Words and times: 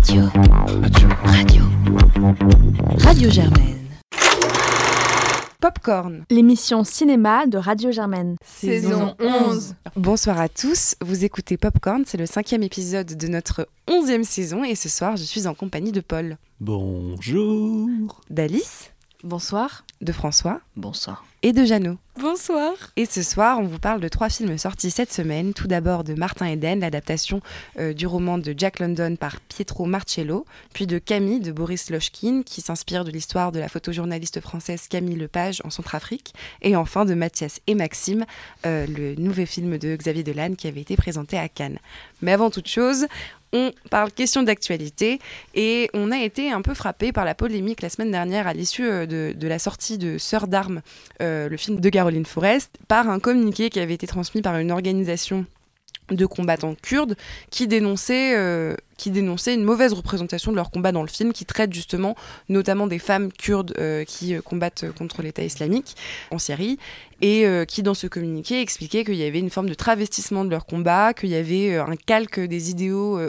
Radio. 0.00 0.22
Radio. 0.80 1.08
Radio. 1.24 1.62
Radio 3.00 3.30
Germaine. 3.30 3.76
Popcorn. 5.60 6.24
L'émission 6.30 6.84
cinéma 6.84 7.46
de 7.46 7.58
Radio 7.58 7.92
Germaine. 7.92 8.36
Saison 8.42 9.14
11. 9.20 9.74
Bonsoir 9.96 10.40
à 10.40 10.48
tous, 10.48 10.94
vous 11.02 11.26
écoutez 11.26 11.58
Popcorn, 11.58 12.04
c'est 12.06 12.16
le 12.16 12.24
cinquième 12.24 12.62
épisode 12.62 13.14
de 13.14 13.28
notre 13.28 13.68
onzième 13.88 14.24
saison 14.24 14.64
et 14.64 14.74
ce 14.74 14.88
soir 14.88 15.18
je 15.18 15.24
suis 15.24 15.46
en 15.46 15.52
compagnie 15.52 15.92
de 15.92 16.00
Paul. 16.00 16.38
Bonjour. 16.60 18.22
D'Alice. 18.30 18.92
Bonsoir. 19.22 19.84
De 20.00 20.12
François. 20.12 20.62
Bonsoir. 20.76 21.26
Et 21.42 21.54
de 21.54 21.64
Jeannot. 21.64 21.96
Bonsoir. 22.20 22.74
Et 22.96 23.06
ce 23.06 23.22
soir, 23.22 23.60
on 23.60 23.62
vous 23.62 23.78
parle 23.78 24.00
de 24.00 24.08
trois 24.08 24.28
films 24.28 24.58
sortis 24.58 24.90
cette 24.90 25.10
semaine. 25.10 25.54
Tout 25.54 25.68
d'abord 25.68 26.04
de 26.04 26.12
Martin 26.12 26.44
Eden, 26.44 26.80
l'adaptation 26.80 27.40
euh, 27.78 27.94
du 27.94 28.06
roman 28.06 28.36
de 28.36 28.54
Jack 28.54 28.78
London 28.78 29.16
par 29.16 29.40
Pietro 29.40 29.86
Marcello, 29.86 30.44
puis 30.74 30.86
de 30.86 30.98
Camille 30.98 31.40
de 31.40 31.50
Boris 31.50 31.88
Lochkin, 31.88 32.42
qui 32.44 32.60
s'inspire 32.60 33.04
de 33.06 33.10
l'histoire 33.10 33.52
de 33.52 33.58
la 33.58 33.68
photojournaliste 33.68 34.42
française 34.42 34.86
Camille 34.86 35.16
Lepage 35.16 35.62
en 35.64 35.70
Centrafrique, 35.70 36.34
et 36.60 36.76
enfin 36.76 37.06
de 37.06 37.14
Mathias 37.14 37.60
et 37.66 37.74
Maxime, 37.74 38.26
euh, 38.66 38.86
le 38.86 39.14
nouveau 39.14 39.46
film 39.46 39.78
de 39.78 39.96
Xavier 39.96 40.22
Dolan 40.22 40.56
qui 40.58 40.68
avait 40.68 40.82
été 40.82 40.94
présenté 40.96 41.38
à 41.38 41.48
Cannes. 41.48 41.78
Mais 42.20 42.32
avant 42.32 42.50
toute 42.50 42.68
chose, 42.68 43.06
on 43.52 43.72
parle 43.90 44.12
question 44.12 44.42
d'actualité 44.42 45.18
et 45.54 45.90
on 45.94 46.10
a 46.10 46.18
été 46.18 46.52
un 46.52 46.62
peu 46.62 46.74
frappé 46.74 47.12
par 47.12 47.24
la 47.24 47.34
polémique 47.34 47.82
la 47.82 47.88
semaine 47.88 48.10
dernière 48.10 48.46
à 48.46 48.52
l'issue 48.52 48.88
euh, 48.88 49.06
de, 49.06 49.48
la 49.48 49.58
sortie 49.58 49.98
de 49.98 50.18
Sœurs 50.18 50.46
d'armes, 50.46 50.82
euh, 51.20 51.48
le 51.48 51.56
film 51.56 51.80
de 51.80 51.88
Caroline 51.88 52.26
Forest, 52.26 52.78
par 52.88 53.08
un 53.08 53.18
communiqué 53.18 53.70
qui 53.70 53.80
avait 53.80 53.94
été 53.94 54.06
transmis 54.06 54.42
par 54.42 54.56
une 54.58 54.70
organisation 54.70 55.46
de 56.10 56.26
combattants 56.26 56.74
kurdes 56.80 57.16
qui 57.50 57.66
dénonçaient, 57.66 58.36
euh, 58.36 58.74
qui 58.96 59.10
dénonçaient 59.10 59.54
une 59.54 59.64
mauvaise 59.64 59.92
représentation 59.92 60.50
de 60.50 60.56
leur 60.56 60.70
combat 60.70 60.92
dans 60.92 61.02
le 61.02 61.08
film, 61.08 61.32
qui 61.32 61.44
traite 61.44 61.72
justement 61.72 62.16
notamment 62.48 62.86
des 62.86 62.98
femmes 62.98 63.32
kurdes 63.32 63.74
qui 64.06 64.34
combattent 64.44 64.90
contre 64.92 65.22
l'État 65.22 65.42
islamique 65.42 65.96
en 66.30 66.38
Syrie 66.38 66.78
et 67.22 67.46
euh, 67.46 67.64
qui 67.64 67.82
dans 67.82 67.94
ce 67.94 68.06
communiqué 68.06 68.60
expliquait 68.60 69.04
qu'il 69.04 69.16
y 69.16 69.24
avait 69.24 69.38
une 69.38 69.50
forme 69.50 69.68
de 69.68 69.74
travestissement 69.74 70.44
de 70.44 70.50
leur 70.50 70.66
combat, 70.66 71.14
qu'il 71.14 71.30
y 71.30 71.34
avait 71.34 71.74
euh, 71.74 71.84
un 71.84 71.96
calque 71.96 72.40
des 72.40 72.70
idéaux 72.70 73.18
euh, 73.18 73.28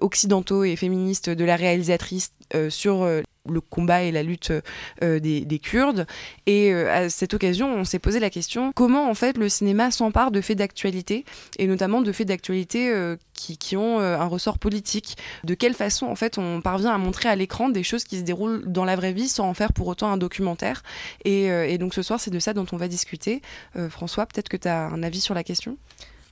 occidentaux 0.00 0.64
et 0.64 0.76
féministes 0.76 1.30
de 1.30 1.44
la 1.44 1.56
réalisatrice 1.56 2.32
sur 2.70 3.06
le 3.52 3.60
combat 3.60 4.02
et 4.02 4.12
la 4.12 4.22
lutte 4.22 4.52
des, 5.00 5.60
Kurdes. 5.62 6.06
Et 6.46 6.72
à 6.72 7.08
cette 7.08 7.34
occasion, 7.34 7.74
on 7.74 7.84
s'est 7.84 7.98
posé 7.98 8.20
la 8.20 8.30
question 8.30 8.72
comment 8.72 9.10
en 9.10 9.14
fait 9.14 9.36
le 9.36 9.48
cinéma 9.48 9.90
s'empare 9.90 10.30
de 10.30 10.40
faits 10.40 10.58
d'actualité, 10.58 11.24
et 11.58 11.66
notamment 11.66 12.00
de 12.00 12.12
faits 12.12 12.28
d'actualité 12.28 12.92
qui, 13.34 13.58
qui, 13.58 13.76
ont 13.76 14.00
un 14.00 14.26
ressort 14.26 14.58
politique. 14.58 15.16
De 15.44 15.54
quelle 15.54 15.74
façon 15.74 16.06
en 16.06 16.14
fait 16.14 16.38
on 16.38 16.60
parvient 16.60 16.92
à 16.92 16.98
montrer 16.98 17.28
à 17.28 17.36
l'écran 17.36 17.68
des 17.68 17.82
choses 17.82 18.04
qui 18.04 18.18
se 18.18 18.22
déroulent 18.22 18.64
dans 18.66 18.84
la 18.84 18.96
vraie 18.96 19.12
vie 19.12 19.28
sans 19.28 19.48
en 19.48 19.54
faire 19.54 19.72
pour 19.72 19.86
autant 19.88 20.10
un 20.10 20.16
documentaire. 20.16 20.82
Et, 21.24 21.78
donc 21.78 21.94
ce 21.94 22.02
soir, 22.02 22.20
c'est 22.20 22.30
de 22.30 22.38
ça 22.38 22.54
dont 22.54 22.66
on 22.72 22.76
va 22.76 22.88
discuter. 22.88 23.42
Euh, 23.76 23.88
François, 23.90 24.26
peut-être 24.26 24.48
que 24.48 24.56
tu 24.56 24.68
as 24.68 24.86
un 24.86 25.02
avis 25.02 25.20
sur 25.20 25.34
la 25.34 25.44
question? 25.44 25.76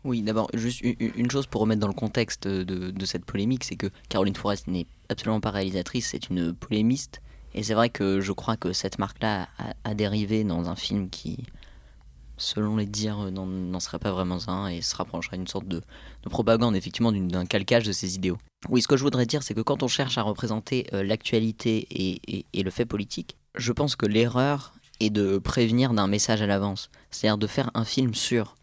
Oui, 0.05 0.23
d'abord, 0.23 0.49
juste 0.55 0.83
une 0.83 1.31
chose 1.31 1.47
pour 1.47 1.63
remettre 1.63 1.81
dans 1.81 1.89
le 1.89 1.93
contexte 1.93 2.47
de, 2.47 3.05
cette 3.05 3.25
polémique, 3.25 3.65
c'est 3.65 3.75
que 3.75 3.89
Caroline 4.09 4.37
Forest 4.37 4.69
n'est 4.69 4.87
absolument 5.09 5.41
pas 5.41 5.51
réalisatrice, 5.51 6.09
c'est 6.11 6.29
une 6.29 6.53
polémiste. 6.53 7.21
Et 7.55 7.63
c'est 7.63 7.75
vrai 7.75 7.89
que 7.89 8.21
je 8.21 8.33
crois 8.33 8.57
que 8.57 8.73
cette 8.73 8.99
marque-là 8.99 9.49
a, 9.85 9.95
dérivé 9.95 10.45
dans 10.45 10.69
un 10.69 10.77
film 10.77 11.09
qui, 11.09 11.39
selon 12.37 12.77
les 12.77 12.85
dires, 12.85 13.31
n'en 13.31 13.81
serait 13.81 13.99
pas 13.99 14.13
vraiment 14.13 14.39
un 14.49 14.69
et 14.69 14.83
se 14.83 14.95
rapprocherait 14.95 15.39
d'une 15.39 15.47
sorte 15.47 15.67
de, 15.67 15.81
propagande, 16.29 16.77
effectivement, 16.77 17.13
d'un 17.13 17.47
calcage 17.47 17.85
de 17.85 17.93
ses 17.93 18.15
idéaux. 18.15 18.37
Oui, 18.69 18.83
ce 18.83 18.89
que 18.89 18.97
je 18.99 19.03
voudrais 19.03 19.25
dire, 19.25 19.43
c'est 19.43 19.55
que 19.55 19.63
quand 19.63 19.83
on 19.83 19.89
cherche 19.89 20.19
à 20.19 20.23
représenter 20.23 20.87
euh, 20.93 21.03
l'actualité 21.03 21.87
et, 21.91 22.63
le 22.63 22.71
fait 22.71 22.85
politique, 22.85 23.37
je 23.55 23.73
pense 23.73 23.97
que 23.97 24.05
l'erreur 24.05 24.75
et 25.01 25.09
de 25.09 25.39
prévenir 25.39 25.95
d'un 25.95 26.09
message 26.09 26.43
à 26.43 26.47
l'avance. 26.47 26.91
C'est-à-dire 27.11 27.39
de 27.39 27.47
faire 27.47 27.71
un 27.75 27.85
film 27.85 28.15
sûr. 28.15 28.55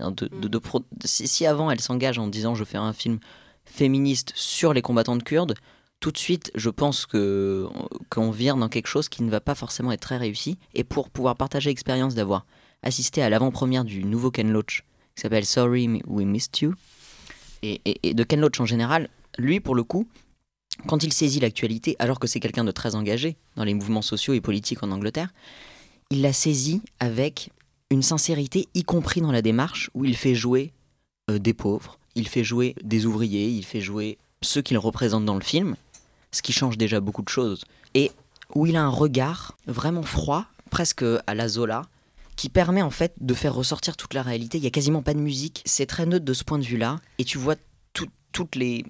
De, 0.00 0.28
de, 0.28 0.60
si, 1.04 1.46
avant 1.46 1.70
elle 1.70 1.80
s'engage 1.80 2.18
en 2.18 2.26
disant 2.26 2.54
je 2.54 2.64
fais 2.64 2.78
un 2.78 2.94
film 2.94 3.18
féministe 3.64 4.32
sur 4.34 4.72
les 4.72 4.80
combattantes 4.82 5.22
kurdes, 5.22 5.54
tout 6.00 6.10
de 6.10 6.18
suite 6.18 6.50
je 6.54 6.70
pense 6.70 7.06
que 7.06 7.68
qu'on 8.08 8.30
vire 8.30 8.56
dans 8.56 8.68
quelque 8.68 8.88
chose 8.88 9.08
qui 9.08 9.22
ne 9.22 9.30
va 9.30 9.40
pas 9.40 9.54
forcément 9.54 9.92
être 9.92 10.00
très 10.00 10.16
réussi. 10.16 10.58
Et 10.74 10.84
pour 10.84 11.10
pouvoir 11.10 11.36
partager 11.36 11.70
l'expérience 11.70 12.14
d'avoir 12.14 12.46
assisté 12.82 13.22
à 13.22 13.28
l'avant-première 13.28 13.84
du 13.84 14.04
nouveau 14.04 14.30
Ken 14.30 14.50
Loach 14.50 14.84
qui 15.14 15.22
s'appelle 15.22 15.44
Sorry 15.44 16.00
We 16.06 16.26
Missed 16.26 16.60
You, 16.60 16.74
et, 17.62 17.80
et 17.84 18.14
de 18.14 18.24
Ken 18.24 18.40
Loach 18.40 18.60
en 18.60 18.64
général, 18.64 19.08
lui 19.38 19.60
pour 19.60 19.74
le 19.74 19.84
coup, 19.84 20.08
quand 20.86 21.02
il 21.02 21.12
saisit 21.12 21.40
l'actualité, 21.40 21.96
alors 21.98 22.18
que 22.18 22.26
c'est 22.26 22.40
quelqu'un 22.40 22.64
de 22.64 22.70
très 22.70 22.94
engagé 22.94 23.36
dans 23.56 23.64
les 23.64 23.74
mouvements 23.74 24.02
sociaux 24.02 24.34
et 24.34 24.40
politiques 24.40 24.82
en 24.82 24.90
Angleterre, 24.90 25.32
il 26.10 26.22
l'a 26.22 26.32
saisi 26.32 26.82
avec 27.00 27.50
une 27.90 28.02
sincérité, 28.02 28.68
y 28.74 28.84
compris 28.84 29.20
dans 29.20 29.32
la 29.32 29.42
démarche 29.42 29.90
où 29.94 30.04
il 30.04 30.16
fait 30.16 30.34
jouer 30.34 30.72
euh, 31.30 31.38
des 31.38 31.54
pauvres, 31.54 31.98
il 32.14 32.28
fait 32.28 32.44
jouer 32.44 32.74
des 32.82 33.06
ouvriers, 33.06 33.48
il 33.48 33.64
fait 33.64 33.80
jouer 33.80 34.18
ceux 34.42 34.62
qu'il 34.62 34.78
représente 34.78 35.24
dans 35.24 35.34
le 35.34 35.42
film, 35.42 35.76
ce 36.32 36.42
qui 36.42 36.52
change 36.52 36.78
déjà 36.78 37.00
beaucoup 37.00 37.22
de 37.22 37.28
choses, 37.28 37.64
et 37.94 38.12
où 38.54 38.66
il 38.66 38.76
a 38.76 38.82
un 38.82 38.88
regard 38.88 39.56
vraiment 39.66 40.02
froid, 40.02 40.46
presque 40.70 41.04
à 41.26 41.34
la 41.34 41.48
Zola, 41.48 41.82
qui 42.36 42.48
permet 42.48 42.82
en 42.82 42.90
fait 42.90 43.12
de 43.20 43.34
faire 43.34 43.54
ressortir 43.54 43.96
toute 43.96 44.14
la 44.14 44.22
réalité. 44.22 44.58
Il 44.58 44.64
y 44.64 44.66
a 44.66 44.70
quasiment 44.70 45.02
pas 45.02 45.14
de 45.14 45.18
musique, 45.18 45.62
c'est 45.66 45.86
très 45.86 46.06
neutre 46.06 46.24
de 46.24 46.32
ce 46.32 46.44
point 46.44 46.58
de 46.58 46.64
vue-là, 46.64 46.96
et 47.18 47.24
tu 47.24 47.38
vois 47.38 47.56
toutes 48.32 48.54
les 48.54 48.84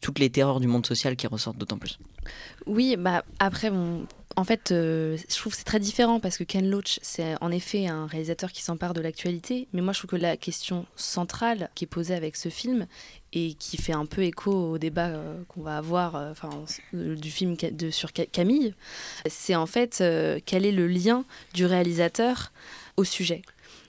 toutes 0.00 0.18
les 0.18 0.30
terreurs 0.30 0.60
du 0.60 0.66
monde 0.66 0.86
social 0.86 1.16
qui 1.16 1.26
ressortent 1.26 1.58
d'autant 1.58 1.78
plus. 1.78 1.98
Oui, 2.66 2.96
bah 2.98 3.24
après, 3.38 3.70
bon, 3.70 4.06
en 4.36 4.44
fait, 4.44 4.70
euh, 4.70 5.16
je 5.28 5.36
trouve 5.36 5.54
c'est 5.54 5.64
très 5.64 5.80
différent 5.80 6.20
parce 6.20 6.38
que 6.38 6.44
Ken 6.44 6.68
Loach, 6.70 7.00
c'est 7.02 7.34
en 7.40 7.50
effet 7.50 7.86
un 7.86 8.06
réalisateur 8.06 8.52
qui 8.52 8.62
s'empare 8.62 8.94
de 8.94 9.00
l'actualité. 9.00 9.66
Mais 9.72 9.80
moi, 9.80 9.92
je 9.92 9.98
trouve 9.98 10.10
que 10.10 10.16
la 10.16 10.36
question 10.36 10.86
centrale 10.96 11.70
qui 11.74 11.84
est 11.84 11.88
posée 11.88 12.14
avec 12.14 12.36
ce 12.36 12.48
film 12.48 12.86
et 13.32 13.54
qui 13.54 13.76
fait 13.76 13.92
un 13.92 14.06
peu 14.06 14.22
écho 14.22 14.52
au 14.52 14.78
débat 14.78 15.08
euh, 15.08 15.42
qu'on 15.48 15.62
va 15.62 15.76
avoir 15.76 16.14
euh, 16.14 17.16
du 17.16 17.30
film 17.30 17.56
sur 17.90 18.12
Camille, 18.12 18.74
c'est 19.26 19.54
en 19.54 19.66
fait 19.66 20.02
quel 20.46 20.64
est 20.64 20.72
le 20.72 20.86
lien 20.86 21.24
du 21.54 21.66
réalisateur 21.66 22.52
au 22.96 23.04
sujet. 23.04 23.42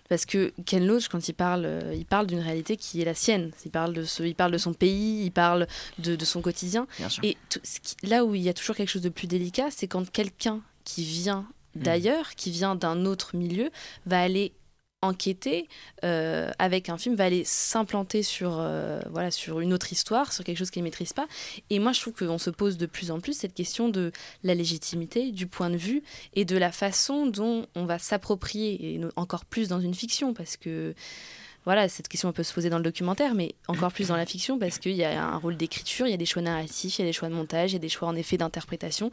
Parce 0.10 0.26
que 0.26 0.52
Ken 0.66 0.86
Loach, 0.86 1.08
quand 1.08 1.30
il 1.30 1.34
parle, 1.34 1.66
euh, 1.66 1.96
il 1.96 2.06
parle 2.06 2.28
d'une 2.28 2.40
réalité 2.40 2.76
qui 2.76 3.02
est 3.02 3.06
la 3.06 3.14
sienne. 3.14 3.52
Il 3.64 3.72
parle 3.72 3.94
de, 3.94 4.04
ce, 4.04 4.24
il 4.24 4.36
parle 4.36 4.52
de 4.52 4.58
son 4.58 4.74
pays, 4.74 5.24
il 5.24 5.32
parle 5.32 5.68
de, 6.00 6.16
de 6.16 6.26
son 6.26 6.42
quotidien. 6.42 6.88
Et 7.24 7.38
là 8.04 8.26
où 8.26 8.36
il 8.36 8.42
y 8.42 8.50
a 8.50 8.54
toujours 8.54 8.76
quelque 8.76 8.90
chose 8.90 9.04
de 9.04 9.10
plus 9.10 9.28
délicat, 9.28 9.70
c'est 9.72 9.88
quand 9.88 10.10
quelqu'un 10.10 10.62
qui 10.84 11.04
vient 11.04 11.46
mmh. 11.76 11.82
d'ailleurs, 11.84 12.36
qui 12.36 12.50
vient 12.50 12.76
d'un 12.76 13.06
autre 13.06 13.36
milieu, 13.36 13.70
va 14.08 14.20
aller 14.20 14.52
enquêter 15.02 15.68
euh, 16.04 16.52
avec 16.60 16.90
un 16.90 16.98
film 16.98 17.16
va 17.16 17.26
aller 17.26 17.44
s'implanter 17.46 18.22
sur 18.22 18.58
euh, 18.60 19.00
voilà 19.12 19.32
sur 19.32 19.62
une 19.62 19.74
autre 19.74 19.94
histoire 19.94 20.34
sur 20.34 20.44
quelque 20.44 20.58
chose 20.58 20.72
qu'il 20.72 20.82
ne 20.82 20.88
maîtrise 20.88 21.14
pas. 21.14 21.28
Et 21.70 21.80
moi 21.80 21.94
je 21.94 22.02
trouve 22.02 22.14
qu'on 22.14 22.38
se 22.38 22.50
pose 22.50 22.78
de 22.78 22.86
plus 22.86 23.12
en 23.12 23.20
plus 23.20 23.34
cette 23.34 23.54
question 23.54 23.90
de 23.90 24.12
la 24.44 24.56
légitimité 24.56 25.32
du 25.32 25.48
point 25.48 25.70
de 25.70 25.78
vue 25.78 26.04
et 26.34 26.46
de 26.46 26.58
la 26.58 26.72
façon 26.72 27.28
dont 27.28 27.66
on 27.76 27.86
va 27.86 28.00
s'approprier 28.00 28.96
et 28.96 29.02
encore 29.16 29.46
plus 29.46 29.70
dans 29.70 29.80
une 29.80 29.94
fiction 29.96 30.34
parce 30.34 30.58
que 30.58 30.94
voilà, 31.66 31.90
cette 31.90 32.08
question 32.08 32.32
peut 32.32 32.44
se 32.44 32.54
poser 32.54 32.70
dans 32.70 32.78
le 32.78 32.84
documentaire, 32.84 33.36
mais 33.36 33.54
encore 33.68 33.92
plus 33.92 34.08
dans 34.08 34.16
la 34.16 34.26
fiction, 34.26 34.58
parce 34.58 34.80
qu'il 34.80 34.94
y 34.94 35.04
a 35.04 35.24
un 35.24 35.38
rôle 35.38 35.58
d'écriture, 35.58 36.08
il 36.08 36.12
y 36.12 36.14
a 36.14 36.18
des 36.18 36.26
choix 36.26 36.42
narratifs, 36.42 36.98
il 36.98 37.02
y 37.02 37.06
a 37.06 37.08
des 37.08 37.14
choix 37.14 37.30
de 37.30 37.34
montage, 37.34 37.72
il 37.72 37.74
y 37.74 37.76
a 37.76 37.80
des 37.80 37.90
choix 37.90 38.08
en 38.08 38.16
effet 38.16 38.38
d'interprétation, 38.38 39.12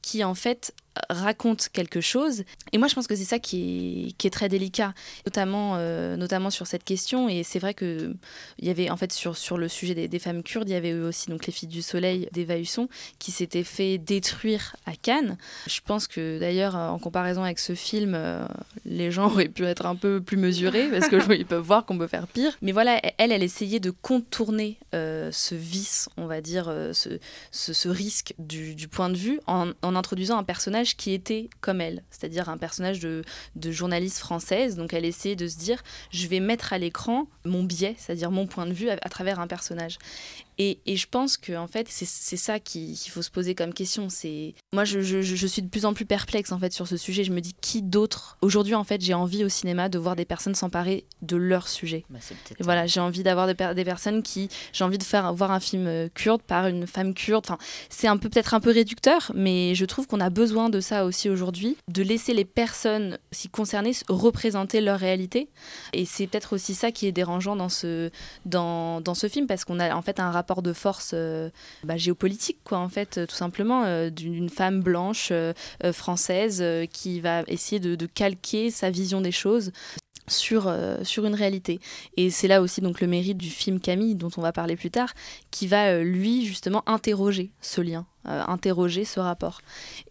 qui 0.00 0.22
en 0.22 0.34
fait 0.34 0.72
raconte 1.10 1.68
quelque 1.72 2.00
chose. 2.00 2.44
Et 2.72 2.78
moi, 2.78 2.88
je 2.88 2.94
pense 2.94 3.06
que 3.06 3.16
c'est 3.16 3.24
ça 3.24 3.38
qui 3.38 4.14
est, 4.24 4.30
très 4.30 4.48
délicat, 4.48 4.92
notamment, 5.26 5.74
euh, 5.76 6.16
notamment 6.16 6.50
sur 6.50 6.66
cette 6.66 6.84
question. 6.84 7.28
Et 7.28 7.42
c'est 7.42 7.58
vrai 7.58 7.74
que 7.74 8.14
il 8.58 8.68
y 8.68 8.70
avait, 8.70 8.90
en 8.90 8.96
fait, 8.96 9.12
sur, 9.12 9.58
le 9.58 9.68
sujet 9.68 9.94
des, 9.94 10.18
femmes 10.18 10.42
kurdes, 10.42 10.68
il 10.68 10.72
y 10.72 10.76
avait 10.76 10.92
aussi 10.92 11.30
donc 11.30 11.46
les 11.46 11.52
filles 11.52 11.68
du 11.68 11.82
soleil 11.82 12.28
d'Eva 12.32 12.58
Husson 12.58 12.88
qui 13.18 13.30
s'étaient 13.30 13.64
fait 13.64 13.98
détruire 13.98 14.76
à 14.86 14.94
Cannes. 14.94 15.38
Je 15.66 15.80
pense 15.84 16.06
que 16.06 16.38
d'ailleurs, 16.38 16.74
en 16.74 16.98
comparaison 16.98 17.42
avec 17.42 17.58
ce 17.58 17.74
film, 17.74 18.14
euh, 18.14 18.46
les 18.84 19.10
gens 19.10 19.26
auraient 19.32 19.48
pu 19.48 19.64
être 19.64 19.86
un 19.86 19.96
peu 19.96 20.20
plus 20.20 20.36
mesurés 20.36 20.88
parce 20.88 21.08
qu'ils 21.08 21.46
peuvent 21.46 21.64
voir 21.64 21.86
qu'on 21.86 21.98
peut 21.98 22.06
faire 22.06 22.26
pire. 22.26 22.52
Mais 22.62 22.72
voilà, 22.72 23.00
elle, 23.18 23.32
elle 23.32 23.42
essayait 23.42 23.80
de 23.80 23.90
contourner 23.90 24.78
euh, 24.94 25.30
ce 25.32 25.54
vice, 25.54 26.08
on 26.16 26.26
va 26.26 26.40
dire, 26.40 26.72
ce, 26.92 27.88
risque 27.88 28.34
du, 28.38 28.88
point 28.88 29.08
de 29.08 29.16
vue 29.16 29.40
en 29.46 29.72
introduisant 29.82 30.38
un 30.38 30.44
personnage 30.44 30.87
qui 30.96 31.12
était 31.12 31.48
comme 31.60 31.80
elle, 31.80 32.02
c'est-à-dire 32.10 32.48
un 32.48 32.58
personnage 32.58 33.00
de, 33.00 33.24
journaliste 33.56 34.18
française. 34.18 34.76
Donc 34.76 34.94
elle 34.94 35.04
essayait 35.04 35.36
de 35.36 35.46
se 35.46 35.58
dire, 35.58 35.82
je 36.10 36.26
vais 36.26 36.40
mettre 36.40 36.72
à 36.72 36.78
l'écran 36.78 37.26
mon 37.44 37.62
biais, 37.62 37.94
c'est-à-dire 37.98 38.30
mon 38.30 38.46
point 38.46 38.66
de 38.66 38.72
vue 38.72 38.90
à 38.90 39.08
travers 39.08 39.40
un 39.40 39.46
personnage. 39.46 39.98
Et, 40.58 40.80
et, 40.86 40.96
je 40.96 41.06
pense 41.08 41.36
que 41.36 41.56
en 41.56 41.68
fait, 41.68 41.86
c'est 41.88 42.36
ça 42.36 42.58
qu'il 42.58 42.96
faut 43.08 43.22
se 43.22 43.30
poser 43.30 43.54
comme 43.54 43.72
question. 43.72 44.08
C'est 44.08 44.54
moi, 44.72 44.84
je, 44.84 45.00
je, 45.00 45.22
je, 45.22 45.46
suis 45.46 45.62
de 45.62 45.68
plus 45.68 45.84
en 45.84 45.94
plus 45.94 46.04
perplexe 46.04 46.50
en 46.50 46.58
fait 46.58 46.72
sur 46.72 46.88
ce 46.88 46.96
sujet. 46.96 47.22
Je 47.22 47.32
me 47.32 47.40
dis 47.40 47.54
qui 47.60 47.80
d'autre? 47.80 48.38
Aujourd'hui 48.42 48.74
en 48.74 48.82
fait, 48.82 49.00
j'ai 49.00 49.14
envie 49.14 49.44
au 49.44 49.48
cinéma 49.48 49.88
de 49.88 49.98
voir 49.98 50.16
des 50.16 50.24
personnes 50.24 50.56
s'emparer 50.56 51.04
de 51.22 51.36
leur 51.36 51.68
sujet. 51.68 52.04
Bah, 52.10 52.18
et 52.58 52.62
voilà, 52.64 52.86
j'ai 52.88 52.98
envie 52.98 53.22
d'avoir 53.22 53.46
des, 53.46 53.54
des, 53.74 53.84
personnes 53.84 54.22
qui, 54.22 54.48
j'ai 54.72 54.82
envie 54.82 54.98
de 54.98 55.04
faire 55.04 55.32
voir 55.32 55.52
un 55.52 55.60
film 55.60 55.86
euh, 55.86 56.08
kurde 56.12 56.42
par 56.42 56.66
une 56.66 56.88
femme 56.88 57.14
kurde. 57.14 57.44
Enfin, 57.46 57.58
c'est 57.88 58.08
un 58.08 58.16
peu 58.16 58.28
peut-être 58.28 58.54
un 58.54 58.60
peu 58.60 58.70
réducteur, 58.70 59.30
mais 59.34 59.76
je 59.76 59.84
trouve 59.84 60.08
qu'on 60.08 60.20
a 60.20 60.30
besoin 60.30 60.70
de 60.70 60.80
ça 60.80 61.04
aussi 61.04 61.30
aujourd'hui, 61.30 61.76
de 61.86 62.02
laisser 62.02 62.34
les 62.34 62.44
personnes 62.44 63.18
s'y 63.30 63.48
concernées 63.48 63.92
représenter 64.08 64.80
leur 64.80 64.98
réalité. 64.98 65.48
Et 65.92 66.04
c'est 66.04 66.26
peut-être 66.26 66.54
aussi 66.54 66.74
ça 66.74 66.90
qui 66.90 67.06
est 67.06 67.12
dérangeant 67.12 67.54
dans 67.54 67.68
ce 67.68 68.10
dans, 68.44 69.00
dans 69.00 69.14
ce 69.14 69.28
film 69.28 69.46
parce 69.46 69.64
qu'on 69.64 69.78
a 69.78 69.94
en 69.94 70.02
fait 70.02 70.18
un 70.18 70.30
rapport 70.30 70.47
rapport 70.48 70.62
de 70.62 70.72
force 70.72 71.10
euh, 71.12 71.50
bah, 71.84 71.98
géopolitique, 71.98 72.58
quoi, 72.64 72.78
en 72.78 72.88
fait, 72.88 73.26
tout 73.26 73.34
simplement, 73.34 73.84
euh, 73.84 74.08
d'une 74.08 74.48
femme 74.48 74.80
blanche 74.80 75.28
euh, 75.30 75.52
française 75.92 76.64
qui 76.90 77.20
va 77.20 77.42
essayer 77.46 77.80
de, 77.80 78.06
calquer 78.06 78.70
sa 78.70 78.88
vision 78.90 79.20
des 79.20 79.32
choses 79.32 79.72
sur, 80.26 80.74
sur 81.02 81.26
une 81.26 81.34
réalité. 81.34 81.78
Et 82.16 82.30
c'est 82.30 82.48
là 82.48 82.62
aussi 82.62 82.80
donc 82.80 83.00
le 83.00 83.06
mérite 83.06 83.36
du 83.36 83.50
film 83.50 83.80
Camille, 83.80 84.14
dont 84.14 84.30
on 84.36 84.40
va 84.40 84.52
parler 84.52 84.76
plus 84.76 84.90
tard, 84.90 85.12
qui 85.50 85.66
va 85.66 85.98
lui 86.00 86.46
justement 86.46 86.82
interroger 86.86 87.50
ce 87.60 87.80
lien, 87.80 88.06
interroger 88.24 89.04
ce 89.04 89.20
rapport. 89.20 89.60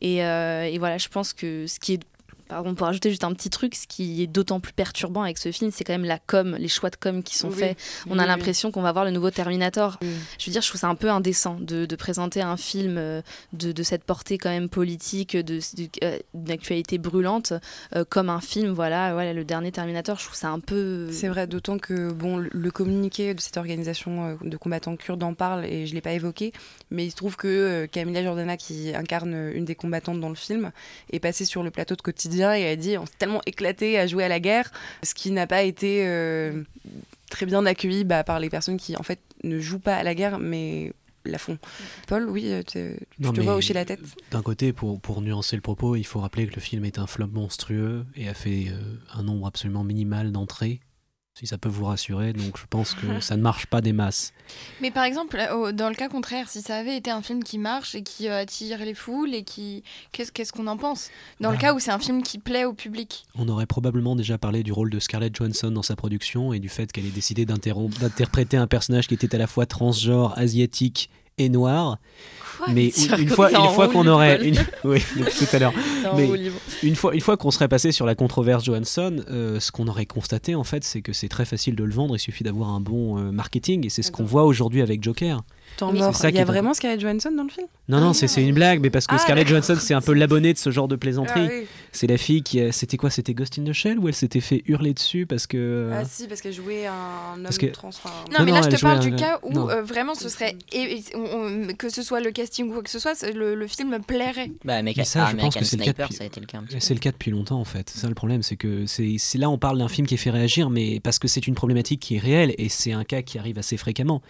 Et, 0.01 0.17
et, 0.17 0.77
voilà, 0.77 0.97
je 0.97 1.07
pense 1.07 1.33
que 1.33 1.65
ce 1.65 1.79
qui 1.79 1.93
est 1.93 2.03
pardon, 2.47 2.75
pour 2.75 2.87
ajouter 2.87 3.09
juste 3.09 3.23
un 3.23 3.33
petit 3.33 3.49
truc, 3.49 3.75
ce 3.75 3.87
qui 3.87 4.23
est 4.23 4.27
d'autant 4.27 4.59
plus 4.59 4.73
perturbant 4.73 5.21
avec 5.21 5.37
ce 5.37 5.51
film, 5.51 5.71
c'est 5.71 5.83
quand 5.83 5.93
même 5.93 6.05
la 6.05 6.19
com, 6.19 6.55
les 6.57 6.67
choix 6.67 6.89
de 6.89 6.95
com 6.95 7.23
qui 7.23 7.35
sont 7.35 7.51
faits. 7.51 7.77
On 8.09 8.19
a 8.19 8.25
l'impression 8.25 8.71
qu'on 8.71 8.81
va 8.81 8.91
voir 8.91 9.05
le 9.05 9.11
nouveau 9.11 9.31
Terminator. 9.31 9.97
Je 10.01 10.45
veux 10.45 10.51
dire, 10.51 10.61
je 10.61 10.69
trouve 10.69 10.81
ça 10.81 10.87
un 10.87 10.95
peu 10.95 11.09
indécent 11.09 11.57
de, 11.59 11.85
de 11.85 11.95
présenter 11.95 12.41
un 12.41 12.57
film 12.57 12.97
euh, 12.97 13.21
de, 13.53 13.71
de, 13.71 13.83
cette 13.83 14.03
portée 14.03 14.37
quand 14.37 14.49
même 14.49 14.69
politique, 14.69 15.35
de, 15.35 15.59
euh, 16.03 16.17
d'une 16.33 16.51
actualité 16.51 16.97
brûlante, 16.97 17.53
euh, 17.95 18.03
comme 18.07 18.29
un 18.29 18.41
film, 18.41 18.71
voilà, 18.71 19.13
voilà, 19.13 19.33
le 19.33 19.43
dernier 19.43 19.71
Terminator. 19.71 20.17
Je 20.17 20.25
trouve 20.25 20.37
ça 20.37 20.49
un 20.49 20.59
peu. 20.59 21.09
C'est 21.11 21.27
vrai, 21.27 21.47
d'autant 21.47 21.77
que 21.77 22.11
bon, 22.11 22.37
le 22.37 22.71
communiqué 22.71 23.33
de 23.33 23.41
cette 23.41 23.57
organisation 23.57 24.37
de 24.41 24.57
combattants 24.57 24.95
kurdes 24.95 25.23
en 25.23 25.33
parle 25.33 25.65
et 25.65 25.85
je 25.85 25.93
l'ai 25.93 26.01
pas 26.01 26.13
évoqué, 26.13 26.53
mais 26.91 27.05
il 27.05 27.11
se 27.11 27.15
trouve 27.15 27.35
que 27.35 27.85
Camilla 27.91 28.23
Jordana, 28.23 28.57
qui 28.57 28.93
incarne 28.95 29.51
une 29.53 29.65
des 29.65 29.75
combattantes 29.75 30.19
dans 30.19 30.29
le 30.29 30.35
film, 30.35 30.71
est 31.11 31.19
passée 31.19 31.45
sur 31.45 31.63
le 31.63 31.71
plateau 31.71 31.95
de 31.95 32.01
quotidien 32.01 32.36
et 32.41 32.69
a 32.69 32.75
dit 32.75 32.97
on 32.97 33.05
s'est 33.05 33.13
tellement 33.17 33.41
éclaté 33.45 33.97
à 33.97 34.07
jouer 34.07 34.23
à 34.23 34.27
la 34.27 34.39
guerre, 34.39 34.71
ce 35.03 35.13
qui 35.13 35.31
n'a 35.31 35.47
pas 35.47 35.63
été 35.63 36.05
euh, 36.05 36.63
très 37.29 37.45
bien 37.45 37.65
accueilli 37.65 38.03
bah, 38.03 38.23
par 38.23 38.39
les 38.39 38.49
personnes 38.49 38.77
qui 38.77 38.95
en 38.95 39.03
fait 39.03 39.19
ne 39.43 39.59
jouent 39.59 39.79
pas 39.79 39.95
à 39.95 40.03
la 40.03 40.15
guerre 40.15 40.39
mais 40.39 40.93
la 41.25 41.37
font. 41.37 41.57
Paul, 42.07 42.29
oui, 42.29 42.45
euh, 42.47 42.63
tu 42.63 42.97
te 43.19 43.41
vois 43.41 43.55
hocher 43.55 43.73
la 43.73 43.85
tête? 43.85 43.99
D'un 44.31 44.41
côté, 44.41 44.71
pour, 44.71 44.99
pour 44.99 45.21
nuancer 45.21 45.55
le 45.57 45.61
propos, 45.61 45.95
il 45.95 46.05
faut 46.05 46.19
rappeler 46.19 46.47
que 46.47 46.55
le 46.55 46.61
film 46.61 46.85
est 46.85 46.99
un 46.99 47.07
flop 47.07 47.27
monstrueux 47.27 48.05
et 48.15 48.29
a 48.29 48.33
fait 48.33 48.67
euh, 48.69 48.79
un 49.13 49.23
nombre 49.23 49.45
absolument 49.47 49.83
minimal 49.83 50.31
d'entrées 50.31 50.79
si 51.37 51.45
ça 51.45 51.57
peut 51.57 51.69
vous 51.69 51.85
rassurer. 51.85 52.33
Donc 52.33 52.57
je 52.57 52.65
pense 52.69 52.93
que 52.93 53.19
ça 53.21 53.37
ne 53.37 53.41
marche 53.41 53.67
pas 53.67 53.81
des 53.81 53.93
masses. 53.93 54.33
Mais 54.81 54.91
par 54.91 55.03
exemple, 55.03 55.37
dans 55.73 55.89
le 55.89 55.95
cas 55.95 56.09
contraire, 56.09 56.49
si 56.49 56.61
ça 56.61 56.77
avait 56.77 56.97
été 56.97 57.11
un 57.11 57.21
film 57.21 57.43
qui 57.43 57.57
marche 57.57 57.95
et 57.95 58.01
qui 58.01 58.27
euh, 58.27 58.41
attire 58.41 58.79
les 58.79 58.93
foules 58.93 59.33
et 59.33 59.43
qui... 59.43 59.83
Qu'est-ce 60.11 60.51
qu'on 60.51 60.67
en 60.67 60.77
pense? 60.77 61.09
Dans 61.39 61.51
le 61.51 61.55
bah. 61.55 61.61
cas 61.61 61.73
où 61.73 61.79
c'est 61.79 61.91
un 61.91 61.99
film 61.99 62.23
qui 62.23 62.39
plaît 62.39 62.65
au 62.65 62.73
public 62.73 63.25
On 63.35 63.47
aurait 63.49 63.65
probablement 63.65 64.15
déjà 64.15 64.37
parlé 64.37 64.63
du 64.63 64.71
rôle 64.71 64.89
de 64.89 64.99
Scarlett 64.99 65.35
Johansson 65.35 65.71
dans 65.71 65.83
sa 65.83 65.95
production 65.95 66.53
et 66.53 66.59
du 66.59 66.69
fait 66.69 66.91
qu'elle 66.91 67.05
ait 67.05 67.09
décidé 67.09 67.45
d'interpréter 67.45 68.57
un 68.57 68.67
personnage 68.67 69.07
qui 69.07 69.13
était 69.13 69.35
à 69.35 69.37
la 69.37 69.47
fois 69.47 69.65
transgenre, 69.65 70.37
asiatique 70.37 71.09
et 71.37 71.49
noir 71.49 71.97
mais 72.73 72.87
une, 72.87 73.29
fois, 73.29 73.51
une 73.51 73.69
fois 73.69 73.87
qu'on 73.87 74.07
aurait, 74.07 74.47
une... 74.47 74.57
oui, 74.83 75.03
tout 75.15 75.55
à 75.55 75.59
l'heure. 75.59 75.73
mais 76.15 76.29
une 76.83 76.95
fois, 76.95 77.13
une 77.13 77.21
fois 77.21 77.37
qu'on 77.37 77.51
serait 77.51 77.67
passé 77.67 77.91
sur 77.91 78.05
la 78.05 78.15
controverse 78.15 78.65
Johansson, 78.65 79.23
euh, 79.29 79.59
ce 79.59 79.71
qu'on 79.71 79.87
aurait 79.87 80.05
constaté 80.05 80.55
en 80.55 80.63
fait, 80.63 80.83
c'est 80.83 81.01
que 81.01 81.13
c'est 81.13 81.29
très 81.29 81.45
facile 81.45 81.75
de 81.75 81.83
le 81.83 81.93
vendre. 81.93 82.15
Il 82.15 82.19
suffit 82.19 82.43
d'avoir 82.43 82.69
un 82.69 82.79
bon 82.79 83.17
euh, 83.17 83.31
marketing, 83.31 83.85
et 83.85 83.89
c'est 83.89 84.01
ce 84.01 84.11
qu'on 84.11 84.25
voit 84.25 84.45
aujourd'hui 84.45 84.81
avec 84.81 85.03
Joker. 85.03 85.41
Il 85.81 86.35
y 86.35 86.39
a 86.39 86.45
vraiment 86.45 86.73
Scarlett 86.73 86.99
Johansson 86.99 87.31
dans 87.31 87.43
le 87.43 87.49
film? 87.49 87.67
Non, 87.89 87.99
non, 87.99 88.13
c'est 88.13 88.41
une 88.41 88.53
blague, 88.53 88.81
mais 88.81 88.89
parce 88.89 89.07
que 89.07 89.15
ah, 89.15 89.19
Scarlett 89.19 89.47
Johansson, 89.47 89.75
c'est 89.79 89.93
un 89.93 90.01
peu 90.01 90.13
l'abonné 90.13 90.53
de 90.53 90.57
ce 90.57 90.71
genre 90.71 90.87
de 90.87 90.95
plaisanterie. 90.95 91.49
Ah, 91.49 91.65
c'est 91.91 92.07
la 92.07 92.17
fille 92.17 92.43
qui. 92.43 92.61
C'était 92.71 92.97
quoi 92.97 93.09
C'était 93.09 93.33
Ghost 93.33 93.57
in 93.59 93.63
the 93.63 93.73
Shell 93.73 93.99
Ou 93.99 94.07
elle 94.07 94.13
s'était 94.13 94.39
fait 94.39 94.63
hurler 94.67 94.93
dessus 94.93 95.25
parce 95.25 95.47
que. 95.47 95.57
Euh, 95.57 95.99
ah, 96.01 96.05
si, 96.05 96.27
parce 96.27 96.41
qu'elle 96.41 96.53
jouait 96.53 96.85
un 96.87 97.37
homme 97.37 97.57
que... 97.57 97.65
trans. 97.67 97.89
Non, 98.31 98.45
mais 98.45 98.51
là, 98.51 98.61
je 98.61 98.69
te 98.69 98.81
parle 98.81 98.99
du 98.99 99.15
cas 99.15 99.39
où 99.43 99.69
euh, 99.69 99.83
vraiment 99.83 100.15
ce 100.15 100.29
serait. 100.29 100.55
que 101.77 101.89
ce 101.89 102.01
soit 102.01 102.19
le 102.19 102.31
casting 102.31 102.69
ou 102.69 102.73
quoi 102.73 102.83
que 102.83 102.89
ce 102.89 102.99
soit, 102.99 103.13
le, 103.33 103.67
film 103.67 103.97
plairait. 104.05 104.51
Bah, 104.63 104.81
mais, 104.81 104.93
ça, 105.03 105.29
je 105.31 105.37
pense 105.37 105.55
que 105.55 105.65
c'est 105.65 105.77
le, 105.77 105.85
cas 105.85 105.93
depuis... 105.93 106.77
C'est 106.79 106.93
le 106.93 106.99
cas 106.99 107.11
depuis 107.11 107.31
longtemps, 107.31 107.59
en 107.59 107.65
fait. 107.65 107.89
C'est 107.89 107.99
ça 107.99 108.07
le 108.07 108.15
problème, 108.15 108.41
c'est 108.43 108.55
que 108.55 108.85
c'est 108.85 109.17
là, 109.35 109.49
on 109.49 109.57
parle 109.57 109.77
d'un 109.77 109.87
film 109.87 110.07
qui 110.07 110.15
est 110.15 110.17
fait 110.17 110.29
réagir, 110.29 110.69
mais 110.69 110.99
parce 110.99 111.19
que 111.19 111.27
c'est 111.27 111.47
une 111.47 111.55
problématique 111.55 111.99
qui 111.99 112.15
est 112.15 112.19
réelle 112.19 112.53
et 112.57 112.69
c'est 112.69 112.93
un 112.93 113.03
cas 113.03 113.21
qui 113.21 113.37
arrive 113.37 113.57
assez 113.57 113.77
fréquemment. 113.77 114.21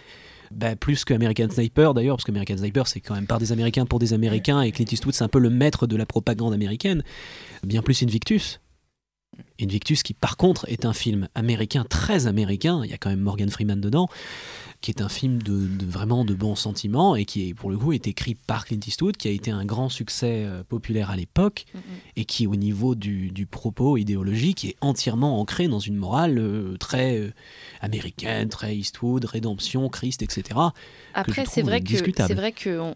Bah, 0.52 0.76
plus 0.76 1.06
que 1.06 1.14
American 1.14 1.50
Sniper 1.50 1.94
d'ailleurs, 1.94 2.18
parce 2.18 2.26
que 2.26 2.32
American 2.32 2.58
Sniper 2.58 2.88
c'est 2.88 3.00
quand 3.00 3.16
même 3.16 3.28
par 3.28 3.40
des 3.40 3.52
Américains 3.52 3.86
pour 3.86 4.00
des 4.00 4.14
Américains, 4.14 4.62
et 4.62 4.72
Clint 4.72 4.88
Eastwood 4.92 5.14
c'est 5.14 5.24
un 5.24 5.30
peu 5.30 5.40
le 5.40 5.50
maître 5.50 5.88
de 5.88 5.96
la 5.96 6.06
propagande 6.06 6.54
américaine, 6.54 7.04
bien 7.64 7.82
plus 7.82 8.02
Invictus. 8.04 8.60
Invictus 9.60 10.04
qui 10.04 10.14
par 10.14 10.38
contre 10.38 10.70
est 10.70 10.86
un 10.86 10.94
film 10.94 11.28
américain, 11.36 11.84
très 11.84 12.28
américain, 12.28 12.82
il 12.84 12.92
y 12.92 12.94
a 12.94 12.98
quand 12.98 13.10
même 13.10 13.22
Morgan 13.22 13.50
Freeman 13.50 13.82
dedans, 13.82 14.08
qui 14.82 14.92
est 14.92 15.02
un 15.02 15.10
film 15.10 15.42
de, 15.42 15.68
vraiment 15.86 16.24
de 16.24 16.36
bons 16.36 16.56
sentiments 16.56 17.16
et 17.16 17.26
qui 17.26 17.50
est 17.50 17.54
pour 17.54 17.72
le 17.72 17.78
coup 17.78 17.94
est 17.94 18.08
écrit 18.08 18.36
par 18.36 18.66
Clint 18.66 18.80
Eastwood, 18.86 19.18
qui 19.18 19.28
a 19.28 19.32
été 19.32 19.50
un 19.50 19.66
grand 19.66 19.90
succès 19.90 20.44
euh, 20.46 20.64
populaire 20.64 21.10
à 21.10 21.16
l'époque 21.16 21.66
et 22.16 22.26
qui 22.26 22.46
au 22.46 22.56
niveau 22.56 22.94
du, 22.94 23.48
propos 23.50 23.98
idéologique 23.98 24.66
est 24.66 24.76
entièrement 24.82 25.40
ancré 25.40 25.68
dans 25.68 25.80
une 25.80 25.96
morale 25.96 26.38
euh, 26.38 26.78
très 26.78 27.18
euh, 27.18 27.34
américaine, 27.82 28.50
très 28.50 28.76
Eastwood, 28.76 29.26
rédemption, 29.26 29.90
Christ, 29.90 30.22
etc. 30.22 30.60
Après, 31.18 31.46
c'est 31.46 31.64
vrai 31.64 31.82
que 31.82 31.98
c'est 31.98 32.36
vrai 32.36 32.52
que 32.52 32.94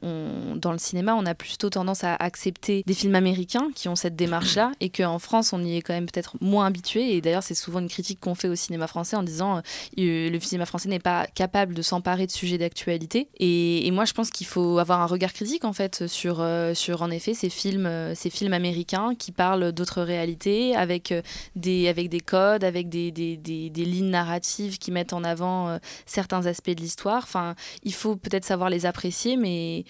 dans 0.55 0.71
le 0.71 0.77
cinéma, 0.77 1.15
on 1.15 1.25
a 1.25 1.33
plutôt 1.33 1.71
tendance 1.71 2.03
à 2.03 2.13
accepter 2.15 2.83
des 2.85 2.93
films 2.93 3.15
américains 3.15 3.69
qui 3.73 3.89
ont 3.89 3.95
cette 3.95 4.15
démarche-là, 4.15 4.71
et 4.79 4.89
qu'en 4.89 5.17
France, 5.17 5.53
on 5.53 5.63
y 5.63 5.77
est 5.77 5.81
quand 5.81 5.93
même 5.93 6.05
peut-être 6.05 6.35
moins 6.39 6.67
habitué. 6.67 7.15
Et 7.15 7.21
d'ailleurs, 7.21 7.41
c'est 7.41 7.55
souvent 7.55 7.79
une 7.79 7.89
critique 7.89 8.19
qu'on 8.19 8.35
fait 8.35 8.47
au 8.47 8.55
cinéma 8.55 8.85
français 8.85 9.15
en 9.15 9.23
disant 9.23 9.61
euh, 9.97 10.29
le 10.29 10.39
cinéma 10.39 10.67
français 10.67 10.87
n'est 10.87 10.99
pas 10.99 11.25
capable 11.33 11.73
de 11.73 11.81
s'emparer 11.81 12.27
de 12.27 12.31
sujets 12.31 12.59
d'actualité. 12.59 13.27
Et, 13.39 13.89
moi, 13.91 14.05
je 14.05 14.13
pense 14.13 14.29
qu'il 14.29 14.47
faut 14.47 14.77
avoir 14.77 15.01
un 15.01 15.07
regard 15.07 15.33
critique 15.33 15.65
en 15.65 15.73
fait 15.73 16.07
sur 16.07 16.39
euh, 16.39 16.73
sur 16.73 17.01
en 17.01 17.09
effet 17.09 17.33
ces 17.33 17.49
films 17.49 17.85
euh, 17.87 18.15
ces 18.15 18.29
films 18.29 18.53
américains 18.53 19.15
qui 19.17 19.31
parlent 19.31 19.71
d'autres 19.71 20.01
réalités 20.01 20.75
avec 20.75 21.13
des 21.55 21.87
avec 21.87 22.09
des 22.09 22.19
codes, 22.19 22.63
avec 22.63 22.87
des, 22.87 23.11
des, 23.11 23.35
des, 23.35 23.69
des 23.69 23.85
lignes 23.85 24.11
narratives 24.11 24.77
qui 24.77 24.91
mettent 24.91 25.13
en 25.13 25.23
avant 25.23 25.79
certains 26.05 26.45
aspects 26.45 26.69
de 26.69 26.81
l'histoire. 26.81 27.23
Enfin, 27.23 27.55
il 27.83 27.93
faut 27.93 28.10
peut-être 28.15 28.45
savoir 28.45 28.69
les 28.69 28.85
apprécier, 28.85 29.37
mais 29.37 29.85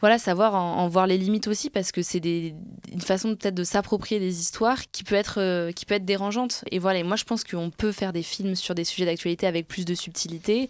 voilà, 0.00 0.18
savoir 0.18 0.54
en, 0.54 0.86
voir 0.88 1.06
les 1.06 1.16
limites 1.16 1.48
aussi, 1.48 1.70
parce 1.70 1.90
que 1.90 2.02
c'est 2.02 2.20
une 2.24 3.00
façon 3.00 3.36
peut-être 3.36 3.54
de 3.54 3.64
s'approprier 3.64 4.20
des 4.20 4.40
histoires 4.40 4.82
qui 4.92 5.02
peut 5.04 5.14
être, 5.14 5.40
euh, 5.40 5.72
qui 5.72 5.86
peut 5.86 5.94
être 5.94 6.04
dérangeante. 6.04 6.64
Et 6.70 6.78
voilà, 6.78 7.02
moi 7.04 7.16
je 7.16 7.24
pense 7.24 7.42
qu'on 7.42 7.70
peut 7.70 7.92
faire 7.92 8.12
des 8.12 8.22
films 8.22 8.54
sur 8.54 8.74
des 8.74 8.84
sujets 8.84 9.06
d'actualité 9.06 9.46
avec 9.46 9.66
plus 9.66 9.84
de 9.84 9.94
subtilité. 9.94 10.68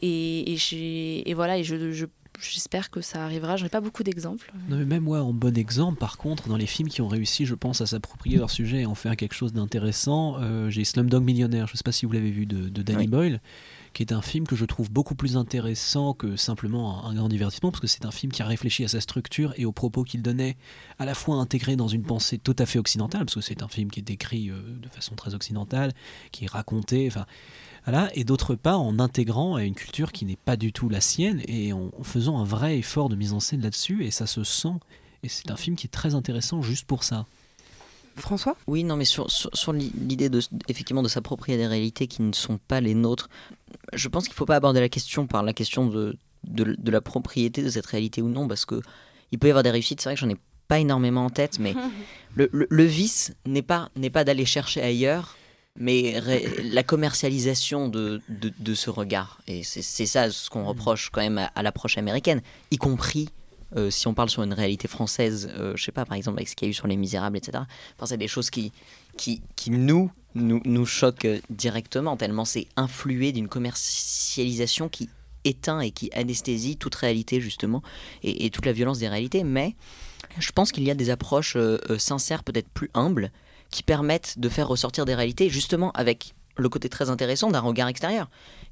Et, 0.00 0.54
et, 0.54 1.30
et 1.30 1.34
voilà, 1.34 1.58
et 1.58 1.64
je, 1.64 1.90
je 1.90 2.06
j'espère 2.40 2.90
que 2.90 3.00
ça 3.00 3.24
arrivera. 3.24 3.56
J'en 3.56 3.66
ai 3.66 3.70
pas 3.70 3.80
beaucoup 3.80 4.02
d'exemples. 4.02 4.52
même 4.68 5.02
moi, 5.02 5.22
en 5.22 5.32
bon 5.32 5.56
exemple, 5.56 5.98
par 5.98 6.16
contre, 6.18 6.48
dans 6.48 6.56
les 6.56 6.66
films 6.66 6.88
qui 6.88 7.02
ont 7.02 7.08
réussi, 7.08 7.46
je 7.46 7.54
pense, 7.54 7.80
à 7.80 7.86
s'approprier 7.86 8.38
leur 8.38 8.50
sujet 8.50 8.82
et 8.82 8.86
en 8.86 8.94
faire 8.94 9.16
quelque 9.16 9.34
chose 9.34 9.52
d'intéressant, 9.52 10.36
euh, 10.40 10.70
j'ai 10.70 10.84
Slumdog 10.84 11.22
Millionnaire. 11.22 11.66
Je 11.66 11.76
sais 11.76 11.82
pas 11.84 11.92
si 11.92 12.06
vous 12.06 12.12
l'avez 12.12 12.30
vu 12.30 12.46
de, 12.46 12.68
Danny 12.82 13.06
Boyle 13.06 13.40
qui 13.98 14.04
est 14.04 14.12
un 14.12 14.22
film 14.22 14.46
que 14.46 14.54
je 14.54 14.64
trouve 14.64 14.92
beaucoup 14.92 15.16
plus 15.16 15.36
intéressant 15.36 16.14
que 16.14 16.36
simplement 16.36 17.04
un, 17.04 17.14
grand 17.16 17.28
divertissement, 17.28 17.72
parce 17.72 17.80
que 17.80 17.88
c'est 17.88 18.04
un 18.04 18.12
film 18.12 18.30
qui 18.30 18.42
a 18.42 18.46
réfléchi 18.46 18.84
à 18.84 18.88
sa 18.88 19.00
structure 19.00 19.52
et 19.56 19.64
aux 19.64 19.72
propos 19.72 20.04
qu'il 20.04 20.22
donnait, 20.22 20.56
à 21.00 21.04
la 21.04 21.16
fois 21.16 21.34
intégré 21.34 21.74
dans 21.74 21.88
une 21.88 22.04
pensée 22.04 22.38
tout 22.38 22.54
à 22.60 22.64
fait 22.64 22.78
occidentale, 22.78 23.24
parce 23.24 23.34
que 23.34 23.40
c'est 23.40 23.60
un 23.60 23.66
film 23.66 23.90
qui 23.90 23.98
est 23.98 24.08
écrit 24.08 24.50
euh, 24.50 24.60
de 24.80 24.86
façon 24.88 25.16
très 25.16 25.34
occidentale, 25.34 25.94
qui 26.30 26.44
est 26.44 26.48
raconté, 26.48 27.10
et 28.14 28.22
d'autre 28.22 28.54
part 28.54 28.80
en 28.80 29.00
intégrant 29.00 29.56
à 29.56 29.64
une 29.64 29.74
culture 29.74 30.12
qui 30.12 30.26
n'est 30.26 30.36
pas 30.36 30.56
du 30.56 30.72
tout 30.72 30.88
la 30.88 31.00
sienne 31.00 31.42
et 31.48 31.72
en, 31.72 31.90
faisant 32.04 32.38
un 32.38 32.44
vrai 32.44 32.78
effort 32.78 33.08
de 33.08 33.16
mise 33.16 33.32
en 33.32 33.40
scène 33.40 33.62
là-dessus, 33.62 34.04
et 34.04 34.12
ça 34.12 34.28
se 34.28 34.44
sent. 34.44 34.78
Et 35.24 35.28
c'est 35.28 35.50
un 35.50 35.56
film 35.56 35.74
qui 35.74 35.88
est 35.88 35.90
très 35.90 36.14
intéressant 36.14 36.62
juste 36.62 36.86
pour 36.86 37.02
ça. 37.02 37.26
François? 38.20 38.56
Oui, 38.66 38.84
non, 38.84 38.96
mais 38.96 39.04
sur, 39.04 39.30
sur, 39.30 39.72
l'idée 39.72 40.28
de, 40.28 40.40
effectivement 40.68 41.02
de 41.02 41.08
s'approprier 41.08 41.56
des 41.58 41.66
réalités 41.66 42.06
qui 42.06 42.22
ne 42.22 42.32
sont 42.32 42.58
pas 42.58 42.80
les 42.80 42.94
nôtres, 42.94 43.28
je 43.92 44.08
pense 44.08 44.24
qu'il 44.24 44.32
ne 44.32 44.36
faut 44.36 44.46
pas 44.46 44.56
aborder 44.56 44.80
la 44.80 44.88
question 44.88 45.26
par 45.26 45.42
la 45.42 45.52
question 45.52 45.86
de, 45.86 46.16
de, 46.44 46.90
la 46.90 47.00
propriété 47.00 47.62
de 47.62 47.70
cette 47.70 47.86
réalité 47.86 48.22
ou 48.22 48.28
non, 48.28 48.48
parce 48.48 48.64
que 48.64 48.80
il 49.32 49.38
peut 49.38 49.46
y 49.48 49.50
avoir 49.50 49.62
des 49.62 49.70
réussites. 49.70 50.00
C'est 50.00 50.08
vrai 50.08 50.14
que 50.14 50.20
j'en 50.20 50.28
ai 50.30 50.36
pas 50.68 50.78
énormément 50.78 51.24
en 51.24 51.30
tête, 51.30 51.58
mais 51.58 51.74
le, 52.34 52.48
le- 52.52 52.66
le 52.70 52.84
vice 52.84 53.32
n'est 53.46 53.62
pas, 53.62 53.90
n'est 53.96 54.10
pas 54.10 54.24
d'aller 54.24 54.44
chercher 54.46 54.82
ailleurs, 54.82 55.36
mais 55.76 56.18
ré- 56.18 56.46
la 56.72 56.82
commercialisation 56.82 57.88
de, 57.88 58.20
de, 58.28 58.52
de 58.58 58.74
ce 58.74 58.90
regard. 58.90 59.40
Et 59.46 59.62
c'est 59.64 59.82
c'est 59.82 60.06
ça 60.06 60.30
ce 60.30 60.50
qu'on 60.50 60.64
reproche 60.64 61.10
quand 61.10 61.20
même 61.20 61.38
à, 61.38 61.46
à 61.54 61.62
l'approche 61.62 61.98
américaine, 61.98 62.40
y 62.70 62.76
compris 62.78 63.28
euh, 63.76 63.90
si 63.90 64.06
on 64.06 64.14
parle 64.14 64.30
sur 64.30 64.42
une 64.42 64.52
réalité 64.52 64.88
française, 64.88 65.50
euh, 65.56 65.74
je 65.76 65.84
sais 65.84 65.92
pas, 65.92 66.04
par 66.04 66.16
exemple 66.16 66.38
avec 66.38 66.48
ce 66.48 66.56
qu'il 66.56 66.66
y 66.66 66.68
a 66.68 66.70
eu 66.70 66.74
sur 66.74 66.86
Les 66.86 66.96
Misérables, 66.96 67.36
etc. 67.36 67.64
Enfin, 67.96 68.06
c'est 68.06 68.16
des 68.16 68.28
choses 68.28 68.50
qui, 68.50 68.72
qui, 69.16 69.42
qui 69.56 69.70
nous, 69.70 70.10
nous, 70.34 70.60
nous 70.64 70.86
choquent 70.86 71.42
directement, 71.50 72.16
tellement 72.16 72.44
c'est 72.44 72.66
influé 72.76 73.32
d'une 73.32 73.48
commercialisation 73.48 74.88
qui 74.88 75.10
éteint 75.44 75.80
et 75.80 75.90
qui 75.90 76.10
anesthésie 76.14 76.76
toute 76.76 76.94
réalité, 76.94 77.40
justement, 77.40 77.82
et, 78.22 78.46
et 78.46 78.50
toute 78.50 78.66
la 78.66 78.72
violence 78.72 78.98
des 78.98 79.08
réalités. 79.08 79.44
Mais 79.44 79.74
je 80.38 80.52
pense 80.52 80.72
qu'il 80.72 80.84
y 80.84 80.90
a 80.90 80.94
des 80.94 81.10
approches 81.10 81.56
euh, 81.56 81.78
euh, 81.90 81.98
sincères, 81.98 82.44
peut-être 82.44 82.68
plus 82.68 82.90
humbles, 82.94 83.30
qui 83.70 83.82
permettent 83.82 84.38
de 84.38 84.48
faire 84.48 84.68
ressortir 84.68 85.04
des 85.04 85.14
réalités, 85.14 85.48
justement 85.48 85.90
avec 85.92 86.34
le 86.56 86.68
côté 86.68 86.88
très 86.88 87.10
intéressant 87.10 87.50
d'un 87.50 87.60
regard 87.60 87.88
extérieur. 87.88 88.28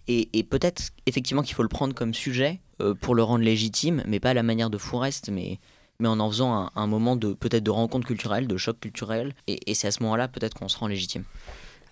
Et, 0.08 0.44
peut-être 0.44 0.92
effectivement 1.06 1.42
qu'il 1.42 1.54
faut 1.54 1.62
le 1.62 1.68
prendre 1.68 1.94
comme 1.94 2.14
sujet 2.14 2.60
euh, 2.80 2.94
pour 2.94 3.14
le 3.14 3.22
rendre 3.22 3.44
légitime, 3.44 4.04
mais 4.06 4.20
pas 4.20 4.30
à 4.30 4.34
la 4.34 4.44
manière 4.44 4.70
de 4.70 4.78
Fourest, 4.78 5.30
mais, 5.30 5.58
en 6.04 6.20
en 6.20 6.30
faisant 6.30 6.54
un, 6.54 6.70
un 6.76 6.86
moment 6.86 7.16
de 7.16 7.32
peut-être 7.32 7.64
de 7.64 7.70
rencontre 7.70 8.06
culturelle, 8.06 8.46
de 8.46 8.56
choc 8.56 8.78
culturel. 8.78 9.34
Et, 9.48 9.70
et 9.70 9.74
c'est 9.74 9.88
à 9.88 9.90
ce 9.90 10.02
moment-là 10.04 10.28
peut-être 10.28 10.54
qu'on 10.54 10.68
se 10.68 10.78
rend 10.78 10.86
légitime. 10.86 11.24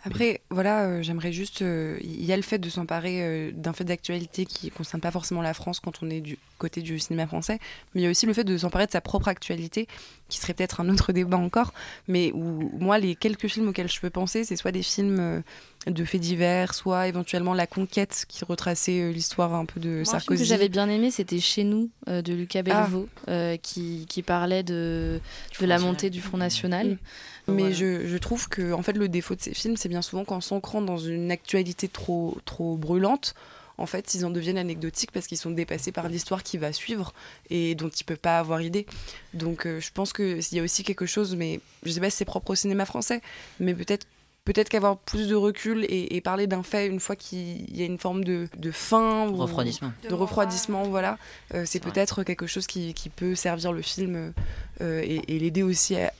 Après, 0.06 0.42
voilà, 0.50 0.82
euh, 0.84 1.02
j'aimerais 1.02 1.32
juste. 1.32 1.62
euh, 1.62 1.99
Il 2.02 2.25
y 2.25 2.32
a 2.32 2.37
le 2.37 2.42
fait 2.42 2.58
de 2.58 2.68
s'emparer 2.68 3.23
euh, 3.23 3.50
d'un 3.52 3.73
fait 3.73 3.84
d'actualité 3.84 4.44
qui 4.44 4.66
ne 4.66 4.70
concerne 4.70 5.00
pas 5.00 5.11
forcément 5.11 5.40
la 5.42 5.54
France 5.54 5.80
quand 5.80 6.02
on 6.02 6.11
est 6.11 6.20
du 6.20 6.38
côté 6.58 6.82
du 6.82 6.99
cinéma 6.99 7.26
français, 7.26 7.58
mais 7.94 8.02
il 8.02 8.04
y 8.04 8.06
a 8.06 8.11
aussi 8.11 8.26
le 8.26 8.32
fait 8.34 8.44
de 8.44 8.56
s'emparer 8.56 8.87
de 8.87 8.92
sa 8.92 9.00
propre 9.00 9.28
actualité, 9.28 9.88
qui 10.28 10.38
serait 10.38 10.54
peut-être 10.54 10.80
un 10.80 10.88
autre 10.88 11.12
débat 11.14 11.38
encore, 11.38 11.73
mais 12.06 12.30
où 12.34 12.70
moi, 12.78 12.99
les 12.99 13.14
quelques 13.14 13.49
films 13.49 13.68
auxquels 13.68 13.90
je 13.90 14.00
peux 14.00 14.11
penser, 14.11 14.44
c'est 14.44 14.56
soit 14.56 14.73
des 14.73 14.82
films 14.82 15.18
euh, 15.18 15.40
de 15.87 16.04
faits 16.04 16.20
divers, 16.20 16.75
soit 16.75 17.08
éventuellement 17.08 17.54
La 17.54 17.66
Conquête, 17.66 18.25
qui 18.28 18.44
retraçait 18.44 19.00
euh, 19.00 19.11
l'histoire 19.11 19.54
un 19.54 19.64
peu 19.64 19.80
de 19.80 19.88
Moi, 19.88 20.00
un 20.00 20.04
film 20.04 20.20
Sarkozy. 20.20 20.42
que 20.42 20.49
j'avais 20.49 20.68
bien 20.68 20.88
aimé, 20.88 21.11
c'était 21.11 21.40
Chez 21.40 21.64
nous 21.64 21.90
euh, 22.08 22.20
de 22.23 22.32
Lucas 22.34 22.62
Bellevaux, 22.62 23.08
euh, 23.28 23.56
qui, 23.56 24.06
qui 24.08 24.23
parlait 24.23 24.62
de, 24.62 25.18
de 25.61 25.66
la 25.66 25.78
montée 25.78 26.11
du 26.11 26.20
Front 26.20 26.38
National. 26.38 26.90
Mm. 26.92 26.99
Mais 27.48 27.54
Voilà. 27.62 27.74
je, 27.74 28.06
je 28.06 28.16
trouve 28.18 28.48
que 28.48 28.72
en 28.72 28.82
fait, 28.82 28.94
le 28.96 29.08
défaut 29.08 29.34
de 29.34 29.40
ces 29.40 29.54
films, 29.54 29.76
c'est 29.76 29.88
bien 29.88 30.02
souvent 30.02 30.24
qu'en 30.24 30.40
s'ancrant 30.40 30.80
dans 30.82 30.96
une 30.98 31.30
actualité 31.30 31.88
trop, 31.88 32.38
trop 32.44 32.76
brûlante, 32.76 33.34
en 33.76 33.86
fait, 33.86 34.14
ils 34.14 34.24
en 34.24 34.30
deviennent 34.30 34.56
anecdotiques 34.56 35.10
parce 35.10 35.26
qu'ils 35.26 35.36
sont 35.36 35.50
dépassés 35.50 35.90
par 35.90 36.08
l'histoire 36.08 36.42
qui 36.44 36.58
va 36.58 36.72
suivre 36.72 37.12
et 37.50 37.74
dont 37.74 37.88
ils 37.88 38.02
ne 38.04 38.06
peuvent 38.06 38.18
pas 38.18 38.38
avoir 38.38 38.62
idée. 38.62 38.86
Donc 39.34 39.66
euh, 39.66 39.80
je 39.80 39.90
pense 39.92 40.12
qu'il 40.12 40.38
y 40.52 40.60
a 40.60 40.62
aussi 40.62 40.84
quelque 40.84 41.06
chose, 41.06 41.34
mais 41.34 41.60
je 41.84 41.90
sais 41.90 42.00
pas 42.00 42.08
si 42.08 42.16
c'est 42.18 42.24
propre 42.24 42.50
au 42.52 42.54
cinéma 42.54 42.84
français, 42.86 43.20
mais 43.60 43.74
peut-être 43.74 44.06
peut-être 44.44 44.68
qu'avoir 44.68 44.98
plus 44.98 45.26
de 45.28 45.34
recul 45.34 45.84
et, 45.88 46.14
et 46.14 46.20
parler 46.20 46.46
d'un 46.46 46.62
fait 46.62 46.86
une 46.86 47.00
fois 47.00 47.16
qu'il 47.16 47.74
y 47.74 47.82
a 47.82 47.86
une 47.86 47.98
forme 47.98 48.24
de, 48.24 48.46
de 48.58 48.70
fin 48.70 49.26
ou 49.28 49.36
Refroidissement. 49.36 49.90
de 50.08 50.14
refroidissement, 50.14 50.82
voilà, 50.84 51.16
euh, 51.54 51.64
c'est 51.66 51.80
peut-être 51.80 52.22
quelque 52.24 52.46
chose 52.46 52.66
qui, 52.66 52.92
qui 52.94 53.08
peut 53.08 53.34
servir 53.34 53.72
le 53.72 53.80
film 53.82 54.34
euh, 54.82 55.00
et, 55.02 55.34
et 55.34 55.38
l'aider 55.38 55.62
aussi 55.62 55.96
à, 55.96 56.12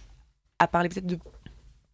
à 0.65 0.69
parler 0.69 0.89
peut-être 0.89 1.07
de 1.07 1.19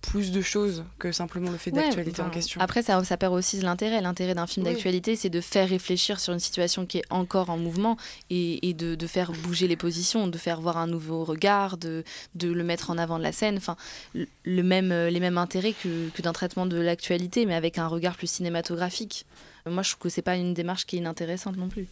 plus 0.01 0.33
de 0.33 0.41
choses 0.41 0.85
que 0.99 1.13
simplement 1.13 1.51
le 1.51 1.59
fait 1.59 1.71
Ouais, 1.73 1.83
d'actualité 1.83 2.23
en 2.23 2.31
question. 2.31 2.59
Après, 2.63 2.83
ça, 2.83 3.05
ça 3.05 3.19
perd 3.19 3.35
aussi 3.35 3.61
l'intérêt. 3.61 4.01
L'intérêt 4.01 4.35
d'un 4.35 4.47
film 4.47 4.65
Oui. 4.67 4.73
d'actualité, 4.73 5.15
c'est 5.15 5.29
de 5.29 5.43
faire 5.43 5.69
réfléchir 5.69 6.19
sur 6.21 6.33
une 6.33 6.41
situation 6.41 6.87
qui 6.87 6.99
est 6.99 7.05
encore 7.11 7.51
en 7.51 7.59
mouvement 7.59 7.99
et, 8.31 8.67
et 8.67 8.73
de, 8.73 8.95
de 8.95 9.07
faire 9.07 9.31
bouger 9.31 9.69
les 9.69 9.77
positions, 9.77 10.27
de 10.27 10.39
faire 10.39 10.59
voir 10.63 10.79
un 10.79 10.87
nouveau 10.87 11.23
regard, 11.25 11.77
de, 11.77 12.03
de 12.35 12.51
le 12.51 12.65
mettre 12.65 12.89
en 12.91 12.97
avant 12.97 13.19
de 13.19 13.23
la 13.23 13.33
scène. 13.33 13.59
Enfin, 13.59 13.77
le 14.15 14.63
même, 14.63 14.91
euh, 14.91 15.11
les 15.11 15.21
mêmes 15.21 15.37
intérêts 15.37 15.75
que, 15.75 16.09
que 16.09 16.23
d'un 16.23 16.33
traitement 16.33 16.65
de 16.65 16.79
l'actualité, 16.81 17.45
mais 17.45 17.55
avec 17.55 17.77
un 17.77 17.87
regard 17.87 18.17
plus 18.17 18.31
cinématographique. 18.31 19.27
Moi, 19.69 19.83
je 19.83 19.91
trouve 19.91 20.05
que 20.05 20.09
c'est 20.09 20.23
pas 20.23 20.37
une 20.37 20.55
démarche 20.55 20.87
qui 20.87 20.97
est 20.97 21.01
inintéressante 21.01 21.59
non 21.59 21.69
plus. 21.69 21.87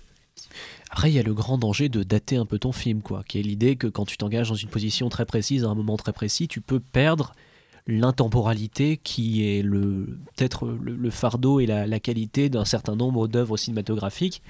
Après, 0.91 1.11
il 1.11 1.15
y 1.15 1.19
a 1.19 1.23
le 1.23 1.35
grand 1.35 1.59
danger 1.59 1.89
de 1.89 2.03
dater 2.03 2.37
un 2.37 2.47
peu 2.47 2.59
ton 2.59 2.73
film, 2.73 3.03
quoi, 3.03 3.23
qui 3.27 3.39
est 3.39 3.43
l'idée 3.43 3.77
que 3.77 3.87
quand 3.87 4.05
tu 4.05 4.17
t'engages 4.17 4.49
dans 4.49 4.55
une 4.55 4.69
position 4.69 5.09
très 5.09 5.27
précise, 5.27 5.65
à 5.65 5.69
un 5.69 5.75
moment 5.75 5.97
très 5.97 6.13
précis, 6.13 6.49
tu 6.49 6.61
peux 6.61 6.81
perdre 6.81 7.35
l'intemporalité 7.89 8.99
qui 9.03 9.49
est 9.49 9.63
le 9.63 10.19
peut-être 10.37 10.67
le, 10.67 10.95
le 10.95 11.11
fardeau 11.11 11.59
et 11.59 11.65
la, 11.65 11.87
la 11.87 11.99
qualité 11.99 12.51
d'un 12.51 12.67
certain 12.67 12.95
nombre 12.95 13.29
d'œuvres 13.29 13.57
cinématographiques 13.57 14.43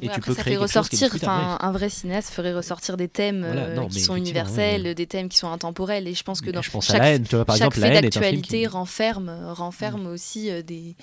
et 0.00 0.08
Ouais, 0.08 0.14
tu 0.14 0.20
peux 0.22 0.32
ça 0.34 0.40
créer 0.40 0.54
fait 0.54 0.60
quelque 0.60 0.72
chose 0.72 0.88
qui 0.88 0.96
est 0.96 1.06
ressortir, 1.06 1.28
enfin, 1.28 1.58
un 1.60 1.72
vrai 1.72 1.90
cinéaste 1.90 2.30
ferait 2.30 2.54
ressortir 2.54 2.96
des 2.96 3.08
thèmes 3.08 3.44
Voilà, 3.44 3.64
euh, 3.66 3.74
non, 3.76 3.88
qui 3.88 4.00
sont 4.00 4.16
universels, 4.16 4.82
ouais, 4.82 4.88
ouais. 4.88 4.94
des 4.94 5.06
thèmes 5.06 5.28
qui 5.28 5.36
sont 5.36 5.50
intemporels. 5.50 6.08
Et 6.08 6.14
je 6.14 6.22
pense 6.22 6.40
que 6.40 6.46
Mais 6.46 6.52
dans 6.52 6.62
je 6.62 6.70
pense 6.70 6.86
chaque 6.86 6.96
à 6.96 6.98
la 7.00 7.10
haine, 7.12 7.24
tu 7.24 7.36
vois, 7.36 7.44
par 7.44 7.56
chaque 7.56 7.76
exemple, 7.76 7.86
fait 7.94 8.00
d'actualité 8.00 8.60
qui... 8.60 8.66
renferme, 8.66 9.30
renferme 9.52 10.06
aussi 10.06 10.50
euh, 10.50 10.62
des, 10.62 10.96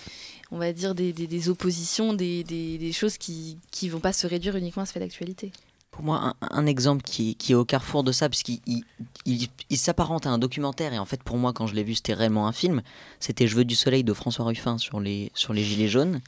on 0.52 0.58
va 0.58 0.74
dire 0.74 0.96
des, 0.96 1.14
des, 1.14 1.28
des 1.28 1.50
oppositions, 1.50 2.14
des, 2.14 2.44
des, 2.44 2.80
des 2.80 2.92
choses 2.92 3.18
qui 3.20 3.58
qui 3.72 3.88
vont 3.90 4.00
pas 4.00 4.14
se 4.14 4.26
réduire 4.26 4.56
uniquement 4.56 4.82
à 4.84 4.86
ce 4.88 4.94
fait 4.94 5.00
d'actualité. 5.00 5.52
Pour 5.94 6.04
moi, 6.04 6.34
un, 6.42 6.48
un 6.52 6.66
exemple 6.66 7.04
qui, 7.04 7.36
qui 7.36 7.52
est 7.54 7.56
au 7.56 7.66
carrefour 7.66 8.04
de 8.04 8.12
ça, 8.12 8.28
puisqu'il 8.28 8.60
il, 8.66 8.84
il- 9.26 9.48
il 9.70 9.78
s'apparente 9.78 10.26
à 10.26 10.30
un 10.32 10.38
documentaire, 10.40 10.92
et 10.94 11.00
en 11.00 11.06
fait, 11.06 11.24
pour 11.24 11.38
moi, 11.38 11.54
quand 11.54 11.68
je 11.68 11.76
l'ai 11.76 11.84
vu, 11.84 11.96
c'était 11.96 12.14
réellement 12.14 12.48
un 12.48 12.52
film, 12.52 12.82
c'était 13.20 13.48
Je 13.48 13.56
veux 13.56 13.64
du 13.66 13.76
soleil 13.76 14.04
de 14.04 14.12
François 14.14 14.46
Ruffin 14.46 14.78
sur 14.78 15.00
les, 15.00 15.32
sur 15.34 15.54
les 15.54 15.64
Gilets 15.64 15.88
jaunes. 15.88 16.20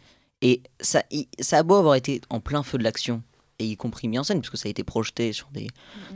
Et 0.41 0.62
ça, 0.79 1.03
ça 1.39 1.57
a 1.57 1.63
beau 1.63 1.75
avoir 1.75 1.95
été 1.95 2.22
en 2.29 2.39
plein 2.39 2.62
feu 2.63 2.77
de 2.77 2.84
l'action, 2.84 3.24
et 3.57 3.65
y 3.65 3.75
compris 3.75 4.07
mis 4.07 4.19
en 4.19 4.24
scène, 4.24 4.39
puisque 4.41 4.57
ça 4.57 4.67
a 4.67 4.69
été 4.69 4.84
projeté 4.84 5.34
sur 5.34 5.48
des, 5.51 5.67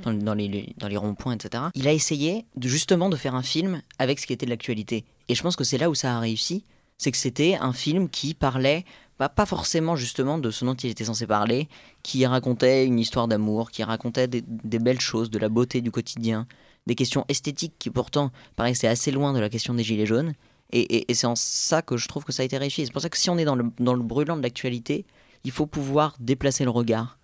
dans, 0.03 0.13
dans 0.13 0.33
les, 0.35 0.73
dans 0.77 0.87
les 0.87 0.97
ronds-points, 0.97 1.33
etc. 1.33 1.63
Il 1.73 1.87
a 1.87 1.93
essayé 1.93 2.45
de, 2.55 2.67
justement 2.67 3.09
de 3.09 3.15
faire 3.15 3.33
un 3.33 3.41
film 3.43 3.81
avec 3.97 4.19
ce 4.19 4.27
qui 4.27 4.33
était 4.33 4.45
de 4.45 4.51
l'actualité. 4.51 5.05
Et 5.27 5.35
je 5.35 5.41
pense 5.41 5.55
que 5.55 5.63
c'est 5.63 5.77
là 5.77 5.89
où 5.89 5.95
ça 5.95 6.15
a 6.15 6.19
réussi, 6.19 6.65
c'est 6.97 7.11
que 7.11 7.17
c'était 7.17 7.55
un 7.55 7.71
film 7.73 8.09
qui 8.09 8.33
parlait 8.33 8.83
bah, 9.19 9.29
pas 9.29 9.45
forcément 9.45 9.95
justement 9.97 10.37
de 10.37 10.49
ce 10.49 10.63
dont 10.63 10.75
il 10.75 10.89
était 10.89 11.03
censé 11.03 11.27
parler, 11.27 11.67
qui 12.03 12.25
racontait 12.25 12.85
une 12.85 12.97
histoire 12.97 13.27
d'amour, 13.27 13.69
qui 13.69 13.83
racontait 13.83 14.27
des, 14.27 14.79
belles 14.79 15.01
choses, 15.01 15.29
de 15.29 15.37
la 15.37 15.49
beauté 15.49 15.81
du 15.81 15.91
quotidien, 15.91 16.47
des 16.87 16.95
questions 16.95 17.25
esthétiques 17.27 17.75
qui 17.77 17.89
pourtant 17.89 18.31
paraissaient 18.55 18.87
assez 18.87 19.11
loin 19.11 19.33
de 19.33 19.39
la 19.39 19.49
question 19.49 19.73
des 19.73 19.83
gilets 19.83 20.05
jaunes. 20.05 20.33
Et, 20.71 21.05
c'est 21.13 21.27
en 21.27 21.35
ça 21.35 21.81
que 21.81 21.97
je 21.97 22.07
trouve 22.07 22.23
que 22.23 22.31
ça 22.31 22.43
a 22.43 22.45
été 22.45 22.57
réussi. 22.57 22.85
C'est 22.85 22.93
pour 22.93 23.01
ça 23.01 23.09
que 23.09 23.17
si 23.17 23.29
on 23.29 23.37
est 23.37 23.45
dans 23.45 23.55
le 23.55 24.03
brûlant 24.03 24.37
de 24.37 24.43
l'actualité, 24.43 25.05
il 25.43 25.51
faut 25.51 25.65
pouvoir 25.65 26.15
déplacer 26.19 26.63
le 26.63 26.69
regard. 26.69 27.17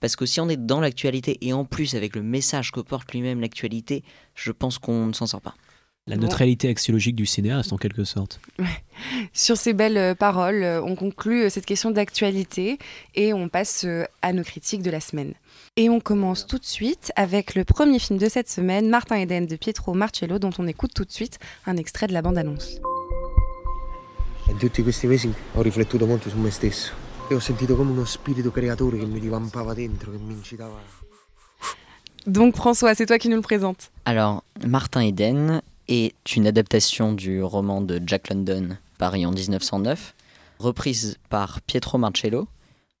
Parce 0.00 0.16
que 0.16 0.26
si 0.26 0.40
on 0.40 0.48
est 0.48 0.56
dans 0.56 0.80
l'actualité 0.80 1.38
et 1.46 1.52
en 1.52 1.64
plus 1.64 1.94
avec 1.94 2.16
le 2.16 2.22
message 2.22 2.72
que 2.72 2.80
porte 2.80 3.12
lui-même 3.12 3.40
l'actualité, 3.40 4.02
je 4.34 4.50
pense 4.50 4.78
qu'on 4.78 5.06
ne 5.06 5.12
s'en 5.12 5.26
sort 5.26 5.40
pas. 5.40 5.54
La 6.08 6.16
Bon. 6.16 6.22
neutralité 6.22 6.68
axiologique 6.68 7.14
du 7.14 7.26
cinéaste, 7.26 7.72
en 7.72 7.76
quelque 7.76 8.02
sorte. 8.02 8.40
Sur 9.32 9.56
ces 9.56 9.72
belles 9.72 9.96
euh, 9.96 10.14
paroles, 10.16 10.64
euh, 10.64 10.82
on 10.82 10.96
conclut 10.96 11.44
euh, 11.44 11.48
cette 11.48 11.64
question 11.64 11.92
d'actualité 11.92 12.78
et 13.14 13.32
on 13.32 13.48
passe 13.48 13.86
à 14.20 14.32
nos 14.32 14.42
critiques 14.42 14.82
de 14.82 14.90
la 14.90 14.98
semaine. 14.98 15.34
Et 15.76 15.88
on 15.88 16.00
commence 16.00 16.44
tout 16.46 16.58
de 16.58 16.64
suite 16.64 17.12
avec 17.14 17.54
le 17.54 17.64
premier 17.64 18.00
film 18.00 18.18
de 18.18 18.28
cette 18.28 18.50
semaine, 18.50 18.88
Martin 18.88 19.16
Eden 19.16 19.46
de 19.46 19.54
Pietro 19.54 19.94
Marcello, 19.94 20.40
dont 20.40 20.50
on 20.58 20.66
écoute 20.66 20.92
tout 20.92 21.04
de 21.04 21.12
suite 21.12 21.38
un 21.66 21.76
extrait 21.76 22.08
de 22.08 22.12
la 22.12 22.20
bande-annonce. 22.22 22.80
In 24.48 24.58
tutti 24.58 24.82
questi 24.82 25.06
mesi 25.06 25.32
ho 25.54 25.62
riflettuto 25.62 26.04
molto 26.04 26.28
su 26.28 26.36
me 26.36 26.50
stesso 26.50 26.92
e 27.30 27.34
ho 27.34 27.38
sentito 27.38 27.76
come 27.76 27.92
uno 27.92 28.04
spirito 28.04 28.50
creatore 28.50 28.98
che 28.98 29.06
mi 29.06 29.20
divampava 29.20 29.72
dentro, 29.72 30.10
che 30.10 30.18
mi 30.18 30.32
incitava. 30.32 30.80
Donc 32.26 32.56
François, 32.56 32.94
c'est 32.94 33.06
toi 33.06 33.18
qui 33.18 33.28
nous 33.28 33.36
le 33.36 33.42
présentes. 33.42 33.90
Alors, 34.04 34.42
Martin 34.66 35.02
Eden 35.02 35.62
est 35.88 36.36
une 36.36 36.46
adaptation 36.46 37.12
du 37.12 37.42
roman 37.42 37.80
de 37.80 38.00
Jack 38.06 38.28
London, 38.28 38.76
paru 38.98 39.24
en 39.24 39.32
1909, 39.32 40.14
reprise 40.58 41.18
par 41.28 41.60
Pietro 41.62 41.98
Marcello, 41.98 42.48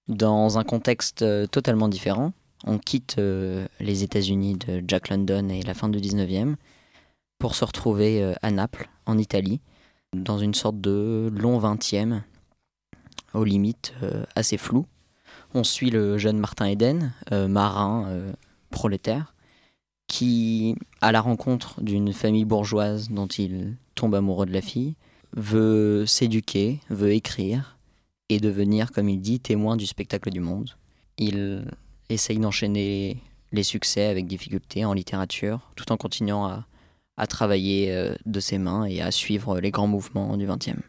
dans 0.08 0.58
un 0.58 0.64
contexte 0.64 1.22
euh, 1.22 1.46
totalement 1.46 1.88
différent. 1.88 2.32
On 2.64 2.78
quitte 2.78 3.16
euh, 3.18 3.66
les 3.80 4.02
États-Unis 4.02 4.56
de 4.56 4.82
Jack 4.86 5.08
London 5.08 5.48
et 5.48 5.62
la 5.62 5.74
fin 5.74 5.88
du 5.88 5.98
19e 5.98 6.56
pour 7.38 7.54
se 7.54 7.64
retrouver 7.64 8.22
euh, 8.22 8.34
à 8.42 8.50
Naples, 8.50 8.88
en 9.06 9.18
Italie, 9.18 9.60
dans 10.14 10.38
une 10.38 10.54
sorte 10.54 10.80
de 10.80 11.32
long 11.34 11.58
20e, 11.60 12.20
aux 13.34 13.44
limites 13.44 13.94
assez 14.36 14.58
flou. 14.58 14.86
On 15.54 15.64
suit 15.64 15.90
le 15.90 16.18
jeune 16.18 16.38
Martin 16.38 16.66
Eden, 16.66 17.14
marin 17.30 18.06
prolétaire, 18.70 19.31
qui, 20.12 20.76
à 21.00 21.10
la 21.10 21.22
rencontre 21.22 21.80
d'une 21.80 22.12
famille 22.12 22.44
bourgeoise 22.44 23.08
dont 23.08 23.28
il 23.28 23.76
tombe 23.94 24.14
amoureux 24.14 24.44
de 24.44 24.52
la 24.52 24.60
fille, 24.60 24.94
veut 25.34 26.04
s'éduquer, 26.04 26.80
veut 26.90 27.12
écrire 27.12 27.78
et 28.28 28.38
devenir, 28.38 28.92
comme 28.92 29.08
il 29.08 29.22
dit, 29.22 29.40
témoin 29.40 29.74
du 29.74 29.86
spectacle 29.86 30.28
du 30.28 30.40
monde. 30.40 30.72
Il 31.16 31.64
essaye 32.10 32.38
d'enchaîner 32.38 33.22
les 33.52 33.62
succès 33.62 34.04
avec 34.04 34.26
difficulté 34.26 34.84
en 34.84 34.92
littérature, 34.92 35.70
tout 35.76 35.90
en 35.92 35.96
continuant 35.96 36.44
à, 36.44 37.26
travailler 37.26 37.92
euh, 37.92 38.14
de 38.26 38.40
ses 38.40 38.58
mains 38.58 38.84
et 38.84 39.00
à 39.00 39.12
suivre 39.12 39.60
les 39.60 39.70
grands 39.70 39.86
mouvements 39.86 40.36
du 40.36 40.46
XXe. 40.46 40.82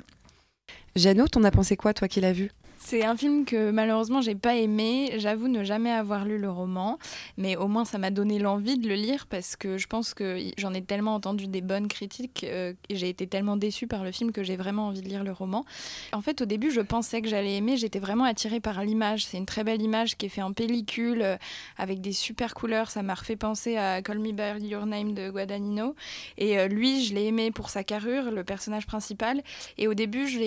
Jeannot, 0.97 1.27
t'en 1.27 1.45
as 1.45 1.51
pensé 1.51 1.77
quoi, 1.77 1.93
toi 1.93 2.09
qui 2.09 2.19
l'as 2.19 2.33
vu? 2.33 2.51
C'est 2.85 3.05
un 3.05 3.15
film 3.15 3.45
que 3.45 3.71
malheureusement 3.71 4.21
j'ai 4.21 4.35
pas 4.35 4.55
aimé. 4.55 5.13
J'avoue 5.17 5.47
ne 5.47 5.63
jamais 5.63 5.89
avoir 5.89 6.25
lu 6.25 6.37
le 6.37 6.51
roman, 6.51 6.99
mais 7.37 7.55
au 7.55 7.69
moins 7.69 7.85
ça 7.85 7.97
m'a 7.97 8.11
donné 8.11 8.39
l'envie 8.39 8.77
de 8.77 8.89
le 8.89 8.95
lire 8.95 9.25
parce 9.25 9.55
que 9.55 9.77
je 9.77 9.87
pense 9.87 10.13
que 10.13 10.37
j'en 10.57 10.73
ai 10.73 10.81
tellement 10.83 11.15
entendu 11.15 11.47
des 11.47 11.61
bonnes 11.61 11.87
critiques 11.87 12.43
euh, 12.43 12.73
et 12.89 12.97
j'ai 12.97 13.07
été 13.07 13.25
tellement 13.25 13.55
déçue 13.55 13.87
par 13.87 14.03
le 14.03 14.11
film 14.11 14.33
que 14.33 14.43
j'ai 14.43 14.57
vraiment 14.57 14.87
envie 14.87 15.01
de 15.01 15.07
lire 15.07 15.23
le 15.23 15.31
roman. 15.31 15.63
En 16.11 16.21
fait, 16.21 16.41
au 16.41 16.45
début, 16.45 16.71
je 16.71 16.81
pensais 16.81 17.21
que 17.21 17.29
j'allais 17.29 17.55
aimer. 17.55 17.77
J'étais 17.77 17.99
vraiment 17.99 18.25
attirée 18.25 18.59
par 18.59 18.83
l'image. 18.83 19.25
C'est 19.25 19.37
une 19.37 19.45
très 19.45 19.63
belle 19.63 19.81
image 19.81 20.17
qui 20.17 20.25
est 20.25 20.29
faite 20.29 20.43
en 20.43 20.51
pellicule 20.51 21.21
euh, 21.21 21.37
avec 21.77 22.01
des 22.01 22.13
super 22.13 22.53
couleurs. 22.53 22.91
Ça 22.91 23.01
m'a 23.01 23.13
refait 23.13 23.37
penser 23.37 23.77
à 23.77 24.01
Call 24.01 24.19
Me 24.19 24.33
by 24.33 24.67
Your 24.67 24.85
Name 24.85 25.13
de 25.13 25.29
Guadagnino. 25.29 25.95
Et 26.37 26.59
euh, 26.59 26.67
lui, 26.67 27.05
je 27.05 27.15
l'ai 27.15 27.27
aimé 27.27 27.49
pour 27.49 27.69
sa 27.69 27.85
carrure, 27.85 28.29
le 28.29 28.43
personnage 28.43 28.85
principal. 28.85 29.41
Et 29.77 29.87
au 29.87 29.93
début, 29.93 30.27
je, 30.27 30.37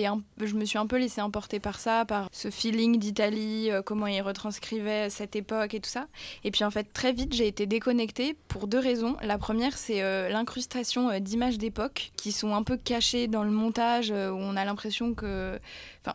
je 0.45 0.53
me 0.53 0.65
suis 0.65 0.77
un 0.77 0.85
peu 0.85 0.97
laissée 0.97 1.21
emporter 1.21 1.59
par 1.59 1.79
ça, 1.79 2.05
par 2.05 2.26
ce 2.31 2.49
feeling 2.49 2.99
d'Italie, 2.99 3.71
euh, 3.71 3.81
comment 3.81 4.07
il 4.07 4.21
retranscrivait 4.21 5.09
cette 5.09 5.35
époque 5.35 5.73
et 5.73 5.79
tout 5.79 5.89
ça. 5.89 6.07
Et 6.43 6.51
puis 6.51 6.63
en 6.63 6.71
fait, 6.71 6.91
très 6.93 7.13
vite, 7.13 7.33
j'ai 7.33 7.47
été 7.47 7.65
déconnectée 7.65 8.35
pour 8.47 8.67
deux 8.67 8.79
raisons. 8.79 9.15
La 9.21 9.37
première, 9.37 9.77
c'est 9.77 10.01
euh, 10.01 10.29
l'incrustation 10.29 11.09
euh, 11.09 11.19
d'images 11.19 11.57
d'époque 11.57 12.11
qui 12.17 12.31
sont 12.31 12.55
un 12.55 12.63
peu 12.63 12.77
cachées 12.77 13.27
dans 13.27 13.43
le 13.43 13.51
montage, 13.51 14.11
où 14.11 14.13
on 14.13 14.55
a 14.55 14.65
l'impression 14.65 15.13
que 15.13 15.59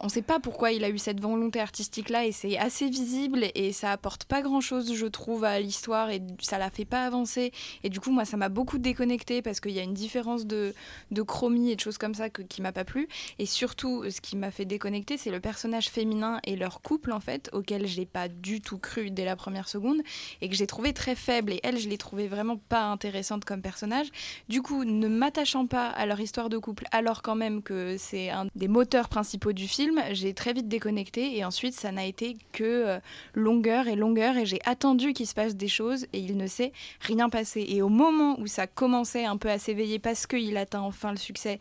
on 0.00 0.06
ne 0.06 0.10
sait 0.10 0.22
pas 0.22 0.40
pourquoi 0.40 0.72
il 0.72 0.84
a 0.84 0.90
eu 0.90 0.98
cette 0.98 1.20
volonté 1.20 1.60
artistique-là 1.60 2.26
et 2.26 2.32
c'est 2.32 2.58
assez 2.58 2.88
visible 2.88 3.46
et 3.54 3.72
ça 3.72 3.92
apporte 3.92 4.24
pas 4.24 4.42
grand-chose, 4.42 4.94
je 4.94 5.06
trouve, 5.06 5.44
à 5.44 5.60
l'histoire 5.60 6.10
et 6.10 6.22
ça 6.40 6.58
la 6.58 6.70
fait 6.70 6.84
pas 6.84 7.04
avancer. 7.04 7.52
Et 7.82 7.90
du 7.90 8.00
coup, 8.00 8.10
moi, 8.10 8.24
ça 8.24 8.36
m'a 8.36 8.48
beaucoup 8.48 8.78
déconnecté 8.78 9.42
parce 9.42 9.60
qu'il 9.60 9.72
y 9.72 9.78
a 9.78 9.82
une 9.82 9.94
différence 9.94 10.46
de, 10.46 10.74
de 11.10 11.22
chromie 11.22 11.70
et 11.70 11.76
de 11.76 11.80
choses 11.80 11.98
comme 11.98 12.14
ça 12.14 12.30
que, 12.30 12.42
qui 12.42 12.62
m'a 12.62 12.72
pas 12.72 12.84
plu. 12.84 13.08
Et 13.38 13.46
surtout, 13.46 14.08
ce 14.10 14.20
qui 14.20 14.36
m'a 14.36 14.50
fait 14.50 14.64
déconnecter, 14.64 15.16
c'est 15.16 15.30
le 15.30 15.40
personnage 15.40 15.88
féminin 15.88 16.40
et 16.44 16.56
leur 16.56 16.80
couple, 16.80 17.12
en 17.12 17.20
fait, 17.20 17.50
auquel 17.52 17.86
j'ai 17.86 18.06
pas 18.06 18.28
du 18.28 18.60
tout 18.60 18.78
cru 18.78 19.10
dès 19.10 19.24
la 19.24 19.36
première 19.36 19.68
seconde 19.68 20.00
et 20.40 20.48
que 20.48 20.54
j'ai 20.54 20.66
trouvé 20.66 20.92
très 20.92 21.14
faible. 21.14 21.52
Et 21.52 21.60
elle, 21.62 21.78
je 21.78 21.88
l'ai 21.88 21.98
trouvé 21.98 22.28
vraiment 22.28 22.56
pas 22.56 22.84
intéressante 22.84 23.44
comme 23.44 23.62
personnage. 23.62 24.08
Du 24.48 24.62
coup, 24.62 24.84
ne 24.84 25.08
m'attachant 25.08 25.66
pas 25.66 25.88
à 25.88 26.06
leur 26.06 26.20
histoire 26.20 26.48
de 26.48 26.58
couple, 26.58 26.84
alors 26.92 27.22
quand 27.22 27.34
même 27.34 27.62
que 27.62 27.96
c'est 27.98 28.30
un 28.30 28.46
des 28.54 28.68
moteurs 28.68 29.08
principaux 29.08 29.52
du 29.52 29.68
film, 29.68 29.81
j'ai 30.12 30.34
très 30.34 30.52
vite 30.52 30.68
déconnecté 30.68 31.36
et 31.36 31.44
ensuite 31.44 31.74
ça 31.74 31.92
n'a 31.92 32.04
été 32.04 32.36
que 32.52 32.64
euh, 32.64 33.00
longueur 33.34 33.88
et 33.88 33.96
longueur 33.96 34.36
et 34.36 34.46
j'ai 34.46 34.60
attendu 34.64 35.12
qu'il 35.12 35.26
se 35.26 35.34
passe 35.34 35.56
des 35.56 35.68
choses 35.68 36.06
et 36.12 36.18
il 36.18 36.36
ne 36.36 36.46
s'est 36.46 36.72
rien 37.00 37.28
passé. 37.28 37.64
Et 37.68 37.82
au 37.82 37.88
moment 37.88 38.38
où 38.40 38.46
ça 38.46 38.66
commençait 38.66 39.24
un 39.24 39.36
peu 39.36 39.50
à 39.50 39.58
s'éveiller 39.58 39.98
parce 39.98 40.26
qu'il 40.26 40.56
atteint 40.56 40.80
enfin 40.80 41.10
le 41.10 41.18
succès 41.18 41.58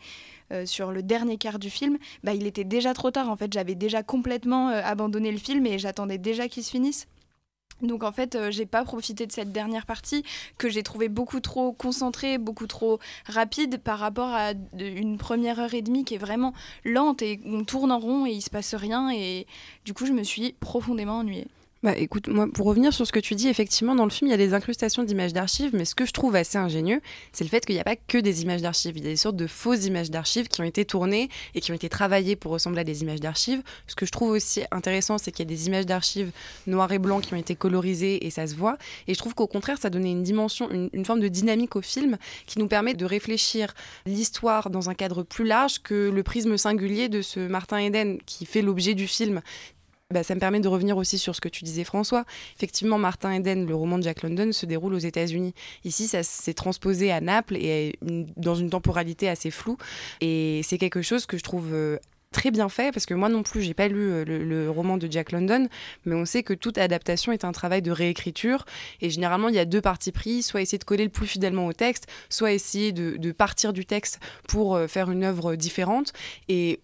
euh, 0.52 0.66
sur 0.66 0.92
le 0.92 1.02
dernier 1.02 1.38
quart 1.38 1.58
du 1.58 1.70
film, 1.70 1.98
bah, 2.24 2.34
il 2.34 2.46
était 2.46 2.64
déjà 2.64 2.94
trop 2.94 3.10
tard. 3.10 3.30
En 3.30 3.36
fait, 3.36 3.52
j'avais 3.52 3.74
déjà 3.74 4.02
complètement 4.02 4.70
euh, 4.70 4.82
abandonné 4.84 5.32
le 5.32 5.38
film 5.38 5.66
et 5.66 5.78
j'attendais 5.78 6.18
déjà 6.18 6.48
qu'il 6.48 6.62
se 6.62 6.70
finisse. 6.70 7.06
Donc 7.80 8.04
en 8.04 8.12
fait, 8.12 8.34
euh, 8.34 8.50
j'ai 8.50 8.66
pas 8.66 8.84
profité 8.84 9.26
de 9.26 9.32
cette 9.32 9.52
dernière 9.52 9.86
partie 9.86 10.24
que 10.58 10.68
j'ai 10.68 10.82
trouvé 10.82 11.08
beaucoup 11.08 11.40
trop 11.40 11.72
concentrée, 11.72 12.38
beaucoup 12.38 12.66
trop 12.66 13.00
rapide 13.26 13.78
par 13.78 13.98
rapport 13.98 14.28
à 14.28 14.52
une 14.78 15.18
première 15.18 15.58
heure 15.58 15.74
et 15.74 15.82
demie 15.82 16.04
qui 16.04 16.14
est 16.14 16.18
vraiment 16.18 16.52
lente 16.84 17.22
et 17.22 17.40
on 17.44 17.64
tourne 17.64 17.90
en 17.90 17.98
rond 17.98 18.26
et 18.26 18.30
il 18.30 18.42
se 18.42 18.50
passe 18.50 18.74
rien 18.74 19.10
et 19.10 19.46
du 19.84 19.94
coup 19.94 20.06
je 20.06 20.12
me 20.12 20.22
suis 20.22 20.52
profondément 20.60 21.18
ennuyée. 21.18 21.48
Bah 21.82 21.96
écoute, 21.96 22.28
moi 22.28 22.46
pour 22.46 22.66
revenir 22.66 22.92
sur 22.92 23.08
ce 23.08 23.10
que 23.10 23.18
tu 23.18 23.34
dis, 23.34 23.48
effectivement 23.48 23.96
dans 23.96 24.04
le 24.04 24.10
film 24.10 24.28
il 24.28 24.30
y 24.30 24.34
a 24.34 24.36
des 24.36 24.54
incrustations 24.54 25.02
d'images 25.02 25.32
d'archives, 25.32 25.70
mais 25.72 25.84
ce 25.84 25.96
que 25.96 26.06
je 26.06 26.12
trouve 26.12 26.36
assez 26.36 26.56
ingénieux, 26.56 27.00
c'est 27.32 27.42
le 27.42 27.50
fait 27.50 27.66
qu'il 27.66 27.74
n'y 27.74 27.80
a 27.80 27.84
pas 27.84 27.96
que 27.96 28.18
des 28.18 28.42
images 28.42 28.62
d'archives, 28.62 28.96
il 28.96 29.02
y 29.02 29.06
a 29.08 29.10
des 29.10 29.16
sortes 29.16 29.34
de 29.34 29.48
fausses 29.48 29.84
images 29.86 30.08
d'archives 30.08 30.46
qui 30.46 30.60
ont 30.60 30.64
été 30.64 30.84
tournées 30.84 31.28
et 31.56 31.60
qui 31.60 31.72
ont 31.72 31.74
été 31.74 31.88
travaillées 31.88 32.36
pour 32.36 32.52
ressembler 32.52 32.82
à 32.82 32.84
des 32.84 33.02
images 33.02 33.18
d'archives. 33.18 33.64
Ce 33.88 33.96
que 33.96 34.06
je 34.06 34.12
trouve 34.12 34.30
aussi 34.30 34.62
intéressant, 34.70 35.18
c'est 35.18 35.32
qu'il 35.32 35.44
y 35.44 35.48
a 35.48 35.52
des 35.52 35.66
images 35.66 35.84
d'archives 35.84 36.30
noires 36.68 36.92
et 36.92 37.00
blancs 37.00 37.24
qui 37.24 37.34
ont 37.34 37.36
été 37.36 37.56
colorisées 37.56 38.24
et 38.24 38.30
ça 38.30 38.46
se 38.46 38.54
voit. 38.54 38.78
Et 39.08 39.14
je 39.14 39.18
trouve 39.18 39.34
qu'au 39.34 39.48
contraire, 39.48 39.78
ça 39.80 39.90
donnait 39.90 40.12
une 40.12 40.22
dimension, 40.22 40.70
une, 40.70 40.88
une 40.92 41.04
forme 41.04 41.18
de 41.18 41.26
dynamique 41.26 41.74
au 41.74 41.82
film 41.82 42.16
qui 42.46 42.60
nous 42.60 42.68
permet 42.68 42.94
de 42.94 43.04
réfléchir 43.04 43.74
l'histoire 44.06 44.70
dans 44.70 44.88
un 44.88 44.94
cadre 44.94 45.24
plus 45.24 45.44
large 45.44 45.82
que 45.82 46.10
le 46.10 46.22
prisme 46.22 46.56
singulier 46.56 47.08
de 47.08 47.22
ce 47.22 47.40
Martin 47.40 47.78
Eden 47.78 48.18
qui 48.24 48.46
fait 48.46 48.62
l'objet 48.62 48.94
du 48.94 49.08
film, 49.08 49.42
bah, 50.12 50.22
ça 50.22 50.34
me 50.34 50.40
permet 50.40 50.60
de 50.60 50.68
revenir 50.68 50.96
aussi 50.96 51.18
sur 51.18 51.34
ce 51.34 51.40
que 51.40 51.48
tu 51.48 51.64
disais 51.64 51.84
François. 51.84 52.24
Effectivement, 52.56 52.98
Martin 52.98 53.32
Eden, 53.32 53.66
le 53.66 53.74
roman 53.74 53.98
de 53.98 54.04
Jack 54.04 54.22
London, 54.22 54.52
se 54.52 54.66
déroule 54.66 54.94
aux 54.94 54.98
États-Unis. 54.98 55.54
Ici, 55.84 56.08
ça 56.08 56.22
s'est 56.22 56.54
transposé 56.54 57.10
à 57.10 57.20
Naples 57.20 57.56
et 57.56 57.98
dans 58.36 58.54
une 58.54 58.70
temporalité 58.70 59.28
assez 59.28 59.50
floue. 59.50 59.76
Et 60.20 60.60
c'est 60.64 60.78
quelque 60.78 61.02
chose 61.02 61.26
que 61.26 61.36
je 61.36 61.42
trouve 61.42 61.72
euh, 61.72 61.98
très 62.32 62.50
bien 62.50 62.68
fait 62.68 62.92
parce 62.92 63.06
que 63.06 63.14
moi 63.14 63.28
non 63.28 63.42
plus 63.42 63.62
j'ai 63.62 63.74
pas 63.74 63.88
lu 63.88 64.10
euh, 64.10 64.24
le, 64.24 64.70
roman 64.70 64.96
de 64.96 65.06
Jack 65.08 65.32
London 65.32 65.68
mais 66.06 66.16
on 66.16 66.24
sait 66.24 66.42
que 66.42 66.54
toute 66.54 66.78
adaptation 66.78 67.30
est 67.30 67.44
un 67.44 67.52
travail 67.52 67.82
de 67.82 67.90
réécriture 67.90 68.64
et 69.00 69.10
généralement 69.10 69.48
il 69.48 69.54
y 69.54 69.58
a 69.58 69.64
deux 69.64 69.82
parties 69.82 70.12
pris 70.12 70.42
soit 70.42 70.62
essayer 70.62 70.78
de 70.78 70.84
coller 70.84 71.04
le 71.04 71.10
plus 71.10 71.26
fidèlement 71.26 71.66
au 71.66 71.72
texte 71.72 72.06
soit 72.30 72.52
essayer 72.52 72.92
de, 72.92 73.16
de 73.18 73.32
partir 73.32 73.72
du 73.72 73.84
texte 73.84 74.18
pour 74.48 74.74
euh, 74.74 74.86
faire 74.86 75.10
une 75.10 75.24
œuvre 75.24 75.54
différente 75.54 76.12
et 76.48 76.80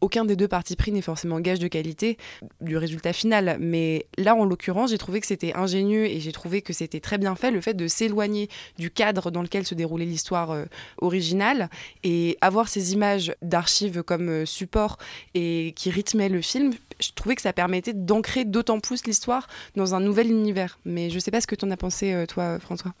aucun 0.00 0.24
des 0.24 0.36
deux 0.36 0.48
partis 0.48 0.76
pris 0.76 0.92
n'est 0.92 1.02
forcément 1.02 1.40
gage 1.40 1.58
de 1.58 1.68
qualité 1.68 2.18
du 2.60 2.76
résultat 2.76 3.12
final. 3.12 3.56
Mais 3.60 4.06
là, 4.16 4.34
en 4.34 4.44
l'occurrence, 4.44 4.90
j'ai 4.90 4.98
trouvé 4.98 5.20
que 5.20 5.26
c'était 5.26 5.54
ingénieux 5.54 6.06
et 6.06 6.20
j'ai 6.20 6.32
trouvé 6.32 6.62
que 6.62 6.72
c'était 6.72 7.00
très 7.00 7.18
bien 7.18 7.34
fait 7.34 7.50
le 7.50 7.60
fait 7.60 7.74
de 7.74 7.88
s'éloigner 7.88 8.48
du 8.78 8.90
cadre 8.90 9.30
dans 9.30 9.42
lequel 9.42 9.66
se 9.66 9.74
déroulait 9.74 10.04
l'histoire 10.04 10.50
euh, 10.50 10.64
originale 11.00 11.68
et 12.04 12.38
avoir 12.40 12.68
ces 12.68 12.92
images 12.92 13.34
d'archives 13.42 14.02
comme 14.02 14.28
euh, 14.28 14.46
support 14.46 14.98
et 15.34 15.72
qui 15.76 15.90
rythmaient 15.90 16.28
le 16.28 16.40
film. 16.40 16.72
Je 17.00 17.10
trouvais 17.14 17.34
que 17.34 17.42
ça 17.42 17.52
permettait 17.52 17.92
d'ancrer 17.92 18.44
d'autant 18.44 18.80
plus 18.80 19.06
l'histoire 19.06 19.46
dans 19.76 19.94
un 19.94 20.00
nouvel 20.00 20.30
univers. 20.30 20.78
Mais 20.84 21.10
je 21.10 21.16
ne 21.16 21.20
sais 21.20 21.30
pas 21.30 21.40
ce 21.40 21.46
que 21.46 21.54
tu 21.54 21.64
en 21.64 21.70
as 21.70 21.76
pensé, 21.76 22.12
euh, 22.12 22.26
toi, 22.26 22.58
François. 22.58 22.92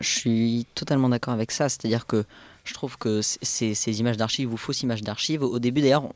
Je 0.00 0.08
suis 0.08 0.66
totalement 0.74 1.08
d'accord 1.08 1.34
avec 1.34 1.50
ça. 1.50 1.68
C'est-à-dire 1.68 2.06
que 2.06 2.24
je 2.68 2.74
trouve 2.74 2.98
que 2.98 3.20
ces, 3.22 4.00
images 4.00 4.18
d'archives 4.18 4.52
ou 4.52 4.56
fausses 4.56 4.82
images 4.82 5.02
d'archives, 5.02 5.42
au 5.42 5.58
début 5.58 5.80
d'ailleurs, 5.80 6.08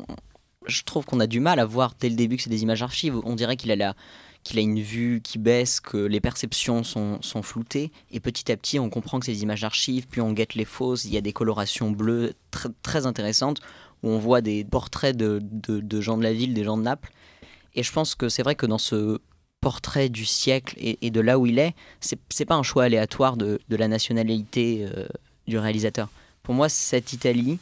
je 0.66 0.82
trouve 0.82 1.06
qu'on 1.06 1.18
a 1.18 1.26
du 1.26 1.40
mal 1.40 1.58
à 1.58 1.64
voir 1.64 1.94
dès 1.98 2.10
le 2.10 2.14
début 2.14 2.36
que 2.36 2.42
c'est 2.42 2.50
des 2.50 2.62
images 2.62 2.80
d'archives. 2.80 3.18
On 3.24 3.34
dirait 3.34 3.56
qu'il 3.56 3.72
a, 3.72 3.94
une 4.54 4.80
vue 4.80 5.22
qui 5.22 5.38
baisse, 5.38 5.80
que 5.80 5.96
les 5.96 6.20
perceptions 6.20 6.84
sont, 6.84 7.42
floutées. 7.42 7.90
Et 8.10 8.20
petit 8.20 8.52
à 8.52 8.56
petit, 8.56 8.78
on 8.78 8.90
comprend 8.90 9.18
que 9.18 9.26
c'est 9.26 9.32
des 9.32 9.42
images 9.42 9.62
d'archives, 9.62 10.06
puis 10.08 10.20
on 10.20 10.32
guette 10.32 10.54
les 10.54 10.66
fausses. 10.66 11.06
Il 11.06 11.14
y 11.14 11.16
a 11.16 11.22
des 11.22 11.32
colorations 11.32 11.90
bleues 11.90 12.34
très, 12.82 13.06
intéressantes, 13.06 13.60
où 14.02 14.10
on 14.10 14.18
voit 14.18 14.42
des 14.42 14.62
portraits 14.62 15.16
de, 15.16 15.40
gens 16.00 16.18
de 16.18 16.22
la 16.22 16.34
ville, 16.34 16.52
des 16.52 16.64
gens 16.64 16.76
de 16.76 16.82
Naples. 16.82 17.10
Et 17.74 17.82
je 17.82 17.92
pense 17.92 18.14
que 18.14 18.28
c'est 18.28 18.42
vrai 18.42 18.56
que 18.56 18.66
dans 18.66 18.78
ce 18.78 19.20
portrait 19.62 20.10
du 20.10 20.26
siècle 20.26 20.74
et, 20.76 21.10
de 21.10 21.20
là 21.20 21.38
où 21.38 21.46
il 21.46 21.58
est, 21.58 21.74
c'est 22.00 22.44
pas 22.44 22.56
un 22.56 22.62
choix 22.62 22.84
aléatoire 22.84 23.38
de, 23.38 23.58
la 23.70 23.88
nationalité 23.88 24.84
euh, 24.86 25.06
du 25.46 25.56
réalisateur. 25.56 26.10
Pour 26.42 26.54
moi, 26.54 26.68
cette 26.68 27.12
Italie, 27.12 27.58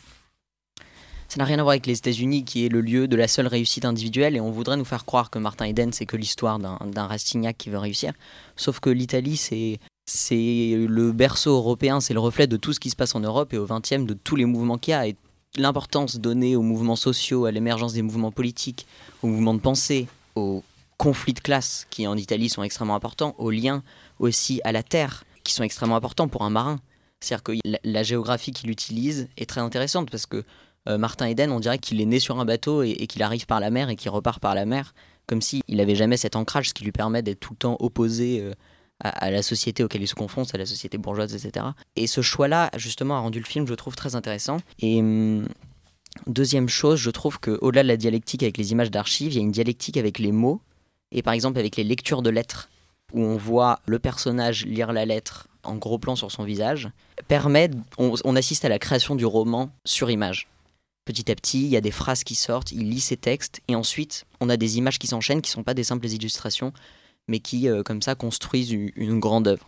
ça 1.29 1.37
n'a 1.39 1.45
rien 1.45 1.59
à 1.59 1.63
voir 1.63 1.73
avec 1.73 1.87
les 1.87 1.99
États-Unis, 1.99 2.45
qui 2.45 2.67
est 2.67 2.69
le 2.69 2.81
lieu 2.81 3.07
de 3.07 3.17
la 3.17 3.29
seule 3.29 3.47
réussite 3.47 3.85
individuelle, 3.85 4.37
et 4.37 4.41
on 4.41 4.51
voudrait 4.51 4.77
nous 4.77 4.85
faire 4.85 5.05
croire 5.05 5.31
que 5.31 5.39
Martin 5.39 5.67
Eden, 5.67 5.93
c'est 5.93 6.07
que 6.07 6.17
l'histoire 6.17 6.59
d'un 6.59 7.07
Rastignac 7.07 7.57
qui 7.57 7.71
veut 7.71 7.79
réussir. 7.79 8.13
Sauf 8.57 8.81
que 8.81 8.91
l'Italie, 8.91 9.37
c'est 9.37 9.79
c'est 10.07 10.75
le 10.89 11.13
berceau 11.13 11.53
européen, 11.53 12.01
c'est 12.01 12.15
le 12.15 12.21
reflet 12.21 12.49
de 12.49 12.57
tout 12.57 12.73
ce 12.73 12.81
qui 12.81 12.91
se 12.91 12.97
passe 12.97 13.15
en 13.15 13.21
Europe 13.21 13.53
et 13.53 13.59
au 13.59 13.67
XXe 13.67 14.07
de 14.07 14.15
tous 14.15 14.35
les 14.35 14.45
mouvements 14.45 14.77
qu'il 14.77 14.91
y 14.91 14.95
a. 14.95 15.07
Et 15.07 15.15
l'importance 15.57 16.17
donnée 16.17 16.57
aux 16.57 16.63
mouvements 16.63 16.97
sociaux, 16.97 17.45
à 17.45 17.53
l'émergence 17.53 17.93
des 17.93 18.03
mouvements 18.03 18.33
politiques, 18.33 18.89
aux 19.23 19.29
mouvements 19.29 19.55
de 19.55 19.61
pensée, 19.61 20.09
aux 20.35 20.65
conflits 20.97 21.35
de 21.35 21.41
classe 21.41 21.87
qui 21.91 22.09
en 22.09 22.17
Italie 22.17 22.49
sont 22.49 22.65
extrêmement 22.65 22.97
importants, 22.97 23.37
aux 23.39 23.51
liens 23.51 23.85
aussi 24.19 24.61
à 24.65 24.73
la 24.73 24.83
terre 24.83 25.23
qui 25.45 25.53
sont 25.53 25.63
extrêmement 25.63 25.97
importants 25.97 26.27
pour 26.27 26.43
un 26.43 26.51
marin. 26.51 26.81
C'est-à-dire 27.21 27.43
que 27.43 27.53
la, 27.85 28.03
géographie 28.03 28.53
qu'il 28.53 28.71
utilise 28.71 29.29
est 29.37 29.49
très 29.49 29.61
intéressante 29.61 30.11
parce 30.11 30.27
que 30.27 30.45
euh, 30.89 30.97
Martin 30.97 31.27
Eden, 31.27 31.53
on 31.53 31.61
dirait 31.61 31.79
qu'il 31.79 32.01
est 32.01 32.07
né 32.07 32.19
sur 32.19 32.41
un 32.41 32.45
bateau 32.45 32.83
et, 32.83 33.07
qu'il 33.07 33.23
arrive 33.23 33.47
par 33.47 33.61
la 33.61 33.71
mer 33.71 33.91
et 33.91 33.97
qu'il 33.97 34.11
repart 34.11 34.41
par 34.41 34.55
la 34.55 34.65
mer, 34.65 34.95
comme 35.27 35.43
s'il 35.43 35.63
n'avait 35.69 35.95
jamais 35.95 36.17
cet 36.17 36.35
ancrage, 36.35 36.71
ce 36.71 36.75
qui 36.75 36.85
lui 36.85 36.93
permet 36.93 37.23
d'être 37.23 37.41
tout 37.41 37.53
le 37.53 37.59
temps 37.59 37.77
opposé 37.81 38.41
euh, 38.41 38.55
à, 39.01 39.31
la 39.31 39.43
société 39.43 39.85
auquel 39.85 40.03
il 40.03 40.09
se 40.09 40.15
confronte, 40.15 40.55
à 40.55 40.59
la 40.59 40.65
société 40.65 40.97
bourgeoise, 40.97 41.35
etc. 41.35 41.67
Et 41.97 42.07
ce 42.07 42.23
choix-là, 42.23 42.71
justement, 42.77 43.17
a 43.17 43.21
rendu 43.21 43.39
le 43.39 43.45
film, 43.45 43.67
je 43.67 43.75
trouve, 43.75 43.97
très 43.97 44.15
intéressant. 44.15 44.57
Et 44.81 45.01
hum, 45.01 45.47
deuxième 46.27 46.71
chose, 46.71 46.99
je 46.99 47.11
trouve 47.11 47.39
qu'au-delà 47.39 47.83
de 47.83 47.89
la 47.89 47.99
dialectique 47.99 48.43
avec 48.43 48.57
les 48.57 48.73
images 48.73 48.91
d'archives, 48.91 49.33
il 49.33 49.37
y 49.37 49.39
a 49.39 49.43
une 49.43 49.53
dialectique 49.53 49.99
avec 49.99 50.19
les 50.19 50.33
mots, 50.33 50.63
et 51.13 51.23
par 51.23 51.35
exemple 51.35 51.59
avec 51.59 51.77
les 51.77 51.85
lectures 51.85 52.23
de 52.23 52.31
lettres, 52.31 52.71
où 53.13 53.23
on 53.23 53.37
voit 53.37 53.81
le 53.87 53.99
personnage 53.99 54.65
lire 54.65 54.93
la 54.93 55.05
lettre 55.05 55.50
en 55.65 55.77
gros 55.77 55.99
plan 55.99 56.17
sur 56.17 56.31
son 56.31 56.45
visage, 56.45 56.91
permet, 57.29 57.71
on, 57.99 58.37
assiste 58.37 58.65
à 58.65 58.69
la 58.69 58.79
création 58.79 59.15
du 59.15 59.25
roman 59.25 59.71
sur 59.85 60.11
image. 60.11 60.49
Petit 61.05 61.31
à 61.31 61.35
petit, 61.35 61.63
il 61.63 61.69
y 61.69 61.77
a 61.77 61.81
des 61.81 61.91
phrases 61.91 62.25
qui 62.25 62.35
sortent, 62.35 62.73
il 62.73 62.91
lit 62.91 63.01
ses 63.01 63.17
textes, 63.17 63.61
et 63.69 63.75
ensuite, 63.75 64.27
on 64.41 64.49
a 64.49 64.57
des 64.57 64.79
images 64.79 64.99
qui 64.99 65.07
s'enchaînent, 65.07 65.43
qui 65.43 65.51
ne 65.51 65.55
sont 65.55 65.63
pas 65.63 65.75
des 65.75 65.85
simples 65.85 66.07
illustrations, 66.07 66.73
mais 67.29 67.41
qui, 67.41 67.69
euh, 67.69 67.83
comme 67.83 68.03
ça, 68.03 68.15
construisent 68.15 68.73
une, 68.73 69.21
grande 69.21 69.49
œuvre. 69.49 69.67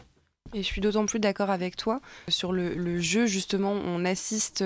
Et 0.55 0.59
je 0.59 0.67
suis 0.67 0.81
d'autant 0.81 1.07
plus 1.07 1.21
d'accord 1.21 1.51
avec 1.51 1.77
toi. 1.77 2.01
Sur 2.29 2.53
le, 2.53 3.01
jeu, 3.01 3.27
justement, 3.27 3.73
on 3.73 4.05
assiste 4.05 4.65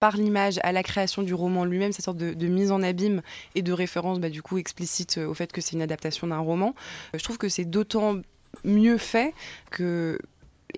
par 0.00 0.16
l'image 0.16 0.60
à 0.62 0.72
la 0.72 0.82
création 0.82 1.22
du 1.22 1.34
roman 1.34 1.64
lui-même, 1.64 1.92
cette 1.92 2.04
sorte 2.04 2.18
de, 2.18 2.32
de, 2.32 2.46
mise 2.46 2.70
en 2.70 2.82
abîme 2.82 3.20
et 3.56 3.62
de 3.62 3.72
référence 3.72 4.20
bah, 4.20 4.30
du 4.30 4.42
coup 4.42 4.56
explicite 4.56 5.18
au 5.18 5.34
fait 5.34 5.50
que 5.50 5.60
c'est 5.60 5.72
une 5.72 5.82
adaptation 5.82 6.28
d'un 6.28 6.38
roman. 6.38 6.76
Je 7.14 7.22
trouve 7.22 7.36
que 7.36 7.48
c'est 7.48 7.64
d'autant 7.64 8.20
mieux 8.64 8.98
fait 8.98 9.34
que 9.70 10.18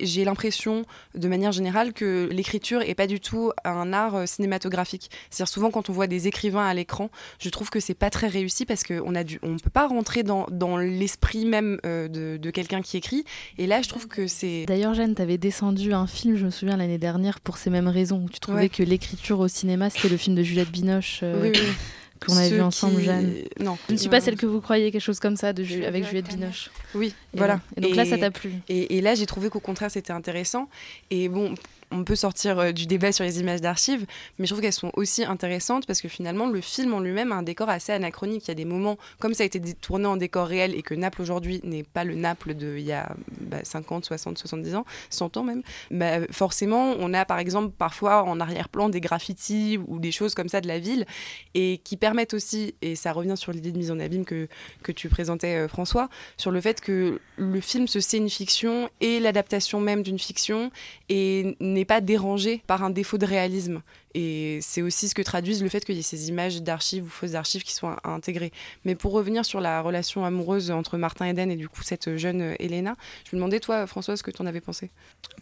j'ai 0.00 0.24
l'impression, 0.24 0.84
de 1.14 1.28
manière 1.28 1.52
générale, 1.52 1.92
que 1.92 2.28
l'écriture 2.30 2.82
est 2.82 2.94
pas 2.94 3.06
du 3.06 3.20
tout 3.20 3.52
un 3.64 3.92
art 3.92 4.14
euh, 4.14 4.26
cinématographique. 4.26 5.10
C'est-à-dire 5.30 5.52
souvent 5.52 5.70
quand 5.70 5.90
on 5.90 5.92
voit 5.92 6.06
des 6.06 6.28
écrivains 6.28 6.66
à 6.66 6.74
l'écran, 6.74 7.10
je 7.40 7.48
trouve 7.48 7.70
que 7.70 7.80
c'est 7.80 7.94
pas 7.94 8.10
très 8.10 8.28
réussi 8.28 8.66
parce 8.66 8.82
qu'on 8.84 9.14
a 9.14 9.22
on 9.42 9.56
peut 9.58 9.70
pas 9.70 9.86
rentrer 9.88 10.22
dans, 10.22 10.46
dans 10.50 10.76
l'esprit 10.76 11.44
même 11.44 11.78
euh, 11.84 12.08
de, 12.08 12.36
de 12.36 12.50
quelqu'un 12.50 12.82
qui 12.82 12.96
écrit. 12.96 13.24
Et 13.58 13.66
là, 13.66 13.82
je 13.82 13.88
trouve 13.88 14.06
que 14.08 14.26
c'est. 14.26 14.64
D'ailleurs, 14.66 14.94
Jeanne, 14.94 15.14
tu 15.14 15.22
avais 15.22 15.38
descendu 15.38 15.92
un 15.92 16.06
film, 16.06 16.36
je 16.36 16.44
me 16.46 16.50
souviens 16.50 16.76
l'année 16.76 16.98
dernière, 16.98 17.40
pour 17.40 17.56
ces 17.58 17.70
mêmes 17.70 17.88
raisons. 17.88 18.26
Tu 18.32 18.38
trouvais 18.40 18.60
Ouais. 18.62 18.68
que 18.68 18.82
l'écriture 18.82 19.40
au 19.40 19.48
cinéma, 19.48 19.90
c'était 19.90 20.08
le 20.08 20.16
film 20.16 20.34
de 20.36 20.42
Juliette 20.42 20.70
Binoche. 20.70 21.20
euh, 21.22 21.40
Oui, 21.42 21.52
oui. 21.54 21.60
qu'on 22.24 22.36
avait 22.36 22.48
Ceux 22.50 22.56
vu 22.56 22.60
ensemble, 22.62 22.98
qui- 22.98 23.04
Jeanne. 23.04 23.34
Non. 23.60 23.78
Je 23.88 23.94
ne 23.94 23.98
suis 23.98 24.08
pas 24.08 24.20
celle 24.20 24.36
que 24.36 24.46
vous 24.46 24.60
croyez, 24.60 24.90
quelque 24.92 25.00
chose 25.02 25.20
comme 25.20 25.36
ça, 25.36 25.52
de 25.52 25.62
Ju- 25.64 25.84
avec 25.84 26.04
Juliette 26.06 26.28
Binoche. 26.28 26.70
Oui, 26.94 27.14
Et 27.34 27.38
voilà. 27.38 27.60
Et 27.76 27.80
donc 27.80 27.94
là, 27.96 28.04
ça 28.04 28.18
t'a 28.18 28.30
plu. 28.30 28.52
Et, 28.68 28.96
et 28.96 29.00
là, 29.00 29.14
j'ai 29.14 29.26
trouvé 29.26 29.48
qu'au 29.48 29.60
contraire, 29.60 29.90
c'était 29.90 30.12
intéressant. 30.12 30.68
Et 31.10 31.28
bon, 31.28 31.54
on 31.90 32.04
peut 32.04 32.16
sortir 32.16 32.58
euh, 32.58 32.72
du 32.72 32.86
débat 32.86 33.12
sur 33.12 33.24
les 33.24 33.40
images 33.40 33.60
d'archives, 33.60 34.06
mais 34.38 34.46
je 34.46 34.52
trouve 34.52 34.62
qu'elles 34.62 34.72
sont 34.72 34.92
aussi 34.94 35.24
intéressantes 35.24 35.86
parce 35.86 36.00
que 36.00 36.08
finalement, 36.08 36.46
le 36.46 36.60
film 36.60 36.94
en 36.94 37.00
lui-même 37.00 37.32
a 37.32 37.36
un 37.36 37.42
décor 37.42 37.68
assez 37.68 37.92
anachronique. 37.92 38.44
Il 38.46 38.48
y 38.48 38.52
a 38.52 38.54
des 38.54 38.64
moments, 38.64 38.96
comme 39.18 39.34
ça 39.34 39.42
a 39.42 39.46
été 39.46 39.60
tourné 39.74 40.06
en 40.06 40.16
décor 40.16 40.46
réel 40.46 40.74
et 40.74 40.82
que 40.82 40.94
Naples 40.94 41.22
aujourd'hui 41.22 41.60
n'est 41.64 41.82
pas 41.82 42.04
le 42.04 42.14
Naples 42.14 42.54
d'il 42.54 42.80
y 42.80 42.92
a 42.92 43.14
bah, 43.40 43.58
50, 43.62 44.04
60, 44.04 44.38
70 44.38 44.74
ans, 44.74 44.84
100 45.10 45.36
ans 45.36 45.44
même, 45.44 45.62
bah, 45.90 46.20
forcément, 46.30 46.94
on 46.98 47.12
a 47.14 47.24
par 47.24 47.38
exemple 47.38 47.72
parfois 47.76 48.22
en 48.24 48.40
arrière-plan 48.40 48.88
des 48.88 49.00
graffitis 49.00 49.78
ou 49.88 49.98
des 49.98 50.12
choses 50.12 50.34
comme 50.34 50.48
ça 50.48 50.60
de 50.60 50.68
la 50.68 50.78
ville 50.78 51.06
et 51.54 51.80
qui 51.84 51.96
permettent 51.96 52.34
aussi, 52.34 52.74
et 52.82 52.94
ça 52.94 53.12
revient 53.12 53.36
sur 53.36 53.52
l'idée 53.52 53.72
de 53.72 53.78
mise 53.78 53.90
en 53.90 53.98
abîme 53.98 54.24
que, 54.24 54.48
que 54.82 54.92
tu 54.92 55.08
présentais 55.08 55.56
euh, 55.56 55.68
François, 55.68 56.08
sur 56.36 56.50
le 56.50 56.60
fait 56.60 56.80
que 56.80 57.20
le 57.36 57.60
film 57.60 57.88
se 57.88 58.00
sait 58.00 58.18
une 58.18 58.30
fiction 58.30 58.90
et 59.00 59.20
l'adaptation 59.20 59.80
même 59.80 60.02
d'une 60.02 60.18
fiction 60.18 60.70
et 61.08 61.56
n'est 61.60 61.79
pas 61.84 62.00
dérangé 62.00 62.62
par 62.66 62.82
un 62.82 62.90
défaut 62.90 63.18
de 63.18 63.26
réalisme. 63.26 63.82
Et 64.14 64.58
c'est 64.60 64.82
aussi 64.82 65.08
ce 65.08 65.14
que 65.14 65.22
traduisent 65.22 65.62
le 65.62 65.68
fait 65.68 65.84
qu'il 65.84 65.94
y 65.94 66.00
ait 66.00 66.02
ces 66.02 66.28
images 66.28 66.62
d'archives 66.62 67.04
ou 67.04 67.08
fausses 67.08 67.34
archives 67.34 67.62
qui 67.62 67.72
sont 67.72 67.94
intégrer. 68.02 68.50
Mais 68.84 68.96
pour 68.96 69.12
revenir 69.12 69.44
sur 69.44 69.60
la 69.60 69.80
relation 69.82 70.24
amoureuse 70.24 70.72
entre 70.72 70.98
Martin 70.98 71.26
Eden 71.26 71.50
et 71.50 71.56
du 71.56 71.68
coup 71.68 71.82
cette 71.82 72.16
jeune 72.16 72.56
Elena, 72.58 72.96
je 73.24 73.36
me 73.36 73.40
demandais 73.40 73.60
toi 73.60 73.86
François 73.86 74.16
ce 74.16 74.22
que 74.22 74.32
tu 74.32 74.42
en 74.42 74.46
avais 74.46 74.60
pensé. 74.60 74.90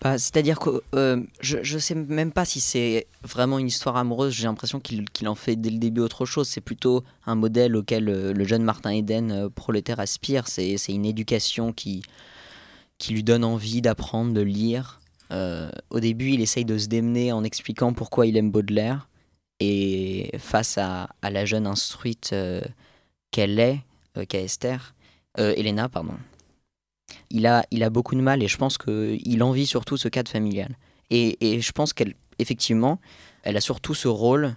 Bah, 0.02 0.18
C'est-à-dire 0.18 0.58
que 0.58 0.82
euh, 0.94 1.22
je, 1.40 1.58
je 1.62 1.78
sais 1.78 1.94
même 1.94 2.32
pas 2.32 2.44
si 2.44 2.60
c'est 2.60 3.06
vraiment 3.22 3.58
une 3.58 3.68
histoire 3.68 3.96
amoureuse. 3.96 4.34
J'ai 4.34 4.44
l'impression 4.44 4.80
qu'il 4.80 5.28
en 5.28 5.34
fait 5.34 5.56
dès 5.56 5.70
le 5.70 5.78
début 5.78 6.00
autre 6.00 6.26
chose. 6.26 6.48
C'est 6.48 6.60
plutôt 6.60 7.04
un 7.26 7.36
modèle 7.36 7.74
auquel 7.74 8.08
euh, 8.08 8.32
le 8.34 8.44
jeune 8.44 8.62
Martin 8.62 8.90
Eden, 8.90 9.32
euh, 9.32 9.48
prolétaire, 9.48 9.98
aspire. 9.98 10.46
C'est 10.46 10.76
une 10.88 11.06
éducation 11.06 11.72
qui 11.72 12.02
lui 13.08 13.22
donne 13.22 13.44
envie 13.44 13.80
d'apprendre, 13.80 14.34
de 14.34 14.42
lire. 14.42 15.00
Euh, 15.30 15.70
au 15.90 16.00
début, 16.00 16.30
il 16.30 16.40
essaye 16.40 16.64
de 16.64 16.78
se 16.78 16.86
démener 16.86 17.32
en 17.32 17.44
expliquant 17.44 17.92
pourquoi 17.92 18.26
il 18.26 18.36
aime 18.36 18.50
Baudelaire. 18.50 19.08
Et 19.60 20.30
face 20.38 20.78
à, 20.78 21.08
la 21.22 21.44
jeune 21.44 21.66
instruite 21.66 22.30
euh, 22.32 22.60
qu'elle 23.30 23.58
est, 23.58 23.80
euh, 24.16 24.24
qu'est 24.24 24.44
Esther, 24.44 24.94
euh, 25.38 25.52
Elena, 25.56 25.88
pardon, 25.88 26.14
il 27.30 27.46
a, 27.46 27.64
il 27.70 27.82
a 27.82 27.90
beaucoup 27.90 28.14
de 28.14 28.20
mal 28.20 28.42
et 28.42 28.48
je 28.48 28.56
pense 28.56 28.78
qu'il 28.78 29.42
envie 29.42 29.66
surtout 29.66 29.96
ce 29.96 30.08
cadre 30.08 30.30
familial. 30.30 30.76
Et, 31.10 31.36
et 31.40 31.60
je 31.60 31.72
pense 31.72 31.92
qu'elle, 31.92 32.14
effectivement, 32.38 33.00
elle 33.42 33.56
a 33.56 33.60
surtout 33.60 33.94
ce 33.94 34.08
rôle 34.08 34.54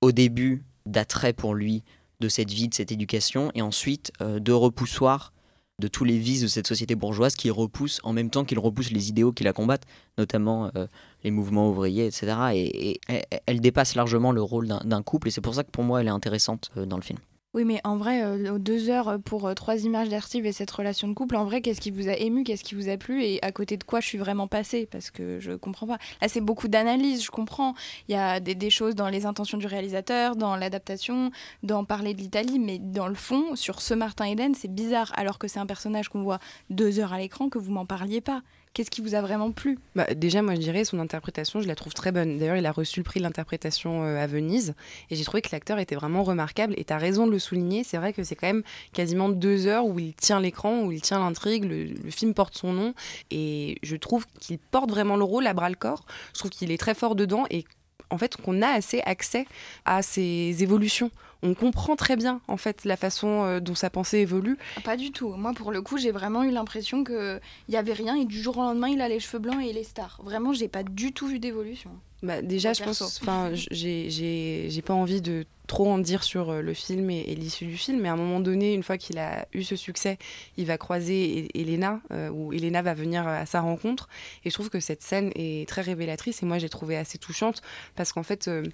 au 0.00 0.12
début 0.12 0.62
d'attrait 0.86 1.32
pour 1.34 1.54
lui 1.54 1.82
de 2.20 2.28
cette 2.28 2.50
vie, 2.50 2.68
de 2.68 2.74
cette 2.74 2.92
éducation, 2.92 3.52
et 3.54 3.62
ensuite 3.62 4.12
de 4.20 4.52
repoussoir 4.52 5.32
de 5.78 5.88
tous 5.88 6.04
les 6.04 6.18
vices 6.18 6.42
de 6.42 6.46
cette 6.48 6.66
société 6.66 6.94
bourgeoise 6.96 7.34
qui 7.36 7.50
repousse 7.50 8.00
en 8.02 8.12
même 8.12 8.30
temps 8.30 8.44
qu'il 8.44 8.58
repousse 8.58 8.90
les 8.90 9.08
idéaux 9.08 9.32
qui 9.32 9.44
la 9.44 9.52
combattent, 9.52 9.86
notamment 10.16 10.70
euh, 10.76 10.86
les 11.22 11.30
mouvements 11.30 11.70
ouvriers, 11.70 12.06
etc. 12.06 12.36
Et, 12.54 13.00
elle, 13.46 13.60
dépasse 13.60 13.94
largement 13.94 14.32
le 14.32 14.42
rôle 14.42 14.66
d'un 14.66 14.80
d'un 14.84 15.02
couple, 15.02 15.28
et 15.28 15.30
c'est 15.30 15.40
pour 15.40 15.54
ça 15.54 15.62
que 15.64 15.70
pour 15.70 15.84
moi 15.84 16.00
elle 16.00 16.08
est 16.08 16.10
intéressante 16.10 16.70
euh, 16.76 16.86
dans 16.86 16.96
le 16.96 17.02
film. 17.02 17.18
Oui, 17.58 17.64
mais 17.64 17.80
en 17.82 17.96
vrai, 17.96 18.22
euh, 18.22 18.56
deux 18.60 18.88
heures 18.88 19.18
pour 19.24 19.48
euh, 19.48 19.54
trois 19.54 19.78
images 19.78 20.08
d'archives 20.08 20.46
et 20.46 20.52
cette 20.52 20.70
relation 20.70 21.08
de 21.08 21.12
couple, 21.12 21.34
en 21.34 21.44
vrai, 21.44 21.60
qu'est-ce 21.60 21.80
qui 21.80 21.90
vous 21.90 22.08
a 22.08 22.12
ému, 22.12 22.44
qu'est-ce 22.44 22.62
qui 22.62 22.76
vous 22.76 22.88
a 22.88 22.96
plu 22.96 23.24
et 23.24 23.42
à 23.42 23.50
côté 23.50 23.76
de 23.76 23.82
quoi 23.82 23.98
je 23.98 24.06
suis 24.06 24.16
vraiment 24.16 24.46
passée? 24.46 24.86
Parce 24.88 25.10
que 25.10 25.40
je 25.40 25.50
comprends 25.54 25.88
pas. 25.88 25.98
Là, 26.22 26.28
c'est 26.28 26.40
beaucoup 26.40 26.68
d'analyse, 26.68 27.24
je 27.24 27.32
comprends. 27.32 27.74
Il 28.06 28.12
y 28.12 28.14
a 28.16 28.38
des, 28.38 28.54
des 28.54 28.70
choses 28.70 28.94
dans 28.94 29.08
les 29.08 29.26
intentions 29.26 29.58
du 29.58 29.66
réalisateur, 29.66 30.36
dans 30.36 30.54
l'adaptation, 30.54 31.32
dans 31.64 31.82
parler 31.84 32.14
de 32.14 32.20
l'Italie, 32.20 32.60
mais 32.60 32.78
dans 32.78 33.08
le 33.08 33.16
fond, 33.16 33.56
sur 33.56 33.82
ce 33.82 33.92
Martin 33.92 34.26
Eden, 34.26 34.54
c'est 34.54 34.72
bizarre, 34.72 35.10
alors 35.16 35.40
que 35.40 35.48
c'est 35.48 35.58
un 35.58 35.66
personnage 35.66 36.10
qu'on 36.10 36.22
voit 36.22 36.38
deux 36.70 37.00
heures 37.00 37.12
à 37.12 37.18
l'écran, 37.18 37.48
que 37.48 37.58
vous 37.58 37.72
m'en 37.72 37.86
parliez 37.86 38.20
pas. 38.20 38.42
Qu'est-ce 38.72 38.90
qui 38.90 39.00
vous 39.00 39.14
a 39.14 39.20
vraiment 39.20 39.50
plu? 39.50 39.78
Bah, 39.94 40.06
déjà, 40.14 40.42
moi, 40.42 40.54
je 40.54 40.60
dirais 40.60 40.84
son 40.84 40.98
interprétation, 41.00 41.60
je 41.60 41.68
la 41.68 41.74
trouve 41.74 41.94
très 41.94 42.12
bonne. 42.12 42.38
D'ailleurs, 42.38 42.56
il 42.56 42.66
a 42.66 42.72
reçu 42.72 43.00
le 43.00 43.04
prix 43.04 43.20
de 43.20 43.24
l'interprétation 43.24 44.04
euh, 44.04 44.22
à 44.22 44.26
Venise, 44.26 44.74
et 45.10 45.16
j'ai 45.16 45.24
trouvé 45.24 45.42
que 45.42 45.48
l'acteur 45.52 45.78
était 45.78 45.94
vraiment 45.94 46.22
remarquable. 46.22 46.74
Et 46.76 46.84
tu 46.84 46.92
as 46.92 46.98
raison 46.98 47.26
de 47.26 47.32
le 47.32 47.38
souligner, 47.38 47.84
c'est 47.84 47.96
vrai 47.96 48.12
que 48.12 48.22
c'est 48.24 48.36
quand 48.36 48.46
même 48.46 48.62
quasiment 48.92 49.28
deux 49.28 49.66
heures 49.66 49.86
où 49.86 49.98
il 49.98 50.14
tient 50.14 50.40
l'écran, 50.40 50.82
où 50.82 50.92
il 50.92 51.00
tient 51.00 51.18
l'intrigue, 51.18 51.64
le, 51.64 52.10
film 52.10 52.34
porte 52.34 52.56
son 52.56 52.72
nom, 52.72 52.94
et 53.30 53.78
je 53.82 53.96
trouve 53.96 54.26
qu'il 54.40 54.58
porte 54.58 54.90
vraiment 54.90 55.16
le 55.16 55.24
rôle 55.24 55.46
à 55.46 55.54
bras 55.54 55.68
le 55.68 55.76
corps. 55.76 56.04
Je 56.34 56.40
trouve 56.40 56.50
qu'il 56.50 56.70
est 56.70 56.78
très 56.78 56.94
fort 56.94 57.14
dedans, 57.14 57.44
et 57.50 57.64
en 58.10 58.18
fait, 58.18 58.36
qu'on 58.36 58.62
a 58.62 58.68
assez 58.68 59.00
accès 59.00 59.46
à 59.84 60.02
ses 60.02 60.62
évolutions. 60.62 61.10
On 61.42 61.54
comprend 61.54 61.94
très 61.94 62.16
bien, 62.16 62.40
en 62.48 62.56
fait, 62.56 62.84
la 62.84 62.96
façon 62.96 63.44
euh, 63.44 63.60
dont 63.60 63.74
sa 63.76 63.90
pensée 63.90 64.18
évolue. 64.18 64.58
Pas 64.84 64.96
du 64.96 65.12
tout. 65.12 65.28
Moi, 65.30 65.52
pour 65.54 65.70
le 65.70 65.80
coup, 65.82 65.96
j'ai 65.96 66.10
vraiment 66.10 66.42
eu 66.42 66.50
l'impression 66.50 67.04
qu'il 67.04 67.40
y 67.68 67.76
avait 67.76 67.92
rien 67.92 68.16
et 68.16 68.24
du 68.24 68.40
jour 68.42 68.58
au 68.58 68.62
lendemain, 68.62 68.88
il 68.88 69.00
a 69.00 69.08
les 69.08 69.20
cheveux 69.20 69.38
blancs 69.38 69.62
et 69.62 69.70
il 69.70 69.76
est 69.76 69.84
star. 69.84 70.20
Vraiment, 70.24 70.52
j'ai 70.52 70.68
pas 70.68 70.82
du 70.82 71.12
tout 71.12 71.28
vu 71.28 71.38
d'évolution. 71.38 71.90
Bah, 72.24 72.42
déjà, 72.42 72.72
je 72.72 72.82
perso. 72.82 73.04
pense, 73.04 73.20
enfin, 73.22 73.50
j'ai- 73.52 74.82
pas 74.84 74.94
envie 74.94 75.20
de 75.20 75.44
trop 75.68 75.88
en 75.88 75.98
dire 75.98 76.24
sur 76.24 76.50
euh, 76.50 76.62
le 76.62 76.72
film 76.74 77.10
et, 77.10 77.20
et 77.20 77.34
l'issue 77.36 77.66
du 77.66 77.76
film, 77.76 78.00
mais 78.00 78.08
à 78.08 78.14
un 78.14 78.16
moment 78.16 78.40
donné, 78.40 78.72
une 78.74 78.82
fois 78.82 78.96
qu'il 78.98 79.18
a 79.18 79.46
eu 79.52 79.62
ce 79.62 79.76
succès, 79.76 80.18
il 80.56 80.64
va 80.66 80.78
croiser 80.78 81.46
Elena, 81.54 82.00
euh, 82.10 82.30
ou 82.30 82.52
Elena 82.54 82.80
va 82.82 82.94
venir 82.94 83.28
à 83.28 83.44
sa 83.46 83.60
rencontre, 83.60 84.08
et 84.44 84.50
je 84.50 84.54
trouve 84.54 84.70
que 84.70 84.80
cette 84.80 85.02
scène 85.02 85.30
est 85.36 85.68
très 85.68 85.82
révélatrice, 85.82 86.42
et 86.42 86.46
moi 86.46 86.58
j'ai 86.58 86.70
trouvé 86.70 86.96
assez 86.96 87.18
touchante, 87.18 87.60
parce 87.96 88.12
qu'en 88.14 88.22
fait, 88.22 88.48
euh, 88.48 88.64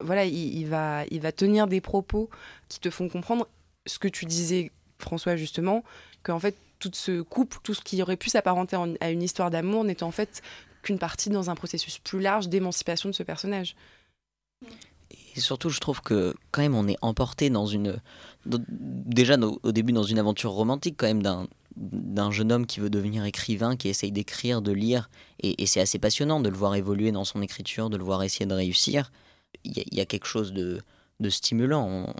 voilà, 0.00 0.24
il, 0.24 0.66
va, 0.66 1.04
tenir 1.32 1.66
des 1.66 1.80
propos 1.80 2.30
qui 2.68 2.80
te 2.80 2.90
font 2.90 3.08
comprendre 3.08 3.48
ce 3.86 3.98
que 3.98 4.08
tu 4.08 4.26
disais, 4.26 4.70
François, 4.98 5.36
justement, 5.36 5.82
qu'en 6.22 6.38
fait, 6.38 6.56
tout 6.78 6.90
ce 6.94 7.22
couple, 7.22 7.58
tout 7.62 7.74
ce 7.74 7.80
qui 7.80 8.00
aurait 8.02 8.16
pu 8.16 8.30
s'apparenter 8.30 8.76
en- 8.76 8.94
à 9.00 9.10
une 9.10 9.22
histoire 9.22 9.50
d'amour 9.50 9.84
n'était 9.84 10.04
en 10.04 10.12
fait 10.12 10.42
qu'une 10.82 10.98
partie 10.98 11.30
dans 11.30 11.50
un 11.50 11.56
processus 11.56 11.98
plus 11.98 12.20
large 12.20 12.48
d'émancipation 12.48 13.08
de 13.08 13.14
ce 13.14 13.24
personnage. 13.24 13.74
Et 15.34 15.40
surtout, 15.40 15.70
je 15.70 15.80
trouve 15.80 16.00
que 16.02 16.34
quand 16.52 16.62
même, 16.62 16.76
on 16.76 16.86
est 16.86 16.98
emporté 17.02 17.50
dans 17.50 17.66
une. 17.66 18.00
déjà 18.46 19.36
au 19.62 19.72
début, 19.72 19.92
dans 19.92 20.04
une 20.04 20.18
aventure 20.18 20.52
romantique, 20.52 20.94
quand 20.96 21.06
même, 21.06 21.22
d'un 21.76 22.30
jeune 22.30 22.52
homme 22.52 22.66
qui 22.66 22.78
veut 22.78 22.90
devenir 22.90 23.24
écrivain, 23.24 23.76
qui 23.76 23.88
essaye 23.88 24.12
d'écrire, 24.12 24.62
de 24.62 24.72
lire. 24.72 25.10
Et 25.40 25.66
c'est 25.66 25.80
assez 25.80 25.98
passionnant 25.98 26.40
de 26.40 26.48
le 26.48 26.56
voir 26.56 26.76
évoluer 26.76 27.10
dans 27.10 27.24
son 27.24 27.42
écriture, 27.42 27.90
de 27.90 27.96
le 27.96 28.04
voir 28.04 28.22
essayer 28.22 28.46
de 28.46 28.54
réussir. 28.54 29.10
Il 29.64 29.84
y 29.92 30.00
a, 30.00 30.06
quelque 30.06 30.26
chose 30.26 30.52
de, 30.52 30.80
stimulant. 31.28 32.14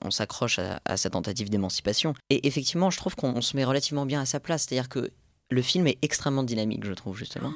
On 0.00 0.10
s'accroche 0.10 0.58
à, 0.58 0.80
à 0.84 0.96
sa 0.96 1.10
tentative 1.10 1.50
d'émancipation. 1.50 2.14
Et 2.30 2.46
effectivement, 2.46 2.90
je 2.90 2.98
trouve 2.98 3.16
qu'on 3.16 3.40
se 3.40 3.56
met 3.56 3.64
relativement 3.64 4.06
bien 4.06 4.20
à 4.20 4.26
sa 4.26 4.40
place. 4.40 4.66
C'est-à-dire 4.66 4.88
que 4.88 5.10
le 5.50 5.62
film 5.62 5.86
est 5.86 5.98
extrêmement 6.02 6.42
dynamique, 6.42 6.84
je 6.84 6.92
trouve, 6.92 7.16
justement. 7.16 7.52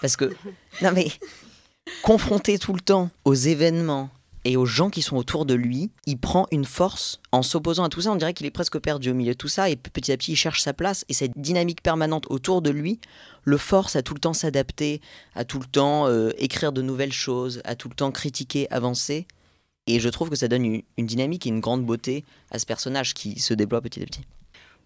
Parce 0.00 0.16
que. 0.16 0.34
Non, 0.82 0.92
mais. 0.92 1.08
Confronté 2.02 2.58
tout 2.58 2.74
le 2.74 2.80
temps 2.80 3.10
aux 3.24 3.34
événements 3.34 4.08
et 4.44 4.56
aux 4.56 4.66
gens 4.66 4.90
qui 4.90 5.02
sont 5.02 5.16
autour 5.16 5.46
de 5.46 5.54
lui, 5.54 5.90
il 6.06 6.18
prend 6.18 6.46
une 6.50 6.64
force 6.64 7.20
en 7.30 7.42
s'opposant 7.42 7.84
à 7.84 7.88
tout 7.88 8.00
ça. 8.00 8.10
On 8.10 8.16
dirait 8.16 8.34
qu'il 8.34 8.46
est 8.46 8.50
presque 8.50 8.78
perdu 8.78 9.10
au 9.10 9.14
milieu 9.14 9.32
de 9.32 9.38
tout 9.38 9.48
ça 9.48 9.70
et 9.70 9.76
petit 9.76 10.10
à 10.12 10.16
petit 10.16 10.32
il 10.32 10.36
cherche 10.36 10.60
sa 10.60 10.72
place 10.72 11.04
et 11.08 11.14
cette 11.14 11.38
dynamique 11.38 11.82
permanente 11.82 12.26
autour 12.28 12.62
de 12.62 12.70
lui 12.70 13.00
le 13.44 13.56
force 13.56 13.96
à 13.96 14.02
tout 14.02 14.14
le 14.14 14.20
temps 14.20 14.32
s'adapter, 14.32 15.00
à 15.34 15.44
tout 15.44 15.58
le 15.58 15.66
temps 15.66 16.06
euh, 16.06 16.30
écrire 16.38 16.72
de 16.72 16.82
nouvelles 16.82 17.12
choses, 17.12 17.60
à 17.64 17.74
tout 17.74 17.88
le 17.88 17.94
temps 17.94 18.10
critiquer, 18.10 18.70
avancer. 18.70 19.26
Et 19.86 19.98
je 19.98 20.08
trouve 20.08 20.30
que 20.30 20.36
ça 20.36 20.48
donne 20.48 20.64
une, 20.64 20.82
une 20.96 21.06
dynamique 21.06 21.46
et 21.46 21.50
une 21.50 21.60
grande 21.60 21.84
beauté 21.84 22.24
à 22.50 22.58
ce 22.58 22.66
personnage 22.66 23.14
qui 23.14 23.40
se 23.40 23.54
déploie 23.54 23.80
petit 23.80 24.02
à 24.02 24.06
petit. 24.06 24.22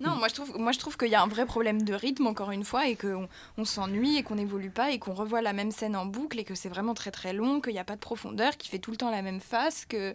Non, 0.01 0.17
moi 0.17 0.29
je 0.29 0.79
trouve, 0.79 0.97
qu'il 0.97 1.09
y 1.09 1.15
a 1.15 1.23
un 1.23 1.27
vrai 1.27 1.47
problème 1.47 1.83
de 1.83 1.95
rythme 1.95 2.27
encore 2.27 2.51
une 2.51 2.65
fois 2.65 2.87
et 2.87 2.97
qu'on 2.97 3.29
on 3.57 3.65
s'ennuie 3.65 4.17
et 4.17 4.23
qu'on 4.23 4.35
n'évolue 4.35 4.71
pas 4.71 4.91
et 4.91 4.99
qu'on 4.99 5.15
revoit 5.15 5.41
la 5.41 5.55
même 5.55 5.71
scène 5.71 5.97
en 5.97 6.05
boucle 6.05 6.39
et 6.39 6.45
que 6.45 6.55
c'est 6.55 6.69
vraiment 6.69 6.95
très 6.95 7.11
très 7.11 7.33
long, 7.33 7.61
qu'il 7.61 7.73
n'y 7.73 7.79
a 7.79 7.85
pas 7.85 7.95
de 7.95 8.01
profondeur, 8.01 8.57
qu'il 8.57 8.71
fait 8.71 8.79
tout 8.79 8.91
le 8.91 8.99
temps 8.99 9.11
la 9.11 9.23
même 9.23 9.41
face, 9.41 9.87
que 9.87 10.15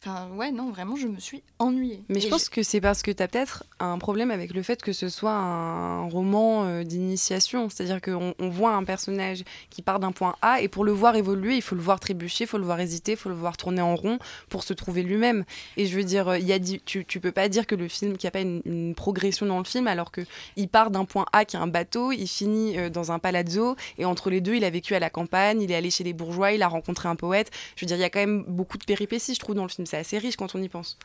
Enfin, 0.00 0.28
ouais, 0.36 0.52
non, 0.52 0.70
vraiment, 0.70 0.94
je 0.94 1.08
me 1.08 1.18
suis 1.18 1.42
ennuyée. 1.58 2.04
Mais 2.08 2.18
Et 2.18 2.20
je 2.20 2.28
pense 2.28 2.48
que 2.48 2.62
c'est 2.62 2.80
parce 2.80 3.02
que 3.02 3.10
tu 3.10 3.20
as 3.20 3.26
peut-être 3.26 3.64
un 3.80 3.98
problème 3.98 4.30
avec 4.30 4.54
le 4.54 4.62
fait 4.62 4.80
que 4.80 4.92
ce 4.92 5.08
soit 5.08 5.32
un 5.32 6.08
roman 6.08 6.66
euh, 6.66 6.84
d'initiation. 6.84 7.68
C'est-à-dire 7.68 8.00
qu'on 8.00 8.32
on 8.38 8.48
voit 8.48 8.74
un 8.74 8.84
personnage 8.84 9.42
qui 9.70 9.82
part 9.82 9.98
d'un 9.98 10.12
point 10.12 10.36
A 10.40 10.60
et 10.60 10.68
pour 10.68 10.84
le 10.84 10.92
voir 10.92 11.16
évoluer, 11.16 11.56
il 11.56 11.62
faut 11.62 11.74
le 11.74 11.80
voir 11.80 11.98
trébucher, 11.98 12.44
il 12.44 12.46
faut 12.46 12.58
le 12.58 12.64
voir 12.64 12.78
hésiter, 12.78 13.12
il 13.12 13.18
faut 13.18 13.28
le 13.28 13.34
voir 13.34 13.56
tourner 13.56 13.82
en 13.82 13.96
rond 13.96 14.20
pour 14.48 14.62
se 14.62 14.72
trouver 14.72 15.02
lui-même. 15.02 15.44
Et 15.76 15.86
je 15.86 15.96
veux 15.96 16.04
dire, 16.04 16.36
il 16.36 16.46
y 16.46 16.52
a 16.52 16.60
tu, 16.60 17.04
tu 17.04 17.18
peux 17.18 17.32
pas 17.32 17.48
dire 17.48 17.66
que 17.66 17.74
le 17.74 17.88
film, 17.88 18.16
qu'il 18.16 18.26
n'y 18.26 18.28
a 18.28 18.32
pas 18.32 18.40
une, 18.40 18.62
une 18.66 18.94
progression 18.94 19.46
dans 19.46 19.58
le 19.58 19.64
film 19.64 19.88
alors 19.88 20.12
qu'il 20.12 20.68
part 20.68 20.92
d'un 20.92 21.06
point 21.06 21.26
A 21.32 21.44
qui 21.44 21.56
est 21.56 21.60
un 21.60 21.66
bateau, 21.66 22.12
il 22.12 22.28
finit 22.28 22.78
euh, 22.78 22.88
dans 22.88 23.10
un 23.10 23.18
palazzo 23.18 23.74
et 23.96 24.04
entre 24.04 24.30
les 24.30 24.40
deux, 24.40 24.54
il 24.54 24.64
a 24.64 24.70
vécu 24.70 24.94
à 24.94 25.00
la 25.00 25.10
campagne, 25.10 25.60
il 25.60 25.72
est 25.72 25.76
allé 25.76 25.90
chez 25.90 26.04
les 26.04 26.12
bourgeois, 26.12 26.52
il 26.52 26.62
a 26.62 26.68
rencontré 26.68 27.08
un 27.08 27.16
poète. 27.16 27.50
Je 27.74 27.84
veux 27.84 27.88
dire, 27.88 27.96
il 27.96 28.00
y 28.00 28.04
a 28.04 28.10
quand 28.10 28.20
même 28.20 28.44
beaucoup 28.46 28.78
de 28.78 28.84
péripéties, 28.84 29.34
je 29.34 29.40
trouve, 29.40 29.56
dans 29.56 29.64
le 29.64 29.68
film. 29.68 29.87
C'est 29.88 29.96
assez 29.96 30.18
riche 30.18 30.36
quand 30.36 30.54
on 30.54 30.62
y 30.62 30.68
pense. 30.68 30.98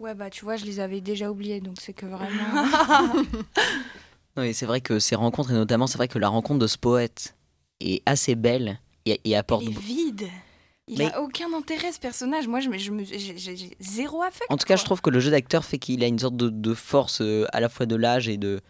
Ouais, 0.00 0.14
bah 0.14 0.30
tu 0.30 0.44
vois, 0.44 0.56
je 0.56 0.64
les 0.64 0.80
avais 0.80 1.00
déjà 1.00 1.30
oubliés, 1.30 1.60
donc 1.60 1.76
c'est 1.80 1.92
que 1.92 2.06
vraiment. 2.06 2.64
Non, 4.36 4.42
et 4.42 4.52
c'est 4.52 4.66
vrai 4.66 4.80
que 4.82 4.98
ces 4.98 5.14
rencontres, 5.16 5.50
et 5.50 5.54
notamment, 5.54 5.86
c'est 5.86 5.96
vrai 5.96 6.08
que 6.08 6.18
la 6.18 6.28
rencontre 6.28 6.58
de 6.60 6.66
ce 6.66 6.76
poète 6.76 7.34
est 7.80 8.02
assez 8.04 8.34
belle 8.34 8.78
et, 9.06 9.18
et 9.24 9.34
apporte. 9.34 9.64
Il 9.64 9.70
est 9.70 9.80
vide. 9.80 10.28
Il 10.88 10.98
Mais- 10.98 11.10
a 11.12 11.22
aucun 11.22 11.52
intérêt 11.54 11.90
ce 11.92 11.98
personnage. 11.98 12.46
Moi, 12.46 12.60
je 12.60 12.68
me, 12.68 12.76
je 12.78 12.90
me- 12.90 13.02
j'ai 13.04 13.18
j'ai- 13.18 13.56
j'ai 13.56 13.76
zéro 13.80 14.22
affect. 14.22 14.44
En 14.50 14.56
tout 14.58 14.66
cas, 14.66 14.74
quoi. 14.74 14.76
je 14.76 14.84
trouve 14.84 15.00
que 15.00 15.08
le 15.10 15.20
jeu 15.20 15.30
d'acteur 15.30 15.64
fait 15.64 15.78
qu'il 15.78 16.04
a 16.04 16.06
une 16.06 16.18
sorte 16.18 16.36
de, 16.36 16.48
de 16.50 16.74
force 16.74 17.22
euh, 17.22 17.46
à 17.52 17.60
la 17.60 17.68
fois 17.70 17.86
de 17.86 17.96
l'âge 17.96 18.28
et 18.28 18.36
de. 18.36 18.60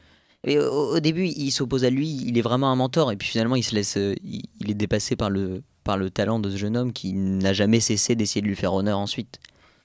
Et 0.45 0.59
au, 0.61 0.95
au 0.95 1.01
début, 1.01 1.27
il 1.27 1.51
s'oppose 1.51 1.85
à 1.85 1.91
lui, 1.91 2.09
il 2.09 2.39
est 2.39 2.43
vraiment 2.43 2.71
un 2.71 2.77
mentor, 2.77 3.11
et 3.11 3.17
puis 3.17 3.27
finalement, 3.29 3.57
il 3.57 3.65
se 3.65 3.75
laisse, 3.75 3.97
euh, 3.97 4.15
il, 4.23 4.43
il 4.61 4.71
est 4.71 4.75
dépassé 4.75 5.17
par 5.17 5.29
le, 5.31 5.63
par 5.87 5.97
le 5.97 6.11
talent 6.11 6.41
de 6.41 6.51
ce 6.51 6.57
jeune 6.57 6.77
homme 6.77 6.93
qui 6.93 7.13
n'a 7.13 7.53
jamais 7.53 7.79
cessé 7.81 8.17
d'essayer 8.17 8.43
de 8.43 8.47
lui 8.49 8.57
faire 8.57 8.75
honneur 8.75 8.99
ensuite. 8.99 9.39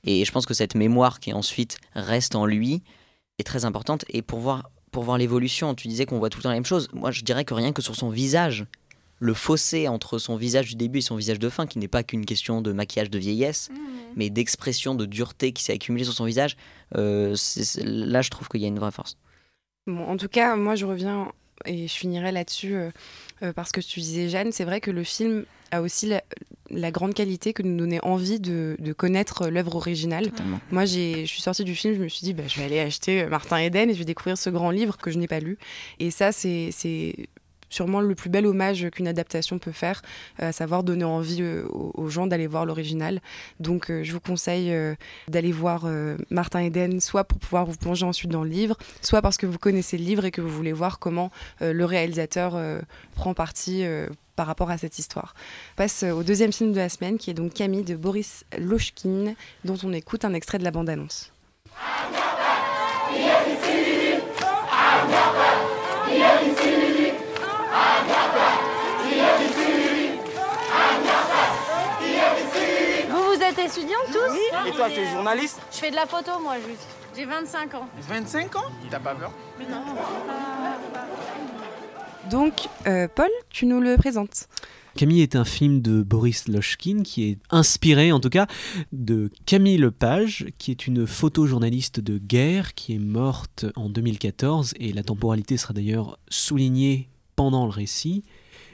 Et 0.04 0.26
je 0.26 0.32
pense 0.32 0.48
que 0.48 0.56
cette 0.56 0.74
mémoire 0.74 1.20
qui 1.20 1.32
ensuite 1.32 1.78
reste 1.94 2.34
en 2.36 2.48
lui 2.48 2.82
est 3.38 3.44
très 3.44 3.66
importante. 3.66 4.04
Et 4.10 4.24
pour 4.24 4.40
voir, 4.40 4.72
pour 4.92 5.04
voir 5.04 5.20
l'évolution, 5.20 5.76
tu 5.76 5.88
disais 5.88 6.08
qu'on 6.08 6.18
voit 6.18 6.30
tout 6.30 6.40
le 6.40 6.44
temps 6.44 6.50
la 6.50 6.56
même 6.56 6.66
chose. 6.66 6.90
Moi, 6.92 7.12
je 7.12 7.22
dirais 7.22 7.46
que 7.46 7.54
rien 7.54 7.72
que 7.72 7.84
sur 7.84 7.96
son 7.96 8.10
visage, 8.10 8.66
le 9.20 9.36
fossé 9.36 9.88
entre 9.88 10.18
son 10.18 10.36
visage 10.36 10.70
du 10.70 10.76
début 10.76 10.98
et 10.98 11.02
son 11.04 11.16
visage 11.16 11.38
de 11.38 11.50
fin, 11.50 11.68
qui 11.68 11.78
n'est 11.78 11.88
pas 11.88 12.02
qu'une 12.02 12.26
question 12.26 12.64
de 12.64 12.72
maquillage 12.74 13.12
de 13.12 13.20
vieillesse, 13.20 13.70
Mmh. 13.70 13.76
mais 14.16 14.30
d'expression, 14.32 14.96
de 14.96 15.06
dureté 15.06 15.52
qui 15.54 15.64
s'est 15.64 15.74
accumulée 15.74 16.04
sur 16.06 16.14
son 16.14 16.26
visage, 16.26 16.58
euh, 16.98 17.36
c'est- 17.36 17.64
c'est- 17.64 17.84
là 17.86 18.24
je 18.24 18.32
trouve 18.32 18.50
qu'il 18.50 18.62
y 18.62 18.66
a 18.66 18.68
une 18.68 18.80
vraie 18.80 18.90
force. 18.92 19.18
Bon, 19.86 20.04
en 20.08 20.18
tout 20.18 20.28
cas, 20.28 20.56
moi, 20.56 20.74
je 20.76 20.88
reviens 20.88 21.32
et 21.65 21.88
je 21.88 21.93
finirai 21.93 22.32
là-dessus 22.32 22.76
euh, 22.76 22.91
euh, 23.43 23.54
parce 23.54 23.71
que 23.71 23.82
tu 23.82 24.00
disais, 24.00 24.30
Jeanne, 24.30 24.52
c'est 24.52 24.65
vrai 24.65 24.82
que 24.82 24.91
le 24.91 25.04
film 25.04 25.45
a 25.71 25.82
aussi 25.82 26.08
la, 26.08 26.21
la 26.69 26.91
grande 26.91 27.13
qualité 27.13 27.54
que 27.54 27.62
de 27.63 27.67
nous 27.67 27.78
donner 27.78 28.00
envie 28.04 28.39
de, 28.39 28.76
de 28.80 28.93
connaître 28.93 29.47
l'œuvre 29.47 29.76
originale. 29.76 30.30
Totalement. 30.32 30.60
Moi, 30.71 30.86
je 30.86 31.26
suis 31.26 31.41
sortie 31.41 31.63
du 31.63 31.76
film, 31.76 31.95
je 31.95 32.02
me 32.02 32.08
suis 32.10 32.24
dit, 32.24 32.34
bah, 32.34 32.43
je 32.47 32.60
vais 32.60 32.65
aller 32.65 32.80
acheter 32.80 33.24
euh, 33.24 33.30
Martin 33.30 33.58
Eden 33.58 33.89
et 33.89 33.93
je 33.93 34.00
vais 34.00 34.06
découvrir 34.06 34.38
ce 34.38 34.50
grand 34.50 34.71
livre 34.71 34.97
que 34.97 35.12
je 35.12 35.17
n'ai 35.17 35.28
pas 35.28 35.39
lu. 35.39 35.58
Et 36.00 36.12
ça, 36.12 36.32
c'est 36.32 36.71
sûrement 37.72 38.02
le 38.02 38.14
plus 38.14 38.30
bel 38.30 38.46
hommage 38.46 38.88
qu'une 38.92 39.08
adaptation 39.08 39.58
peut 39.58 39.72
faire, 39.72 40.04
euh, 40.40 40.50
à 40.50 40.52
savoir 40.52 40.84
donner 40.84 41.06
envie 41.06 41.42
euh, 41.42 41.64
aux, 41.72 42.10
gens 42.10 42.28
d'aller 42.28 42.46
voir 42.46 42.66
l'original. 42.66 43.22
Donc, 43.60 43.90
euh, 43.90 44.04
je 44.04 44.12
vous 44.12 44.20
conseille 44.20 44.72
d'aller 45.30 45.52
voir 45.52 45.88
Martin 46.30 46.60
Eden, 46.60 47.00
soit 47.00 47.24
pour 47.24 47.40
pouvoir 47.40 47.66
vous 47.66 47.78
plonger 47.78 48.06
ensuite 48.06 48.30
dans 48.30 48.44
le 48.44 48.50
livre, 48.50 48.78
soit 49.02 49.22
parce 49.22 49.38
que 49.38 49.46
vous 49.46 49.58
connaissez 49.58 49.98
le 49.98 50.04
livre 50.04 50.26
et 50.26 50.32
que 50.32 50.42
vous 50.42 50.50
voulez 50.50 50.74
voir 50.74 51.00
comment 51.00 51.32
le 51.62 51.86
réalisateur 51.86 52.60
prend 53.16 53.34
parti 53.34 53.86
par 54.36 54.48
rapport 54.48 54.70
à 54.70 54.78
cette 54.78 55.00
histoire. 55.00 55.34
On 55.74 55.78
passe 55.78 56.04
au 56.04 56.24
deuxième 56.24 56.52
film 56.52 56.74
de 56.74 56.78
la 56.78 56.90
semaine, 56.90 57.18
qui 57.18 57.32
est 57.32 57.34
donc 57.34 57.54
Camille 57.54 57.84
de 57.84 57.96
Boris 57.96 58.44
Lochkin, 58.58 59.36
dont 59.64 59.78
on 59.84 59.94
écoute 59.94 60.26
un 60.26 60.34
extrait 60.34 60.58
de 60.58 60.66
la 60.66 60.72
bande-annonce. 60.72 61.32
Vous, 73.10 73.24
vous 73.24 73.42
êtes 73.42 73.60
étudiante 73.60 74.08
tous 74.08 74.68
Et 74.68 74.72
toi, 74.72 74.90
tu 74.90 75.00
es 75.00 75.12
journaliste 75.12 75.60
Je 75.72 75.78
fais 75.78 75.92
de 75.92 75.96
la 75.96 76.06
photo, 76.06 76.32
moi, 76.42 76.56
juste. 76.68 76.88
J'ai 77.16 77.26
25 77.26 77.76
ans. 77.76 77.88
25 78.08 78.56
ans 78.56 78.60
T'as 78.90 79.00
pas 79.00 79.16
peur 79.16 79.32
Donc, 82.30 82.54
euh, 82.88 83.08
Paul, 83.14 83.30
tu 83.50 83.66
nous 83.66 83.82
le 83.82 83.98
présentes. 83.98 84.48
Camille 84.96 85.22
est 85.22 85.36
un 85.38 85.46
film 85.46 85.82
de 85.82 86.02
Boris 86.04 86.48
Lochkin 86.50 87.04
qui 87.04 87.30
est 87.30 87.38
inspiré 87.50 88.12
en 88.12 88.20
tout 88.20 88.30
cas 88.30 88.48
de 88.92 89.30
Camille 89.46 89.78
Lepage 89.78 90.48
qui 90.58 90.72
est 90.72 90.86
une 90.86 91.08
photojournaliste 91.08 92.02
de 92.02 92.18
guerre 92.18 92.74
qui 92.74 92.96
est 92.96 93.00
morte 93.00 93.66
en 93.78 93.88
2014 93.88 94.74
et 94.80 94.92
la 94.92 95.04
temporalité 95.04 95.56
sera 95.56 95.74
d'ailleurs 95.74 96.20
soulignée 96.28 97.08
pendant 97.36 97.65
le 97.65 97.72
récit. 97.72 98.24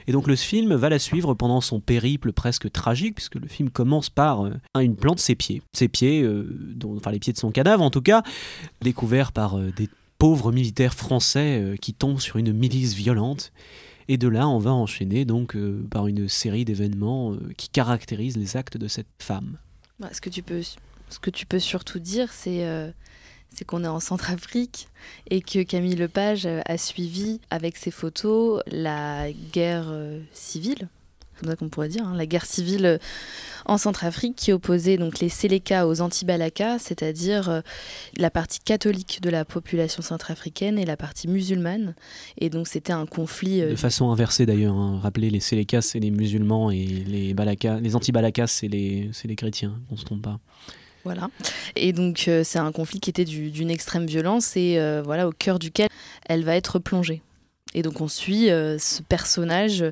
Et 0.09 0.13
donc 0.13 0.27
le 0.27 0.35
film 0.37 0.73
va 0.73 0.87
la 0.87 0.99
suivre 0.99 1.33
pendant 1.33 1.59
son 1.59 1.79
périple 1.81 2.31
presque 2.31 2.71
tragique 2.71 3.15
puisque 3.15 3.35
le 3.35 3.47
film 3.47 3.69
commence 3.69 4.09
par 4.09 4.45
euh, 4.45 4.53
une 4.79 4.95
plante 4.95 5.19
ses 5.19 5.35
pieds. 5.35 5.61
Ses 5.73 5.89
pieds, 5.89 6.21
euh, 6.23 6.47
dont- 6.75 6.95
enfin 6.95 7.11
les 7.11 7.19
pieds 7.19 7.33
de 7.33 7.37
son 7.37 7.51
cadavre 7.51 7.83
en 7.83 7.89
tout 7.89 8.01
cas, 8.01 8.23
découverts 8.81 9.31
par 9.33 9.57
euh, 9.57 9.71
des 9.75 9.89
pauvres 10.17 10.51
militaires 10.51 10.93
français 10.93 11.75
qui 11.81 11.93
tombent 11.93 12.19
sur 12.21 12.37
une 12.37 12.51
milice 12.53 12.93
violente. 12.95 13.51
Et 14.07 14.17
de 14.17 14.27
là, 14.29 14.47
on 14.47 14.57
va 14.57 14.71
enchaîner 14.71 15.25
donc 15.25 15.55
par 15.91 16.07
une 16.07 16.27
série 16.29 16.65
d'événements 16.65 17.35
qui 17.57 17.69
caractérisent 17.69 18.37
les 18.37 18.57
actes 18.57 18.77
de 18.77 18.87
cette 18.87 19.05
femme. 19.19 19.57
Bah, 19.99 20.09
ce, 20.13 20.21
que 20.21 20.29
tu 20.31 20.41
peux, 20.41 20.61
ce 20.63 21.19
que 21.19 21.29
tu 21.29 21.45
peux 21.45 21.59
surtout 21.59 21.99
dire, 21.99 22.31
c'est 22.31 22.65
c'est 23.53 23.65
qu'on 23.65 23.83
est 23.83 23.87
en 23.87 23.99
Centrafrique 23.99 24.87
et 25.29 25.41
que 25.41 25.63
Camille 25.63 25.95
Lepage 25.95 26.47
a 26.65 26.77
suivi 26.77 27.39
avec 27.49 27.77
ses 27.77 27.91
photos 27.91 28.61
la 28.67 29.31
guerre 29.51 29.87
euh, 29.89 30.19
civile, 30.31 30.89
comme 31.39 31.49
ça 31.49 31.55
qu'on 31.55 31.69
pourrait 31.69 31.89
dire, 31.89 32.05
hein, 32.05 32.15
la 32.15 32.25
guerre 32.25 32.45
civile 32.45 32.99
en 33.65 33.77
Centrafrique 33.77 34.35
qui 34.35 34.51
opposait 34.53 34.97
donc 34.97 35.19
les 35.19 35.29
Séléka 35.29 35.87
aux 35.87 36.01
Anti-Balaka, 36.01 36.79
c'est-à-dire 36.79 37.49
euh, 37.49 37.61
la 38.17 38.29
partie 38.29 38.59
catholique 38.59 39.21
de 39.21 39.29
la 39.29 39.45
population 39.45 40.01
centrafricaine 40.01 40.79
et 40.79 40.85
la 40.85 40.97
partie 40.97 41.27
musulmane. 41.27 41.95
Et 42.37 42.49
donc 42.49 42.67
c'était 42.67 42.93
un 42.93 43.05
conflit 43.05 43.61
euh, 43.61 43.71
De 43.71 43.75
façon 43.75 44.11
inversée 44.11 44.45
d'ailleurs, 44.45 44.75
hein. 44.75 44.99
rappelez 45.01 45.29
les 45.29 45.39
Sélékas 45.39 45.81
c'est 45.81 45.99
les 45.99 46.11
musulmans 46.11 46.71
et 46.71 46.85
les 46.85 47.33
Balakas, 47.33 47.79
les 47.79 47.95
anti-Balakas 47.95 48.47
c'est 48.47 48.67
les, 48.67 49.11
les 49.23 49.35
chrétiens, 49.35 49.79
on 49.91 49.97
se 49.97 50.05
trompe 50.05 50.21
pas. 50.21 50.39
Voilà. 51.07 51.29
Et 51.77 51.93
donc 51.93 52.25
euh, 52.27 52.43
c'est 52.43 52.59
un 52.59 52.71
conflit 52.73 52.99
qui 52.99 53.09
était 53.09 53.23
du- 53.23 53.49
d'une 53.49 53.69
extrême 53.71 54.05
violence 54.05 54.57
et 54.57 54.75
euh, 54.77 55.01
voilà 55.03 55.25
au 55.27 55.31
cœur 55.31 55.57
duquel 55.57 55.87
elle 56.27 56.43
va 56.43 56.55
être 56.55 56.79
plongée. 56.79 57.21
Et 57.73 57.81
donc 57.81 58.01
on 58.01 58.09
suit 58.09 58.49
euh, 58.49 58.77
ce 58.77 59.01
personnage 59.01 59.85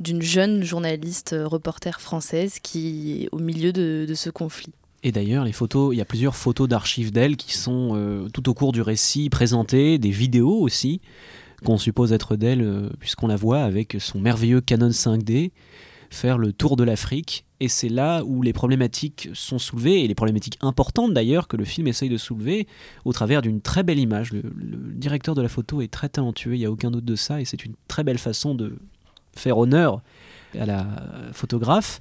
d'une 0.00 0.22
jeune 0.22 0.62
journaliste 0.64 1.36
reporter 1.44 2.00
française 2.00 2.58
qui 2.62 3.24
est 3.24 3.28
au 3.32 3.38
milieu 3.38 3.72
de, 3.72 4.10
ce 4.14 4.30
conflit. 4.30 4.72
Et 5.02 5.12
d'ailleurs, 5.12 5.44
les 5.44 5.52
photos, 5.52 5.94
il 5.94 5.98
y 5.98 6.00
a 6.00 6.04
plusieurs 6.06 6.36
photos 6.36 6.68
d'archives 6.68 7.12
d'elle 7.12 7.36
qui 7.36 7.52
sont 7.54 8.28
tout 8.32 8.48
au 8.48 8.54
cours 8.54 8.72
du 8.72 8.80
récit 8.80 9.28
présentées, 9.28 9.98
des 9.98 10.10
vidéos 10.10 10.58
aussi 10.60 11.00
qu'on 11.64 11.76
suppose 11.76 12.12
être 12.12 12.36
d'elle 12.36 12.88
puisqu'on 12.98 13.26
la 13.26 13.36
voit 13.36 13.62
avec 13.62 13.96
son 13.98 14.20
merveilleux 14.20 14.60
Canon 14.60 14.88
5D 14.90 15.50
faire 16.10 16.38
le 16.38 16.52
tour 16.52 16.76
de 16.76 16.84
l'Afrique. 16.84 17.44
Et 17.62 17.68
c'est 17.68 17.88
là 17.88 18.24
où 18.24 18.42
les 18.42 18.52
problématiques 18.52 19.28
sont 19.34 19.60
soulevées, 19.60 20.02
et 20.02 20.08
les 20.08 20.16
problématiques 20.16 20.58
importantes 20.62 21.14
d'ailleurs 21.14 21.46
que 21.46 21.56
le 21.56 21.64
film 21.64 21.86
essaye 21.86 22.08
de 22.08 22.16
soulever 22.16 22.66
au 23.04 23.12
travers 23.12 23.40
d'une 23.40 23.60
très 23.60 23.84
belle 23.84 24.00
image. 24.00 24.32
Le, 24.32 24.42
directeur 24.96 25.36
de 25.36 25.42
la 25.42 25.48
photo 25.48 25.80
est 25.80 25.86
très 25.86 26.08
talentueux, 26.08 26.56
il 26.56 26.58
n'y 26.58 26.66
a 26.66 26.72
aucun 26.72 26.90
doute 26.90 27.04
de 27.04 27.14
ça, 27.14 27.40
et 27.40 27.44
c'est 27.44 27.64
une 27.64 27.74
très 27.86 28.02
belle 28.02 28.18
façon 28.18 28.56
de 28.56 28.78
faire 29.36 29.58
honneur 29.58 30.02
à 30.58 30.66
la 30.66 30.88
photographe. 31.32 32.00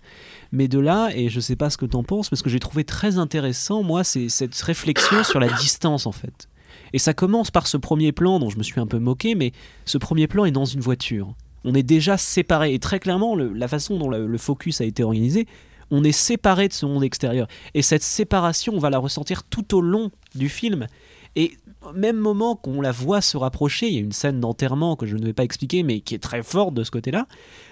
Mais 0.51 0.67
de 0.67 0.79
là, 0.79 1.11
et 1.13 1.29
je 1.29 1.39
sais 1.39 1.55
pas 1.55 1.69
ce 1.69 1.77
que 1.77 1.85
tu 1.85 1.95
en 1.95 2.01
penses, 2.01 2.27
parce 2.27 2.41
que 2.41 2.49
j'ai 2.49 2.59
trouvé 2.59 2.83
très 2.83 3.19
intéressant, 3.19 3.83
moi, 3.83 4.03
c'est 4.03 4.29
cette 4.29 4.59
réflexion 4.59 5.23
sur 5.23 5.39
la 5.39 5.47
distance 5.59 6.07
en 6.07 6.11
fait. 6.11 6.49
Et 6.91 6.97
ça 6.97 7.13
commence 7.13 7.51
par 7.51 7.67
ce 7.67 7.77
premier 7.77 8.11
plan 8.13 8.39
dont 8.39 8.49
je 8.49 8.57
me 8.57 8.63
suis 8.63 8.79
un 8.79 8.87
peu 8.87 8.97
moqué, 8.97 9.35
mais 9.35 9.51
ce 9.85 9.99
premier 9.99 10.25
plan 10.25 10.45
est 10.45 10.51
dans 10.51 10.65
une 10.65 10.81
voiture. 10.81 11.35
On 11.63 11.73
est 11.73 11.83
déjà 11.83 12.17
séparés, 12.17 12.73
et 12.73 12.79
très 12.79 12.99
clairement, 12.99 13.35
la 13.35 13.67
façon 13.67 13.97
dont 13.97 14.09
le, 14.09 14.27
le 14.27 14.37
focus 14.37 14.81
a 14.81 14.85
été 14.85 15.03
organisé, 15.03 15.47
on 15.91 16.03
est 16.03 16.13
séparé 16.13 16.67
de 16.67 16.73
ce 16.73 16.85
monde 16.85 17.03
extérieur. 17.03 17.47
Et 17.73 17.81
cette 17.81 18.03
séparation, 18.03 18.73
on 18.73 18.79
va 18.79 18.89
la 18.89 18.97
ressentir 18.97 19.43
tout 19.43 19.75
au 19.75 19.81
long 19.81 20.09
du 20.35 20.49
film. 20.49 20.87
Et 21.35 21.57
au 21.81 21.93
même 21.93 22.17
moment 22.17 22.55
qu'on 22.55 22.81
la 22.81 22.91
voit 22.91 23.21
se 23.21 23.37
rapprocher, 23.37 23.87
il 23.87 23.93
y 23.93 23.97
a 23.97 24.01
une 24.01 24.11
scène 24.11 24.39
d'enterrement 24.39 24.95
que 24.95 25.05
je 25.05 25.15
ne 25.17 25.25
vais 25.25 25.33
pas 25.33 25.43
expliquer, 25.43 25.83
mais 25.83 25.99
qui 25.99 26.13
est 26.13 26.19
très 26.19 26.43
forte 26.43 26.73
de 26.73 26.83
ce 26.83 26.91
côté-là, 26.91 27.27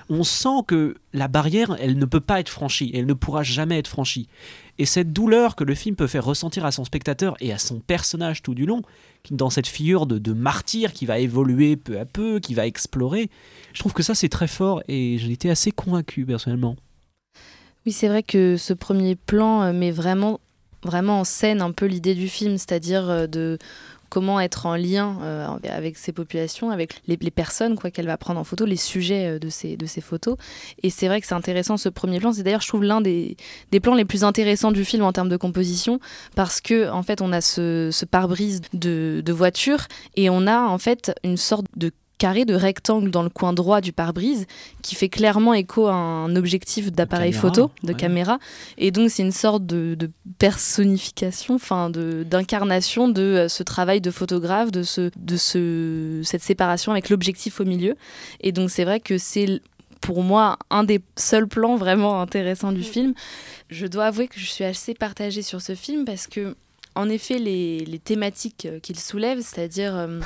on 0.09 0.23
sent 0.23 0.63
que 0.67 0.95
la 1.13 1.27
barrière, 1.27 1.77
elle 1.79 1.97
ne 1.97 2.05
peut 2.05 2.19
pas 2.19 2.39
être 2.39 2.49
franchie, 2.49 2.91
elle 2.95 3.05
ne 3.05 3.13
pourra 3.13 3.43
jamais 3.43 3.77
être 3.77 3.87
franchie. 3.87 4.27
Et 4.79 4.85
cette 4.85 5.13
douleur 5.13 5.55
que 5.55 5.63
le 5.63 5.75
film 5.75 5.95
peut 5.95 6.07
faire 6.07 6.25
ressentir 6.25 6.65
à 6.65 6.71
son 6.71 6.85
spectateur 6.85 7.35
et 7.39 7.53
à 7.53 7.57
son 7.57 7.79
personnage 7.79 8.41
tout 8.41 8.55
du 8.55 8.65
long, 8.65 8.81
dans 9.29 9.49
cette 9.49 9.67
figure 9.67 10.07
de, 10.07 10.33
martyr 10.33 10.93
qui 10.93 11.05
va 11.05 11.19
évoluer 11.19 11.75
peu 11.75 11.99
à 11.99 12.05
peu, 12.05 12.39
qui 12.39 12.53
va 12.53 12.65
explorer, 12.65 13.29
je 13.73 13.79
trouve 13.79 13.93
que 13.93 14.03
ça 14.03 14.15
c'est 14.15 14.29
très 14.29 14.47
fort 14.47 14.81
et 14.87 15.17
j'ai 15.19 15.31
été 15.31 15.49
assez 15.49 15.71
convaincu 15.71 16.25
personnellement. 16.25 16.75
Oui, 17.85 17.91
c'est 17.91 18.07
vrai 18.07 18.23
que 18.23 18.57
ce 18.57 18.73
premier 18.73 19.15
plan 19.15 19.61
euh, 19.63 19.73
met 19.73 19.91
vraiment 19.91 20.39
vraiment 20.83 21.19
en 21.19 21.23
scène 21.25 21.61
un 21.61 21.71
peu 21.71 21.85
l'idée 21.85 22.15
du 22.15 22.29
film, 22.29 22.57
c'est-à-dire 22.57 23.27
de 23.27 23.57
comment 24.09 24.39
être 24.39 24.65
en 24.65 24.75
lien 24.75 25.17
euh, 25.21 25.47
avec 25.69 25.97
ces 25.97 26.11
populations, 26.11 26.71
avec 26.71 27.01
les, 27.07 27.17
personnes 27.31 27.75
quoi 27.75 27.91
qu'elle 27.91 28.07
va 28.07 28.17
prendre 28.17 28.39
en 28.39 28.43
photo, 28.43 28.65
les 28.65 28.75
sujets 28.75 29.35
euh, 29.35 29.39
de 29.39 29.49
ces, 29.49 29.77
de 29.77 29.85
ces 29.85 30.01
photos. 30.01 30.35
Et 30.83 30.89
c'est 30.89 31.07
vrai 31.07 31.21
que 31.21 31.27
c'est 31.27 31.35
intéressant 31.35 31.77
ce 31.77 31.89
premier 31.89 32.19
plan. 32.19 32.33
C'est 32.33 32.43
d'ailleurs, 32.43 32.61
je 32.61 32.67
trouve, 32.67 32.83
l'un 32.83 33.01
des, 33.01 33.37
des, 33.71 33.79
plans 33.79 33.95
les 33.95 34.05
plus 34.05 34.23
intéressants 34.23 34.71
du 34.71 34.83
film 34.83 35.03
en 35.03 35.13
termes 35.13 35.29
de 35.29 35.37
composition, 35.37 35.99
parce 36.35 36.59
que 36.61 36.89
en 36.89 37.03
fait, 37.03 37.21
on 37.21 37.31
a 37.31 37.41
ce, 37.41 37.89
ce 37.91 38.05
pare-brise 38.05 38.61
de, 38.73 39.21
de 39.23 39.33
voiture 39.33 39.87
et 40.15 40.29
on 40.29 40.47
a 40.47 40.59
en 40.61 40.77
fait 40.77 41.11
une 41.23 41.37
sorte 41.37 41.65
de 41.75 41.91
carré 42.19 42.45
de 42.45 42.53
rectangle 42.53 43.09
dans 43.09 43.23
le 43.23 43.29
coin 43.29 43.53
droit 43.53 43.81
du 43.81 43.93
pare-brise 43.93 44.45
qui 44.83 44.93
fait 44.93 45.09
clairement 45.09 45.55
écho 45.55 45.87
à 45.87 45.93
un 45.93 46.35
objectif 46.35 46.91
d'appareil 46.91 47.33
photo, 47.33 47.71
de 47.81 47.93
caméra. 47.93 48.37
Et 48.77 48.91
donc 48.91 49.09
c'est 49.09 49.23
une 49.23 49.31
sorte 49.31 49.65
de, 49.65 49.97
personnification, 50.37 51.55
enfin 51.55 51.89
d'incarnation 51.89 53.07
de, 53.07 53.21
euh, 53.21 53.47
ce 53.47 53.63
travail 53.63 54.01
de 54.01 54.11
photographe, 54.11 54.71
de, 54.71 54.83
ce, 54.83 55.09
de 55.17 55.37
ce, 55.37 56.21
cette 56.23 56.43
séparation 56.43 56.91
avec 56.91 57.09
l'objectif 57.09 57.59
au 57.61 57.65
milieu. 57.65 57.95
Et 58.41 58.51
donc 58.51 58.69
c'est 58.69 58.83
vrai 58.83 58.99
que 58.99 59.17
c'est 59.17 59.61
pour 60.01 60.21
moi 60.21 60.57
un 60.69 60.83
des 60.83 61.01
seuls 61.15 61.47
plans 61.47 61.77
vraiment 61.77 62.21
intéressants 62.21 62.73
du 62.73 62.81
mm. 62.81 62.83
film. 62.83 63.13
Je 63.69 63.87
dois 63.87 64.05
avouer 64.05 64.27
que 64.27 64.39
je 64.39 64.45
suis 64.45 64.65
assez 64.65 64.93
partagée 64.93 65.41
sur 65.41 65.61
ce 65.61 65.73
film 65.73 66.03
parce 66.03 66.27
que 66.27 66.55
en 66.95 67.09
effet 67.09 67.39
les, 67.39 67.85
les 67.85 67.99
thématiques 67.99 68.65
euh, 68.65 68.79
qu'il 68.79 68.99
soulève, 68.99 69.39
c'est-à-dire... 69.39 69.95
Euh, 69.95 70.19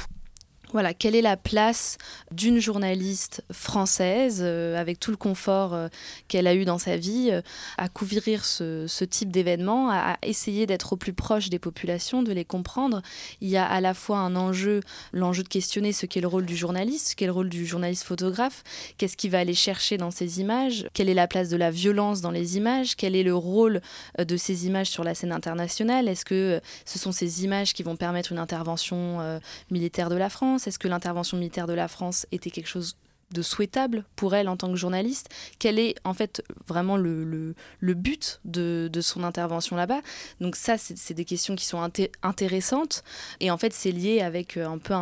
voilà, 0.73 0.95
quelle 0.95 1.15
est 1.15 1.21
la 1.21 1.37
place 1.37 1.97
d'une 2.31 2.59
journaliste 2.59 3.43
française, 3.51 4.39
euh, 4.41 4.75
avec 4.75 4.99
tout 4.99 5.11
le 5.11 5.17
confort 5.17 5.75
euh, 5.75 5.87
qu'elle 6.27 6.47
a 6.47 6.55
eu 6.55 6.65
dans 6.65 6.79
sa 6.79 6.97
vie, 6.97 7.29
euh, 7.31 7.41
à 7.77 7.89
couvrir 7.89 8.43
ce, 8.43 9.03
type 9.03 9.31
d'événement, 9.31 9.91
à, 9.91 10.17
essayer 10.23 10.65
d'être 10.65 10.93
au 10.93 10.97
plus 10.97 11.13
proche 11.13 11.49
des 11.49 11.59
populations, 11.59 12.23
de 12.23 12.31
les 12.31 12.43
comprendre? 12.43 13.03
Il 13.39 13.49
y 13.49 13.57
a 13.57 13.65
à 13.65 13.81
la 13.81 13.93
fois 13.93 14.17
un 14.17 14.35
enjeu, 14.35 14.81
l'enjeu 15.11 15.43
de 15.43 15.47
questionner 15.47 15.93
ce 15.93 16.07
qu'est 16.07 16.21
le 16.21 16.27
rôle 16.27 16.45
du 16.45 16.57
journaliste, 16.57 17.09
ce 17.09 17.15
qu'est 17.15 17.27
le 17.27 17.31
rôle 17.31 17.49
du 17.49 17.67
journaliste 17.67 18.03
photographe, 18.03 18.63
qu'est-ce 18.97 19.15
qu'il 19.15 19.29
va 19.29 19.39
aller 19.39 19.53
chercher 19.53 19.97
dans 19.97 20.09
ces 20.09 20.41
images, 20.41 20.87
quelle 20.93 21.09
est 21.09 21.13
la 21.13 21.27
place 21.27 21.49
de 21.49 21.57
la 21.57 21.69
violence 21.69 22.21
dans 22.21 22.31
les 22.31 22.57
images, 22.57 22.95
quel 22.95 23.15
est 23.15 23.23
le 23.23 23.35
rôle 23.35 23.81
de 24.17 24.37
ces 24.37 24.65
images 24.65 24.89
sur 24.89 25.03
la 25.03 25.13
scène 25.13 25.31
internationale, 25.31 26.07
est-ce 26.07 26.25
que 26.25 26.59
ce 26.85 26.97
sont 26.97 27.11
ces 27.11 27.43
images 27.43 27.73
qui 27.73 27.83
vont 27.83 27.95
permettre 27.95 28.31
une 28.31 28.39
intervention 28.39 29.39
militaire 29.69 30.09
de 30.09 30.15
la 30.15 30.29
France? 30.29 30.62
Est-ce 30.67 30.79
que 30.79 30.87
l'intervention 30.87 31.37
militaire 31.37 31.67
de 31.67 31.73
la 31.73 31.87
France 31.87 32.25
était 32.31 32.49
quelque 32.49 32.67
chose 32.67 32.95
de 33.33 33.41
souhaitable 33.41 34.05
pour 34.15 34.35
elle 34.35 34.47
en 34.47 34.55
tant 34.55 34.69
que 34.69 34.77
journaliste? 34.77 35.29
Quel 35.59 35.79
est 35.79 35.95
en 36.03 36.13
fait 36.13 36.43
vraiment 36.67 36.95
le, 36.95 37.55
but 37.81 38.39
de, 38.45 38.89
de, 38.91 39.01
son 39.01 39.23
intervention 39.23 39.75
là-bas? 39.75 40.01
Donc 40.39 40.55
ça, 40.55 40.77
c'est 40.77 41.13
des 41.13 41.25
questions 41.25 41.55
qui 41.55 41.65
sont 41.65 41.81
intéressantes. 42.21 43.03
Et 43.39 43.51
en 43.51 43.57
fait 43.57 43.73
c'est 43.73 43.91
lié 43.91 44.21
avec 44.21 44.57
euh, 44.57 44.67
un 44.67 44.77
peu 44.77 44.93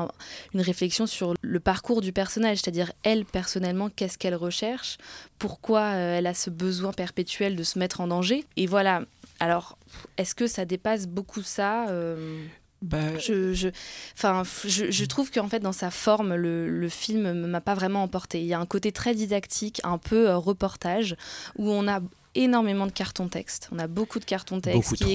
une 0.53 0.61
réflexion 0.61 1.05
sur 1.05 1.33
le 1.41 1.59
parcours 1.59 2.01
du 2.01 2.13
personnage, 2.13 2.59
c'est-à-dire 2.59 2.91
elle 3.03 3.25
personnellement, 3.25 3.89
qu'est-ce 3.89 4.17
qu'elle 4.17 4.35
recherche? 4.35 4.97
Pourquoi 5.37 5.81
euh, 5.81 6.17
elle 6.17 6.27
a 6.27 6.33
ce 6.33 6.49
besoin 6.49 6.93
perpétuel 6.93 7.55
de 7.55 7.63
se 7.63 7.77
mettre 7.77 8.01
en 8.01 8.07
danger? 8.07 8.45
Et 8.55 8.65
voilà. 8.65 9.03
Alors, 9.39 9.77
est-ce 10.17 10.35
que 10.35 10.45
ça 10.45 10.65
dépasse 10.65 11.07
beaucoup 11.07 11.41
ça 11.41 11.89
euh, 11.89 12.45
bah, 12.81 13.17
je, 13.19 13.53
je, 13.53 13.69
enfin, 14.13 14.41
je, 14.65 14.89
je 14.89 15.05
trouve 15.05 15.29
qu'en 15.31 15.47
fait, 15.47 15.59
dans 15.59 15.71
sa 15.71 15.91
forme, 15.91 16.33
le, 16.33 16.67
le 16.67 16.89
film 16.89 17.31
ne 17.31 17.47
m'a 17.47 17.61
pas 17.61 17.75
vraiment 17.75 18.01
emporté. 18.03 18.41
Il 18.41 18.47
y 18.47 18.53
a 18.53 18.59
un 18.59 18.65
côté 18.65 18.91
très 18.91 19.13
didactique, 19.13 19.81
un 19.83 19.99
peu 19.99 20.29
euh, 20.29 20.37
reportage, 20.37 21.15
où 21.57 21.69
on 21.69 21.87
a 21.87 22.01
énormément 22.33 22.87
de 22.87 22.91
cartons 22.91 23.27
texte. 23.27 23.69
On 23.71 23.77
a 23.77 23.85
beaucoup 23.85 24.17
de 24.17 24.25
cartons 24.25 24.61
texte 24.61 24.95
qui 24.95 25.13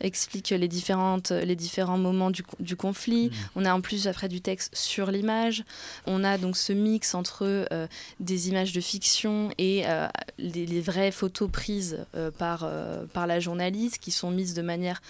expliquent, 0.00 0.50
les, 0.50 0.68
différentes, 0.68 1.30
les 1.30 1.56
différents 1.56 1.96
moments 1.96 2.30
du, 2.30 2.42
du 2.60 2.76
conflit. 2.76 3.28
Mm. 3.28 3.32
On 3.56 3.64
a 3.64 3.72
en 3.72 3.80
plus 3.80 4.06
après 4.06 4.28
du 4.28 4.42
texte 4.42 4.76
sur 4.76 5.10
l'image. 5.10 5.64
On 6.06 6.24
a 6.24 6.36
donc 6.38 6.56
ce 6.56 6.72
mix 6.74 7.14
entre 7.14 7.44
euh, 7.46 7.86
des 8.20 8.48
images 8.48 8.72
de 8.72 8.80
fiction 8.80 9.50
et 9.58 9.84
euh, 9.86 10.08
les, 10.38 10.66
les, 10.66 10.80
vraies 10.80 11.12
photos 11.12 11.48
prises 11.50 12.04
par, 12.36 12.68
par 13.14 13.26
la 13.26 13.38
journaliste 13.40 13.98
qui 13.98 14.10
sont 14.10 14.30
mises 14.30 14.54
de 14.54 14.62
manière... 14.62 15.00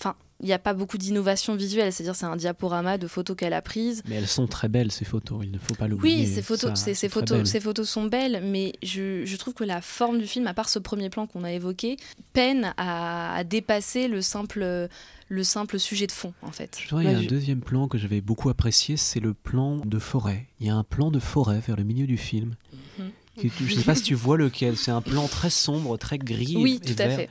Enfin, 0.00 0.16
il 0.40 0.46
n'y 0.46 0.52
a 0.52 0.58
pas 0.58 0.72
beaucoup 0.72 0.98
d'innovation 0.98 1.56
visuelle, 1.56 1.92
c'est-à-dire 1.92 2.14
c'est 2.14 2.26
un 2.26 2.36
diaporama 2.36 2.96
de 2.96 3.08
photos 3.08 3.36
qu'elle 3.36 3.52
a 3.52 3.62
prises. 3.62 4.02
Mais 4.06 4.14
elles 4.14 4.28
sont 4.28 4.46
très 4.46 4.68
belles 4.68 4.92
ces 4.92 5.04
photos, 5.04 5.40
il 5.42 5.50
ne 5.50 5.58
faut 5.58 5.74
pas 5.74 5.88
l'oublier. 5.88 6.26
Oui, 6.26 6.26
ces 6.32 6.42
photos, 6.42 6.78
ces, 6.78 7.08
photos, 7.08 7.48
ces 7.48 7.60
photos 7.60 7.88
sont 7.88 8.04
belles, 8.04 8.40
mais 8.44 8.72
je, 8.82 9.24
je, 9.24 9.36
trouve 9.36 9.54
que 9.54 9.64
la 9.64 9.80
forme 9.80 10.18
du 10.18 10.26
film, 10.28 10.46
à 10.46 10.54
part 10.54 10.68
ce 10.68 10.78
premier 10.78 11.10
plan 11.10 11.26
qu'on 11.26 11.42
a 11.42 11.50
évoqué, 11.50 11.96
peine 12.32 12.72
à, 12.76 13.42
dépasser 13.44 14.06
le 14.06 14.22
simple 14.22 14.88
le 15.30 15.44
simple 15.44 15.78
sujet 15.78 16.06
de 16.06 16.12
fond 16.12 16.32
en 16.40 16.52
fait. 16.52 16.78
il 16.90 17.02
y 17.02 17.06
a 17.06 17.18
un 17.18 17.22
deuxième 17.22 17.60
plan 17.60 17.86
que 17.86 17.98
j'avais 17.98 18.22
beaucoup 18.22 18.48
apprécié, 18.48 18.96
c'est 18.96 19.20
le 19.20 19.34
plan 19.34 19.76
de 19.76 19.98
forêt. 19.98 20.46
Il 20.60 20.66
y 20.66 20.70
a 20.70 20.74
un 20.74 20.84
plan 20.84 21.10
de 21.10 21.18
forêt 21.18 21.60
vers 21.66 21.76
le 21.76 21.84
milieu 21.84 22.06
du 22.06 22.16
film. 22.16 22.54
Mhm. 22.98 23.10
je 23.58 23.64
ne 23.64 23.68
sais 23.68 23.84
pas 23.84 23.94
si 23.94 24.04
tu 24.04 24.14
vois 24.14 24.38
lequel, 24.38 24.76
c'est 24.76 24.90
un 24.90 25.02
plan 25.02 25.26
très 25.28 25.50
sombre, 25.50 25.96
très 25.98 26.18
gris. 26.18 26.56
Oui, 26.56 26.80
tout 26.80 26.94
à 26.98 27.10
fait 27.10 27.28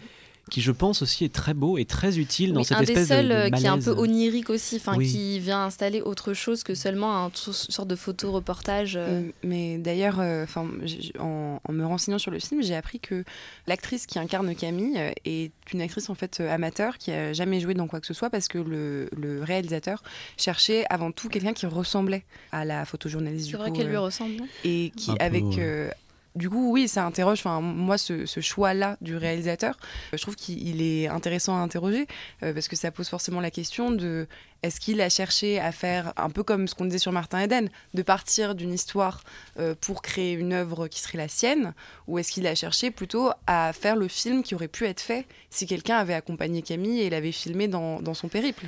qui 0.49 0.61
je 0.61 0.71
pense 0.71 1.01
aussi 1.01 1.25
est 1.25 1.33
très 1.33 1.53
beau 1.53 1.77
et 1.77 1.85
très 1.85 2.19
utile 2.19 2.53
dans 2.53 2.63
cette 2.63 2.81
espèce 2.81 3.09
de, 3.09 3.13
Un 3.13 3.23
des 3.23 3.29
seuls 3.29 3.51
qui 3.51 3.63
est 3.65 3.67
un 3.67 3.79
peu 3.79 3.91
onirique 3.91 4.49
aussi, 4.49 4.77
enfin 4.77 4.97
qui 4.97 5.39
vient 5.39 5.65
installer 5.65 6.01
autre 6.01 6.33
chose 6.33 6.63
que 6.63 6.75
seulement 6.75 7.25
un 7.25 7.31
sorte 7.33 7.87
de 7.87 7.95
photo 7.95 8.31
reportage. 8.31 8.95
Euh. 8.95 9.21
Mm, 9.21 9.31
mais 9.43 9.77
d'ailleurs, 9.77 10.19
euh, 10.19 10.43
enfin, 10.43 10.67
en, 11.19 11.59
me 11.71 11.85
renseignant 11.85 12.19
sur 12.19 12.31
le 12.31 12.39
film, 12.39 12.61
j'ai 12.61 12.75
appris 12.75 12.99
que 12.99 13.23
l'actrice 13.67 14.05
qui 14.05 14.19
incarne 14.19 14.55
Camille 14.55 14.97
euh, 14.97 15.11
est 15.25 15.51
une 15.73 15.81
actrice 15.81 16.09
en 16.09 16.15
fait 16.15 16.39
amateur 16.39 16.97
qui 16.97 17.11
a 17.11 17.33
jamais 17.33 17.59
joué 17.59 17.73
dans 17.73 17.87
quoi 17.87 17.99
que 17.99 18.07
ce 18.07 18.13
soit 18.13 18.29
parce 18.29 18.47
que 18.47 18.57
le, 18.57 19.09
le 19.15 19.43
réalisateur 19.43 20.01
cherchait 20.37 20.85
avant 20.89 21.11
tout 21.11 21.29
quelqu'un 21.29 21.53
qui 21.53 21.65
ressemblait 21.65 22.23
à 22.51 22.65
la 22.65 22.85
photojournaliste. 22.85 23.51
C'est 23.51 23.57
vrai 23.57 23.71
qu'elle 23.71 23.89
lui 23.89 23.97
ressemble. 23.97 24.43
Et 24.63 24.91
qui 24.95 25.11
avec 25.19 25.43
du 26.37 26.49
coup, 26.49 26.71
oui, 26.71 26.87
ça 26.87 27.05
interroge. 27.05 27.39
Enfin, 27.39 27.61
moi, 27.61 27.97
ce, 27.97 28.25
choix-là 28.25 28.97
du 29.01 29.17
réalisateur, 29.17 29.77
je 30.13 30.21
trouve 30.21 30.35
qu'il 30.35 30.81
est 30.81 31.07
intéressant 31.07 31.55
à 31.57 31.59
interroger 31.59 32.07
euh, 32.43 32.53
parce 32.53 32.67
que 32.67 32.75
ça 32.75 32.91
pose 32.91 33.09
forcément 33.09 33.41
la 33.41 33.51
question 33.51 33.91
de 33.91 34.27
est-ce 34.63 34.79
qu'il 34.79 35.01
a 35.01 35.09
cherché 35.09 35.59
à 35.59 35.71
faire 35.71 36.13
un 36.17 36.29
peu 36.29 36.43
comme 36.43 36.67
ce 36.67 36.75
qu'on 36.75 36.85
disait 36.85 36.97
sur 36.97 37.11
Martin 37.11 37.39
Eden, 37.41 37.69
de 37.93 38.01
partir 38.01 38.55
d'une 38.55 38.73
histoire 38.73 39.23
euh, 39.59 39.75
pour 39.79 40.01
créer 40.01 40.33
une 40.33 40.53
œuvre 40.53 40.87
qui 40.87 40.99
serait 40.99 41.17
la 41.17 41.27
sienne, 41.27 41.73
ou 42.07 42.19
est-ce 42.19 42.31
qu'il 42.31 42.47
a 42.47 42.55
cherché 42.55 42.91
plutôt 42.91 43.31
à 43.45 43.73
faire 43.73 43.95
le 43.95 44.07
film 44.07 44.43
qui 44.43 44.55
aurait 44.55 44.67
pu 44.67 44.85
être 44.85 45.01
fait 45.01 45.25
si 45.49 45.65
quelqu'un 45.65 45.97
avait 45.97 46.13
accompagné 46.13 46.61
Camille 46.61 47.01
et 47.01 47.09
l'avait 47.09 47.31
filmé 47.31 47.67
dans 47.67 48.13
son 48.13 48.27
périple? 48.27 48.65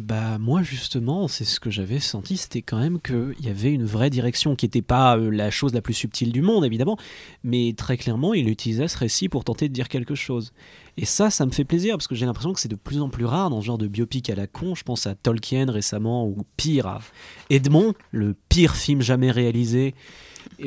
Bah 0.00 0.38
moi 0.38 0.62
justement, 0.62 1.28
c'est 1.28 1.44
ce 1.44 1.60
que 1.60 1.70
j'avais 1.70 2.00
senti, 2.00 2.36
c'était 2.36 2.62
quand 2.62 2.78
même 2.78 3.00
qu'il 3.00 3.34
y 3.40 3.48
avait 3.48 3.72
une 3.72 3.84
vraie 3.84 4.10
direction 4.10 4.56
qui 4.56 4.66
n'était 4.66 4.82
pas 4.82 5.16
euh, 5.16 5.30
la 5.30 5.50
chose 5.50 5.72
la 5.74 5.82
plus 5.82 5.94
subtile 5.94 6.32
du 6.32 6.42
monde 6.42 6.64
évidemment, 6.64 6.96
mais 7.44 7.74
très 7.76 7.96
clairement 7.96 8.34
il 8.34 8.48
utilisait 8.48 8.88
ce 8.88 8.98
récit 8.98 9.28
pour 9.28 9.44
tenter 9.44 9.68
de 9.68 9.74
dire 9.74 9.88
quelque 9.88 10.14
chose. 10.14 10.52
Et 10.96 11.04
ça, 11.04 11.30
ça 11.30 11.46
me 11.46 11.50
fait 11.50 11.64
plaisir 11.64 11.96
parce 11.96 12.08
que 12.08 12.14
j'ai 12.14 12.26
l'impression 12.26 12.52
que 12.52 12.60
c'est 12.60 12.68
de 12.68 12.76
plus 12.76 13.00
en 13.00 13.08
plus 13.08 13.24
rare 13.24 13.50
dans 13.50 13.60
ce 13.60 13.66
genre 13.66 13.78
de 13.78 13.88
biopic 13.88 14.28
à 14.28 14.34
la 14.34 14.46
con. 14.46 14.74
Je 14.74 14.82
pense 14.82 15.06
à 15.06 15.14
Tolkien 15.14 15.70
récemment 15.70 16.26
ou 16.26 16.44
pire 16.56 16.86
à 16.86 17.00
Edmond, 17.48 17.94
le 18.10 18.34
pire 18.48 18.76
film 18.76 19.00
jamais 19.00 19.30
réalisé 19.30 19.94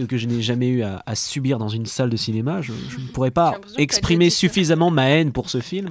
que 0.07 0.17
je 0.17 0.27
n'ai 0.27 0.41
jamais 0.41 0.67
eu 0.67 0.83
à, 0.83 1.01
subir 1.15 1.57
dans 1.57 1.69
une 1.69 1.85
salle 1.85 2.09
de 2.09 2.17
cinéma, 2.17 2.61
je, 2.61 2.71
ne 2.71 3.07
pourrais 3.13 3.31
pas 3.31 3.59
exprimer 3.77 4.29
suffisamment 4.29 4.91
ma 4.91 5.09
haine 5.09 5.31
pour 5.31 5.49
ce 5.49 5.61
film. 5.61 5.89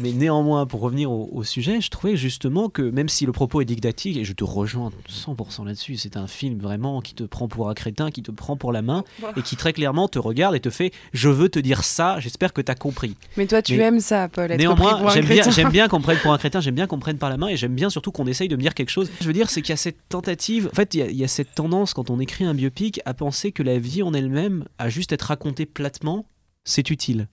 Mais 0.00 0.12
néanmoins, 0.12 0.66
pour 0.66 0.80
revenir 0.80 1.10
au, 1.10 1.42
sujet, 1.42 1.80
je 1.80 1.90
trouvais 1.90 2.16
justement 2.16 2.68
que 2.68 2.82
même 2.82 3.08
si 3.08 3.26
le 3.26 3.32
propos 3.32 3.60
est 3.60 3.64
didactique, 3.64 4.16
et 4.16 4.24
je 4.24 4.32
te 4.32 4.44
rejoins 4.44 4.90
100% 5.08 5.64
là-dessus, 5.66 5.96
c'est 5.96 6.16
un 6.16 6.26
film 6.26 6.58
vraiment 6.58 7.00
qui 7.00 7.14
te 7.14 7.24
prend 7.24 7.48
pour 7.48 7.68
un 7.68 7.74
crétin, 7.74 8.10
qui 8.10 8.22
te 8.22 8.30
prend 8.30 8.56
pour 8.56 8.72
la 8.72 8.82
main, 8.82 9.04
et 9.36 9.42
qui 9.42 9.56
très 9.56 9.72
clairement 9.72 10.08
te 10.08 10.18
regarde 10.18 10.54
et 10.54 10.60
te 10.60 10.70
fait 10.70 10.92
Je 11.12 11.28
veux 11.28 11.48
te 11.48 11.58
dire 11.58 11.84
ça, 11.84 12.20
j'espère 12.20 12.52
que 12.52 12.60
tu 12.60 12.70
as 12.70 12.74
compris. 12.74 13.16
Mais 13.36 13.46
toi, 13.46 13.62
tu 13.62 13.78
aimes 13.80 14.00
ça, 14.00 14.28
Paul. 14.28 14.50
Être 14.50 14.58
néanmoins, 14.58 15.10
j'aime 15.10 15.70
bien, 15.70 15.88
qu'on 15.88 16.00
prenne 16.00 16.18
pour 16.18 16.32
un 16.32 16.38
crétin, 16.38 16.60
j'aime 16.60 16.74
bien 16.74 16.86
qu'on 16.86 16.98
prenne 17.00 17.18
par 17.18 17.30
la 17.30 17.36
main, 17.36 17.48
et 17.48 17.56
j'aime 17.56 17.74
bien 17.74 17.90
surtout 17.90 18.12
qu'on 18.12 18.26
essaye 18.26 18.48
de 18.48 18.56
me 18.56 18.62
dire 18.62 18.74
quelque 18.74 18.90
chose. 18.90 19.10
Je 19.20 19.26
veux 19.26 19.32
dire, 19.32 19.50
c'est 19.50 19.62
qu'il 19.62 19.70
y 19.70 19.74
a 19.74 19.76
cette 19.76 20.08
tentative, 20.08 20.68
en 20.72 20.76
fait, 20.76 20.94
il 20.94 21.00
y, 21.00 21.10
il 21.10 21.16
y 21.16 21.24
a 21.24 21.28
cette 21.28 21.54
tendance 21.54 21.94
quand 21.94 22.10
on 22.10 22.20
écrit 22.20 22.44
un 22.44 22.54
biopic 22.54 23.00
à 23.04 23.09
penser 23.14 23.52
que 23.52 23.62
la 23.62 23.78
vie 23.78 24.02
en 24.02 24.12
elle-même, 24.14 24.64
à 24.78 24.88
juste 24.88 25.12
être 25.12 25.22
racontée 25.22 25.66
platement, 25.66 26.26
c'est 26.64 26.90
utile. 26.90 27.28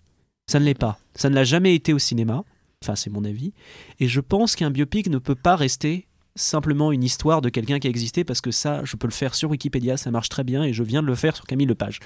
Ça 0.50 0.60
ne 0.60 0.66
l'est 0.66 0.74
pas. 0.74 1.00
Ça 1.16 1.30
ne 1.30 1.36
l'a 1.36 1.44
jamais 1.44 1.76
été 1.76 1.94
au 1.94 2.00
cinéma. 2.00 2.44
Enfin, 2.84 2.96
c'est 2.96 3.10
mon 3.10 3.24
avis. 3.26 3.54
Et 4.00 4.08
je 4.08 4.22
pense 4.22 4.56
qu'un 4.56 4.72
biopic 4.72 5.10
ne 5.10 5.18
peut 5.18 5.36
pas 5.36 5.56
rester 5.56 6.08
simplement 6.36 6.92
une 6.92 7.04
histoire 7.04 7.42
de 7.42 7.50
quelqu'un 7.50 7.80
qui 7.80 7.88
a 7.88 7.90
existé, 7.90 8.24
parce 8.24 8.42
que 8.42 8.52
ça, 8.52 8.82
je 8.86 8.96
peux 8.96 9.08
le 9.08 9.14
faire 9.14 9.36
sur 9.36 9.50
Wikipédia, 9.50 9.98
ça 9.98 10.12
marche 10.12 10.30
très 10.30 10.44
bien, 10.44 10.64
et 10.64 10.74
je 10.74 10.84
viens 10.84 11.02
de 11.02 11.08
le 11.08 11.16
faire 11.16 11.36
sur 11.36 11.46
Camille 11.46 11.68
Lepage. 11.68 12.00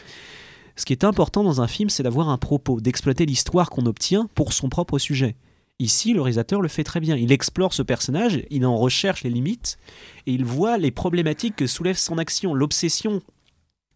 Ce 0.75 0.85
qui 0.85 0.93
est 0.93 1.03
important 1.03 1.43
dans 1.43 1.61
un 1.61 1.67
film, 1.67 1.89
c'est 1.89 2.03
d'avoir 2.03 2.29
un 2.29 2.37
propos, 2.37 2.79
d'exploiter 2.79 3.25
l'histoire 3.25 3.69
qu'on 3.69 3.85
obtient 3.85 4.29
pour 4.33 4.53
son 4.53 4.69
propre 4.69 4.97
sujet. 4.99 5.35
Ici, 5.79 6.13
le 6.13 6.21
réalisateur 6.21 6.61
le 6.61 6.67
fait 6.67 6.83
très 6.83 6.99
bien. 6.99 7.15
Il 7.15 7.31
explore 7.31 7.73
ce 7.73 7.81
personnage, 7.81 8.43
il 8.49 8.65
en 8.65 8.77
recherche 8.77 9.23
les 9.23 9.29
limites, 9.29 9.77
et 10.27 10.33
il 10.33 10.45
voit 10.45 10.77
les 10.77 10.91
problématiques 10.91 11.55
que 11.55 11.67
soulève 11.67 11.97
son 11.97 12.17
action, 12.17 12.53
l'obsession 12.53 13.21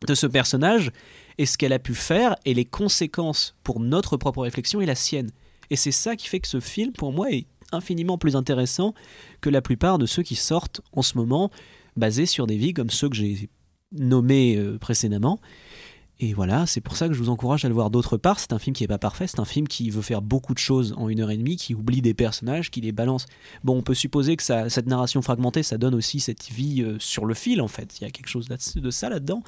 de 0.07 0.15
ce 0.15 0.27
personnage, 0.27 0.91
et 1.37 1.45
ce 1.45 1.57
qu'elle 1.57 1.73
a 1.73 1.79
pu 1.79 1.95
faire, 1.95 2.35
et 2.45 2.53
les 2.53 2.65
conséquences 2.65 3.55
pour 3.63 3.79
notre 3.79 4.17
propre 4.17 4.41
réflexion 4.41 4.81
et 4.81 4.85
la 4.85 4.95
sienne. 4.95 5.31
Et 5.69 5.75
c'est 5.75 5.91
ça 5.91 6.15
qui 6.15 6.27
fait 6.27 6.39
que 6.39 6.47
ce 6.47 6.59
film, 6.59 6.91
pour 6.93 7.11
moi, 7.11 7.31
est 7.31 7.45
infiniment 7.71 8.17
plus 8.17 8.35
intéressant 8.35 8.93
que 9.41 9.49
la 9.49 9.61
plupart 9.61 9.97
de 9.97 10.05
ceux 10.05 10.23
qui 10.23 10.35
sortent 10.35 10.81
en 10.93 11.01
ce 11.01 11.17
moment, 11.17 11.49
basés 11.95 12.25
sur 12.25 12.47
des 12.47 12.57
vies 12.57 12.73
comme 12.73 12.89
ceux 12.89 13.09
que 13.09 13.15
j'ai 13.15 13.49
nommés 13.91 14.57
euh, 14.57 14.77
précédemment. 14.77 15.39
Et 16.21 16.33
voilà, 16.33 16.65
c'est 16.65 16.79
pour 16.79 16.95
ça 16.95 17.09
que 17.09 17.13
je 17.13 17.19
vous 17.19 17.29
encourage 17.29 17.65
à 17.65 17.67
le 17.67 17.73
voir 17.73 17.89
d'autre 17.89 18.15
part. 18.15 18.39
C'est 18.39 18.53
un 18.53 18.59
film 18.59 18.73
qui 18.73 18.83
n'est 18.83 18.87
pas 18.87 18.97
parfait, 18.97 19.27
c'est 19.27 19.41
un 19.41 19.45
film 19.45 19.67
qui 19.67 19.89
veut 19.89 20.01
faire 20.01 20.21
beaucoup 20.21 20.53
de 20.53 20.59
choses 20.59 20.93
en 20.97 21.09
une 21.09 21.19
heure 21.19 21.29
et 21.29 21.35
demie, 21.35 21.57
qui 21.57 21.75
oublie 21.75 22.01
des 22.01 22.13
personnages, 22.13 22.71
qui 22.71 22.79
les 22.79 22.93
balance. 22.93 23.25
Bon, 23.65 23.77
on 23.77 23.81
peut 23.81 23.93
supposer 23.93 24.37
que 24.37 24.43
cette 24.43 24.87
narration 24.87 25.21
fragmentée, 25.21 25.61
ça 25.61 25.77
donne 25.77 25.93
aussi 25.93 26.21
cette 26.21 26.49
vie 26.49 26.81
euh, 26.81 26.95
sur 26.99 27.25
le 27.25 27.33
fil, 27.33 27.59
en 27.59 27.67
fait. 27.67 27.99
Il 27.99 28.05
y 28.05 28.07
a 28.07 28.11
quelque 28.11 28.29
chose 28.29 28.47
de 28.47 28.91
ça 28.91 29.09
là-dedans. 29.09 29.43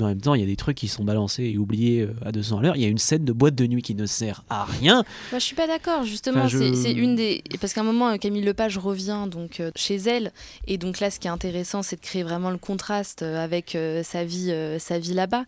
Mais 0.00 0.06
en 0.06 0.08
même 0.08 0.20
temps, 0.20 0.34
il 0.34 0.40
y 0.40 0.44
a 0.44 0.46
des 0.46 0.56
trucs 0.56 0.76
qui 0.76 0.88
sont 0.88 1.04
balancés 1.04 1.44
et 1.44 1.58
oubliés 1.58 2.00
euh, 2.02 2.12
à 2.24 2.32
200 2.32 2.58
à 2.58 2.62
l'heure. 2.62 2.76
Il 2.76 2.82
y 2.82 2.84
a 2.84 2.88
une 2.88 2.98
scène 2.98 3.24
de 3.24 3.32
boîte 3.32 3.54
de 3.54 3.66
nuit 3.66 3.82
qui 3.82 3.94
ne 3.94 4.06
sert 4.06 4.42
à 4.50 4.64
rien. 4.64 5.04
Moi, 5.30 5.38
je 5.38 5.44
suis 5.44 5.54
pas 5.54 5.66
d'accord, 5.66 6.04
justement. 6.04 6.38
Enfin, 6.40 6.48
je- 6.48 6.74
c'est- 6.74 6.92
une 6.92 7.14
des. 7.16 7.42
Parce 7.60 7.72
qu'à 7.72 7.82
un 7.82 7.84
moment, 7.84 8.08
euh, 8.08 8.16
Camille 8.16 8.42
Lepage 8.42 8.78
revient 8.78 9.26
donc 9.30 9.60
euh, 9.60 9.70
chez 9.76 9.96
elle. 9.96 10.32
Et 10.66 10.78
donc 10.78 10.98
là, 11.00 11.10
ce 11.10 11.20
qui 11.20 11.28
est 11.28 11.30
intéressant, 11.30 11.82
c'est 11.82 11.96
de 11.96 12.00
créer 12.00 12.22
vraiment 12.22 12.50
le 12.50 12.58
contraste 12.58 13.22
avec 13.22 13.76
sa 14.02 14.24
vie, 14.24 14.52
sa 14.78 14.98
vie 14.98 15.14
là-bas. 15.14 15.44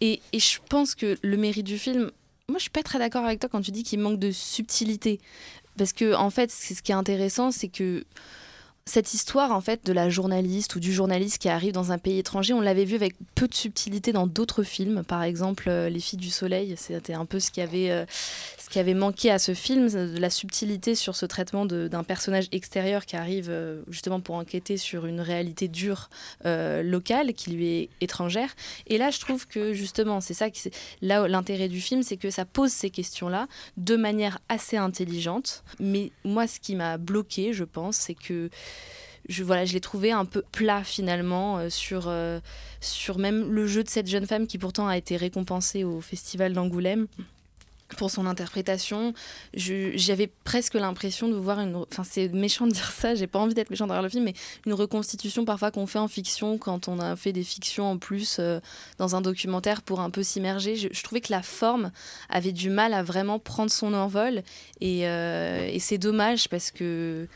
Et, 0.00 0.20
et 0.32 0.38
je 0.38 0.58
pense 0.68 0.94
que 0.94 1.16
le 1.22 1.36
mérite 1.36 1.66
du 1.66 1.78
film. 1.78 2.10
Moi, 2.48 2.58
je 2.58 2.62
suis 2.62 2.70
pas 2.70 2.84
très 2.84 2.98
d'accord 3.00 3.24
avec 3.24 3.40
toi 3.40 3.48
quand 3.50 3.60
tu 3.60 3.72
dis 3.72 3.82
qu'il 3.82 3.98
manque 3.98 4.20
de 4.20 4.30
subtilité. 4.30 5.18
Parce 5.76 5.92
que, 5.92 6.14
en 6.14 6.30
fait, 6.30 6.50
ce 6.52 6.80
qui 6.80 6.92
est 6.92 6.94
intéressant, 6.94 7.50
c'est 7.50 7.68
que 7.68 8.04
cette 8.88 9.14
histoire 9.14 9.50
en 9.50 9.60
fait 9.60 9.84
de 9.84 9.92
la 9.92 10.08
journaliste 10.08 10.76
ou 10.76 10.80
du 10.80 10.92
journaliste 10.92 11.38
qui 11.38 11.48
arrive 11.48 11.72
dans 11.72 11.90
un 11.90 11.98
pays 11.98 12.18
étranger, 12.18 12.54
on 12.54 12.60
l'avait 12.60 12.84
vu 12.84 12.94
avec 12.94 13.14
peu 13.34 13.48
de 13.48 13.54
subtilité 13.54 14.12
dans 14.12 14.28
d'autres 14.28 14.62
films. 14.62 15.02
Par 15.02 15.24
exemple, 15.24 15.64
euh, 15.68 15.90
Les 15.90 15.98
filles 15.98 16.20
du 16.20 16.30
soleil, 16.30 16.74
c'était 16.76 17.12
un 17.12 17.26
peu 17.26 17.40
ce 17.40 17.50
qui 17.50 17.60
avait 17.60 17.90
euh, 17.90 18.06
ce 18.66 18.70
qui 18.70 18.80
avait 18.80 18.94
manqué 18.94 19.30
à 19.30 19.38
ce 19.38 19.54
film, 19.54 19.88
de 19.88 20.18
la 20.18 20.28
subtilité 20.28 20.96
sur 20.96 21.14
ce 21.14 21.24
traitement 21.24 21.66
d'un 21.66 22.02
personnage 22.02 22.48
extérieur 22.50 23.06
qui 23.06 23.14
arrive 23.14 23.46
euh, 23.48 23.82
justement 23.88 24.20
pour 24.20 24.34
enquêter 24.34 24.76
sur 24.76 25.06
une 25.06 25.20
réalité 25.20 25.68
dure 25.68 26.10
euh, 26.46 26.82
locale 26.82 27.32
qui 27.32 27.52
lui 27.52 27.68
est 27.68 27.88
étrangère. 28.00 28.56
Et 28.88 28.98
là, 28.98 29.10
je 29.10 29.20
trouve 29.20 29.46
que 29.46 29.72
justement, 29.72 30.20
c'est 30.20 30.34
ça 30.34 30.50
qui 30.50 30.68
là 31.00 31.28
l'intérêt 31.28 31.68
du 31.68 31.80
film, 31.80 32.02
c'est 32.02 32.16
que 32.16 32.28
ça 32.28 32.44
pose 32.44 32.72
ces 32.72 32.90
questions-là 32.90 33.46
de 33.76 33.94
manière 33.94 34.40
assez 34.48 34.76
intelligente. 34.76 35.62
Mais 35.78 36.10
moi, 36.24 36.48
ce 36.48 36.58
qui 36.58 36.74
m'a 36.74 36.98
bloqué, 36.98 37.52
je 37.52 37.62
pense, 37.64 37.96
c'est 37.96 38.14
que 38.14 38.50
je, 39.28 39.42
voilà, 39.42 39.64
je 39.64 39.72
l'ai 39.72 39.80
trouvé 39.80 40.12
un 40.12 40.24
peu 40.24 40.42
plat 40.52 40.84
finalement 40.84 41.58
euh, 41.58 41.70
sur, 41.70 42.04
euh, 42.06 42.40
sur 42.80 43.18
même 43.18 43.50
le 43.52 43.66
jeu 43.66 43.82
de 43.82 43.88
cette 43.88 44.06
jeune 44.06 44.26
femme 44.26 44.46
qui 44.46 44.58
pourtant 44.58 44.86
a 44.86 44.96
été 44.96 45.16
récompensée 45.16 45.84
au 45.84 46.00
Festival 46.00 46.52
d'Angoulême 46.52 47.06
pour 47.98 48.10
son 48.10 48.26
interprétation. 48.26 49.14
J'avais 49.54 50.26
presque 50.26 50.74
l'impression 50.74 51.28
de 51.28 51.34
voir 51.34 51.60
une... 51.60 51.76
Enfin, 51.76 52.02
c'est 52.02 52.28
méchant 52.32 52.66
de 52.66 52.72
dire 52.72 52.90
ça, 52.90 53.14
j'ai 53.14 53.28
pas 53.28 53.38
envie 53.38 53.54
d'être 53.54 53.70
méchant 53.70 53.86
derrière 53.86 54.02
le 54.02 54.08
film, 54.08 54.24
mais 54.24 54.34
une 54.66 54.72
reconstitution 54.72 55.44
parfois 55.44 55.70
qu'on 55.70 55.86
fait 55.86 56.00
en 56.00 56.08
fiction 56.08 56.58
quand 56.58 56.88
on 56.88 56.98
a 56.98 57.14
fait 57.14 57.32
des 57.32 57.44
fictions 57.44 57.88
en 57.88 57.96
plus 57.96 58.38
euh, 58.40 58.58
dans 58.98 59.14
un 59.14 59.20
documentaire 59.20 59.82
pour 59.82 60.00
un 60.00 60.10
peu 60.10 60.24
s'immerger. 60.24 60.74
Je, 60.74 61.02
trouvais 61.04 61.20
que 61.20 61.32
la 61.32 61.42
forme 61.42 61.92
avait 62.28 62.50
du 62.50 62.70
mal 62.70 62.92
à 62.92 63.04
vraiment 63.04 63.38
prendre 63.38 63.70
son 63.70 63.94
envol 63.94 64.42
et, 64.80 65.02
et 65.02 65.78
c'est 65.78 65.98
dommage 65.98 66.48
parce 66.48 66.72
que... 66.72 67.28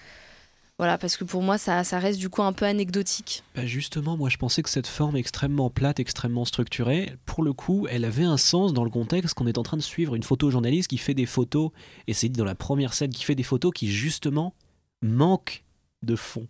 Voilà, 0.80 0.96
parce 0.96 1.18
que 1.18 1.24
pour 1.24 1.42
moi, 1.42 1.58
ça, 1.58 1.82
reste 1.98 2.18
du 2.18 2.30
coup 2.30 2.42
un 2.42 2.54
peu 2.54 2.64
anecdotique. 2.64 3.42
Bah 3.54 3.66
justement, 3.66 4.16
moi 4.16 4.30
je 4.30 4.38
pensais 4.38 4.62
que 4.62 4.70
cette 4.70 4.86
forme 4.86 5.14
extrêmement 5.14 5.68
plate, 5.68 6.00
extrêmement 6.00 6.46
structurée, 6.46 7.12
pour 7.26 7.44
le 7.44 7.52
coup, 7.52 7.86
elle 7.90 8.06
avait 8.06 8.24
un 8.24 8.38
sens 8.38 8.72
dans 8.72 8.82
le 8.82 8.88
contexte 8.88 9.34
qu'on 9.34 9.46
est 9.46 9.58
en 9.58 9.62
train 9.62 9.76
de 9.76 9.82
suivre 9.82 10.14
une 10.14 10.22
photojournaliste 10.22 10.88
qui 10.88 10.96
fait 10.96 11.12
des 11.12 11.26
photos, 11.26 11.70
et 12.06 12.14
c'est 12.14 12.30
dit 12.30 12.38
dans 12.38 12.46
la 12.46 12.54
première 12.54 12.94
scène, 12.94 13.10
qui 13.10 13.24
fait 13.24 13.34
des 13.34 13.42
photos 13.42 13.74
qui 13.74 13.92
justement 13.92 14.54
manquent 15.02 15.64
de 16.02 16.16
fond. 16.16 16.48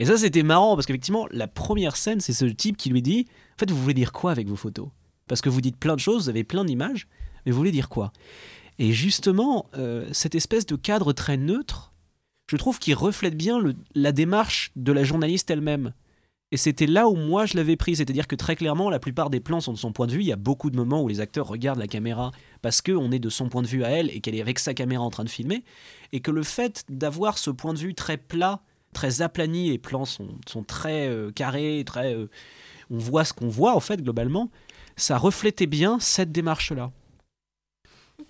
Et 0.00 0.06
ça 0.06 0.16
c'était 0.16 0.42
marrant, 0.42 0.74
parce 0.74 0.86
qu'effectivement, 0.86 1.28
la 1.30 1.46
première 1.46 1.96
scène, 1.96 2.18
c'est 2.18 2.32
ce 2.32 2.46
type 2.46 2.76
qui 2.76 2.90
lui 2.90 3.00
dit, 3.00 3.26
en 3.54 3.58
fait, 3.60 3.70
vous 3.70 3.80
voulez 3.80 3.94
dire 3.94 4.10
quoi 4.10 4.32
avec 4.32 4.48
vos 4.48 4.56
photos? 4.56 4.88
Parce 5.28 5.40
que 5.40 5.50
vous 5.50 5.60
dites 5.60 5.76
plein 5.76 5.94
de 5.94 6.00
choses, 6.00 6.24
vous 6.24 6.30
avez 6.30 6.42
plein 6.42 6.64
d'images, 6.64 7.06
mais 7.44 7.52
vous 7.52 7.58
voulez 7.58 7.70
dire 7.70 7.90
quoi? 7.90 8.12
Et 8.80 8.90
justement, 8.90 9.66
euh, 9.76 10.08
cette 10.10 10.34
espèce 10.34 10.66
de 10.66 10.74
cadre 10.74 11.12
très 11.12 11.36
neutre, 11.36 11.92
je 12.46 12.56
trouve 12.56 12.78
qu'il 12.78 12.94
reflète 12.94 13.36
bien 13.36 13.60
la 13.94 14.12
démarche 14.12 14.70
de 14.76 14.92
la 14.92 15.04
journaliste 15.04 15.50
elle-même. 15.50 15.92
Et 16.52 16.56
c'était 16.56 16.86
là 16.86 17.08
où 17.08 17.16
moi 17.16 17.44
je 17.44 17.56
l'avais 17.56 17.76
pris, 17.76 17.96
c'est-à-dire 17.96 18.28
que 18.28 18.36
très 18.36 18.54
clairement, 18.54 18.88
la 18.88 19.00
plupart 19.00 19.30
des 19.30 19.40
plans 19.40 19.60
sont 19.60 19.72
de 19.72 19.78
son 19.78 19.92
point 19.92 20.06
de 20.06 20.12
vue. 20.12 20.20
Il 20.20 20.26
y 20.26 20.32
a 20.32 20.36
beaucoup 20.36 20.70
de 20.70 20.76
moments 20.76 21.02
où 21.02 21.08
les 21.08 21.20
acteurs 21.20 21.48
regardent 21.48 21.80
la 21.80 21.88
caméra 21.88 22.30
parce 22.62 22.80
qu'on 22.82 23.10
est 23.10 23.18
de 23.18 23.28
son 23.30 23.48
point 23.48 23.62
de 23.62 23.66
vue 23.66 23.82
à 23.82 23.90
elle 23.90 24.10
et 24.10 24.20
qu'elle 24.20 24.36
est 24.36 24.40
avec 24.40 24.60
sa 24.60 24.72
caméra 24.72 25.02
en 25.02 25.10
train 25.10 25.24
de 25.24 25.28
filmer. 25.28 25.64
Et 26.12 26.20
que 26.20 26.30
le 26.30 26.44
fait 26.44 26.84
d'avoir 26.88 27.38
ce 27.38 27.50
point 27.50 27.74
de 27.74 27.78
vue 27.78 27.94
très 27.94 28.16
plat, 28.16 28.60
très 28.92 29.22
aplani, 29.22 29.70
les 29.70 29.78
plans 29.78 30.04
sont, 30.04 30.38
sont 30.46 30.62
très 30.62 31.08
euh, 31.08 31.32
carrés, 31.32 31.82
très, 31.84 32.14
euh, 32.14 32.28
on 32.90 32.98
voit 32.98 33.24
ce 33.24 33.32
qu'on 33.32 33.48
voit 33.48 33.74
en 33.74 33.80
fait 33.80 34.00
globalement, 34.00 34.48
ça 34.96 35.18
reflétait 35.18 35.66
bien 35.66 35.98
cette 35.98 36.30
démarche-là. 36.30 36.92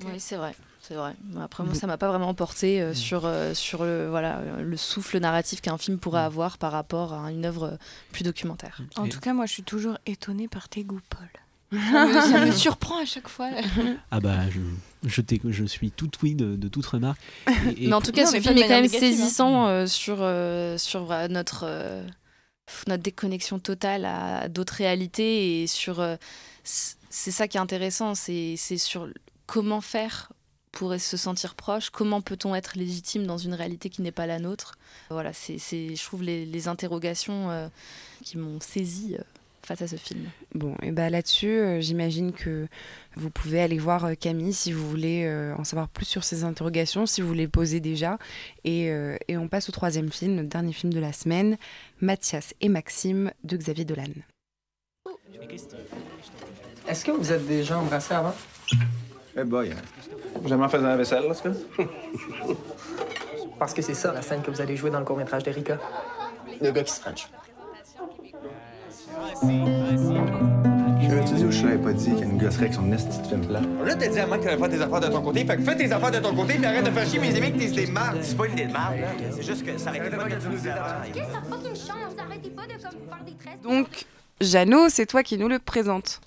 Oui, 0.05 0.19
c'est 0.19 0.37
vrai. 0.37 0.55
C'est 0.87 0.95
vrai. 0.95 1.15
Après, 1.41 1.65
moi, 1.65 1.75
ça 1.75 1.87
m'a 1.87 1.97
pas 1.99 2.09
vraiment 2.09 2.33
porté 2.35 2.81
euh, 2.81 2.95
sur, 2.95 3.23
euh, 3.25 3.55
sur 3.55 3.85
le, 3.85 4.09
voilà, 4.09 4.39
euh, 4.39 4.63
le 4.63 4.77
souffle 4.77 5.19
narratif 5.19 5.61
qu'un 5.61 5.79
film 5.79 5.99
pourrait 5.99 6.21
avoir 6.21 6.59
par 6.59 6.71
rapport 6.71 7.13
à 7.13 7.31
une 7.33 7.45
œuvre 7.45 7.77
plus 8.13 8.23
documentaire. 8.23 8.81
En 8.97 9.07
Et- 9.07 9.09
tout 9.09 9.19
cas, 9.21 9.33
moi, 9.35 9.47
je 9.47 9.53
suis 9.53 9.63
toujours 9.65 9.99
étonnée 10.07 10.47
par 10.49 10.69
tes 10.69 10.85
goûts, 10.85 11.01
Paul. 11.11 11.29
Ça 11.91 12.07
me, 12.07 12.13
ça 12.21 12.47
me 12.47 12.53
surprend 12.53 13.03
à 13.03 13.05
chaque 13.05 13.27
fois. 13.29 13.51
Ah 14.13 14.21
bah 14.21 14.49
je, 14.51 14.61
je, 15.51 15.65
suis 15.67 15.91
tout 15.91 16.09
oui 16.23 16.37
de, 16.37 16.55
de 16.55 16.69
toute 16.69 16.87
remarque. 16.87 17.21
Et- 17.49 17.85
et 17.85 17.87
mais 17.89 17.95
en 17.95 18.01
tout 18.01 18.13
cas, 18.13 18.25
Non, 18.25 18.31
ce 18.31 18.41
film 18.41 18.57
est 18.59 18.63
quand 18.63 18.69
même 18.69 18.85
hein. 18.85 18.89
saisissant 18.89 19.67
euh, 19.67 19.87
sur, 19.89 20.19
euh, 20.21 20.79
sur 20.79 21.11
euh, 21.11 21.27
notre, 21.27 21.65
euh, 21.67 22.07
notre 22.87 23.03
déconnexion 23.03 23.59
totale 23.59 24.05
à 24.05 24.49
d'autres 24.49 24.75
réalités 24.75 25.63
et 25.63 25.67
sur. 25.67 25.99
euh, 25.99 26.15
c'est 26.63 27.31
ça 27.33 27.49
qui 27.49 27.57
est 27.57 27.61
intéressant, 27.61 28.15
c'est 28.15 28.55
c'est 28.57 28.79
sur 28.79 29.09
comment 29.47 29.81
faire 29.81 30.31
pour 30.77 30.95
se 31.01 31.17
sentir 31.17 31.55
proche, 31.55 31.89
comment 31.89 32.21
peut-on 32.21 32.55
être 32.55 32.77
légitime 32.77 33.27
dans 33.27 33.39
une 33.39 33.55
réalité 33.55 33.89
qui 33.89 34.03
n'est 34.03 34.13
pas 34.13 34.27
la 34.27 34.39
nôtre? 34.39 34.77
Voilà, 35.09 35.33
c'est 35.33 35.57
c'est- 35.57 35.97
je 35.97 36.05
trouve 36.05 36.23
les, 36.23 36.45
les 36.45 36.69
interrogations 36.69 37.51
euh, 37.51 37.69
qui 38.23 38.37
m'ont 38.37 38.61
saisi 38.61 39.17
euh, 39.19 39.23
face 39.63 39.81
à 39.81 39.89
ce 39.89 39.97
film. 39.97 40.27
Bon, 40.55 40.77
et 40.83 40.91
bah 40.93 41.09
là-dessus, 41.09 41.49
euh, 41.49 41.81
j'imagine 41.81 42.35
que 42.35 42.69
vous 43.17 43.31
pouvez 43.31 43.63
aller 43.63 43.79
voir 43.79 44.05
euh, 44.05 44.15
Camille 44.15 44.53
si 44.53 44.71
vous 44.71 44.87
voulez 44.87 45.25
euh, 45.25 45.55
en 45.57 45.65
savoir 45.65 45.89
plus 45.89 46.05
sur 46.05 46.25
ces 46.25 46.45
interrogations, 46.45 47.07
si 47.07 47.23
vous 47.23 47.33
les 47.33 47.49
posez 47.49 47.81
déjà. 47.81 48.19
Et, 48.65 48.91
euh, 48.91 49.17
et 49.29 49.39
on 49.39 49.49
passe 49.49 49.71
au 49.71 49.73
troisième 49.73 50.13
film, 50.13 50.37
le 50.37 50.45
dernier 50.45 50.75
film 50.75 50.93
de 50.93 51.01
la 51.01 51.15
semaine, 51.15 51.57
Mathias 52.03 52.53
et 52.61 52.69
Maxime 52.69 53.33
de 53.45 53.57
Xavier 53.57 53.87
Dolan. 53.87 54.13
Est-ce 56.87 57.03
que 57.03 57.13
vous 57.13 57.33
êtes 57.33 57.47
déjà 57.47 57.79
embrassés 57.79 58.13
avant? 58.13 58.35
Eh 59.39 59.45
boy, 59.45 59.71
hein. 59.71 59.77
Jamais 60.47 60.65
en 60.65 60.69
faisant 60.69 60.87
la 60.87 60.97
vaisselle, 60.97 61.29
là, 61.29 61.35
ce 61.35 61.43
que? 61.43 61.49
Parce 63.59 63.75
que 63.75 63.83
c'est 63.83 63.95
ça, 63.95 64.13
la 64.13 64.23
scène 64.23 64.43
que 64.43 64.51
vous 64.51 64.61
allez 64.61 64.77
jouer 64.77 64.91
dans 64.91 64.99
le 64.99 65.05
court-métrage 65.05 65.43
d'Erika. 65.43 65.79
Le 66.61 66.71
gars 66.71 66.83
qui 66.83 66.93
se 66.93 67.01
french. 67.01 67.29
Je 69.43 71.15
vais 71.15 71.25
te 71.25 71.35
dire 71.35 71.47
où 71.47 71.51
je 71.51 71.67
l'avais 71.67 71.79
pas 71.79 71.93
dit 71.93 72.05
qu'il 72.07 72.19
y 72.19 72.23
a 72.23 72.25
une 72.25 72.39
gosserie 72.39 72.65
avec 72.65 72.75
son 72.75 72.91
esti 72.93 73.19
de 73.21 73.27
film 73.27 73.47
plat. 73.47 73.61
Là, 73.85 73.95
t'as 73.95 74.09
dit 74.09 74.19
à 74.19 74.27
moi 74.27 74.39
que 74.39 74.45
t'allais 74.45 74.57
faire 74.57 74.69
tes 74.71 74.81
affaires 74.81 75.01
de 75.01 75.09
ton 75.09 75.23
côté. 75.23 75.45
Fait 75.45 75.57
que 75.57 75.63
fais 75.63 75.77
tes 75.77 75.93
affaires 75.93 76.11
de 76.11 76.19
ton 76.19 76.35
côté, 76.35 76.55
puis 76.55 76.65
arrête 76.67 76.85
de 76.85 76.91
faire 76.91 77.07
chier 77.07 77.19
mes 77.19 77.37
amis 77.37 77.53
que 77.53 77.59
t'es 77.59 77.69
des 77.69 77.87
mardes. 77.87 78.19
C'est 78.23 78.37
pas 78.37 78.47
une 78.47 78.53
idée 78.53 78.67
de 78.67 78.73
marde, 78.73 78.97
là. 78.97 79.09
C'est 79.33 79.43
juste 79.43 79.65
que 79.65 79.77
ça 79.79 79.91
arrête 79.91 80.17
pas 80.17 80.25
de 80.25 80.49
nous 80.49 80.57
dire 80.59 80.77
Qu'est-ce 81.13 81.27
que 81.27 81.33
ça 81.33 81.43
fucking 81.49 81.75
change? 81.75 82.15
Arrêtez 82.19 82.51
pas 82.51 82.63
de 82.63 82.73
comme 82.73 82.81
faire 82.81 83.25
des 83.27 83.35
tresses. 83.35 83.61
Donc, 83.63 84.07
Jeannot, 84.41 84.89
c'est 84.89 85.07
toi 85.07 85.23
qui 85.23 85.39
nous 85.39 85.49
le 85.49 85.59
présente. 85.59 86.21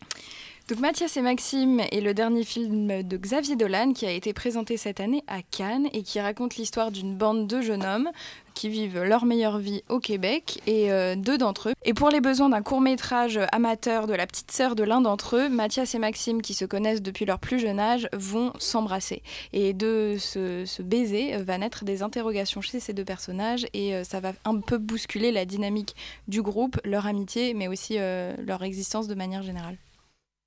Donc 0.70 0.82
Mathias 0.82 1.18
et 1.18 1.24
Maxime 1.24 1.80
est 1.80 2.00
le 2.00 2.14
dernier 2.14 2.44
film 2.44 3.02
de 3.02 3.18
Xavier 3.18 3.56
Dolan 3.56 3.92
qui 3.92 4.06
a 4.06 4.12
été 4.12 4.34
présenté 4.34 4.78
cette 4.78 5.00
année 5.00 5.24
à 5.28 5.42
Cannes 5.42 5.88
et 5.94 6.04
qui 6.04 6.20
raconte 6.20 6.58
l'histoire 6.58 6.92
d'une 6.92 7.16
bande 7.16 7.48
de 7.48 7.60
jeunes 7.60 7.84
hommes 7.84 8.12
qui 8.54 8.70
vivent 8.70 9.02
leur 9.02 9.26
meilleure 9.26 9.58
vie 9.58 9.82
au 9.90 10.00
Québec 10.00 10.62
et 10.68 10.92
euh, 10.92 11.16
deux 11.16 11.40
d'entre 11.40 11.70
eux. 11.70 11.74
Et 11.86 11.96
pour 11.96 12.12
les 12.12 12.22
besoins 12.22 12.50
d'un 12.50 12.62
court 12.62 12.82
métrage 12.82 13.40
amateur 13.52 14.06
de 14.06 14.14
la 14.14 14.28
petite 14.28 14.52
sœur 14.52 14.76
de 14.76 14.84
l'un 14.84 15.02
d'entre 15.02 15.38
eux, 15.38 15.50
Mathias 15.50 15.96
et 15.96 15.98
Maxime, 15.98 16.44
qui 16.44 16.54
se 16.54 16.66
connaissent 16.66 17.02
depuis 17.02 17.26
leur 17.26 17.40
plus 17.40 17.58
jeune 17.58 17.80
âge, 17.80 18.08
vont 18.14 18.54
s'embrasser. 18.60 19.24
Et 19.54 19.74
de 19.74 20.18
ce, 20.20 20.84
baiser 20.84 21.34
euh, 21.34 21.42
va 21.42 21.58
naître 21.58 21.84
des 21.84 22.04
interrogations 22.04 22.62
chez 22.62 22.80
ces 22.80 22.94
deux 22.94 23.06
personnages 23.06 23.66
et 23.74 23.96
euh, 23.96 24.04
ça 24.04 24.20
va 24.20 24.34
un 24.46 24.60
peu 24.60 24.78
bousculer 24.78 25.32
la 25.32 25.46
dynamique 25.46 25.96
du 26.28 26.44
groupe, 26.44 26.80
leur 26.86 27.08
amitié, 27.08 27.56
mais 27.56 27.68
aussi 27.68 27.98
leur 27.98 28.62
existence 28.62 29.08
de 29.08 29.16
manière 29.16 29.42
générale. 29.42 29.76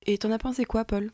Et 0.07 0.19
t'en 0.19 0.31
as 0.31 0.39
pensé 0.39 0.65
quoi, 0.65 0.85
Paul? 0.85 1.11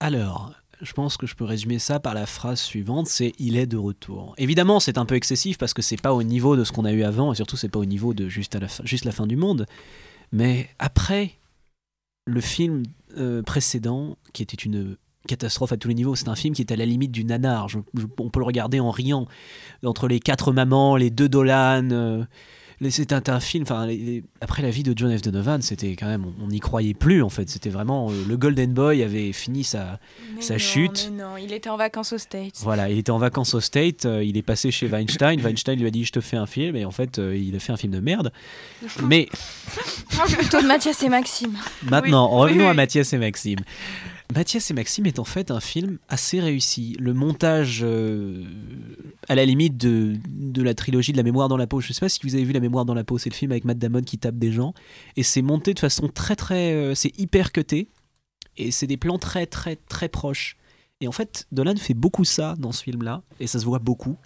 Alors, 0.00 0.52
je 0.80 0.92
pense 0.92 1.16
que 1.16 1.26
je 1.26 1.34
peux 1.34 1.44
résumer 1.44 1.78
ça 1.78 2.00
par 2.00 2.14
la 2.14 2.26
phrase 2.26 2.60
suivante, 2.60 3.06
c'est 3.06 3.32
il 3.38 3.56
est 3.56 3.66
de 3.66 3.76
retour. 3.76 4.34
Évidemment, 4.38 4.80
c'est 4.80 4.98
un 4.98 5.04
peu 5.04 5.14
excessif 5.14 5.58
parce 5.58 5.74
que 5.74 5.82
c'est 5.82 6.00
pas 6.00 6.14
au 6.14 6.22
niveau 6.22 6.56
de 6.56 6.64
ce 6.64 6.72
qu'on 6.72 6.84
a 6.84 6.92
eu 6.92 7.02
avant 7.02 7.32
et 7.32 7.36
surtout 7.36 7.56
c'est 7.56 7.68
pas 7.68 7.78
au 7.78 7.84
niveau 7.84 8.14
de 8.14 8.28
juste 8.28 8.54
la 8.54 9.12
fin, 9.12 9.26
du 9.26 9.36
monde. 9.36 9.66
Mais 10.32 10.70
après 10.78 11.32
le 12.26 12.40
film 12.40 12.84
euh, 13.18 13.42
précédent, 13.42 14.16
qui 14.32 14.42
était 14.42 14.56
une 14.56 14.96
catastrophe 15.26 15.72
à 15.72 15.76
tous 15.76 15.88
les 15.88 15.94
niveaux. 15.94 16.14
C'est 16.14 16.28
un 16.28 16.36
film 16.36 16.54
qui 16.54 16.62
est 16.62 16.72
à 16.72 16.76
la 16.76 16.86
limite 16.86 17.12
du 17.12 17.24
nanar. 17.24 17.66
On 18.18 18.30
peut 18.30 18.40
le 18.40 18.46
regarder 18.46 18.80
en 18.80 18.90
riant. 18.90 19.26
Entre 19.84 20.08
les 20.08 20.20
quatre 20.20 20.52
mamans, 20.52 20.96
les 20.96 21.10
deux 21.10 21.28
Dolan. 21.28 21.90
euh, 21.90 22.24
c'est 22.88 23.12
un, 23.12 23.20
un 23.26 23.40
film. 23.40 23.64
Enfin, 23.64 23.86
après 24.40 24.62
la 24.62 24.70
vie 24.70 24.82
de 24.82 24.94
John 24.96 25.14
F. 25.16 25.20
Donovan, 25.20 25.60
c'était 25.60 25.96
quand 25.96 26.06
même. 26.06 26.24
On 26.42 26.46
n'y 26.46 26.60
croyait 26.60 26.94
plus 26.94 27.22
en 27.22 27.28
fait. 27.28 27.50
C'était 27.50 27.68
vraiment. 27.68 28.10
euh, 28.10 28.14
le 28.26 28.36
Golden 28.38 28.72
Boy 28.72 29.02
avait 29.02 29.32
fini 29.32 29.64
sa, 29.64 29.98
Mais 30.34 30.40
sa 30.40 30.54
non, 30.54 30.58
chute. 30.58 31.10
mais 31.12 31.22
non, 31.22 31.36
il 31.36 31.52
était 31.52 31.68
en 31.68 31.76
vacances 31.76 32.14
aux 32.14 32.18
States. 32.18 32.54
Voilà, 32.62 32.88
il 32.88 32.96
était 32.96 33.10
en 33.10 33.18
vacances 33.18 33.52
au 33.52 33.60
State, 33.60 34.06
euh, 34.06 34.24
il 34.24 34.38
est 34.38 34.42
passé 34.42 34.70
chez 34.70 34.86
Weinstein, 34.88 35.38
Weinstein 35.44 35.78
lui 35.78 35.86
a 35.86 35.90
dit 35.90 36.04
je 36.06 36.12
te 36.12 36.20
fais 36.22 36.38
un 36.38 36.46
film, 36.46 36.74
et 36.76 36.86
en 36.86 36.90
fait 36.90 37.18
euh, 37.18 37.36
il 37.36 37.54
a 37.54 37.58
fait 37.58 37.72
un 37.72 37.76
film 37.76 37.92
de 37.92 38.00
merde. 38.00 38.32
Mais 39.04 39.28
Plutôt 40.38 40.62
de 40.62 40.66
Mathias 40.68 41.02
et 41.02 41.10
Maxime. 41.10 41.54
maintenant, 41.82 42.32
Oui, 42.34 42.42
revenons 42.52 42.64
oui, 42.64 42.70
à. 42.70 42.74
Mathias 42.74 43.12
et 43.12 43.18
Maxime. 43.18 43.58
Mathias 44.32 44.70
et 44.70 44.74
Maxime 44.74 45.06
est 45.06 45.18
en 45.18 45.24
fait 45.24 45.50
un 45.50 45.60
film 45.60 45.98
assez 46.08 46.40
réussi. 46.40 46.96
Le 46.98 47.14
montage, 47.14 47.80
euh, 47.82 48.44
à 49.28 49.34
la 49.34 49.44
limite 49.44 49.76
de, 49.76 50.16
de 50.28 50.62
la 50.62 50.74
trilogie 50.74 51.12
de 51.12 51.16
La 51.16 51.22
mémoire 51.22 51.48
dans 51.48 51.56
la 51.56 51.66
peau. 51.66 51.80
Je 51.80 51.88
ne 51.88 51.92
sais 51.94 52.00
pas 52.00 52.08
si 52.08 52.20
vous 52.22 52.34
avez 52.34 52.44
vu 52.44 52.52
La 52.52 52.60
mémoire 52.60 52.84
dans 52.84 52.94
la 52.94 53.04
peau, 53.04 53.18
c'est 53.18 53.30
le 53.30 53.34
film 53.34 53.50
avec 53.50 53.64
Matt 53.64 53.78
Damon 53.78 54.02
qui 54.02 54.18
tape 54.18 54.36
des 54.36 54.52
gens. 54.52 54.72
Et 55.16 55.22
c'est 55.22 55.42
monté 55.42 55.74
de 55.74 55.80
façon 55.80 56.08
très 56.08 56.36
très... 56.36 56.72
euh, 56.72 56.94
c'est 56.94 57.18
hyper 57.18 57.52
cuté. 57.52 57.88
Et 58.56 58.70
c'est 58.70 58.86
des 58.86 58.96
plans 58.96 59.18
très 59.18 59.46
très 59.46 59.76
très 59.76 60.08
proches. 60.08 60.56
Et 61.00 61.08
en 61.08 61.12
fait, 61.12 61.46
Dolan 61.50 61.76
fait 61.76 61.94
beaucoup 61.94 62.24
ça 62.24 62.54
dans 62.58 62.72
ce 62.72 62.82
film-là. 62.82 63.22
Et 63.40 63.46
ça 63.46 63.58
se 63.58 63.64
voit 63.64 63.78
beaucoup. 63.78 64.16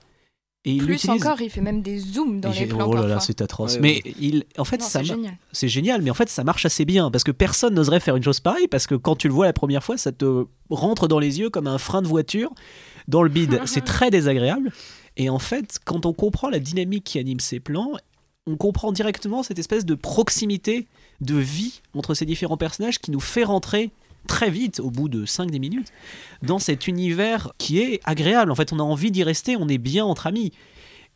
Et 0.67 0.73
il 0.73 0.83
Plus 0.85 0.95
utilise- 0.95 1.23
encore, 1.23 1.43
il 1.43 1.51
fait 1.51 1.61
même 1.61 1.83
des 1.83 1.99
zooms 1.99 2.41
dans 2.41 2.51
les 2.51 2.65
plans 2.67 2.87
oh 2.89 2.95
là 2.95 3.07
là, 3.07 3.21
c'est 3.21 3.43
atroce. 3.43 3.75
Ouais, 3.75 3.81
mais 3.83 4.03
ouais. 4.05 4.15
il, 4.19 4.45
en 4.57 4.65
fait, 4.65 4.79
Non, 4.79 4.87
ça 4.87 5.01
c'est 5.01 5.05
génial. 5.05 5.37
c'est 5.53 5.69
génial, 5.69 6.01
mais 6.01 6.11
en 6.11 6.15
fait, 6.15 6.31
ça 6.31 6.43
marche 6.43 6.65
assez 6.65 6.87
bien 6.87 7.11
parce 7.11 7.23
que 7.23 7.33
personne 7.33 7.75
n'oserait 7.75 8.01
faire 8.01 8.17
une 8.17 8.23
chose 8.23 8.41
pareille 8.41 8.67
parce 8.69 8.87
que 8.87 8.95
quand 8.95 9.15
tu 9.15 9.29
le 9.29 9.35
vois 9.35 9.45
la 9.45 9.53
première 9.53 9.85
fois, 9.85 9.99
ça 9.99 10.11
te 10.11 10.47
rentre 10.71 11.07
dans 11.07 11.19
les 11.19 11.39
yeux 11.39 11.51
comme 11.51 11.67
un 11.67 11.77
frein 11.77 12.01
de 12.01 12.09
voiture 12.09 12.51
dans 13.09 13.23
le 13.23 13.29
bide. 13.29 13.61
c'est 13.67 13.85
très 13.85 14.11
désagréable. 14.11 14.73
Et 15.19 15.29
en 15.29 15.39
fait, 15.39 15.79
quand 15.85 16.07
on 16.07 16.15
comprend 16.15 16.49
la 16.49 16.61
dynamique 16.61 17.05
qui 17.05 17.19
anime 17.19 17.41
ces 17.41 17.61
plans, 17.61 17.93
on 18.47 18.57
comprend 18.57 18.91
directement 18.91 19.43
cette 19.43 19.59
espèce 19.59 19.85
de 19.85 19.95
proximité 19.95 20.87
de 21.21 21.37
vie 21.37 21.83
entre 21.95 22.15
ces 22.15 22.25
différents 22.25 22.57
personnages 22.57 22.99
qui 22.99 23.11
nous 23.11 23.21
fait 23.21 23.45
rentrer 23.45 23.91
très 24.27 24.51
vite, 24.51 24.81
au 24.81 24.91
bout 24.91 25.09
de 25.09 25.25
5-10 25.27 25.59
minutes, 25.61 25.89
dans 26.43 26.59
cet 26.59 26.87
univers 26.89 27.53
qui 27.59 27.81
est 27.81 28.01
agréable. 28.05 28.51
En 28.51 28.55
fait, 28.55 28.72
on 28.72 28.79
a 28.79 28.83
envie 28.83 29.11
d'y 29.11 29.22
rester, 29.22 29.57
on 29.57 29.68
est 29.68 29.79
bien 29.79 30.05
entre 30.05 30.27
amis. 30.27 30.53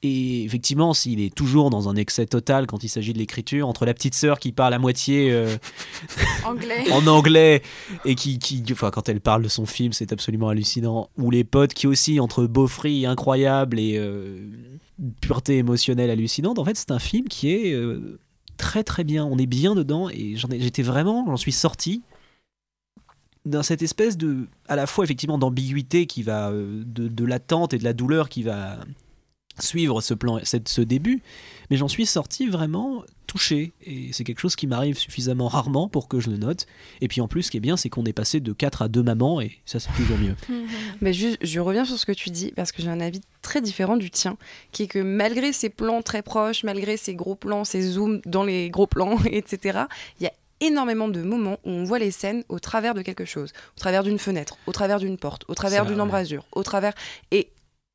Et 0.04 0.44
effectivement, 0.44 0.94
s'il 0.94 1.20
est 1.20 1.34
toujours 1.34 1.70
dans 1.70 1.88
un 1.88 1.96
excès 1.96 2.24
total 2.24 2.68
quand 2.68 2.84
il 2.84 2.88
s'agit 2.88 3.12
de 3.12 3.18
l'écriture, 3.18 3.66
entre 3.66 3.84
la 3.84 3.94
petite 3.94 4.14
sœur 4.14 4.38
qui 4.38 4.52
parle 4.52 4.72
à 4.72 4.78
moitié 4.78 5.32
euh, 5.32 5.56
Anglais. 6.44 6.84
en 6.92 7.04
anglais 7.08 7.62
et 8.04 8.14
qui, 8.14 8.38
qui, 8.38 8.62
enfin, 8.70 8.92
quand 8.92 9.08
elle 9.08 9.20
parle 9.20 9.42
de 9.42 9.48
son 9.48 9.66
film, 9.66 9.92
c'est 9.92 10.12
absolument 10.12 10.50
hallucinant. 10.50 11.10
Ou 11.18 11.32
les 11.32 11.42
potes 11.42 11.74
qui 11.74 11.88
aussi, 11.88 12.20
entre 12.20 12.46
beaufrie 12.46 13.06
incroyable 13.06 13.80
et 13.80 13.96
euh, 13.98 14.46
pureté 15.20 15.56
émotionnelle 15.58 16.10
hallucinante, 16.10 16.60
en 16.60 16.64
fait, 16.64 16.76
c'est 16.76 16.92
un 16.92 17.00
film 17.00 17.26
qui 17.26 17.50
est 17.50 17.72
euh, 17.72 18.20
très 18.56 18.84
très 18.84 19.02
bien. 19.02 19.24
On 19.24 19.36
est 19.36 19.46
bien 19.46 19.74
dedans 19.74 20.08
et 20.10 20.36
j'en 20.36 20.48
ai- 20.50 20.60
j'étais 20.60 20.82
vraiment, 20.82 21.24
j'en 21.26 21.36
suis 21.36 21.50
sorti 21.50 22.02
dans 23.46 23.62
cette 23.62 23.82
espèce 23.82 24.16
de, 24.16 24.46
à 24.68 24.76
la 24.76 24.86
fois 24.86 25.04
effectivement 25.04 25.38
d'ambiguïté 25.38 26.06
qui 26.06 26.22
va, 26.22 26.50
euh, 26.50 26.82
de, 26.86 27.08
de 27.08 27.24
l'attente 27.24 27.72
et 27.74 27.78
de 27.78 27.84
la 27.84 27.92
douleur 27.92 28.28
qui 28.28 28.42
va 28.42 28.78
suivre 29.60 30.00
ce 30.00 30.14
plan, 30.14 30.38
cette- 30.44 30.68
ce 30.68 30.80
début, 30.80 31.20
mais 31.68 31.76
j'en 31.76 31.88
suis 31.88 32.06
sorti 32.06 32.46
vraiment 32.46 33.02
touché 33.26 33.72
et 33.84 34.12
c'est 34.12 34.22
quelque 34.22 34.38
chose 34.38 34.54
qui 34.54 34.66
m'arrive 34.68 34.96
suffisamment 34.96 35.48
rarement 35.48 35.88
pour 35.88 36.06
que 36.06 36.20
je 36.20 36.30
le 36.30 36.36
note. 36.36 36.66
Et 37.00 37.08
puis 37.08 37.20
en 37.20 37.26
plus, 37.28 37.42
ce 37.42 37.50
qui 37.50 37.56
est 37.56 37.60
bien, 37.60 37.76
c'est 37.76 37.88
qu'on 37.88 38.04
est 38.04 38.12
passé 38.12 38.38
de 38.40 38.52
4 38.52 38.82
à 38.82 38.88
2 38.88 39.02
mamans 39.02 39.40
et 39.40 39.58
ça 39.66 39.80
c'est 39.80 39.90
toujours 39.96 40.16
mieux. 40.16 40.36
Mais 41.00 41.12
juste, 41.12 41.38
je 41.42 41.58
reviens 41.58 41.84
sur 41.84 41.98
ce 41.98 42.06
que 42.06 42.12
tu 42.12 42.30
dis 42.30 42.52
parce 42.54 42.70
que 42.70 42.82
j'ai 42.82 42.88
un 42.88 43.00
avis 43.00 43.20
très 43.42 43.60
différent 43.60 43.96
du 43.96 44.10
tien, 44.10 44.36
qui 44.70 44.84
est 44.84 44.86
que 44.86 45.00
malgré 45.00 45.52
ces 45.52 45.70
plans 45.70 46.02
très 46.02 46.22
proches, 46.22 46.62
malgré 46.62 46.96
ces 46.96 47.14
gros 47.16 47.34
plans, 47.34 47.64
ces 47.64 47.82
zooms 47.82 48.20
dans 48.26 48.44
les 48.44 48.70
gros 48.70 48.86
plans, 48.86 49.18
etc., 49.30 49.80
il 50.20 50.24
y 50.24 50.26
a 50.28 50.32
énormément 50.60 51.08
de 51.08 51.22
moments 51.22 51.58
où 51.64 51.70
on 51.70 51.84
voit 51.84 51.98
les 51.98 52.10
scènes 52.10 52.44
au 52.48 52.58
travers 52.58 52.94
de 52.94 53.02
quelque 53.02 53.24
chose, 53.24 53.52
au 53.76 53.80
travers 53.80 54.02
d'une 54.02 54.18
fenêtre, 54.18 54.58
au 54.66 54.72
travers 54.72 54.98
d'une 54.98 55.18
porte, 55.18 55.44
au 55.48 55.54
travers 55.54 55.86
d'une 55.86 56.00
embrasure, 56.00 56.44
au 56.52 56.62
travers 56.62 56.94
et 57.30 57.50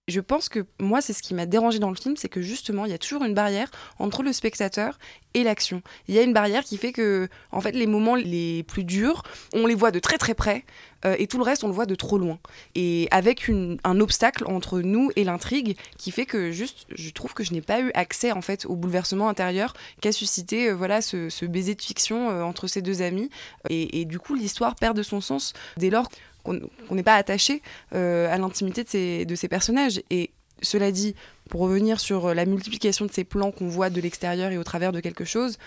je 0.09 0.19
pense 0.19 0.49
que 0.49 0.65
moi, 0.81 0.99
c'est 0.99 1.13
ce 1.13 1.21
qui 1.21 1.33
m'a 1.33 1.45
dérangé 1.45 1.79
dans 1.79 1.89
le 1.89 1.95
film, 1.95 2.17
c'est 2.17 2.27
que 2.27 2.41
justement, 2.41 2.83
il 2.83 2.91
y 2.91 2.93
a 2.93 2.97
toujours 2.97 3.23
une 3.23 3.33
barrière 3.33 3.71
entre 3.99 4.21
le 4.21 4.33
spectateur 4.33 4.99
et 5.33 5.43
l'action. 5.43 5.81
Il 6.09 6.15
y 6.15 6.19
a 6.19 6.23
une 6.23 6.33
barrière 6.33 6.63
qui 6.63 6.75
fait 6.75 6.91
que, 6.91 7.29
en 7.51 7.61
fait, 7.61 7.71
les 7.71 7.87
moments 7.87 8.15
les 8.15 8.63
plus 8.63 8.83
durs, 8.83 9.23
on 9.53 9.65
les 9.65 9.75
voit 9.75 9.91
de 9.91 9.99
très 9.99 10.17
très 10.17 10.33
près, 10.33 10.65
euh, 11.05 11.15
et 11.19 11.27
tout 11.27 11.37
le 11.37 11.43
reste, 11.43 11.63
on 11.63 11.67
le 11.67 11.73
voit 11.73 11.85
de 11.85 11.95
trop 11.95 12.17
loin. 12.17 12.37
Et 12.75 13.07
avec 13.11 13.49
un 13.49 13.99
obstacle 14.01 14.43
entre 14.45 14.81
nous 14.81 15.09
et 15.15 15.23
l'intrigue 15.23 15.77
qui 15.97 16.11
fait 16.11 16.25
que, 16.25 16.51
juste, 16.51 16.85
je 16.93 17.09
trouve 17.11 17.33
que 17.33 17.45
je 17.45 17.53
n'ai 17.53 17.61
pas 17.61 17.79
eu 17.79 17.89
accès, 17.93 18.33
en 18.33 18.41
fait, 18.41 18.65
au 18.65 18.75
bouleversement 18.75 19.29
intérieur 19.29 19.73
qu'a 20.01 20.11
suscité, 20.11 20.69
euh, 20.69 20.75
voilà, 20.75 21.01
ce, 21.01 21.45
baiser 21.45 21.75
de 21.75 21.81
fiction 21.81 22.29
euh, 22.29 22.43
entre 22.43 22.67
ces 22.67 22.81
deux 22.81 23.01
amis. 23.01 23.29
Et 23.69 24.03
du 24.03 24.19
coup, 24.19 24.35
l'histoire 24.35 24.75
perd 24.75 24.97
de 24.97 25.03
son 25.03 25.21
sens 25.21 25.53
dès 25.77 25.89
lors 25.89 26.09
qu'on 26.43 26.59
n'est 26.91 27.03
pas 27.03 27.15
attaché 27.15 27.61
euh, 27.93 28.33
à 28.33 28.37
l'intimité 28.37 28.83
de 28.83 29.23
de 29.23 29.35
ces 29.35 29.47
personnages. 29.47 30.01
Et 30.09 30.31
cela 30.61 30.91
dit, 30.91 31.15
pour 31.49 31.61
revenir 31.61 31.99
sur 31.99 32.33
la 32.33 32.45
multiplication 32.45 33.05
de 33.05 33.11
ces 33.11 33.23
plans 33.23 33.51
qu'on 33.51 33.67
voit 33.67 33.89
de 33.89 33.99
l'extérieur 34.01 34.51
et 34.51 34.57
au 34.57 34.63
travers 34.63 34.91
de 34.91 34.99
quelque 34.99 35.25
chose, 35.25 35.57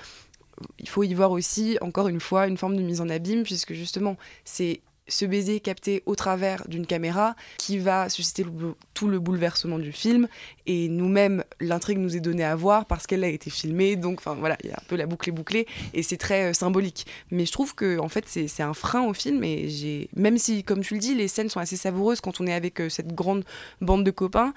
il 0.78 0.88
faut 0.88 1.02
y 1.02 1.12
voir 1.14 1.30
aussi, 1.32 1.78
encore 1.80 2.08
une 2.08 2.20
fois, 2.20 2.46
une 2.46 2.56
forme 2.56 2.76
de 2.76 2.82
mise 2.82 3.00
en 3.00 3.08
abîme, 3.08 3.42
puisque 3.42 3.74
justement, 3.74 4.16
c'est 4.44 4.80
ce 5.08 5.24
baiser 5.24 5.60
capté 5.60 6.02
au 6.06 6.14
travers 6.14 6.66
d'une 6.68 6.86
caméra 6.86 7.36
qui 7.58 7.78
va 7.78 8.08
susciter 8.08 8.44
tout 8.94 9.08
le 9.08 9.18
bouleversement 9.18 9.78
du 9.78 9.92
film. 9.92 10.28
Et 10.66 10.88
nous-mêmes, 10.88 11.44
l'intrigue 11.60 11.98
nous 11.98 12.16
est 12.16 12.20
donnée 12.20 12.44
à 12.44 12.56
voir 12.56 12.86
parce 12.86 13.06
qu'elle 13.06 13.24
a 13.24 13.28
été 13.28 13.50
filmée. 13.50 13.96
Donc, 13.96 14.18
enfin 14.18 14.34
voilà, 14.34 14.56
il 14.64 14.70
y 14.70 14.72
a 14.72 14.76
un 14.76 14.84
peu 14.88 14.96
la 14.96 15.06
boucle 15.06 15.28
est 15.28 15.32
bouclée 15.32 15.66
et 15.94 16.02
c'est 16.02 16.16
très 16.16 16.50
euh, 16.50 16.52
symbolique. 16.52 17.06
Mais 17.30 17.46
je 17.46 17.52
trouve 17.52 17.74
que 17.74 17.98
en 17.98 18.08
fait, 18.08 18.24
c'est 18.26 18.62
un 18.62 18.74
frein 18.74 19.02
au 19.02 19.14
film. 19.14 19.44
Et 19.44 19.68
j'ai, 19.68 20.08
même 20.16 20.38
si, 20.38 20.64
comme 20.64 20.80
tu 20.80 20.94
le 20.94 21.00
dis, 21.00 21.14
les 21.14 21.28
scènes 21.28 21.48
sont 21.48 21.60
assez 21.60 21.76
savoureuses 21.76 22.20
quand 22.20 22.40
on 22.40 22.46
est 22.46 22.54
avec 22.54 22.80
euh, 22.80 22.88
cette 22.88 23.14
grande 23.14 23.44
bande 23.80 24.04
de 24.04 24.10
copains, 24.10 24.54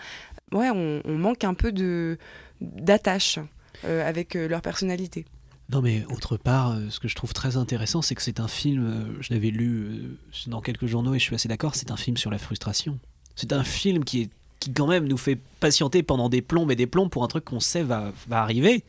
ouais, 0.51 0.69
on, 0.69 1.01
manque 1.05 1.43
un 1.43 1.53
peu 1.53 1.71
de 1.71 2.17
d'attache 2.61 3.39
euh, 3.85 4.07
avec 4.07 4.33
leur 4.33 4.61
personnalité. 4.61 5.25
Non 5.71 5.81
mais 5.81 6.03
autre 6.05 6.35
part, 6.35 6.71
euh, 6.71 6.89
ce 6.89 6.99
que 6.99 7.07
je 7.07 7.15
trouve 7.15 7.33
très 7.33 7.55
intéressant, 7.55 8.01
c'est 8.01 8.15
que 8.15 8.23
c'est 8.23 8.39
un 8.39 8.47
film, 8.47 8.85
euh, 8.85 9.21
je 9.21 9.33
l'avais 9.33 9.51
lu 9.51 9.83
euh, 9.83 10.17
dans 10.47 10.61
quelques 10.61 10.87
journaux 10.87 11.13
et 11.13 11.19
je 11.19 11.23
suis 11.23 11.35
assez 11.35 11.47
d'accord, 11.47 11.75
c'est 11.75 11.91
un 11.91 11.97
film 11.97 12.17
sur 12.17 12.31
la 12.31 12.39
frustration. 12.39 12.99
C'est 13.35 13.53
un 13.53 13.63
film 13.63 14.03
qui, 14.03 14.31
qui 14.59 14.73
quand 14.73 14.87
même 14.87 15.07
nous 15.07 15.17
fait 15.17 15.37
patienter 15.59 16.01
pendant 16.01 16.27
des 16.27 16.41
plombs 16.41 16.69
et 16.69 16.75
des 16.75 16.87
plombs 16.87 17.07
pour 17.07 17.23
un 17.23 17.27
truc 17.27 17.45
qu'on 17.45 17.59
sait 17.59 17.83
va, 17.83 18.11
va 18.27 18.41
arriver, 18.41 18.83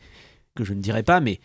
que 0.55 0.63
je 0.63 0.73
ne 0.73 0.81
dirai 0.81 1.03
pas, 1.03 1.19
mais... 1.19 1.39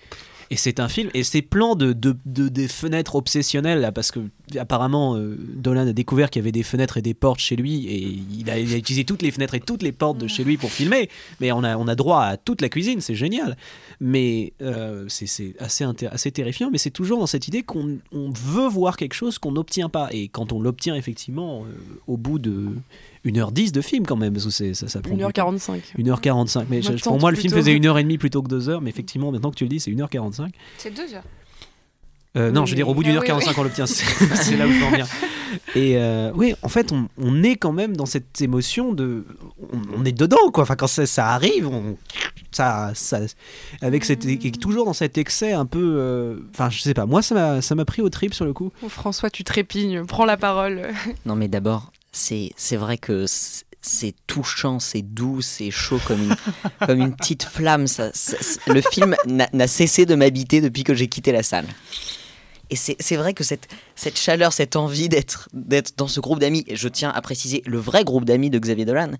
Et 0.49 0.57
c'est 0.57 0.79
un 0.79 0.89
film, 0.89 1.11
et 1.13 1.25
ces 1.25 1.43
plans 1.43 1.75
de, 1.75 1.93
de, 1.93 2.17
de- 2.25 2.49
des 2.49 2.69
fenêtres 2.69 3.17
obsessionnelles, 3.17 3.81
là, 3.81 3.91
parce 3.91 4.13
que 4.13 4.21
apparemment 4.57 5.17
euh, 5.17 5.37
Dolan 5.57 5.89
a 5.89 5.93
découvert 5.93 6.31
qu'il 6.31 6.39
y 6.41 6.45
avait 6.45 6.53
des 6.53 6.63
fenêtres 6.63 6.99
et 6.99 7.03
des 7.03 7.15
portes 7.15 7.41
chez 7.41 7.57
lui, 7.57 7.87
et 7.87 8.17
il 8.39 8.49
a, 8.49 8.57
il 8.57 8.73
a 8.73 8.77
utilisé 8.77 9.05
toutes 9.05 9.23
les 9.23 9.33
fenêtres 9.33 9.55
et 9.57 9.61
toutes 9.61 9.83
les 9.83 9.91
portes 9.91 10.19
de 10.19 10.29
chez 10.29 10.45
lui 10.45 10.57
pour 10.57 10.71
filmer, 10.71 11.11
mais 11.41 11.51
on 11.51 11.65
a, 11.65 11.77
on 11.77 11.89
a 11.89 11.97
droit 11.97 12.23
à 12.23 12.37
toute 12.37 12.63
la 12.63 12.69
cuisine, 12.69 13.01
c'est 13.01 13.17
génial. 13.17 13.57
Mais 14.01 14.53
euh, 14.63 15.07
c'est 15.09 15.57
assez, 15.59 15.85
assez 16.13 16.31
terrifiant, 16.31 16.71
mais 16.71 16.79
c'est 16.79 16.91
toujours 16.91 17.19
dans 17.19 17.27
cette 17.27 17.49
idée 17.49 17.65
qu'on 17.65 17.99
on 18.13 18.31
veut 18.31 18.69
voir 18.69 18.97
quelque 18.97 19.15
chose 19.15 19.41
qu'on 19.41 19.53
n'obtient 19.53 19.89
pas, 19.89 20.09
et 20.13 20.29
quand 20.29 20.53
on 20.53 20.61
l'obtient 20.61 20.95
effectivement 20.95 21.65
euh, 21.65 21.75
au 22.07 22.17
bout 22.17 22.39
de 22.39 22.69
1h10 23.27 23.73
de 23.73 23.81
film 23.81 24.07
quand 24.07 24.17
même, 24.17 24.33
parce 24.33 24.45
que 24.47 24.51
c'est- 24.51 24.75
ça, 24.75 24.89
ça 24.89 25.01
prend 25.01 25.15
du 25.15 25.21
temps. 25.23 25.29
1h45. 25.29 25.81
1h45, 25.99 26.67
mais 26.71 26.83
je- 26.83 26.93
pour 27.03 27.19
moi 27.21 27.31
le 27.31 27.37
film 27.37 27.53
faisait 27.53 27.75
1h30 27.75 28.19
plutôt 28.19 28.43
que 28.43 28.49
2h, 28.49 28.81
mais 28.81 28.91
effectivement 28.91 29.31
maintenant 29.33 29.51
que 29.51 29.57
tu 29.57 29.65
le 29.65 29.69
dis 29.71 29.81
c'est 29.81 29.91
1h45. 29.91 30.51
C'est 30.79 30.95
deux 30.95 31.15
heures. 31.15 31.23
Euh, 32.37 32.51
non, 32.51 32.61
Oui, 32.63 32.67
je 32.67 32.73
veux 32.73 32.77
dire, 32.77 32.89
au 32.89 32.93
bout 32.95 33.03
d'une 33.03 33.13
Ah 33.13 33.17
heure 33.17 33.23
oui, 33.23 33.27
45, 33.29 33.51
oui. 33.53 33.57
on 33.61 33.63
l'obtient. 33.63 33.87
C'est 33.87 34.05
c'est 34.37 34.57
là 34.59 34.67
où 34.67 34.71
je 34.71 34.79
veux 34.79 34.85
en 34.85 34.91
venir. 34.91 35.07
Et 35.75 35.97
euh, 35.97 36.31
oui, 36.35 36.55
en 36.61 36.69
fait, 36.69 36.93
on, 36.93 37.09
on 37.17 37.43
est 37.43 37.57
quand 37.57 37.73
même 37.73 37.97
dans 37.97 38.05
cette 38.05 38.43
émotion 38.43 38.93
de. 38.93 39.25
On, 39.73 40.01
on 40.01 40.05
est 40.05 40.13
dedans, 40.13 40.51
quoi. 40.53 40.65
Enfin, 40.65 40.77
quand 40.77 40.87
ça, 40.87 41.07
ça 41.07 41.29
arrive, 41.29 41.67
on, 41.67 41.97
ça, 42.51 42.91
ça, 42.95 43.21
avec 43.81 44.05
cette, 44.05 44.27
et 44.27 44.39
toujours 44.53 44.85
dans 44.85 44.93
cet 44.93 45.17
excès 45.17 45.53
un 45.55 45.65
peu. 45.65 45.95
euh, 45.99 46.37
Enfin, 46.53 46.69
je 46.69 46.83
sais 46.83 46.93
pas, 46.93 47.07
moi, 47.07 47.23
ça 47.23 47.35
m'a 47.35 47.63
ça 47.63 47.75
m'a 47.75 47.87
pris 47.87 48.03
au 48.03 48.11
trip 48.11 48.35
sur 48.35 48.45
le 48.45 48.53
coup. 48.53 48.71
Oh, 48.83 48.91
François, 48.91 49.31
tu 49.31 49.43
trépignes, 49.43 50.05
prends 50.05 50.27
la 50.27 50.37
parole. 50.37 50.89
Non, 51.25 51.37
mais 51.37 51.49
d'abord, 51.49 51.91
c'est 52.17 52.77
vrai 52.77 52.99
que 52.99 53.27
c'est 53.81 54.15
touchant, 54.27 54.81
c'est 54.81 55.03
doux, 55.03 55.43
c'est 55.43 55.71
chaud 55.71 56.01
comme 56.07 56.23
une, 56.23 56.37
comme 56.87 57.01
une 57.01 57.15
petite 57.15 57.45
flamme. 57.45 57.87
Ça, 57.87 58.11
le 58.67 58.81
film 58.81 59.17
n'a 59.27 59.69
cessé 59.69 60.07
de 60.07 60.15
m'habiter 60.15 60.61
depuis 60.61 60.85
que 60.85 60.95
j'ai 60.95 61.09
quitté 61.09 61.33
la 61.33 61.43
salle. 61.43 61.67
Et 62.69 62.75
c'est 62.75 63.17
vrai 63.17 63.33
que 63.33 63.45
cette, 63.45 63.69
cette 63.95 64.19
chaleur, 64.19 64.53
cette 64.53 64.75
envie 64.75 65.09
d'être 65.09 65.49
dans 65.97 66.09
ce 66.09 66.19
groupe 66.19 66.41
d'amis, 66.41 66.65
et 66.67 66.75
je 66.75 66.89
tiens 66.89 67.11
à 67.11 67.21
préciser 67.21 67.63
le 67.65 67.79
vrai 67.79 68.03
groupe 68.03 68.25
d'amis 68.25 68.51
de 68.51 68.59
Xavier 68.59 68.85
Dolan, 68.85 69.13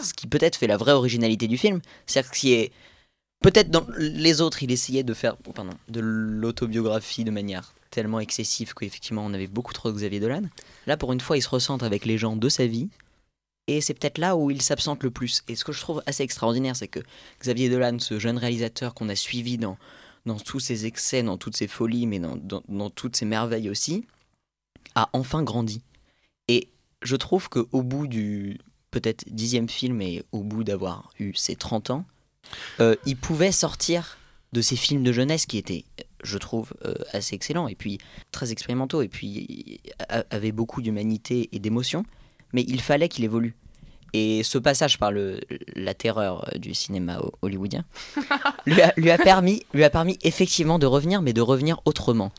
ce 0.00 0.14
qui 0.14 0.28
peut-être 0.28 0.56
fait 0.56 0.68
la 0.68 0.76
vraie 0.76 0.92
originalité 0.92 1.48
du 1.48 1.58
film, 1.58 1.80
c'est-à-dire 2.06 2.32
ce 2.32 2.38
qui 2.38 2.52
est 2.52 2.72
Peut-être 3.42 3.70
dans 3.70 3.84
les 3.98 4.40
autres, 4.40 4.62
il 4.62 4.70
essayait 4.70 5.02
de 5.02 5.14
faire 5.14 5.36
oh, 5.48 5.52
pardon, 5.52 5.72
de 5.88 6.00
l'autobiographie 6.00 7.24
de 7.24 7.32
manière 7.32 7.74
tellement 7.92 8.18
excessive 8.18 8.74
qu'effectivement 8.74 9.24
on 9.24 9.32
avait 9.34 9.46
beaucoup 9.46 9.72
trop 9.72 9.92
de 9.92 9.96
Xavier 9.96 10.18
Dolan. 10.18 10.42
Là, 10.86 10.96
pour 10.96 11.12
une 11.12 11.20
fois, 11.20 11.36
il 11.36 11.42
se 11.42 11.48
ressent 11.48 11.76
avec 11.78 12.04
les 12.04 12.18
gens 12.18 12.34
de 12.34 12.48
sa 12.48 12.66
vie. 12.66 12.88
Et 13.68 13.80
c'est 13.80 13.94
peut-être 13.94 14.18
là 14.18 14.34
où 14.34 14.50
il 14.50 14.60
s'absente 14.60 15.04
le 15.04 15.12
plus. 15.12 15.44
Et 15.46 15.54
ce 15.54 15.64
que 15.64 15.72
je 15.72 15.80
trouve 15.80 16.02
assez 16.06 16.24
extraordinaire, 16.24 16.74
c'est 16.74 16.88
que 16.88 16.98
Xavier 17.40 17.68
Dolan, 17.68 17.98
ce 18.00 18.18
jeune 18.18 18.38
réalisateur 18.38 18.92
qu'on 18.92 19.08
a 19.08 19.14
suivi 19.14 19.56
dans, 19.56 19.78
dans 20.26 20.38
tous 20.38 20.58
ses 20.58 20.86
excès, 20.86 21.22
dans 21.22 21.38
toutes 21.38 21.56
ses 21.56 21.68
folies, 21.68 22.06
mais 22.06 22.18
dans, 22.18 22.36
dans, 22.36 22.62
dans 22.68 22.90
toutes 22.90 23.14
ses 23.14 23.24
merveilles 23.24 23.70
aussi, 23.70 24.04
a 24.96 25.08
enfin 25.12 25.44
grandi. 25.44 25.82
Et 26.48 26.70
je 27.02 27.14
trouve 27.14 27.48
qu'au 27.48 27.82
bout 27.82 28.08
du 28.08 28.58
peut-être 28.90 29.24
dixième 29.28 29.68
film 29.68 30.00
et 30.02 30.24
au 30.32 30.42
bout 30.42 30.64
d'avoir 30.64 31.10
eu 31.20 31.32
ses 31.34 31.54
30 31.54 31.90
ans, 31.90 32.04
euh, 32.80 32.96
il 33.06 33.16
pouvait 33.16 33.52
sortir 33.52 34.18
de 34.52 34.60
ces 34.60 34.76
films 34.76 35.02
de 35.02 35.12
jeunesse 35.12 35.46
qui 35.46 35.58
étaient, 35.58 35.84
je 36.22 36.38
trouve, 36.38 36.72
euh, 36.84 36.94
assez 37.12 37.34
excellents 37.34 37.68
et 37.68 37.74
puis 37.74 37.98
très 38.30 38.52
expérimentaux 38.52 39.02
et 39.02 39.08
puis 39.08 39.80
avaient 40.30 40.52
beaucoup 40.52 40.82
d'humanité 40.82 41.48
et 41.52 41.58
d'émotion, 41.58 42.04
mais 42.52 42.62
il 42.66 42.80
fallait 42.80 43.08
qu'il 43.08 43.24
évolue. 43.24 43.54
Et 44.14 44.42
ce 44.42 44.58
passage 44.58 44.98
par 44.98 45.10
le, 45.10 45.40
la 45.74 45.94
terreur 45.94 46.46
euh, 46.54 46.58
du 46.58 46.74
cinéma 46.74 47.18
ho- 47.20 47.32
hollywoodien 47.40 47.84
lui 48.66 48.80
a, 48.82 48.92
lui 48.98 49.10
a 49.10 49.16
permis, 49.16 49.62
lui 49.72 49.84
a 49.84 49.90
permis 49.90 50.18
effectivement 50.22 50.78
de 50.78 50.84
revenir, 50.86 51.22
mais 51.22 51.32
de 51.32 51.40
revenir 51.40 51.80
autrement. 51.86 52.30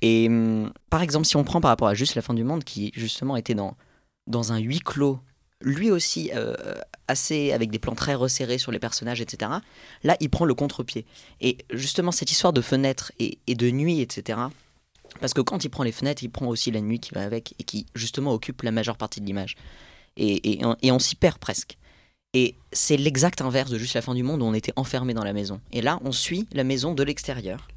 Et 0.00 0.26
hum, 0.28 0.72
par 0.88 1.02
exemple, 1.02 1.26
si 1.26 1.36
on 1.36 1.44
prend 1.44 1.60
par 1.60 1.68
rapport 1.70 1.88
à 1.88 1.94
Juste 1.94 2.14
la 2.14 2.22
fin 2.22 2.32
du 2.32 2.44
monde, 2.44 2.64
qui 2.64 2.92
justement 2.94 3.36
était 3.36 3.54
dans, 3.54 3.76
dans 4.26 4.52
un 4.52 4.58
huis 4.58 4.80
clos, 4.80 5.18
lui 5.60 5.90
aussi 5.90 6.30
euh, 6.34 6.54
assez 7.08 7.52
avec 7.52 7.70
des 7.70 7.78
plans 7.78 7.94
très 7.94 8.14
resserrés 8.14 8.58
sur 8.58 8.70
les 8.70 8.78
personnages, 8.78 9.20
etc. 9.20 9.50
Là, 10.04 10.16
il 10.20 10.30
prend 10.30 10.44
le 10.44 10.54
contre-pied. 10.54 11.04
Et 11.40 11.58
justement, 11.72 12.12
cette 12.12 12.30
histoire 12.30 12.52
de 12.52 12.60
fenêtres 12.60 13.12
et, 13.18 13.38
de 13.48 13.70
nuit, 13.70 14.00
etc. 14.00 14.38
Parce 15.20 15.34
que 15.34 15.40
quand 15.40 15.64
il 15.64 15.68
prend 15.68 15.82
les 15.82 15.92
fenêtres, 15.92 16.22
il 16.22 16.30
prend 16.30 16.46
aussi 16.46 16.70
la 16.70 16.80
nuit 16.80 17.00
qui 17.00 17.12
va 17.12 17.22
avec 17.22 17.54
et 17.58 17.64
qui 17.64 17.86
justement 17.94 18.32
occupe 18.32 18.62
la 18.62 18.70
majeure 18.70 18.96
partie 18.96 19.20
de 19.20 19.26
l'image. 19.26 19.56
Et, 20.16 20.60
on- 20.62 20.98
s'y 20.98 21.14
perd 21.14 21.38
presque. 21.38 21.76
Et 22.34 22.54
c'est 22.72 22.96
l'exact 22.96 23.40
inverse 23.40 23.70
de 23.70 23.78
juste 23.78 23.94
la 23.94 24.02
fin 24.02 24.14
du 24.14 24.22
monde 24.22 24.42
où 24.42 24.44
on 24.44 24.52
était 24.54 24.72
enfermé 24.76 25.14
dans 25.14 25.24
la 25.24 25.32
maison. 25.32 25.60
Et 25.72 25.80
là, 25.80 25.98
on 26.04 26.12
suit 26.12 26.46
la 26.52 26.62
maison 26.62 26.92
de 26.94 27.02
l'extérieur. 27.02 27.68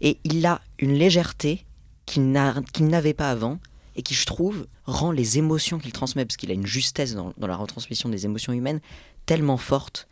Et 0.00 0.18
il 0.24 0.44
a 0.46 0.60
une 0.78 0.94
légèreté 0.94 1.64
qu'il 2.06 2.30
n'avait 2.30 3.14
pas 3.14 3.30
avant 3.30 3.58
et 3.96 4.02
qui, 4.02 4.14
je 4.14 4.24
trouve, 4.26 4.66
rend 4.84 5.12
les 5.12 5.38
émotions 5.38 5.78
qu'il 5.78 5.92
transmet, 5.92 6.24
parce 6.24 6.36
qu'il 6.36 6.50
a 6.50 6.54
une 6.54 6.66
justesse 6.66 7.14
dans, 7.14 7.32
dans 7.36 7.46
la 7.46 7.56
retransmission 7.56 8.08
des 8.08 8.24
émotions 8.24 8.52
humaines 8.52 8.80
tellement 9.26 9.56
forte. 9.58 10.08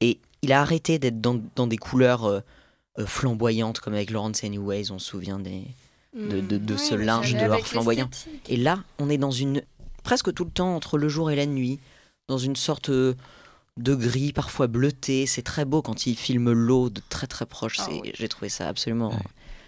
Et 0.00 0.18
il 0.42 0.52
a 0.52 0.60
arrêté 0.60 0.98
d'être 0.98 1.20
dans, 1.20 1.40
dans 1.56 1.66
des 1.66 1.76
couleurs 1.78 2.24
euh, 2.24 2.40
euh, 2.98 3.06
flamboyantes, 3.06 3.80
comme 3.80 3.94
avec 3.94 4.10
Lawrence 4.10 4.44
Anyways, 4.44 4.90
on 4.90 4.98
se 4.98 5.06
souvient 5.10 5.38
des, 5.38 5.62
de, 6.14 6.40
de, 6.40 6.58
de 6.58 6.74
Oui, 6.74 6.80
ce 6.80 6.94
linge 6.94 7.32
dehors 7.32 7.52
avec 7.54 7.64
flamboyant. 7.64 8.10
Et 8.48 8.56
là, 8.56 8.82
on 8.98 9.08
est 9.08 9.18
dans 9.18 9.30
une. 9.30 9.62
presque 10.02 10.32
tout 10.34 10.44
le 10.44 10.50
temps 10.50 10.74
entre 10.76 10.98
le 10.98 11.08
jour 11.08 11.30
et 11.30 11.36
la 11.36 11.46
nuit, 11.46 11.78
dans 12.28 12.38
une 12.38 12.56
sorte 12.56 12.90
euh, 12.90 13.14
de 13.78 13.94
gris, 13.94 14.32
parfois 14.32 14.66
bleuté. 14.66 15.24
C'est 15.26 15.42
très 15.42 15.64
beau 15.64 15.80
quand 15.80 16.06
il 16.06 16.16
filme 16.16 16.52
l'eau 16.52 16.90
de 16.90 17.00
très 17.08 17.26
très 17.26 17.46
proche. 17.46 17.76
Ah 17.78 17.86
C'est- 17.88 18.12
J'ai 18.14 18.28
trouvé 18.28 18.48
ça 18.50 18.68
absolument, 18.68 19.14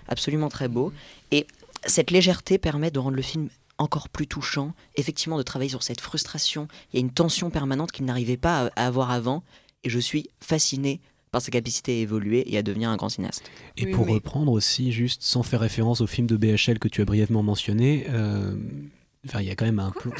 absolument 0.08 0.48
très 0.50 0.68
beau. 0.68 0.92
Et 1.30 1.46
cette 1.86 2.10
légèreté 2.10 2.58
permet 2.58 2.90
de 2.90 2.98
rendre 2.98 3.16
le 3.16 3.22
film 3.22 3.48
encore 3.78 4.08
plus 4.08 4.26
touchant, 4.26 4.72
effectivement 4.96 5.36
de 5.36 5.42
travailler 5.42 5.70
sur 5.70 5.82
cette 5.82 6.00
frustration. 6.00 6.68
Il 6.92 6.96
y 6.96 6.98
a 6.98 7.00
une 7.00 7.10
tension 7.12 7.50
permanente 7.50 7.92
qu'il 7.92 8.04
n'arrivait 8.04 8.36
pas 8.36 8.66
à, 8.66 8.70
à 8.76 8.86
avoir 8.86 9.10
avant. 9.10 9.42
Et 9.82 9.90
je 9.90 9.98
suis 9.98 10.28
fasciné 10.40 11.00
par 11.34 11.42
sa 11.42 11.50
capacité 11.50 11.92
à 11.92 11.96
évoluer 11.96 12.44
et 12.52 12.56
à 12.56 12.62
devenir 12.62 12.88
un 12.90 12.96
grand 12.96 13.08
cinéaste. 13.08 13.50
Et 13.76 13.86
pour 13.86 14.06
reprendre 14.06 14.52
aussi, 14.52 14.92
juste 14.92 15.22
sans 15.22 15.42
faire 15.42 15.60
référence 15.60 16.00
au 16.00 16.06
film 16.06 16.28
de 16.28 16.36
BHL 16.36 16.78
que 16.78 16.86
tu 16.86 17.02
as 17.02 17.04
brièvement 17.04 17.42
mentionné, 17.42 18.06
euh, 18.08 18.54
enfin, 19.26 19.40
il 19.40 19.46
y 19.46 19.50
a 19.50 19.54
quand 19.54 19.64
même 19.64 19.78
un 19.78 19.90
plan. 19.90 20.12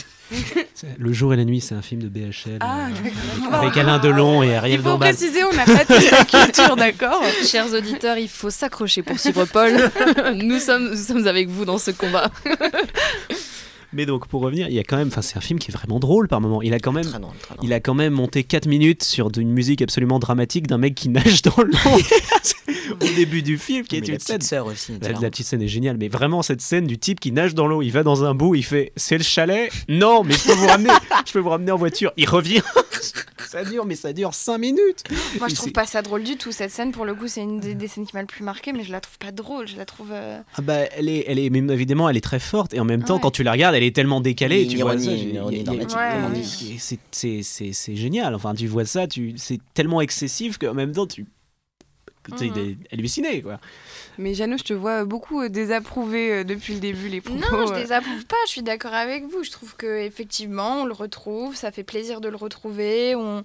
C'est- 0.75 0.99
Le 0.99 1.13
jour 1.13 1.33
et 1.35 1.37
la 1.37 1.45
nuit, 1.45 1.61
c'est 1.61 1.75
un 1.75 1.83
film 1.83 2.03
de 2.03 2.09
BHL. 2.09 2.59
Ah, 2.61 2.87
euh, 2.89 3.53
avec 3.57 3.77
Alain 3.77 3.99
Delon 3.99 4.43
et 4.43 4.57
Ariel 4.57 4.81
Il 4.81 4.83
faut 4.83 4.91
Dombal. 4.91 5.15
préciser, 5.15 5.45
on 5.45 5.53
n'a 5.53 5.65
pas 5.65 5.85
tous 5.85 6.11
la 6.11 6.25
culture, 6.25 6.77
d'accord 6.77 7.23
Chers 7.47 7.73
auditeurs, 7.73 8.19
il 8.19 8.29
faut 8.29 8.51
s'accrocher 8.51 9.03
pour 9.03 9.19
suivre 9.19 9.45
Paul. 9.45 9.91
nous, 10.35 10.59
sommes, 10.59 10.91
nous 10.91 10.97
sommes 10.97 11.27
avec 11.27 11.49
vous 11.49 11.65
dans 11.65 11.79
ce 11.79 11.91
combat. 11.91 12.31
Mais 13.95 14.07
donc 14.07 14.27
pour 14.29 14.43
revenir, 14.43 14.69
il 14.69 14.75
y 14.75 14.79
a 14.79 14.85
quand 14.85 14.97
même, 14.97 15.09
enfin 15.09 15.23
c'est 15.23 15.37
un 15.37 15.41
film 15.41 15.59
qui 15.59 15.71
est 15.71 15.75
vraiment 15.75 15.99
drôle 16.01 16.29
par 16.29 16.41
moment. 16.41 16.63
Il 16.63 16.75
a 16.75 16.79
quand 16.79 16.93
même, 16.93 17.05
Très 17.05 17.19
drôle, 17.21 17.37
très 17.41 17.55
drôle. 17.55 17.67
il 17.69 17.73
a 17.73 17.81
quand 17.81 17.95
même 17.95 18.13
monté 18.13 18.43
4 18.45 18.67
minutes 18.67 19.03
sur 19.05 19.31
une 19.39 19.51
musique 19.53 19.83
absolument 19.83 20.19
dramatique 20.19 20.67
d'un 20.67 20.79
mec 20.79 20.95
qui 20.95 21.09
nage 21.09 21.43
dans 21.43 21.63
l'eau 21.63 21.73
au 23.01 23.15
début 23.17 23.43
du 23.43 23.59
film, 23.59 23.85
qui 23.85 23.97
est 23.97 24.01
Mais 24.01 24.07
une 24.09 24.13
la 24.15 24.19
scène. 24.19 24.41
sœur 24.41 24.67
aussi. 24.67 24.93
La, 25.01 25.13
la 25.13 25.31
petite 25.31 25.47
scène 25.47 25.63
est 25.63 25.69
géniale, 25.69 25.97
mais 25.99 26.09
vraiment 26.09 26.43
cette 26.43 26.61
scène 26.61 26.87
du 26.87 26.99
type 26.99 27.21
qui 27.21 27.33
nage 27.33 27.55
dans 27.55 27.67
l'eau, 27.67 27.83
il 27.83 27.91
va 27.91 28.03
dans 28.03 28.25
un 28.25 28.35
bout, 28.35 28.55
il 28.55 28.63
fait 28.65 28.93
c'est 28.97 29.17
le 29.19 29.25
chalet? 29.25 29.71
Non, 29.89 30.23
mais 30.25 30.35
je 30.35 30.45
peux 30.45 30.53
vous 30.55 30.67
ramener, 30.67 30.91
je 31.27 31.33
peux 31.33 31.39
vous 31.39 31.51
ramener 31.51 31.71
en 31.73 31.77
voiture. 31.77 32.13
Il 32.17 32.29
revient. 32.29 32.63
ça 33.49 33.65
dure, 33.65 33.85
mais 33.87 33.95
ça 33.95 34.13
dure 34.13 34.35
5 34.35 34.59
minutes. 34.59 35.05
Moi, 35.39 35.49
je 35.49 35.55
trouve 35.55 35.73
pas 35.73 35.87
ça 35.87 36.03
drôle 36.03 36.25
du 36.25 36.37
tout. 36.37 36.51
Cette 36.53 36.71
scène, 36.71 36.91
pour 36.93 37.05
le 37.05 37.15
coup, 37.15 37.29
c'est 37.29 37.43
une 37.43 37.61
des, 37.61 37.75
des 37.75 37.87
scènes 37.89 38.07
qui 38.07 38.15
m'a 38.17 38.21
le 38.23 38.27
plus 38.27 38.43
marqué, 38.45 38.73
mais 38.73 38.83
je 38.83 38.91
la 38.93 39.01
trouve 39.01 39.19
pas 39.19 39.31
drôle. 39.33 39.69
Je 39.69 39.77
la 39.77 39.85
trouve. 39.85 40.09
euh, 40.13 40.41
Ah 40.57 40.63
bah, 40.63 40.79
elle 40.97 41.09
est, 41.09 41.25
elle 41.29 41.39
est, 41.39 41.51
mais 41.51 41.73
évidemment, 41.73 42.09
elle 42.09 42.17
est 42.17 42.21
très 42.25 42.41
forte 42.41 42.75
et 42.75 42.81
en 42.81 42.85
même 42.85 43.03
temps, 43.05 43.15
Ouais. 43.15 43.21
quand 43.23 43.31
tu 43.31 43.43
la 43.45 43.53
regardes, 43.53 43.75
elle 43.77 43.84
est 43.87 43.95
tellement 43.95 44.21
décalée. 44.21 44.63
Une 44.65 44.69
tu 44.71 44.77
vois 44.79 44.95
ironie, 44.95 45.39
ça. 45.89 46.29
Et 46.35 46.43
c'est- 46.79 46.99
c'est 47.11 47.43
c'est- 47.43 47.73
c'est 47.73 47.97
génial. 47.97 48.35
Enfin, 48.35 48.55
tu 48.55 48.67
vois 48.67 48.85
ça, 48.85 49.07
tu 49.07 49.35
c'est 49.37 49.61
tellement 49.75 50.01
excessif 50.01 50.59
qu'en 50.59 50.75
même 50.75 50.93
temps, 50.93 51.07
tu 51.07 51.27
tu 52.39 52.45
es 52.47 52.49
Mhm. 52.49 52.77
halluciné 52.91 53.43
quoi. 53.43 53.61
Mais 54.17 54.33
Jeannot, 54.35 54.57
je 54.57 54.65
te 54.65 54.73
vois 54.73 55.05
beaucoup 55.05 55.43
euh, 55.43 55.49
désapprouver 55.51 56.33
euh, 56.33 56.45
depuis 56.45 56.73
le 56.75 56.81
début 56.81 57.09
les 57.09 57.21
propos. 57.21 57.39
Non, 57.39 57.67
je 57.67 57.73
euh. 57.75 57.81
désapprouve 57.83 58.25
pas. 58.27 58.37
Je 58.47 58.53
suis 58.53 58.63
d'accord 58.63 58.95
avec 58.95 59.25
vous. 59.25 59.43
Je 59.45 59.51
trouve 59.51 59.77
que 59.77 60.01
effectivement, 60.03 60.83
on 60.83 60.85
le 60.87 60.95
retrouve. 60.95 61.55
Ça 61.55 61.71
fait 61.71 61.85
plaisir 61.85 62.21
de 62.23 62.29
le 62.29 62.37
retrouver. 62.37 63.15
On, 63.15 63.45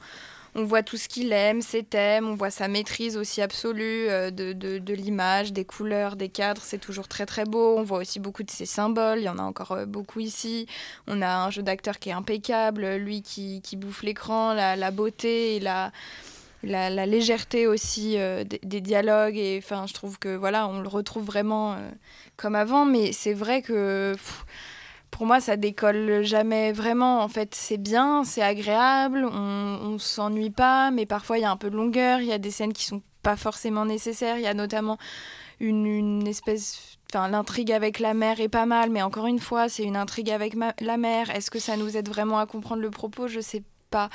on 0.59 0.65
voit 0.65 0.83
tout 0.83 0.97
ce 0.97 1.07
qu'il 1.07 1.31
aime, 1.31 1.61
ses 1.61 1.83
thèmes. 1.83 2.27
On 2.27 2.35
voit 2.35 2.51
sa 2.51 2.67
maîtrise 2.67 3.15
aussi 3.15 3.41
absolue 3.41 4.09
euh, 4.09 4.29
de, 4.29 4.51
de, 4.53 4.93
l'image, 4.93 5.53
des 5.53 5.63
couleurs, 5.63 6.17
des 6.17 6.27
cadres. 6.27 6.61
C'est 6.63 6.79
toujours 6.79 7.07
très 7.07 7.25
très 7.25 7.45
beau. 7.45 7.77
On 7.77 7.83
voit 7.83 7.99
aussi 7.99 8.19
beaucoup 8.19 8.43
de 8.43 8.51
ses 8.51 8.65
symboles. 8.65 9.19
Il 9.19 9.23
y 9.23 9.29
en 9.29 9.39
a 9.39 9.43
encore 9.43 9.71
euh, 9.71 9.85
beaucoup 9.85 10.19
ici. 10.19 10.67
On 11.07 11.21
a 11.21 11.29
un 11.29 11.49
jeu 11.49 11.63
d'acteur 11.63 11.97
qui 11.97 12.09
est 12.09 12.13
impeccable. 12.13 12.95
Lui 12.95 13.21
qui, 13.21 13.61
qui 13.61 13.77
bouffe 13.77 14.03
l'écran, 14.03 14.53
la, 14.53 14.75
la 14.75 14.91
beauté 14.91 15.55
et 15.55 15.59
la 15.59 15.91
la, 16.61 17.05
légèreté 17.05 17.67
aussi 17.67 18.15
euh, 18.17 18.43
des, 18.43 18.81
dialogues 18.81 19.37
et 19.37 19.61
enfin 19.63 19.87
je 19.87 19.93
trouve 19.93 20.19
que 20.19 20.35
voilà 20.35 20.67
on 20.67 20.81
le 20.81 20.89
retrouve 20.89 21.23
vraiment 21.23 21.77
comme 22.35 22.53
avant 22.53 22.83
mais 22.83 23.13
c'est 23.13 23.31
vrai 23.31 23.61
que 23.61 24.13
pour 25.11 25.25
moi 25.25 25.41
ça 25.41 25.57
décolle 25.57 26.21
jamais 26.23 26.71
vraiment 26.71 27.21
en 27.21 27.27
fait 27.27 27.55
c'est 27.55 27.77
bien 27.77 28.23
c'est 28.23 28.41
agréable 28.41 29.25
on, 29.25 29.79
on 29.83 29.97
s'ennuie 29.99 30.49
pas 30.51 30.91
mais 30.91 31.05
parfois 31.05 31.37
il 31.37 31.41
y 31.41 31.45
a 31.45 31.51
un 31.51 31.57
peu 31.57 31.69
de 31.69 31.75
longueur 31.75 32.21
il 32.21 32.27
y 32.27 32.33
a 32.33 32.37
des 32.37 32.51
scènes 32.51 32.73
qui 32.73 32.85
sont 32.85 33.01
pas 33.23 33.35
forcément 33.35 33.85
nécessaires 33.85 34.37
il 34.37 34.43
y 34.43 34.47
a 34.47 34.53
notamment 34.53 34.97
une, 35.59 36.27
espèce 36.27 36.97
Enfin, 37.11 37.27
l'intrigue 37.27 37.71
avec 37.71 37.97
la 37.97 38.13
mère 38.13 38.39
est 38.39 38.49
pas 38.49 38.67
mal, 38.67 38.91
mais 38.91 39.01
encore 39.01 39.25
une 39.25 39.39
fois, 39.39 39.67
c'est 39.67 39.81
une 39.81 39.95
intrigue 39.95 40.29
avec 40.29 40.53
la 40.79 40.97
mère. 40.97 41.31
Est-ce 41.31 41.49
que 41.49 41.57
ça 41.57 41.75
nous 41.75 41.97
aide 41.97 42.07
vraiment 42.07 42.37
à 42.37 42.45
comprendre 42.45 42.83
le 42.83 42.91
propos? 42.91 43.27
Je 43.27 43.39
sais 43.39 43.63
pas. 43.89 44.11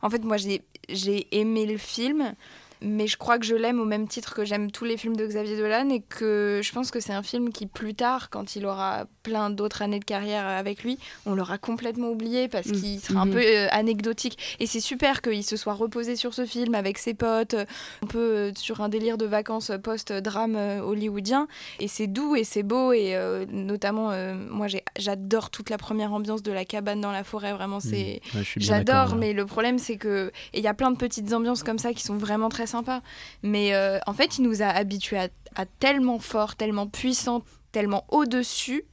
En 0.00 0.10
fait, 0.10 0.24
moi, 0.24 0.38
j'ai 0.38 1.28
aimé 1.30 1.66
le 1.66 1.76
film, 1.76 2.34
mais 2.82 3.06
je 3.06 3.16
crois 3.16 3.38
que 3.38 3.44
je 3.46 3.54
l'aime 3.54 3.80
au 3.80 3.84
même 3.84 4.08
titre 4.08 4.34
que 4.34 4.44
j'aime 4.44 4.70
tous 4.70 4.84
les 4.84 4.96
films 4.96 5.16
de 5.16 5.26
Xavier 5.26 5.56
Dolan 5.56 5.88
et 5.90 6.00
que 6.00 6.60
je 6.62 6.72
pense 6.72 6.90
que 6.90 7.00
c'est 7.00 7.12
un 7.12 7.22
film 7.22 7.52
qui, 7.52 7.66
plus 7.66 7.94
tard, 7.94 8.28
quand 8.30 8.56
il 8.56 8.66
aura 8.66 9.06
plein 9.22 9.50
d'autres 9.50 9.82
années 9.82 10.00
de 10.00 10.04
carrière 10.04 10.46
avec 10.46 10.82
lui, 10.82 10.98
on 11.26 11.34
l'aura 11.34 11.58
complètement 11.58 12.08
oublié 12.10 12.48
parce 12.48 12.66
Mm. 12.68 12.72
qu'il 12.72 13.00
sera 13.00 13.20
un 13.20 13.26
Mhm. 13.26 13.32
peu 13.32 13.42
euh, 13.44 13.68
anecdotique. 13.70 14.38
Et 14.60 14.66
c'est 14.66 14.80
super 14.80 15.22
qu'il 15.22 15.44
se 15.44 15.56
soit 15.56 15.74
reposé 15.74 16.16
sur 16.16 16.34
ce 16.34 16.44
film 16.44 16.74
avec 16.74 16.98
ses 16.98 17.14
potes, 17.14 17.54
euh, 17.54 17.64
un 18.02 18.06
peu 18.06 18.18
euh, 18.18 18.52
sur 18.56 18.80
un 18.80 18.88
délire 18.88 19.18
de 19.18 19.26
vacances 19.26 19.70
post-drame 19.82 20.56
hollywoodien. 20.84 21.46
Et 21.80 21.88
c'est 21.88 22.06
doux 22.06 22.34
et 22.36 22.44
c'est 22.44 22.62
beau. 22.62 22.92
Et 22.92 23.14
euh, 23.14 23.46
notamment, 23.50 24.12
moi, 24.50 24.66
j'adore 24.98 25.50
toute 25.50 25.70
la 25.70 25.78
première 25.78 26.12
ambiance 26.12 26.42
de 26.42 26.52
la 26.52 26.64
cabane 26.64 27.00
dans 27.00 27.12
la 27.12 27.24
forêt. 27.24 27.52
Vraiment, 27.52 27.80
c'est. 27.80 28.20
Mmh. 28.34 28.38
Ouais, 28.38 28.44
bien 28.56 28.78
d'accord, 28.78 29.06
J'adore, 29.06 29.16
mais 29.16 29.32
le 29.32 29.46
problème 29.46 29.78
c'est 29.78 29.96
que 29.96 30.30
il 30.54 30.60
y 30.60 30.66
a 30.66 30.74
plein 30.74 30.90
de 30.90 30.96
petites 30.96 31.32
ambiances 31.32 31.62
comme 31.62 31.78
ça 31.78 31.92
qui 31.92 32.02
sont 32.02 32.16
vraiment 32.16 32.48
très 32.48 32.66
sympas. 32.72 33.02
Mais 33.42 33.74
euh, 33.74 33.98
en 34.06 34.12
fait, 34.12 34.38
il 34.38 34.42
nous 34.42 34.62
a 34.62 34.66
habitués 34.66 35.18
à, 35.18 35.28
à 35.54 35.66
tellement 35.66 36.18
fort, 36.18 36.56
tellement 36.56 36.86
puissant, 36.88 37.42
tellement 37.72 38.04
au-dessus 38.08 38.84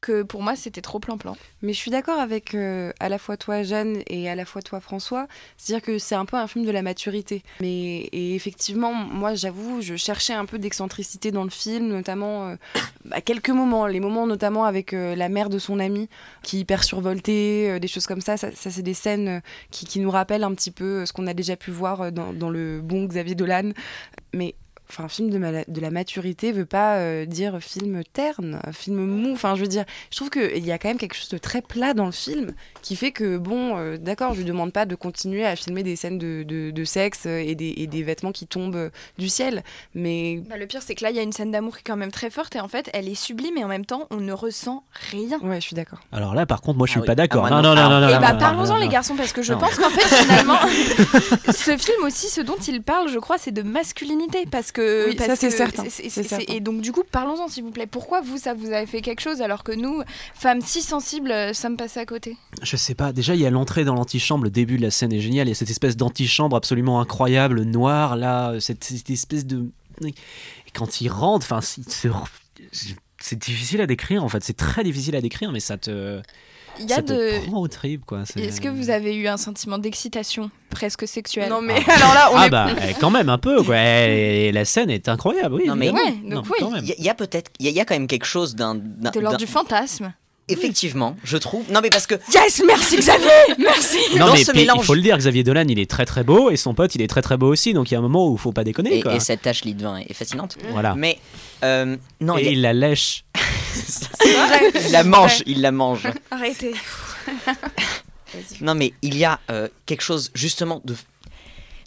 que 0.00 0.22
pour 0.22 0.42
moi 0.42 0.56
c'était 0.56 0.80
trop 0.80 0.98
plan-plan. 0.98 1.36
Mais 1.62 1.72
je 1.72 1.78
suis 1.78 1.90
d'accord 1.90 2.18
avec 2.18 2.54
euh, 2.54 2.92
à 3.00 3.08
la 3.08 3.18
fois 3.18 3.36
toi 3.36 3.62
Jeanne 3.62 4.02
et 4.06 4.28
à 4.28 4.34
la 4.34 4.44
fois 4.44 4.62
toi 4.62 4.80
François, 4.80 5.26
c'est-à-dire 5.56 5.84
que 5.84 5.98
c'est 5.98 6.14
un 6.14 6.24
peu 6.24 6.36
un 6.36 6.46
film 6.46 6.64
de 6.64 6.70
la 6.70 6.82
maturité. 6.82 7.42
Mais 7.60 8.08
et 8.12 8.34
effectivement, 8.34 8.92
moi 8.92 9.34
j'avoue, 9.34 9.80
je 9.80 9.96
cherchais 9.96 10.32
un 10.32 10.46
peu 10.46 10.58
d'excentricité 10.58 11.30
dans 11.30 11.44
le 11.44 11.50
film, 11.50 11.88
notamment 11.88 12.48
euh, 12.48 12.56
à 13.10 13.20
quelques 13.20 13.50
moments, 13.50 13.86
les 13.86 14.00
moments 14.00 14.26
notamment 14.26 14.64
avec 14.64 14.94
euh, 14.94 15.14
la 15.14 15.28
mère 15.28 15.50
de 15.50 15.58
son 15.58 15.78
ami 15.78 16.08
qui 16.42 16.56
est 16.56 16.60
hyper 16.60 16.84
survoltée, 16.84 17.78
des 17.80 17.88
choses 17.88 18.06
comme 18.06 18.20
ça. 18.20 18.36
Ça, 18.36 18.50
c'est 18.54 18.82
des 18.82 18.94
scènes 18.94 19.42
qui, 19.70 19.84
qui, 19.86 20.00
nous 20.00 20.10
rappellent 20.10 20.44
un 20.44 20.54
petit 20.54 20.70
peu 20.70 21.04
ce 21.04 21.12
qu'on 21.12 21.26
a 21.26 21.34
déjà 21.34 21.56
pu 21.56 21.70
voir 21.70 22.10
dans, 22.12 22.32
dans 22.32 22.48
le 22.48 22.80
bon 22.80 23.04
Xavier 23.04 23.34
Dolan. 23.34 23.72
Mais 24.32 24.54
enfin 24.90 25.08
film 25.08 25.30
de, 25.30 25.38
de 25.38 25.80
la 25.80 25.90
maturité 25.90 26.52
veut 26.52 26.66
pas 26.66 26.96
euh, 26.96 27.26
dire 27.26 27.58
film 27.60 28.02
terne, 28.12 28.60
film 28.72 29.04
mou. 29.04 29.32
Enfin, 29.32 29.54
je 29.54 29.62
veux 29.62 29.68
dire, 29.68 29.84
je 30.10 30.16
trouve 30.16 30.30
qu'il 30.30 30.64
y 30.64 30.72
a 30.72 30.78
quand 30.78 30.88
même 30.88 30.98
quelque 30.98 31.14
chose 31.14 31.28
de 31.28 31.38
très 31.38 31.62
plat 31.62 31.94
dans 31.94 32.06
le 32.06 32.12
film 32.12 32.52
qui 32.82 32.96
fait 32.96 33.12
que, 33.12 33.36
bon, 33.36 33.76
euh, 33.76 33.96
d'accord, 33.96 34.34
je 34.34 34.38
lui 34.38 34.44
demande 34.44 34.72
pas 34.72 34.86
de 34.86 34.94
continuer 34.94 35.44
à 35.44 35.56
filmer 35.56 35.82
des 35.82 35.96
scènes 35.96 36.18
de, 36.18 36.42
de, 36.42 36.84
sexe 36.84 37.26
et 37.26 37.54
des, 37.54 37.74
et 37.76 37.86
des, 37.86 38.02
vêtements 38.02 38.32
qui 38.32 38.46
tombent 38.46 38.76
euh, 38.76 38.90
du 39.18 39.28
ciel. 39.28 39.62
Mais. 39.94 40.42
Bah, 40.48 40.56
le 40.56 40.66
pire, 40.66 40.82
c'est 40.82 40.94
que 40.94 41.04
là, 41.04 41.10
il 41.10 41.16
y 41.16 41.20
a 41.20 41.22
une 41.22 41.32
scène 41.32 41.50
d'amour 41.50 41.74
qui 41.74 41.80
est 41.80 41.84
quand 41.86 41.96
même 41.96 42.12
très 42.12 42.30
forte 42.30 42.56
et 42.56 42.60
en 42.60 42.68
fait, 42.68 42.90
elle 42.92 43.08
est 43.08 43.14
sublime 43.14 43.56
et 43.56 43.64
en 43.64 43.68
même 43.68 43.86
temps, 43.86 44.06
on 44.10 44.16
ne 44.16 44.32
ressent 44.32 44.84
rien. 45.12 45.38
Ouais, 45.42 45.56
je 45.56 45.66
suis 45.66 45.76
d'accord. 45.76 46.00
Alors 46.12 46.34
là, 46.34 46.46
par 46.46 46.62
contre, 46.62 46.78
moi, 46.78 46.86
je 46.86 46.92
suis 46.92 47.00
ah 47.02 47.06
pas 47.06 47.14
d'accord. 47.14 47.46
Ah, 47.46 47.50
non, 47.50 47.62
non, 47.62 47.74
non, 47.74 47.88
non, 47.88 48.00
non, 48.00 48.08
Et 48.08 48.18
bah, 48.18 48.34
parlons-en, 48.34 48.76
les 48.76 48.88
garçons, 48.88 49.14
parce 49.16 49.32
que 49.32 49.42
je 49.42 49.52
pense 49.52 49.76
qu'en 49.76 49.90
fait, 49.90 50.14
finalement, 50.14 50.58
ce 51.52 51.76
film 51.76 52.04
aussi, 52.04 52.28
ce 52.28 52.40
dont 52.40 52.58
il 52.66 52.82
parle, 52.82 53.08
je 53.08 53.18
crois, 53.18 53.38
c'est 53.38 53.52
de 53.52 53.62
masculinité. 53.62 54.46
Parce 54.50 54.72
que. 54.72 54.79
Oui, 55.08 55.16
parce 55.16 55.28
ça, 55.28 55.36
c'est 55.36 56.50
et 56.50 56.60
donc 56.60 56.80
du 56.80 56.92
coup, 56.92 57.02
parlons-en 57.10 57.48
s'il 57.48 57.64
vous 57.64 57.70
plaît. 57.70 57.86
Pourquoi 57.86 58.20
vous, 58.20 58.38
ça 58.38 58.54
vous 58.54 58.72
avez 58.72 58.86
fait 58.86 59.00
quelque 59.00 59.20
chose 59.20 59.40
alors 59.42 59.64
que 59.64 59.72
nous, 59.72 60.02
femmes 60.34 60.60
si 60.60 60.82
sensibles, 60.82 61.30
euh, 61.30 61.52
ça 61.52 61.68
me 61.68 61.76
passait 61.76 62.00
à 62.00 62.06
côté? 62.06 62.36
Je 62.62 62.76
sais 62.76 62.94
pas. 62.94 63.12
Déjà, 63.12 63.34
il 63.34 63.40
y 63.40 63.46
a 63.46 63.50
l'entrée 63.50 63.84
dans 63.84 63.94
l'antichambre. 63.94 64.44
Le 64.44 64.50
début 64.50 64.76
de 64.76 64.82
la 64.82 64.90
scène 64.90 65.12
est 65.12 65.20
génial. 65.20 65.46
Il 65.46 65.50
y 65.50 65.52
a 65.52 65.56
cette 65.56 65.70
espèce 65.70 65.96
d'antichambre 65.96 66.56
absolument 66.56 67.00
incroyable, 67.00 67.62
noire 67.62 68.16
là, 68.16 68.58
cette, 68.60 68.84
cette 68.84 69.10
espèce 69.10 69.46
de. 69.46 69.66
Et 70.04 70.14
quand 70.74 71.00
il 71.00 71.08
rentre, 71.08 71.46
enfin, 71.50 71.60
c'est 71.62 73.38
difficile 73.38 73.80
à 73.80 73.86
décrire 73.86 74.24
en 74.24 74.28
fait. 74.28 74.42
C'est 74.42 74.56
très 74.56 74.82
difficile 74.82 75.16
à 75.16 75.20
décrire, 75.20 75.52
mais 75.52 75.60
ça 75.60 75.76
te 75.76 76.22
il 76.78 76.88
y 76.88 76.92
a 76.92 77.02
de. 77.02 77.46
Prend 77.46 77.60
au 77.60 77.68
trip, 77.68 78.04
quoi. 78.04 78.22
Est-ce 78.36 78.60
que 78.60 78.68
vous 78.68 78.90
avez 78.90 79.16
eu 79.16 79.28
un 79.28 79.36
sentiment 79.36 79.78
d'excitation 79.78 80.50
presque 80.70 81.06
sexuelle 81.08 81.50
Non, 81.50 81.60
mais 81.60 81.74
alors 81.74 82.14
là, 82.14 82.30
on 82.32 82.36
ah 82.36 82.46
est... 82.46 82.50
bah, 82.50 82.68
eh, 82.88 82.94
quand 82.94 83.10
même 83.10 83.28
un 83.28 83.38
peu, 83.38 83.62
quoi. 83.62 83.76
Et 83.78 84.52
la 84.52 84.64
scène 84.64 84.90
est 84.90 85.08
incroyable, 85.08 85.56
oui. 85.56 85.64
Non, 85.66 85.76
mais 85.76 85.90
ouais, 85.90 86.12
donc 86.24 86.46
oui. 86.46 86.66
Il 86.98 87.04
y, 87.04 87.08
a 87.08 87.14
peut-être, 87.14 87.50
il 87.58 87.68
y, 87.68 87.80
a 87.80 87.84
quand 87.84 87.94
même 87.94 88.06
quelque 88.06 88.26
chose 88.26 88.54
d'un. 88.54 88.74
De 88.74 89.20
l'ordre 89.20 89.38
du 89.38 89.46
fantasme. 89.46 90.12
Effectivement, 90.48 91.16
je 91.22 91.36
trouve. 91.36 91.70
Non, 91.70 91.80
mais 91.80 91.90
parce 91.90 92.06
que. 92.06 92.16
Yes, 92.34 92.62
merci 92.66 92.96
Xavier 92.96 93.28
Merci 93.58 93.98
Non, 94.18 94.32
mais 94.32 94.64
il 94.64 94.82
faut 94.82 94.94
le 94.94 95.02
dire, 95.02 95.16
Xavier 95.16 95.44
Dolan, 95.44 95.66
il 95.68 95.78
est 95.78 95.88
très 95.88 96.06
très 96.06 96.24
beau 96.24 96.50
et 96.50 96.56
son 96.56 96.74
pote, 96.74 96.94
il 96.94 97.02
est 97.02 97.06
très 97.06 97.22
très 97.22 97.36
beau 97.36 97.46
aussi. 97.46 97.72
Donc 97.72 97.90
il 97.90 97.94
y 97.94 97.96
a 97.96 98.00
un 98.00 98.02
moment 98.02 98.28
où 98.28 98.34
il 98.34 98.38
faut 98.38 98.52
pas 98.52 98.64
déconner. 98.64 98.98
Et, 98.98 99.02
quoi. 99.02 99.14
et 99.14 99.20
cette 99.20 99.42
tache 99.42 99.64
lit 99.64 99.74
de 99.74 99.82
vin 99.82 99.98
est 99.98 100.12
fascinante. 100.12 100.56
Voilà. 100.72 100.94
Mais. 100.96 101.18
Euh, 101.62 101.96
non, 102.20 102.36
et 102.38 102.52
il 102.52 102.62
la 102.62 102.72
lèche. 102.72 103.24
il 104.24 104.92
la 104.92 105.04
mange, 105.04 105.42
il 105.46 105.60
la 105.60 105.72
mange. 105.72 106.08
Arrêtez. 106.30 106.74
non, 108.60 108.74
mais 108.74 108.92
il 109.02 109.16
y 109.16 109.24
a 109.24 109.40
euh, 109.50 109.68
quelque 109.86 110.02
chose 110.02 110.30
justement 110.34 110.80
de. 110.84 110.96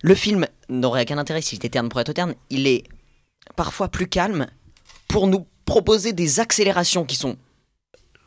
Le 0.02 0.16
film 0.16 0.48
n'aurait 0.70 1.04
aucun 1.04 1.18
intérêt 1.18 1.42
s'il 1.42 1.58
était 1.58 1.70
terne 1.70 1.90
pour 1.90 2.00
être 2.00 2.12
terne. 2.14 2.36
Il 2.50 2.68
est 2.68 2.84
parfois 3.56 3.88
plus 3.88 4.08
calme 4.08 4.48
pour 5.08 5.28
nous 5.28 5.46
proposer 5.66 6.12
des 6.12 6.40
accélérations 6.40 7.06
qui 7.06 7.16
sont 7.16 7.38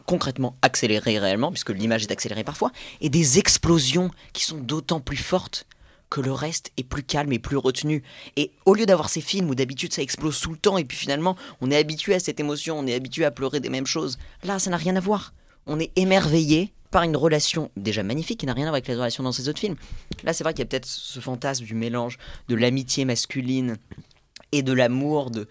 concrètement 0.07 0.57
accélérées 0.62 1.18
réellement, 1.18 1.50
puisque 1.50 1.70
l'image 1.70 2.04
est 2.04 2.12
accélérée 2.12 2.44
parfois, 2.44 2.70
et 3.00 3.11
des 3.11 3.38
explosions 3.38 4.11
qui 4.32 4.44
sont 4.44 4.59
d'autant 4.59 5.00
plus 5.00 5.16
fortes 5.16 5.66
que 6.11 6.20
le 6.20 6.32
reste 6.32 6.72
est 6.76 6.84
plus 6.84 7.02
calme 7.02 7.32
et 7.32 7.38
plus 7.38 7.57
retenu. 7.57 8.02
Et 8.36 8.52
au 8.64 8.74
lieu 8.74 8.86
d'avoir 8.86 9.09
ces 9.09 9.20
films 9.20 9.50
où 9.50 9.54
d'habitude 9.54 9.92
ça 9.92 10.02
explose 10.02 10.40
tout 10.40 10.50
le 10.50 10.59
temps, 10.59 10.78
et 10.78 10.84
puis 10.84 10.96
finalement 10.96 11.36
on 11.61 11.70
est 11.70 11.76
habitué 11.76 12.14
à 12.14 12.20
cette 12.20 12.40
émotion, 12.40 12.78
on 12.78 12.86
est 12.86 12.94
habitué 12.94 13.24
à 13.24 13.30
pleurer 13.30 13.61
des 13.61 13.70
mêmes 13.70 13.86
choses, 13.86 14.18
là 14.44 14.59
ça 14.59 14.70
n'a 14.70 14.76
rien 14.76 14.96
à 14.96 15.00
voir. 15.00 15.34
On 15.66 15.80
est 15.80 15.90
émerveillé 15.96 16.72
par 16.90 17.02
une 17.02 17.16
relation 17.16 17.70
déjà 17.76 18.02
magnifique 18.02 18.40
qui 18.40 18.46
n'a 18.46 18.52
rien 18.52 18.64
à 18.64 18.68
voir 18.68 18.76
avec 18.76 18.88
les 18.88 18.94
relations 18.94 19.22
dans 19.22 19.32
ces 19.32 19.48
autres 19.48 19.59
films. 19.59 19.76
Là, 20.24 20.32
c'est 20.32 20.44
vrai 20.44 20.54
qu'il 20.54 20.61
y 20.61 20.62
a 20.62 20.66
peut-être 20.66 20.86
ce 20.86 21.20
fantasme 21.20 21.64
du 21.64 21.74
mélange 21.74 22.18
de 22.48 22.54
l'amitié 22.54 23.04
masculine 23.04 23.76
et 24.52 24.62
de 24.62 24.72
l'amour 24.72 25.30
de 25.30 25.48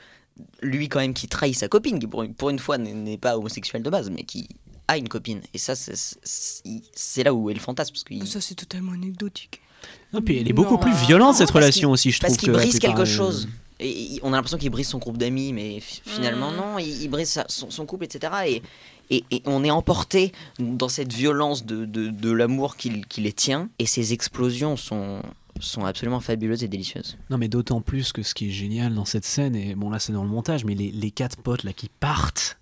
lui 0.62 0.89
quand 0.89 0.99
même 0.99 1.14
qui 1.14 1.28
trahit 1.28 1.56
sa 1.56 1.68
copine, 1.68 1.99
qui 1.99 2.08
pour 2.08 2.49
une, 2.49 2.60
fois 2.60 2.78
n'est 2.78 3.18
pas 3.18 3.38
homosexuel 3.38 3.84
de 3.84 3.89
base, 3.89 4.10
mais 4.10 4.24
qui 4.24 4.49
a 4.88 4.97
une 4.97 5.08
copine. 5.08 5.41
Et 5.53 5.58
ça, 5.58 5.76
c'est 5.76 7.24
là 7.24 7.34
où 7.34 7.49
est 7.49 7.53
le 7.53 7.60
fantasme. 7.60 7.93
Parce 7.93 8.30
Ça, 8.30 8.41
c'est 8.41 8.56
totalement 8.56 8.93
anecdotique. 8.93 9.62
Non, 10.14 10.22
puis 10.22 10.40
elle 10.40 10.50
est 10.50 10.54
beaucoup 10.54 10.78
plus 10.78 10.94
violente 11.08 11.36
cette 11.36 11.52
relation 11.52 11.92
aussi, 11.92 12.12
je 12.12 12.20
trouve. 12.20 12.30
Parce 12.30 12.40
qu'il 12.40 12.52
brise 12.52 12.80
quelque 12.80 13.06
chose. 13.06 13.48
Et 13.80 14.20
on 14.24 14.32
a 14.32 14.38
l'impression 14.38 14.58
qu'il 14.58 14.70
brise 14.70 14.88
son 14.88 15.00
groupe 15.00 15.18
d'amis, 15.18 15.52
mais 15.52 15.80
finalement 15.82 16.52
mm. 16.52 16.56
non, 16.56 16.80
il, 16.80 17.10
brise 17.10 17.44
son, 17.50 17.70
son, 17.70 17.86
couple, 17.86 18.06
etc. 18.06 18.32
Et 18.48 18.62
et, 19.10 19.24
on 19.46 19.64
est 19.64 19.72
emporté 19.72 20.32
dans 20.60 20.90
cette 20.90 21.14
violence 21.14 21.66
de, 21.66 21.86
de, 21.86 22.32
l'amour 22.32 22.76
qui, 22.76 23.02
qui, 23.02 23.22
les 23.22 23.34
tient. 23.34 23.70
Et 23.80 23.86
ces 23.86 24.14
explosions 24.14 24.78
sont, 24.78 25.22
sont 25.60 25.86
absolument 25.86 26.20
fabuleuses 26.20 26.64
et 26.64 26.68
délicieuses. 26.68 27.18
Non, 27.30 27.38
mais 27.38 27.48
d'autant 27.48 27.82
plus 27.82 28.12
que 28.12 28.24
ce 28.24 28.34
qui 28.34 28.48
est 28.48 28.52
génial 28.52 28.94
dans 28.94 29.06
cette 29.06 29.26
scène, 29.26 29.56
et 29.56 29.76
bon 29.76 29.90
là 29.90 30.00
c'est 30.00 30.14
dans 30.14 30.24
le 30.24 30.30
montage, 30.30 30.66
mais 30.66 30.76
les, 30.76 30.92
les 30.92 31.12
quatre 31.12 31.38
potes 31.38 31.64
là 31.64 31.74
qui 31.74 31.90
partent 32.00 32.58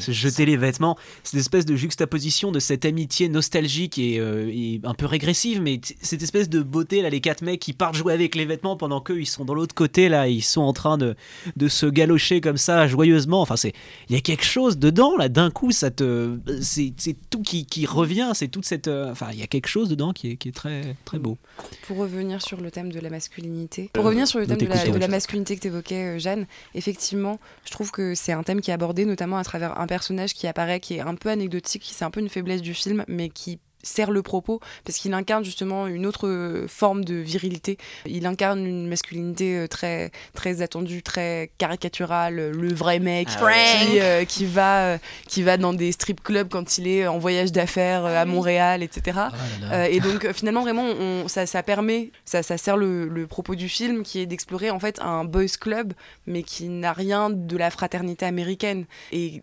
se 0.00 0.12
jeter 0.12 0.46
les 0.46 0.56
vêtements. 0.56 0.96
Cette 1.22 1.40
espèce 1.40 1.66
de 1.66 1.76
juxtaposition 1.76 2.52
de 2.52 2.58
cette 2.60 2.84
amitié 2.84 3.28
nostalgique 3.28 3.98
et, 3.98 4.18
euh, 4.18 4.78
un 4.84 4.94
peu 4.94 5.06
régressive, 5.06 5.60
mais 5.60 5.80
cette 6.00 6.22
espèce 6.22 6.48
de 6.48 6.62
beauté, 6.62 7.02
là, 7.02 7.10
les 7.10 7.20
quatre 7.20 7.42
mecs 7.42 7.60
qui 7.60 7.72
partent 7.72 7.96
jouer 7.96 8.12
avec 8.12 8.34
les 8.34 8.44
vêtements 8.44 8.76
pendant 8.76 9.00
qu'eux, 9.00 9.20
ils 9.20 9.26
sont 9.26 9.44
dans 9.44 9.54
l'autre 9.54 9.74
côté, 9.74 10.08
là, 10.08 10.28
ils 10.28 10.42
sont 10.42 10.62
en 10.62 10.72
train 10.72 10.98
de, 10.98 11.14
de 11.56 11.68
se 11.68 11.86
galocher 11.86 12.40
comme 12.40 12.56
ça, 12.56 12.86
joyeusement. 12.86 13.40
Enfin, 13.40 13.56
c'est 13.56 13.72
il 14.08 14.14
y 14.14 14.18
a 14.18 14.20
quelque 14.20 14.44
chose 14.44 14.78
dedans, 14.78 15.16
là, 15.16 15.28
d'un 15.28 15.50
coup, 15.50 15.70
ça 15.72 15.90
te. 15.90 16.38
C'est 16.60 16.92
tout 17.30 17.42
qui, 17.42 17.66
qui 17.66 17.86
revient, 17.86 18.32
c'est 18.34 18.48
toute 18.48 18.64
cette. 18.64 18.88
Euh, 18.88 19.10
enfin, 19.10 19.28
il 19.32 19.38
y 19.38 19.42
a 19.42 19.46
quelque 19.46 19.68
chose 19.68 19.88
dedans 19.88 20.12
qui 20.12 20.32
est, 20.32 20.36
qui 20.36 20.48
est 20.48 20.52
très, 20.52 20.96
très 21.04 21.18
beau. 21.18 21.38
Pour 21.86 21.98
revenir 21.98 22.42
sur 22.42 22.60
le 22.60 22.70
thème 22.70 22.92
de 22.92 23.00
la 23.00 23.10
masculinité, 23.10 23.90
pour 23.92 24.04
revenir 24.04 24.26
sur 24.26 24.38
le 24.38 24.46
thème 24.46 24.58
de 24.58 24.66
la, 24.66 24.88
de 24.88 24.98
la, 24.98 25.08
masculinité 25.08 25.56
que 25.56 25.60
tu 25.60 25.68
évoquais, 25.68 26.16
euh, 26.16 26.18
Jeanne, 26.18 26.46
effectivement, 26.74 27.38
je 27.64 27.70
trouve 27.70 27.90
que 27.90 28.14
c'est 28.14 28.32
un 28.32 28.42
thème 28.42 28.60
qui 28.60 28.70
est 28.70 28.74
abordé 28.74 29.04
notamment 29.04 29.36
à 29.36 29.44
travers 29.50 29.80
un 29.80 29.86
personnage 29.86 30.34
qui 30.34 30.46
apparaît, 30.46 30.78
qui 30.78 30.94
est 30.94 31.00
un 31.00 31.16
peu 31.16 31.28
anecdotique, 31.28 31.82
qui 31.82 31.94
c'est 31.94 32.04
un 32.04 32.10
peu 32.10 32.20
une 32.20 32.28
faiblesse 32.28 32.62
du 32.62 32.72
film, 32.72 33.04
mais 33.08 33.28
qui 33.28 33.58
sert 33.82 34.10
le 34.10 34.22
propos 34.22 34.60
parce 34.84 34.98
qu'il 34.98 35.14
incarne 35.14 35.44
justement 35.44 35.86
une 35.86 36.06
autre 36.06 36.66
forme 36.68 37.04
de 37.04 37.14
virilité. 37.14 37.78
Il 38.06 38.26
incarne 38.26 38.66
une 38.66 38.88
masculinité 38.88 39.56
euh, 39.56 39.66
très 39.66 40.10
très 40.34 40.62
attendue, 40.62 41.02
très 41.02 41.50
caricaturale, 41.58 42.50
le 42.50 42.72
vrai 42.72 42.98
mec 42.98 43.28
ah 43.40 43.52
qui, 43.52 44.00
euh, 44.00 44.24
qui, 44.24 44.46
va 44.46 44.84
euh, 44.84 44.98
qui 45.26 45.42
va 45.42 45.56
dans 45.56 45.72
des 45.72 45.92
strip 45.92 46.22
clubs 46.22 46.48
quand 46.48 46.78
il 46.78 46.88
est 46.88 47.06
en 47.06 47.18
voyage 47.18 47.52
d'affaires 47.52 48.04
à 48.04 48.24
Montréal, 48.24 48.82
etc. 48.82 49.18
Oh 49.32 49.74
et 49.88 50.00
donc 50.00 50.30
finalement 50.32 50.62
vraiment 50.62 50.84
on, 50.84 51.28
ça, 51.28 51.46
ça 51.46 51.62
permet, 51.62 52.10
ça, 52.24 52.42
ça 52.42 52.58
sert 52.58 52.76
le, 52.76 53.08
le, 53.08 53.26
propos 53.26 53.54
du 53.54 53.68
film 53.68 54.02
qui 54.02 54.20
est 54.20 54.26
d'explorer 54.26 54.70
en 54.70 54.80
fait 54.80 54.98
un 55.00 55.24
boys 55.24 55.46
club 55.60 55.92
mais 56.26 56.42
qui 56.42 56.68
n'a 56.68 56.92
rien 56.92 57.30
de 57.30 57.56
la 57.56 57.70
fraternité 57.70 58.26
américaine. 58.26 58.86
Et 59.12 59.40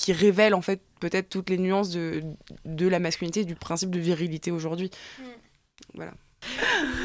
qui 0.00 0.14
révèle 0.14 0.54
en 0.54 0.62
fait 0.62 0.80
peut-être 0.98 1.28
toutes 1.28 1.50
les 1.50 1.58
nuances 1.58 1.90
de, 1.90 2.22
de 2.64 2.88
la 2.88 2.98
masculinité, 2.98 3.44
du 3.44 3.54
principe 3.54 3.90
de 3.90 4.00
virilité 4.00 4.50
aujourd'hui. 4.50 4.90
Mm. 5.18 5.22
Voilà. 5.94 6.12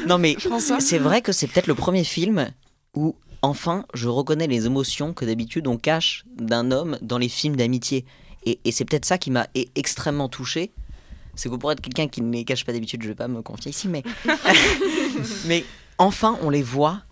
Non 0.06 0.16
mais 0.16 0.34
c'est 0.80 0.98
vrai 0.98 1.20
que 1.20 1.30
c'est 1.30 1.46
peut-être 1.46 1.66
le 1.66 1.74
premier 1.74 2.04
film 2.04 2.50
où 2.94 3.14
enfin 3.42 3.84
je 3.92 4.08
reconnais 4.08 4.46
les 4.46 4.64
émotions 4.64 5.12
que 5.12 5.26
d'habitude 5.26 5.66
on 5.66 5.76
cache 5.76 6.24
d'un 6.38 6.70
homme 6.70 6.96
dans 7.02 7.18
les 7.18 7.28
films 7.28 7.56
d'amitié. 7.56 8.06
Et, 8.46 8.60
et 8.64 8.72
c'est 8.72 8.86
peut-être 8.86 9.04
ça 9.04 9.18
qui 9.18 9.30
m'a 9.30 9.46
extrêmement 9.74 10.30
touché. 10.30 10.72
C'est 11.34 11.50
que 11.50 11.56
pour 11.56 11.70
être 11.70 11.82
quelqu'un 11.82 12.08
qui 12.08 12.22
ne 12.22 12.32
les 12.32 12.44
cache 12.44 12.64
pas 12.64 12.72
d'habitude, 12.72 13.02
je 13.02 13.08
vais 13.08 13.14
pas 13.14 13.28
me 13.28 13.42
confier 13.42 13.72
ici, 13.72 13.88
mais, 13.88 14.04
mais 15.46 15.66
enfin 15.98 16.38
on 16.40 16.48
les 16.48 16.62
voit 16.62 17.02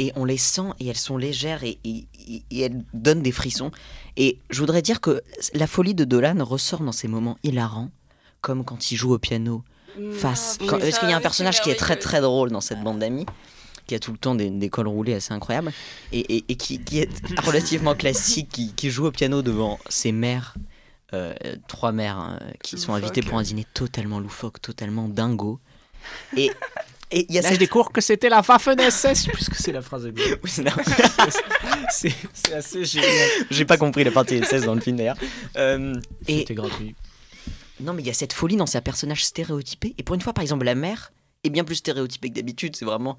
et 0.00 0.12
on 0.16 0.24
les 0.24 0.38
sent 0.38 0.70
et 0.80 0.88
elles 0.88 0.96
sont 0.96 1.18
légères 1.18 1.62
et, 1.62 1.78
et, 1.84 2.06
elles 2.58 2.82
donnent 2.94 3.22
des 3.22 3.32
frissons. 3.32 3.70
Et 4.16 4.38
je 4.48 4.58
voudrais 4.58 4.80
dire 4.80 5.02
que 5.02 5.22
la 5.52 5.66
folie 5.66 5.94
de 5.94 6.04
Dolan 6.04 6.42
ressort 6.42 6.80
dans 6.80 6.90
ces 6.92 7.06
moments 7.06 7.36
hilarants, 7.42 7.90
comme 8.40 8.64
quand 8.64 8.90
il 8.90 8.96
joue 8.96 9.12
au 9.12 9.18
piano 9.18 9.62
mm. 9.98 10.12
face. 10.12 10.58
Ah, 10.62 10.78
parce 10.80 10.98
qu'il 10.98 11.10
y 11.10 11.12
a 11.12 11.16
un 11.18 11.20
personnage 11.20 11.60
qui 11.60 11.68
est 11.68 11.74
très 11.74 11.96
très 11.96 12.22
drôle 12.22 12.50
dans 12.50 12.62
cette 12.62 12.82
bande 12.82 12.98
d'amis 12.98 13.26
qui 13.86 13.94
a 13.94 13.98
tout 13.98 14.12
le 14.12 14.18
temps 14.18 14.36
des, 14.36 14.70
cols 14.70 14.86
roulés 14.86 15.14
assez 15.14 15.34
incroyables 15.34 15.72
et, 16.12 16.42
qui, 16.54 16.80
est 16.96 17.10
relativement 17.44 17.96
classique, 17.96 18.48
qui, 18.76 18.90
joue 18.90 19.06
au 19.06 19.10
piano 19.10 19.42
devant 19.42 19.80
ses 19.88 20.12
mères, 20.12 20.54
euh, 21.12 21.34
trois 21.66 21.90
mères 21.90 22.16
hein, 22.16 22.38
qui 22.62 22.78
sont 22.78 22.94
invitées 22.94 23.20
pour 23.20 23.36
un 23.36 23.42
dîner 23.42 23.66
totalement 23.74 24.20
loufoque, 24.20 24.62
totalement 24.62 25.08
dingo. 25.08 25.58
Et 26.36 26.52
Et 27.12 27.26
il 27.28 27.34
y 27.34 27.38
a 27.38 27.42
Là, 27.42 27.48
cette- 27.48 27.56
je 27.56 27.60
découvre 27.60 27.90
que 27.90 28.00
c'était 28.00 28.28
la 28.28 28.40
Waffen-SS, 28.40 29.28
puisque 29.32 29.56
c'est 29.56 29.72
la 29.72 29.82
phrase 29.82 30.04
de. 30.04 30.10
Oui, 30.12 30.50
c'est 31.90 32.54
assez 32.54 32.84
génial. 32.84 33.28
J'ai 33.50 33.64
pas 33.64 33.76
compris 33.76 34.04
la 34.04 34.10
partie 34.10 34.38
SS 34.42 34.62
dans 34.64 34.74
le 34.74 34.80
film 34.80 34.96
d'ailleurs. 34.96 35.16
Euh, 35.56 35.94
et 36.28 36.38
C'était 36.38 36.54
gratuit. 36.54 36.94
non, 37.80 37.92
mais 37.92 38.02
il 38.02 38.06
y 38.06 38.10
a 38.10 38.14
cette 38.14 38.32
folie 38.32 38.56
dans 38.56 38.66
ces 38.66 38.80
personnages 38.80 39.24
stéréotypés. 39.24 39.94
Et 39.98 40.02
pour 40.02 40.14
une 40.14 40.20
fois, 40.20 40.32
par 40.32 40.42
exemple, 40.42 40.64
la 40.64 40.74
mère 40.74 41.12
est 41.44 41.50
bien 41.50 41.64
plus 41.64 41.76
stéréotypée 41.76 42.30
que 42.30 42.34
d'habitude. 42.34 42.76
C'est 42.76 42.84
vraiment. 42.84 43.16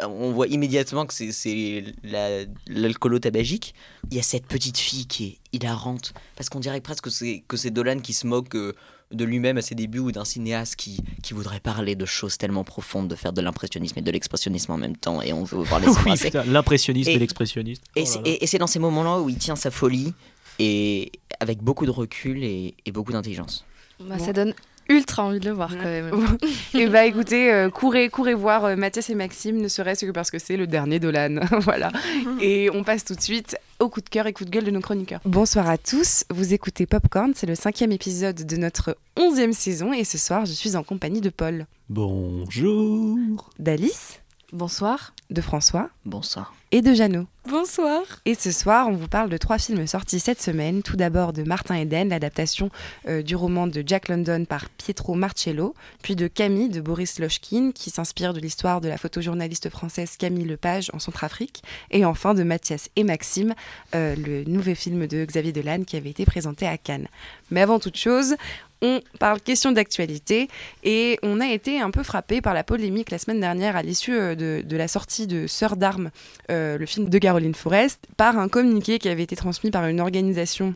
euh, 0.00 0.06
On 0.08 0.32
voit 0.32 0.46
immédiatement 0.48 1.06
que 1.06 1.14
c'est- 1.14 1.32
c'est 1.32 1.84
la- 2.02 2.44
l'alcoolo 2.68 3.18
tabagique. 3.18 3.74
Il 4.10 4.16
y 4.16 4.20
a 4.20 4.22
cette 4.22 4.46
petite 4.46 4.78
fille 4.78 5.06
qui 5.06 5.24
est 5.26 5.38
hilarante. 5.52 6.12
Parce 6.36 6.48
qu'on 6.48 6.60
dirait 6.60 6.80
presque 6.80 7.04
que 7.04 7.10
c'est 7.10 7.44
que 7.46 7.56
c'est 7.56 7.70
Dolan 7.70 7.98
qui 8.00 8.12
se 8.12 8.26
moque 8.26 8.54
euh, 8.56 8.72
de 9.12 9.24
lui-même 9.24 9.56
à 9.56 9.62
ses 9.62 9.74
débuts 9.74 10.00
ou 10.00 10.10
d'un 10.12 10.24
cinéaste 10.24 10.76
qui, 10.76 11.00
qui 11.22 11.32
voudrait 11.32 11.60
parler 11.60 11.94
de 11.94 12.04
choses 12.06 12.38
tellement 12.38 12.64
profondes, 12.64 13.06
de 13.08 13.14
faire 13.14 13.32
de 13.32 13.40
l'impressionnisme 13.40 13.98
et 13.98 14.02
de 14.02 14.10
l'expressionnisme 14.10 14.72
en 14.72 14.76
même 14.78 14.96
temps. 14.96 15.22
Et 15.22 15.32
on 15.32 15.44
veut 15.44 15.62
voir 15.62 15.80
les 15.80 15.86
Oui, 16.06 16.12
l'impressionniste 16.46 17.08
et, 17.10 17.14
Et- 17.14 17.18
l'expressionniste. 17.18 17.82
Et 17.94 18.04
Oh 18.16 18.20
et- 18.24 18.42
et 18.42 18.46
c'est 18.46 18.58
dans 18.58 18.66
ces 18.66 18.78
moments-là 18.80 19.20
où 19.20 19.28
il 19.28 19.38
tient 19.38 19.56
sa 19.56 19.70
folie 19.70 20.12
et 20.58 21.12
avec 21.40 21.58
beaucoup 21.62 21.86
de 21.86 21.90
recul 21.90 22.42
et, 22.42 22.74
et 22.84 22.92
beaucoup 22.92 23.12
d'intelligence. 23.12 23.64
Bah, 24.00 24.18
Ça 24.18 24.32
donne 24.32 24.54
ultra 24.88 25.24
envie 25.24 25.40
de 25.40 25.46
le 25.48 25.54
voir 25.54 25.70
quand 25.70 25.84
même. 25.84 26.10
Et 26.74 26.86
bah 26.86 27.06
écoutez, 27.06 27.52
euh, 27.52 27.70
courez, 27.70 28.08
courez 28.08 28.34
voir 28.34 28.64
euh, 28.64 28.76
Mathias 28.76 29.10
et 29.10 29.14
Maxime, 29.14 29.58
ne 29.60 29.68
serait-ce 29.68 30.06
que 30.06 30.10
parce 30.10 30.30
que 30.30 30.38
c'est 30.38 30.56
le 30.56 30.66
dernier 30.66 30.98
Dolan. 30.98 31.40
voilà. 31.60 31.90
Et 32.40 32.70
on 32.70 32.84
passe 32.84 33.04
tout 33.04 33.14
de 33.14 33.20
suite 33.20 33.56
au 33.78 33.88
coup 33.88 34.00
de 34.00 34.08
cœur 34.08 34.26
et 34.26 34.32
coup 34.32 34.44
de 34.44 34.50
gueule 34.50 34.64
de 34.64 34.70
nos 34.70 34.80
chroniqueurs. 34.80 35.20
Bonsoir 35.24 35.68
à 35.68 35.76
tous, 35.76 36.24
vous 36.30 36.54
écoutez 36.54 36.86
Popcorn, 36.86 37.32
c'est 37.34 37.46
le 37.46 37.54
cinquième 37.54 37.92
épisode 37.92 38.46
de 38.46 38.56
notre 38.56 38.96
onzième 39.16 39.52
saison 39.52 39.92
et 39.92 40.04
ce 40.04 40.16
soir 40.18 40.46
je 40.46 40.52
suis 40.52 40.76
en 40.76 40.82
compagnie 40.82 41.20
de 41.20 41.28
Paul, 41.30 41.66
Bonjour. 41.90 43.50
d'Alice, 43.58 44.20
Bonsoir. 44.56 45.12
de 45.28 45.40
François 45.42 45.90
Bonsoir. 46.06 46.54
et 46.70 46.80
de 46.82 46.94
Jeannot. 46.94 47.26
Bonsoir. 47.48 48.02
Et 48.24 48.34
ce 48.34 48.50
soir, 48.50 48.88
on 48.88 48.92
vous 48.92 49.06
parle 49.08 49.28
de 49.28 49.36
trois 49.36 49.58
films 49.58 49.86
sortis 49.86 50.18
cette 50.18 50.40
semaine. 50.40 50.82
Tout 50.82 50.96
d'abord 50.96 51.32
de 51.32 51.42
Martin 51.42 51.76
Eden, 51.76 52.08
l'adaptation 52.08 52.70
euh, 53.08 53.22
du 53.22 53.36
roman 53.36 53.66
de 53.66 53.82
Jack 53.84 54.08
London 54.08 54.44
par 54.48 54.68
Pietro 54.70 55.14
Marcello, 55.14 55.74
puis 56.02 56.16
de 56.16 56.26
Camille 56.26 56.68
de 56.68 56.80
Boris 56.80 57.18
Lochkin, 57.18 57.70
qui 57.72 57.90
s'inspire 57.90 58.32
de 58.34 58.40
l'histoire 58.40 58.80
de 58.80 58.88
la 58.88 58.98
photojournaliste 58.98 59.68
française 59.68 60.16
Camille 60.16 60.44
Lepage 60.44 60.90
en 60.94 60.98
Centrafrique, 61.00 61.62
et 61.90 62.04
enfin 62.04 62.34
de 62.34 62.42
Mathias 62.42 62.88
et 62.96 63.04
Maxime, 63.04 63.54
euh, 63.94 64.16
le 64.16 64.44
nouveau 64.44 64.74
film 64.74 65.06
de 65.06 65.24
Xavier 65.24 65.52
Dolan 65.52 65.82
qui 65.84 65.96
avait 65.96 66.10
été 66.10 66.24
présenté 66.24 66.66
à 66.66 66.78
Cannes. 66.78 67.08
Mais 67.50 67.60
avant 67.62 67.78
toute 67.78 67.96
chose, 67.96 68.36
on 68.82 69.00
parle 69.18 69.40
question 69.40 69.72
d'actualité 69.72 70.48
et 70.84 71.18
on 71.22 71.40
a 71.40 71.46
été 71.46 71.80
un 71.80 71.90
peu 71.90 72.02
frappé 72.02 72.40
par 72.40 72.54
la 72.54 72.64
polémique 72.64 73.10
la 73.10 73.18
semaine 73.18 73.40
dernière 73.40 73.76
à 73.76 73.82
l'issue 73.82 74.16
euh, 74.16 74.34
de, 74.34 74.76
la 74.76 74.88
sortie 74.88 75.26
de 75.26 75.46
Sœurs 75.46 75.76
d'armes, 75.76 76.10
euh, 76.50 76.78
le 76.78 76.86
film 76.86 77.08
de 77.08 77.18
Caroline 77.18 77.54
Forest, 77.54 78.06
par 78.16 78.38
un 78.38 78.48
communiqué 78.48 78.98
qui 78.98 79.08
avait 79.08 79.22
été 79.22 79.36
transmis 79.36 79.70
par 79.70 79.86
une 79.86 80.00
organisation 80.00 80.74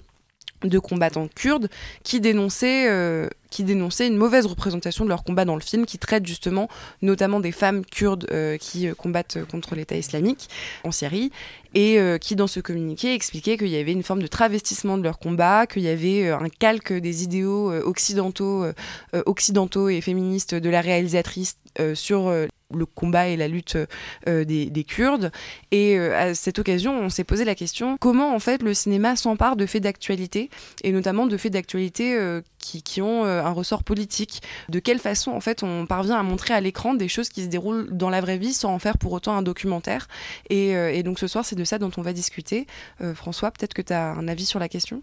de 0.64 0.78
combattants 0.78 1.28
kurdes 1.34 1.68
qui 2.02 2.20
dénonçaient, 2.20 2.88
euh, 2.88 3.28
qui 3.50 3.64
dénonçaient 3.64 4.06
une 4.06 4.16
mauvaise 4.16 4.46
représentation 4.46 5.04
de 5.04 5.08
leur 5.08 5.24
combat 5.24 5.44
dans 5.44 5.54
le 5.54 5.60
film, 5.60 5.86
qui 5.86 5.98
traite 5.98 6.26
justement 6.26 6.68
notamment 7.02 7.40
des 7.40 7.52
femmes 7.52 7.84
kurdes 7.84 8.26
euh, 8.30 8.56
qui 8.56 8.88
euh, 8.88 8.94
combattent 8.94 9.38
contre 9.50 9.74
l'État 9.74 9.96
islamique 9.96 10.48
en 10.84 10.92
Syrie, 10.92 11.30
et 11.74 12.00
qui 12.20 12.34
dans 12.34 12.48
ce 12.48 12.58
communiqué 12.58 13.14
expliquait 13.14 13.56
qu'il 13.56 13.68
y 13.68 13.76
avait 13.76 13.92
une 13.92 14.02
forme 14.02 14.20
de 14.20 14.26
travestissement 14.26 14.98
de 14.98 15.04
leur 15.04 15.20
combat, 15.20 15.68
qu'il 15.68 15.82
y 15.82 15.88
avait 15.88 16.28
un 16.28 16.48
calque 16.48 16.92
des 16.92 17.22
idéaux 17.22 17.72
occidentaux, 17.84 18.64
occidentaux 19.12 19.88
et 19.88 20.00
féministes 20.00 20.56
de 20.56 20.68
la 20.68 20.80
réalisatrice 20.80 21.58
sur 21.94 22.32
le 22.74 22.86
combat 22.86 23.28
et 23.28 23.36
la 23.36 23.48
lutte 23.48 23.76
euh, 24.28 24.44
des, 24.44 24.66
des 24.66 24.84
Kurdes. 24.84 25.30
Et 25.70 25.98
euh, 25.98 26.16
à 26.16 26.34
cette 26.34 26.58
occasion, 26.58 26.98
on 26.98 27.08
s'est 27.08 27.24
posé 27.24 27.44
la 27.44 27.54
question 27.54 27.96
comment 27.98 28.34
en 28.34 28.38
fait 28.38 28.62
le 28.62 28.74
cinéma 28.74 29.16
s'empare 29.16 29.56
de 29.56 29.66
faits 29.66 29.82
d'actualité, 29.82 30.50
et 30.82 30.92
notamment 30.92 31.26
de 31.26 31.36
faits 31.36 31.52
d'actualité 31.52 32.14
euh, 32.14 32.40
qui, 32.58 33.02
ont 33.02 33.24
un 33.24 33.50
ressort 33.50 33.84
politique. 33.84 34.42
De 34.68 34.78
quelle 34.78 34.98
façon 34.98 35.30
en 35.30 35.40
fait 35.40 35.62
on 35.62 35.86
parvient 35.86 36.18
à 36.18 36.22
montrer 36.22 36.54
à 36.54 36.60
l'écran 36.60 36.94
des 36.94 37.08
choses 37.08 37.28
qui 37.28 37.42
se 37.42 37.48
déroulent 37.48 37.88
dans 37.90 38.10
la 38.10 38.20
vraie 38.20 38.38
vie 38.38 38.52
sans 38.52 38.72
en 38.72 38.78
faire 38.78 38.98
pour 38.98 39.12
autant 39.12 39.36
un 39.36 39.42
documentaire? 39.42 40.08
Et, 40.50 41.02
donc 41.02 41.18
ce 41.18 41.26
soir, 41.26 41.44
c'est 41.44 41.56
de 41.56 41.64
ça 41.64 41.78
dont 41.78 41.90
on 41.96 42.02
va 42.02 42.12
discuter. 42.12 42.66
François, 43.14 43.50
peut-être 43.50 43.74
que 43.74 43.82
tu 43.82 43.92
as 43.92 44.10
un 44.10 44.28
avis 44.28 44.44
sur 44.44 44.58
la 44.58 44.68
question? 44.68 45.02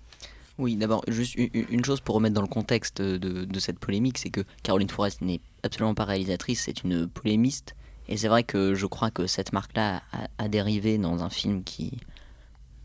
Oui, 0.58 0.76
d'abord, 0.76 1.03
juste 1.08 1.36
une 1.38 1.86
chose 1.86 2.01
pour 2.01 2.16
remettre 2.16 2.34
dans 2.34 2.41
le 2.41 2.47
contexte 2.47 3.01
de, 3.01 3.60
cette 3.60 3.80
polémique, 3.80 4.18
c'est 4.18 4.32
que 4.32 4.41
Caroline 4.64 4.89
Forest 4.89 5.22
n'est 5.22 5.39
absolument 5.64 5.93
pas 5.93 6.05
réalisatrice, 6.05 6.62
c'est 6.62 6.84
une 6.84 7.08
polémiste. 7.08 7.76
Et 8.08 8.18
c'est 8.18 8.28
vrai 8.28 8.43
que 8.43 8.74
je 8.74 8.86
crois 8.88 9.12
que 9.12 9.28
cette 9.28 9.53
marque-là 9.53 10.01
a, 10.14 10.28
a 10.43 10.47
dérivé 10.47 10.97
dans 10.97 11.24
un 11.24 11.30
film 11.30 11.64
qui, 11.64 11.91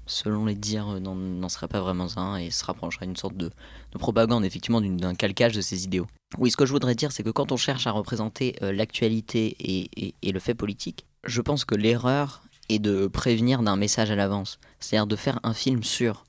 selon 0.07 0.45
les 0.47 0.55
dires, 0.55 1.01
n'en 1.01 1.15
n'en 1.15 1.49
serait 1.49 1.69
pas 1.69 1.81
vraiment 1.81 2.09
un 2.17 2.37
et 2.37 2.51
se 2.51 2.65
rapprocherait 2.65 3.07
d'une 3.07 3.17
sorte 3.17 3.37
de, 3.37 3.51
de 3.93 3.99
propagande, 3.99 4.45
effectivement, 4.45 4.81
d'un 4.81 5.15
calcage 5.15 5.53
de 5.55 5.61
ses 5.61 5.85
idéaux. 5.85 6.07
Oui, 6.39 6.51
ce 6.51 6.57
que 6.57 6.67
je 6.67 6.73
voudrais 6.73 6.95
dire, 6.95 7.13
c'est 7.13 7.23
que 7.23 7.31
quand 7.31 7.53
on 7.53 7.57
cherche 7.57 7.87
à 7.87 7.93
représenter 7.93 8.57
euh, 8.63 8.73
l'actualité 8.73 9.57
et- 9.61 10.15
et 10.23 10.33
le 10.33 10.41
fait 10.41 10.55
politique, 10.55 11.07
je 11.25 11.41
pense 11.41 11.65
que 11.65 11.75
l'erreur 11.75 12.43
est 12.69 12.79
de 12.81 13.07
prévenir 13.07 13.63
d'un 13.63 13.77
message 13.77 14.11
à 14.11 14.17
l'avance. 14.17 14.59
C'est-à-dire 14.81 15.07
de 15.07 15.17
faire 15.17 15.39
un 15.43 15.55
film 15.55 15.83
sûr. 15.85 16.25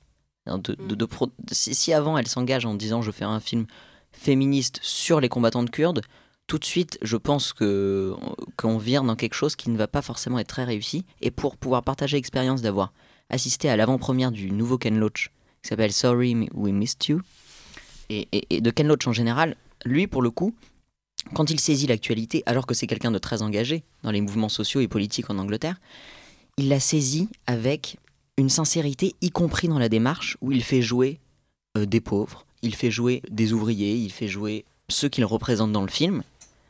C'est-à-dire 0.46 0.62
De, 0.62 0.74
de- 0.88 0.94
de 0.94 1.04
pro- 1.04 1.30
si, 1.52 1.74
si 1.74 1.92
avant 1.92 2.18
elle 2.18 2.26
s'engage 2.28 2.66
en 2.66 2.74
disant 2.74 3.02
je 3.02 3.10
fais 3.10 3.24
un 3.24 3.40
film 3.40 3.66
féministe 4.12 4.78
sur 4.82 5.20
les 5.20 5.28
combattants 5.28 5.62
de 5.62 5.70
Kurdes, 5.70 6.02
tout 6.46 6.58
de 6.58 6.64
suite 6.64 6.98
je 7.02 7.16
pense 7.16 7.52
que 7.52 8.14
qu'on 8.56 8.78
vire 8.78 9.02
dans 9.02 9.16
quelque 9.16 9.34
chose 9.34 9.56
qui 9.56 9.70
ne 9.70 9.76
va 9.78 9.88
pas 9.88 10.02
forcément 10.02 10.38
être 10.38 10.48
très 10.48 10.64
réussi. 10.64 11.04
Et 11.20 11.30
pour 11.30 11.56
pouvoir 11.56 11.82
partager 11.82 12.16
l'expérience 12.16 12.60
d'avoir 12.62 12.92
assisté 13.30 13.68
à 13.70 13.76
l'avant-première 13.76 14.30
du 14.30 14.50
nouveau 14.50 14.76
Ken 14.78 14.98
Loach 14.98 15.30
qui 15.62 15.68
s'appelle 15.68 15.92
Sorry 15.92 16.34
We 16.52 16.72
Missed 16.74 17.06
You, 17.08 17.22
et, 18.10 18.28
et- 18.32 18.56
et 18.56 18.60
de 18.60 18.70
Ken 18.70 18.86
Loach 18.86 19.06
en 19.08 19.12
général, 19.12 19.56
lui 19.86 20.06
pour 20.06 20.20
le 20.20 20.30
coup, 20.30 20.54
quand 21.32 21.48
il 21.50 21.58
saisit 21.58 21.86
l'actualité, 21.86 22.42
alors 22.44 22.66
que 22.66 22.74
c'est 22.74 22.86
quelqu'un 22.86 23.10
de 23.10 23.18
très 23.18 23.40
engagé 23.40 23.82
dans 24.02 24.10
les 24.10 24.20
mouvements 24.20 24.50
sociaux 24.50 24.82
et 24.82 24.88
politiques 24.88 25.30
en 25.30 25.38
Angleterre, 25.38 25.80
il 26.58 26.68
la 26.68 26.80
saisit 26.80 27.30
avec 27.46 27.96
une 28.36 28.48
sincérité, 28.50 29.14
y 29.20 29.30
compris 29.30 29.68
dans 29.68 29.78
la 29.78 29.88
démarche, 29.88 30.36
où 30.40 30.52
il 30.52 30.62
fait 30.62 30.82
jouer 30.82 31.20
euh, 31.76 31.86
des 31.86 32.00
pauvres, 32.00 32.46
il 32.62 32.74
fait 32.74 32.90
jouer 32.90 33.22
des 33.30 33.52
ouvriers, 33.52 33.94
il 33.96 34.10
fait 34.10 34.28
jouer 34.28 34.64
ceux 34.88 35.08
qu'il 35.08 35.24
représente 35.24 35.72
dans 35.72 35.82
le 35.82 35.88
film, 35.90 36.22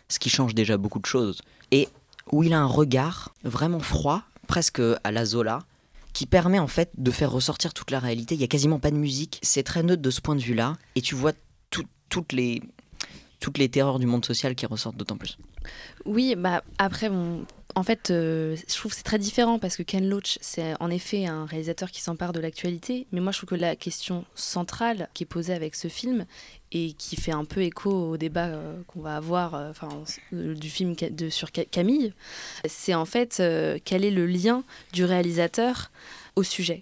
ce 0.08 0.18
qui 0.18 0.28
change 0.30 0.54
déjà 0.54 0.76
beaucoup 0.76 0.98
de 0.98 1.06
choses, 1.06 1.40
et 1.70 1.88
où 2.32 2.42
il 2.42 2.52
a 2.52 2.60
un 2.60 2.66
regard 2.66 3.34
vraiment 3.44 3.80
froid, 3.80 4.22
presque 4.46 4.80
à 5.02 5.10
la 5.12 5.24
Zola, 5.24 5.60
qui 6.12 6.26
permet 6.26 6.58
en 6.58 6.66
fait 6.68 6.90
de 6.96 7.10
faire 7.10 7.30
ressortir 7.32 7.74
toute 7.74 7.90
la 7.90 7.98
réalité. 7.98 8.34
Il 8.34 8.40
y 8.40 8.44
a 8.44 8.48
quasiment 8.48 8.78
pas 8.78 8.90
de 8.90 8.96
musique, 8.96 9.40
c'est 9.42 9.62
très 9.62 9.82
neutre 9.82 10.02
de 10.02 10.10
ce 10.10 10.20
point 10.20 10.36
de 10.36 10.40
vue-là, 10.40 10.76
et 10.94 11.00
tu 11.02 11.14
vois 11.14 11.32
tout- 11.70 11.84
toutes 12.08 12.32
les 12.32 12.62
toutes 13.40 13.58
les 13.58 13.68
terreurs 13.68 13.98
du 13.98 14.06
monde 14.06 14.24
social 14.24 14.54
qui 14.54 14.64
ressortent 14.64 14.96
d'autant 14.96 15.18
plus. 15.18 15.36
Oui, 16.06 16.34
bah 16.34 16.62
après, 16.78 17.10
bon, 17.10 17.44
en 17.74 17.82
fait, 17.82 18.10
euh, 18.10 18.56
je 18.68 18.74
trouve 18.74 18.92
que 18.92 18.96
c'est 18.96 19.02
très 19.04 19.18
différent 19.18 19.58
parce 19.58 19.76
que 19.76 19.82
Ken 19.82 20.08
Loach, 20.08 20.38
c'est 20.40 20.74
en 20.80 20.90
effet 20.90 21.26
un 21.26 21.44
réalisateur 21.46 21.90
qui 21.90 22.00
s'empare 22.00 22.32
de 22.32 22.40
l'actualité. 22.40 23.06
Mais 23.12 23.20
moi, 23.20 23.32
je 23.32 23.38
trouve 23.38 23.50
que 23.50 23.54
la 23.54 23.76
question 23.76 24.24
centrale 24.34 25.08
qui 25.14 25.24
est 25.24 25.26
posée 25.26 25.52
avec 25.54 25.74
ce 25.74 25.88
film 25.88 26.26
et 26.72 26.92
qui 26.92 27.16
fait 27.16 27.32
un 27.32 27.44
peu 27.44 27.62
écho 27.62 27.90
au 27.90 28.16
débat 28.16 28.46
euh, 28.46 28.76
qu'on 28.86 29.00
va 29.00 29.16
avoir 29.16 29.54
euh, 29.54 30.54
du 30.54 30.70
film 30.70 30.94
de, 30.94 31.30
sur 31.30 31.48
Ca- 31.54 31.64
Camille, 31.64 32.12
c'est 32.66 32.94
en 32.94 33.04
fait 33.04 33.42
quel 33.84 34.04
est 34.04 34.10
le 34.10 34.26
lien 34.26 34.64
du 34.92 35.04
réalisateur 35.04 35.90
au 36.36 36.42
sujet. 36.42 36.80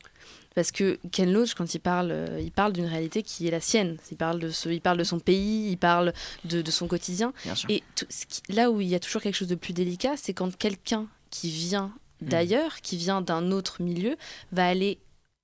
Parce 0.54 0.70
que 0.72 0.98
Ken 1.10 1.32
Loach, 1.32 1.54
quand 1.54 1.74
il 1.74 1.78
parle, 1.80 2.10
euh, 2.10 2.40
il 2.40 2.52
parle 2.52 2.72
d'une 2.72 2.86
réalité 2.86 3.22
qui 3.22 3.46
est 3.48 3.50
la 3.50 3.60
sienne. 3.60 3.96
Il 4.10 4.16
parle 4.16 4.38
de, 4.38 4.50
ce, 4.50 4.68
il 4.68 4.80
parle 4.80 4.98
de 4.98 5.04
son 5.04 5.18
pays, 5.18 5.70
il 5.70 5.76
parle 5.78 6.12
de, 6.44 6.62
de 6.62 6.70
son 6.70 6.86
quotidien. 6.88 7.32
Et 7.70 7.82
tout- 7.96 8.06
ce 8.10 8.26
qui- 8.26 8.42
là 8.52 8.70
où 8.70 8.80
il 8.80 8.88
y 8.88 8.94
a 8.94 9.00
toujours 9.00 9.22
quelque 9.22 9.34
chose 9.36 9.48
de 9.48 9.54
plus 9.54 9.72
délicat, 9.72 10.14
c'est 10.16 10.34
quand 10.34 10.54
quelqu'un 10.56 11.06
qui 11.30 11.50
vient 11.50 11.92
d'ailleurs, 12.20 12.80
qui 12.82 12.96
vient 12.96 13.20
d'un 13.20 13.50
autre 13.50 13.82
milieu, 13.82 14.16
va 14.52 14.66
aller 14.68 14.98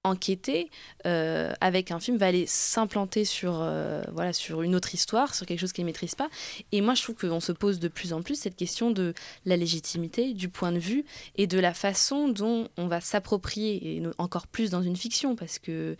enquêter 0.04 0.70
euh, 1.06 1.52
avec 1.60 1.90
un 1.90 2.00
film, 2.00 2.16
va 2.16 2.26
aller 2.26 2.46
s'implanter 2.46 3.24
sur, 3.24 3.58
euh, 3.60 4.02
voilà, 4.12 4.32
sur 4.32 4.62
une 4.62 4.74
autre 4.74 4.94
histoire, 4.94 5.34
sur 5.34 5.46
quelque 5.46 5.60
chose 5.60 5.72
qu'il 5.72 5.84
ne 5.84 5.88
maîtrise 5.88 6.14
pas. 6.14 6.28
Et 6.72 6.80
moi, 6.80 6.94
je 6.94 7.02
trouve 7.02 7.16
qu'on 7.16 7.40
se 7.40 7.52
pose 7.52 7.78
de 7.78 7.88
plus 7.88 8.12
en 8.12 8.22
plus 8.22 8.36
cette 8.36 8.56
question 8.56 8.90
de 8.90 9.14
la 9.44 9.56
légitimité, 9.56 10.34
du 10.34 10.48
point 10.48 10.72
de 10.72 10.78
vue 10.78 11.04
et 11.36 11.46
de 11.46 11.58
la 11.58 11.74
façon 11.74 12.28
dont 12.28 12.68
on 12.76 12.86
va 12.86 13.00
s'approprier, 13.00 13.96
et 13.96 14.02
encore 14.18 14.46
plus 14.46 14.70
dans 14.70 14.82
une 14.82 14.96
fiction, 14.96 15.36
parce 15.36 15.58
que 15.58 15.96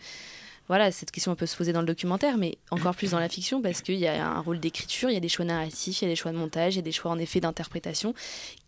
voilà, 0.67 0.91
cette 0.91 1.09
question 1.09 1.35
peut 1.35 1.47
se 1.47 1.57
poser 1.57 1.73
dans 1.73 1.81
le 1.81 1.87
documentaire, 1.87 2.37
mais 2.37 2.59
encore 2.69 2.95
plus 2.95 3.11
dans 3.11 3.19
la 3.19 3.27
fiction, 3.27 3.59
parce 3.59 3.81
qu'il 3.81 3.97
y 3.97 4.07
a 4.07 4.27
un 4.27 4.39
rôle 4.39 4.59
d'écriture, 4.59 5.09
il 5.09 5.15
y 5.15 5.17
a 5.17 5.19
des 5.19 5.27
choix 5.27 5.43
narratifs, 5.43 6.01
il 6.01 6.05
y 6.05 6.07
a 6.07 6.11
des 6.11 6.15
choix 6.15 6.31
de 6.31 6.37
montage, 6.37 6.75
il 6.75 6.77
y 6.77 6.79
a 6.79 6.83
des 6.83 6.91
choix 6.91 7.09
en 7.09 7.17
effet 7.17 7.39
d'interprétation, 7.39 8.13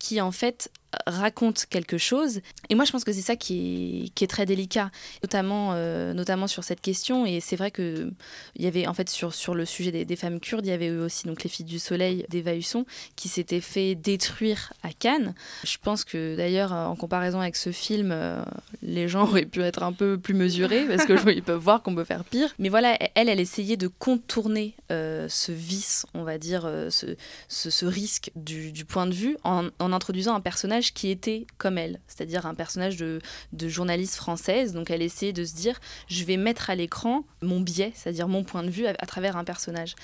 qui 0.00 0.20
en 0.20 0.32
fait 0.32 0.70
raconte 1.06 1.66
quelque 1.66 1.98
chose. 1.98 2.40
Et 2.68 2.74
moi, 2.74 2.84
je 2.84 2.92
pense 2.92 3.04
que 3.04 3.12
c'est 3.12 3.22
ça 3.22 3.36
qui 3.36 4.04
est, 4.06 4.08
qui 4.10 4.24
est, 4.24 4.26
très 4.26 4.46
délicat, 4.46 4.90
notamment, 5.22 5.70
euh, 5.72 6.12
notamment 6.12 6.46
sur 6.46 6.64
cette 6.64 6.80
question. 6.80 7.26
Et 7.26 7.40
c'est 7.40 7.56
vrai 7.56 7.70
que 7.70 8.10
il 8.56 8.64
y 8.64 8.66
avait, 8.66 8.86
en 8.86 8.94
fait, 8.94 9.08
sur, 9.08 9.34
sur 9.34 9.54
le 9.54 9.64
sujet 9.64 10.04
des, 10.04 10.16
femmes 10.16 10.40
kurdes, 10.40 10.66
il 10.66 10.70
y 10.70 10.72
avait 10.72 10.86
eu 10.86 10.98
aussi 10.98 11.26
donc 11.26 11.42
les 11.42 11.50
filles 11.50 11.66
du 11.66 11.78
soleil 11.78 12.24
d'Eva 12.28 12.54
Husson 12.54 12.84
qui 13.16 13.28
s'étaient 13.28 13.60
fait 13.60 13.94
détruire 13.94 14.72
à 14.82 14.92
Cannes. 14.92 15.34
Je 15.64 15.76
pense 15.82 16.04
que 16.04 16.36
d'ailleurs, 16.36 16.72
en 16.72 16.96
comparaison 16.96 17.40
avec 17.40 17.56
ce 17.56 17.72
film, 17.72 18.10
euh, 18.12 18.42
les 18.82 19.08
gens 19.08 19.22
auraient 19.28 19.46
pu 19.46 19.62
être 19.62 19.82
un 19.82 19.92
peu 19.92 20.18
plus 20.18 20.34
mesurés 20.34 20.86
parce 20.86 21.06
que 21.06 21.30
ils 21.32 21.42
peuvent 21.42 21.60
voir 21.60 21.82
qu'on 21.82 21.94
peut 21.94 22.04
faire 22.04 22.24
pire. 22.24 22.54
Mais 22.58 22.68
voilà, 22.68 22.96
elle, 23.14 23.28
elle 23.28 23.40
essayait 23.40 23.76
de 23.76 23.88
contourner 23.88 24.74
euh, 24.90 25.26
ce 25.28 25.52
vice, 25.52 26.06
on 26.14 26.24
va 26.24 26.38
dire, 26.38 26.70
ce, 26.90 27.06
ce, 27.48 27.86
risque 27.86 28.30
du, 28.36 28.84
point 28.84 29.06
de 29.06 29.14
vue 29.14 29.36
en 29.44 29.70
introduisant 29.80 30.34
un 30.34 30.40
personnage 30.40 30.81
qui 30.90 31.08
était 31.08 31.46
comme 31.58 31.78
elle, 31.78 32.00
c'est-à-dire 32.08 32.46
un 32.46 32.54
personnage 32.54 32.96
de, 32.96 33.20
de, 33.52 33.68
journaliste 33.68 34.16
française. 34.16 34.72
Donc 34.72 34.90
elle 34.90 35.02
essayait 35.02 35.32
de 35.32 35.44
se 35.44 35.54
dire, 35.54 35.78
je 36.08 36.24
vais 36.24 36.36
mettre 36.36 36.70
à 36.70 36.74
l'écran 36.74 37.24
mon 37.40 37.60
biais, 37.60 37.92
c'est-à-dire 37.94 38.26
mon 38.26 38.42
point 38.42 38.64
de 38.64 38.70
vue 38.70 38.86
à, 38.86 38.94
à 38.98 39.06
travers 39.06 39.36
un 39.36 39.44
personnage. 39.44 39.94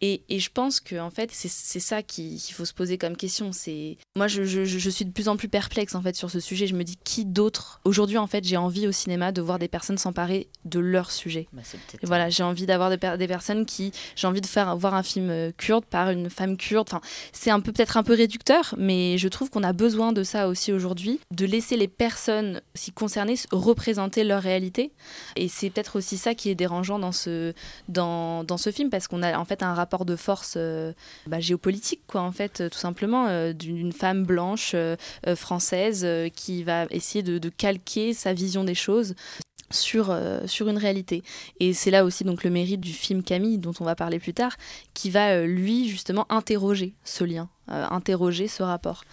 Et, 0.00 0.22
et, 0.28 0.38
je 0.38 0.50
pense 0.50 0.78
que 0.78 1.00
en 1.00 1.10
fait, 1.10 1.30
c'est 1.32 1.80
ça 1.80 2.02
qu'il 2.02 2.40
qu 2.40 2.52
faut 2.52 2.64
se 2.64 2.72
poser 2.72 2.98
comme 2.98 3.16
question. 3.16 3.52
C'est 3.52 3.96
moi, 4.14 4.28
je, 4.28 4.44
je, 4.44 4.64
je, 4.64 4.90
suis 4.90 5.04
de 5.04 5.10
plus 5.10 5.28
en 5.28 5.36
plus 5.36 5.48
perplexe 5.48 5.96
en 5.96 6.02
fait 6.02 6.14
sur 6.14 6.30
ce 6.30 6.38
sujet. 6.38 6.68
Je 6.68 6.76
me 6.76 6.84
dis 6.84 6.96
qui 7.02 7.24
d'autre? 7.24 7.80
Aujourd'hui 7.84 8.16
en 8.16 8.28
fait, 8.28 8.44
j'ai 8.44 8.56
envie 8.56 8.86
au 8.86 8.92
cinéma 8.92 9.32
de 9.32 9.42
voir 9.42 9.58
des 9.58 9.66
personnes 9.66 9.98
s'emparer 9.98 10.48
de 10.64 10.78
leur 10.78 11.10
sujet. 11.10 11.48
Bah, 11.52 11.62
et 12.00 12.06
voilà, 12.06 12.30
j'ai 12.30 12.44
envie 12.44 12.66
d'avoir 12.66 12.90
des, 12.90 13.16
des, 13.16 13.26
personnes 13.26 13.66
qui, 13.66 13.92
j'ai 14.14 14.28
envie 14.28 14.40
de 14.40 14.46
faire 14.46 14.76
voir 14.76 14.94
un 14.94 15.02
film 15.02 15.52
kurde 15.56 15.84
par 15.84 16.10
une 16.10 16.30
femme 16.30 16.56
kurde. 16.56 16.86
Enfin, 16.88 17.00
c'est 17.32 17.50
un 17.50 17.58
peu 17.58 17.72
peut-être 17.72 17.96
un 17.96 18.04
peu 18.04 18.14
réducteur, 18.14 18.74
mais 18.78 19.18
je 19.18 19.28
trouve 19.28 19.50
qu'on 19.50 19.64
a 19.64 19.72
besoin 19.72 20.12
de 20.18 20.24
ça 20.24 20.48
aussi 20.48 20.72
aujourd'hui, 20.72 21.20
de 21.30 21.46
laisser 21.46 21.76
les 21.76 21.88
personnes 21.88 22.60
s'y 22.74 22.92
concernées 22.92 23.36
représenter 23.52 24.24
leur 24.24 24.42
réalité. 24.42 24.92
Et 25.36 25.48
c'est 25.48 25.70
peut-être 25.70 25.96
aussi 25.96 26.16
ça 26.16 26.34
qui 26.34 26.50
est 26.50 26.54
dérangeant 26.54 26.98
dans 26.98 27.12
ce 27.12 27.52
dans, 27.88 28.44
dans 28.44 28.56
ce 28.56 28.70
film 28.70 28.90
parce 28.90 29.08
qu'on 29.08 29.22
a 29.22 29.38
en 29.38 29.44
fait 29.44 29.62
un 29.62 29.74
rapport 29.74 30.04
de 30.04 30.16
force 30.16 30.54
euh, 30.56 30.92
bah, 31.26 31.40
géopolitique, 31.40 32.02
quoi, 32.06 32.22
en 32.22 32.32
fait, 32.32 32.68
tout 32.70 32.78
simplement, 32.78 33.26
euh, 33.28 33.52
d'une 33.52 33.92
femme 33.92 34.24
blanche 34.24 34.72
euh, 34.74 34.96
française 35.36 36.06
qui 36.34 36.64
va 36.64 36.86
essayer 36.90 37.22
de, 37.22 37.48
calquer 37.48 38.12
sa 38.12 38.32
vision 38.32 38.64
des 38.64 38.74
choses 38.74 39.14
sur, 39.70 40.10
euh, 40.10 40.40
sur 40.46 40.68
une 40.68 40.78
réalité. 40.78 41.22
Et 41.60 41.72
c'est 41.72 41.90
là 41.90 42.04
aussi 42.04 42.24
donc 42.24 42.44
le 42.44 42.50
mérite 42.50 42.80
du 42.80 42.92
film 42.92 43.22
Camille, 43.22 43.58
dont 43.58 43.72
on 43.80 43.84
va 43.84 43.94
parler 43.94 44.18
plus 44.18 44.34
tard, 44.34 44.56
qui 44.94 45.10
va 45.10 45.30
euh, 45.30 45.46
lui 45.46 45.88
justement 45.88 46.26
interroger 46.30 46.94
ce 47.04 47.24
lien, 47.24 47.48
euh, 47.70 47.86
interroger 47.90 48.48
ce 48.48 48.62
rapport. 48.62 49.04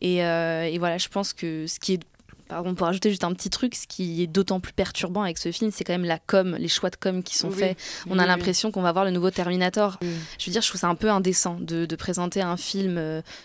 Et, 0.00 0.16
et, 0.18 0.78
voilà, 0.78 0.98
je 0.98 1.08
pense 1.08 1.32
que 1.32 1.66
ce 1.66 1.80
qui 1.80 1.94
est 1.94 2.00
pardon, 2.48 2.74
pour 2.74 2.86
ajouter 2.86 3.10
juste 3.10 3.24
un 3.24 3.32
petit 3.32 3.50
truc, 3.50 3.74
ce 3.74 3.86
qui 3.86 4.22
est 4.22 4.26
d'autant 4.26 4.60
plus 4.60 4.72
perturbant 4.72 5.22
avec 5.22 5.38
ce 5.38 5.50
film, 5.52 5.70
c'est 5.72 5.84
quand 5.84 5.92
même 5.92 6.04
la 6.04 6.18
com, 6.18 6.56
les 6.58 6.68
choix 6.68 6.90
de 6.90 6.96
com 6.96 7.22
qui 7.22 7.36
sont 7.36 7.48
oui, 7.48 7.58
faits. 7.58 7.78
On 8.08 8.14
oui, 8.14 8.20
a 8.20 8.26
l'impression 8.26 8.68
oui. 8.68 8.72
qu'on 8.72 8.82
va 8.82 8.92
voir 8.92 9.04
le 9.04 9.10
nouveau 9.10 9.30
Terminator. 9.30 9.98
Je 10.38 10.46
veux 10.46 10.52
dire, 10.52 10.62
je 10.62 10.68
trouve 10.68 10.80
ça 10.80 10.88
un 10.88 10.94
peu 10.94 11.10
indécent 11.10 11.56
de, 11.60 11.86
de 11.86 11.96
présenter 11.96 12.42
un 12.42 12.56
film 12.56 12.94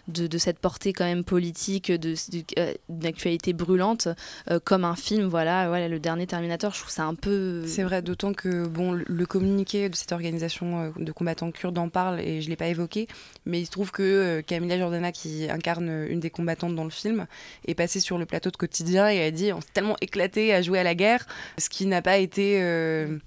de, 0.07 0.27
de, 0.27 0.37
cette 0.37 0.59
portée 0.59 0.93
quand 0.93 1.05
même 1.05 1.23
politique, 1.23 1.91
d'une 1.91 2.15
euh, 2.57 2.73
actualité 3.03 3.53
brûlante, 3.53 4.07
euh, 4.49 4.59
comme 4.63 4.85
un 4.85 4.95
film, 4.95 5.25
voilà, 5.25 5.67
voilà, 5.67 5.87
le 5.87 5.99
dernier 5.99 6.27
Terminator. 6.27 6.73
Je 6.73 6.79
trouve 6.79 6.91
ça 6.91 7.05
un 7.05 7.15
peu. 7.15 7.63
C'est 7.67 7.83
vrai, 7.83 8.01
d'autant 8.01 8.33
que 8.33 8.67
bon, 8.67 8.91
le 8.91 9.25
communiqué 9.25 9.89
de 9.89 9.95
cette 9.95 10.11
organisation 10.11 10.81
euh, 10.81 10.89
de 10.97 11.11
combattants 11.11 11.51
kurdes 11.51 11.77
en 11.77 11.89
parle 11.89 12.19
et 12.19 12.41
je 12.41 12.49
l'ai 12.49 12.55
pas 12.55 12.67
évoqué, 12.67 13.07
mais 13.45 13.61
il 13.61 13.65
se 13.65 13.71
trouve 13.71 13.91
que 13.91 14.03
euh, 14.03 14.41
Camilla 14.41 14.77
Jordana, 14.77 15.11
qui 15.11 15.49
incarne 15.49 16.07
une 16.09 16.19
des 16.19 16.29
combattantes 16.29 16.75
dans 16.75 16.83
le 16.83 16.89
film, 16.89 17.27
est 17.65 17.75
passée 17.75 17.99
sur 17.99 18.17
le 18.17 18.25
plateau 18.25 18.51
de 18.51 18.57
quotidien 18.57 18.88
et 18.91 19.15
elle 19.17 19.27
a 19.27 19.31
dit 19.31 19.53
on 19.53 19.61
s'est 19.61 19.67
tellement 19.73 19.95
éclaté 20.01 20.53
à 20.53 20.61
jouer 20.61 20.79
à 20.79 20.83
la 20.83 20.95
guerre, 20.95 21.25
ce 21.57 21.69
qui 21.69 21.85
n'a 21.85 22.01
pas 22.01 22.17
été 22.17 22.61
euh, 22.61 23.17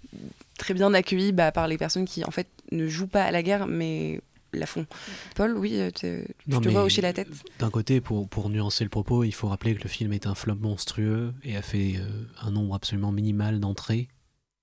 très 0.59 0.75
bien 0.75 0.93
accueilli 0.95 1.33
bah, 1.33 1.53
par 1.53 1.69
les 1.69 1.79
personnes 1.79 2.05
qui 2.05 2.25
en 2.25 2.31
fait 2.31 2.49
ne 2.71 2.87
jouent 2.87 3.07
pas 3.07 3.25
à 3.25 3.31
la 3.31 3.43
guerre 3.43 3.67
mais 3.67 4.21
la 4.53 4.67
font. 4.67 4.87
Paul, 5.35 5.57
oui, 5.57 5.81
tu 5.95 6.25
non, 6.47 6.61
te 6.61 6.69
vois 6.69 6.83
hocher 6.83 7.01
la 7.01 7.15
tête? 7.15 7.29
D'un 7.59 7.71
côté, 7.71 8.03
pour, 8.03 8.29
pour 8.29 8.51
nuancer 8.51 8.85
le 8.85 8.91
propos, 8.91 9.25
il 9.25 9.33
faut 9.33 9.49
rappeler 9.49 9.75
que 9.75 9.83
le 9.83 9.89
film 9.89 10.13
est 10.13 10.27
un 10.27 10.35
flop 10.35 10.57
monstrueux 10.57 11.33
et 11.43 11.57
a 11.57 11.63
fait 11.63 11.95
euh, 11.97 12.27
un 12.43 12.51
nombre 12.51 12.75
absolument 12.75 13.13
minimal 13.13 13.61
d'entrées 13.61 14.09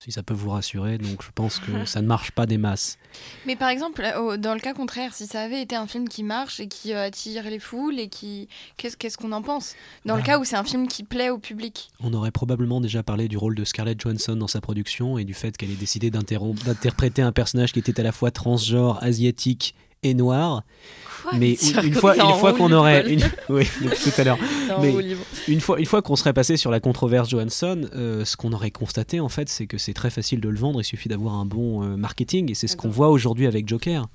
si 0.04 0.14
ça 0.14 0.24
peut 0.24 0.34
vous 0.34 0.50
rassurer. 0.50 0.98
Donc 0.98 1.24
je 1.24 1.30
pense 1.34 1.60
que 1.60 1.86
ça 1.86 2.02
ne 2.02 2.08
marche 2.08 2.32
pas 2.32 2.46
des 2.46 2.58
masses. 2.58 2.98
Mais 3.46 3.56
par 3.56 3.70
exemple, 3.70 4.02
dans 4.38 4.54
le 4.54 4.60
cas 4.60 4.74
contraire, 4.74 5.14
si 5.14 5.28
ça 5.28 5.42
avait 5.42 5.62
été 5.62 5.76
un 5.76 5.88
film 5.88 6.08
qui 6.08 6.24
marche 6.24 6.60
et 6.60 6.68
qui 6.68 6.94
euh, 6.94 7.06
attire 7.06 7.44
les 7.50 7.60
foules 7.60 8.00
et 8.00 8.08
qui... 8.08 8.48
Qu'est-ce 8.78 9.18
qu'on 9.18 9.32
en 9.32 9.42
pense? 9.42 9.76
Dans 10.06 10.14
bah. 10.14 10.22
le 10.22 10.26
cas 10.26 10.40
où 10.40 10.46
c'est 10.46 10.56
un 10.56 10.64
film 10.64 10.88
qui 10.88 11.04
plaît 11.04 11.30
au 11.30 11.38
public 11.38 11.90
On 12.02 12.14
aurait 12.14 12.32
probablement 12.32 12.80
déjà 12.80 13.04
parlé 13.04 13.28
du 13.28 13.38
rôle 13.38 13.56
de 13.56 13.66
Scarlett 13.66 14.00
Johansson 14.00 14.36
dans 14.36 14.48
sa 14.48 14.62
production 14.62 15.18
et 15.18 15.26
du 15.26 15.34
fait 15.34 15.58
qu'elle 15.58 15.72
ait 15.72 15.76
décidé 15.76 16.10
d'interpréter 16.10 17.22
un 17.22 17.32
personnage 17.32 17.74
qui 17.74 17.80
était 17.80 18.00
à 18.00 18.04
la 18.04 18.12
fois 18.12 18.32
transgenre, 18.32 19.04
asiatique 19.04 19.76
et 20.04 20.14
noir. 20.14 20.64
Quoi 21.24 21.38
mais 21.38 21.52
une, 21.84 21.94
fois, 21.94 22.16
une 22.16 22.40
fois 22.40 22.54
qu'on 22.54 22.72
aurait, 22.72 23.12
une... 23.12 23.22
oui, 23.50 23.68
tout 23.82 24.22
à 24.22 24.24
l'heure. 24.24 24.38
mais 24.82 24.94
une 25.48 25.60
fois, 25.60 25.80
une 25.80 25.86
fois 25.86 26.02
qu'on 26.02 26.16
serait 26.16 26.34
passé 26.34 26.56
sur 26.56 26.72
la 26.72 26.80
controverse 26.80 27.30
Johansson, 27.30 27.90
euh, 27.94 28.24
ce 28.24 28.38
qu'on 28.38 28.54
aurait 28.54 28.72
constaté 28.72 29.20
en 29.20 29.30
fait, 29.30 29.50
c'est 29.50 29.68
que 29.68 29.78
c'est 29.78 29.94
très 29.94 30.10
facile 30.10 30.40
de 30.40 30.50
le 30.50 30.58
vendre. 30.58 30.80
Il 30.82 30.86
suffit 30.86 31.10
d'avoir 31.10 31.36
un 31.36 31.46
bon 31.46 31.84
euh, 31.84 31.98
marketing 31.98 32.50
et 32.52 32.54
c'est 32.56 32.68
ce 32.68 32.78
qu'on 32.78 32.90
voit 32.90 33.10
aujourd'hui 33.10 33.48
avec 33.48 33.68
Joker. 33.68 34.08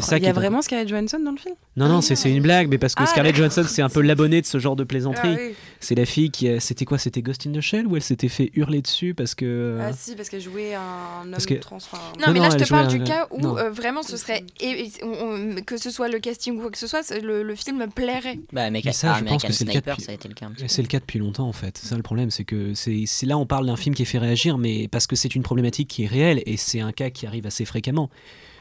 Ça 0.00 0.18
il 0.18 0.24
y 0.24 0.26
a 0.26 0.32
vraiment. 0.32 0.60
Scarlett 0.62 0.88
Johansson 0.88 1.20
dans 1.20 1.30
le 1.30 1.36
film? 1.36 1.54
Non, 1.76 1.88
non, 1.88 2.00
c'est 2.00 2.30
une 2.30 2.42
blague, 2.42 2.68
mais 2.68 2.78
parce 2.78 2.94
que 2.94 3.02
ah, 3.04 3.06
Scarlett 3.06 3.36
Johansson, 3.36 3.64
c'est 3.66 3.82
un 3.82 3.88
peu 3.88 4.00
l'abonné 4.00 4.40
de 4.40 4.46
ce 4.46 4.58
genre 4.58 4.76
de 4.76 4.84
plaisanterie. 4.84 5.34
Ah, 5.34 5.38
oui. 5.38 5.54
C'est 5.80 5.94
la 5.94 6.04
fille 6.04 6.30
qui. 6.30 6.48
C'était 6.60 6.84
quoi 6.84 6.98
C'était 6.98 7.22
Ghost 7.22 7.46
in 7.46 7.52
the 7.52 7.60
Shell 7.60 7.86
où 7.86 7.96
elle 7.96 8.02
s'était 8.02 8.28
fait 8.28 8.50
hurler 8.54 8.82
dessus 8.82 9.14
parce 9.14 9.34
que. 9.34 9.78
Ah, 9.80 9.92
si, 9.92 10.16
parce 10.16 10.28
qu'elle 10.28 10.40
jouait 10.40 10.74
un 10.74 11.32
homme 11.32 11.44
que... 11.46 11.54
trans. 11.54 11.76
Enfin... 11.76 11.98
Non, 12.20 12.28
non, 12.28 12.32
mais 12.32 12.40
là, 12.40 12.50
je 12.50 12.64
te 12.64 12.68
parle 12.68 12.86
un... 12.86 12.88
du 12.88 13.02
cas 13.02 13.28
où 13.30 13.46
euh, 13.56 13.70
vraiment 13.70 14.02
ce 14.02 14.16
serait. 14.16 14.44
Et, 14.60 14.86
et, 14.86 14.92
on, 15.02 15.62
que 15.64 15.76
ce 15.76 15.90
soit 15.90 16.08
le 16.08 16.18
casting 16.18 16.56
ou 16.56 16.60
quoi 16.62 16.70
que 16.70 16.78
ce 16.78 16.86
soit, 16.86 17.08
le, 17.22 17.42
le 17.42 17.54
film 17.54 17.86
plairait. 17.94 18.40
Bah, 18.52 18.70
mais, 18.70 18.82
mais 18.84 18.92
ça, 18.92 19.14
ah, 19.14 19.18
je 19.20 19.24
pense 19.24 19.42
que 19.44 19.52
c'est 19.52 19.64
le, 19.64 19.80
cas 19.80 19.94
ça 19.98 20.12
a 20.12 20.14
été 20.14 20.28
le 20.28 20.34
cas. 20.34 20.48
C'est 20.66 20.82
le 20.82 20.88
cas 20.88 20.98
depuis 20.98 21.18
longtemps, 21.18 21.48
en 21.48 21.52
fait. 21.52 21.78
C'est 21.78 21.88
ça 21.88 21.96
le 21.96 22.02
problème, 22.02 22.30
c'est 22.30 22.44
que 22.44 22.74
c'est 22.74 23.06
là, 23.26 23.38
on 23.38 23.46
parle 23.46 23.66
d'un 23.66 23.76
film 23.76 23.94
qui 23.94 24.02
est 24.02 24.06
fait 24.06 24.18
réagir, 24.18 24.58
mais 24.58 24.88
parce 24.88 25.06
que 25.06 25.16
c'est 25.16 25.34
une 25.34 25.42
problématique 25.42 25.88
qui 25.88 26.04
est 26.04 26.08
réelle 26.08 26.42
et 26.46 26.56
c'est 26.56 26.80
un 26.80 26.92
cas 26.92 27.10
qui 27.10 27.26
arrive 27.26 27.46
assez 27.46 27.64
fréquemment 27.64 28.10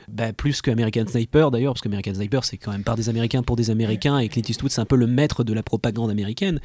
bah, 0.08 0.34
plus 0.34 0.62
que 0.62 0.72
American 0.72 1.06
Sniper 1.08 1.52
d'ailleurs, 1.52 1.74
parce 1.74 1.82
que 1.82 1.90
American 1.90 2.14
Sniper 2.14 2.44
c'est 2.44 2.58
quand 2.58 2.72
même 2.72 2.84
par 2.84 2.96
des 2.96 3.10
Américains 3.10 3.44
pour 3.44 3.56
des 3.56 3.70
Américains 3.70 4.20
et 4.20 4.30
Clint 4.30 4.44
Eastwood 4.48 4.72
c'est 4.72 4.82
un 4.82 4.86
peu 4.86 4.96
le 4.96 5.08
maître 5.08 5.44
de 5.44 5.54
la 5.54 5.64
propagande 5.64 6.10
américaine, 6.10 6.60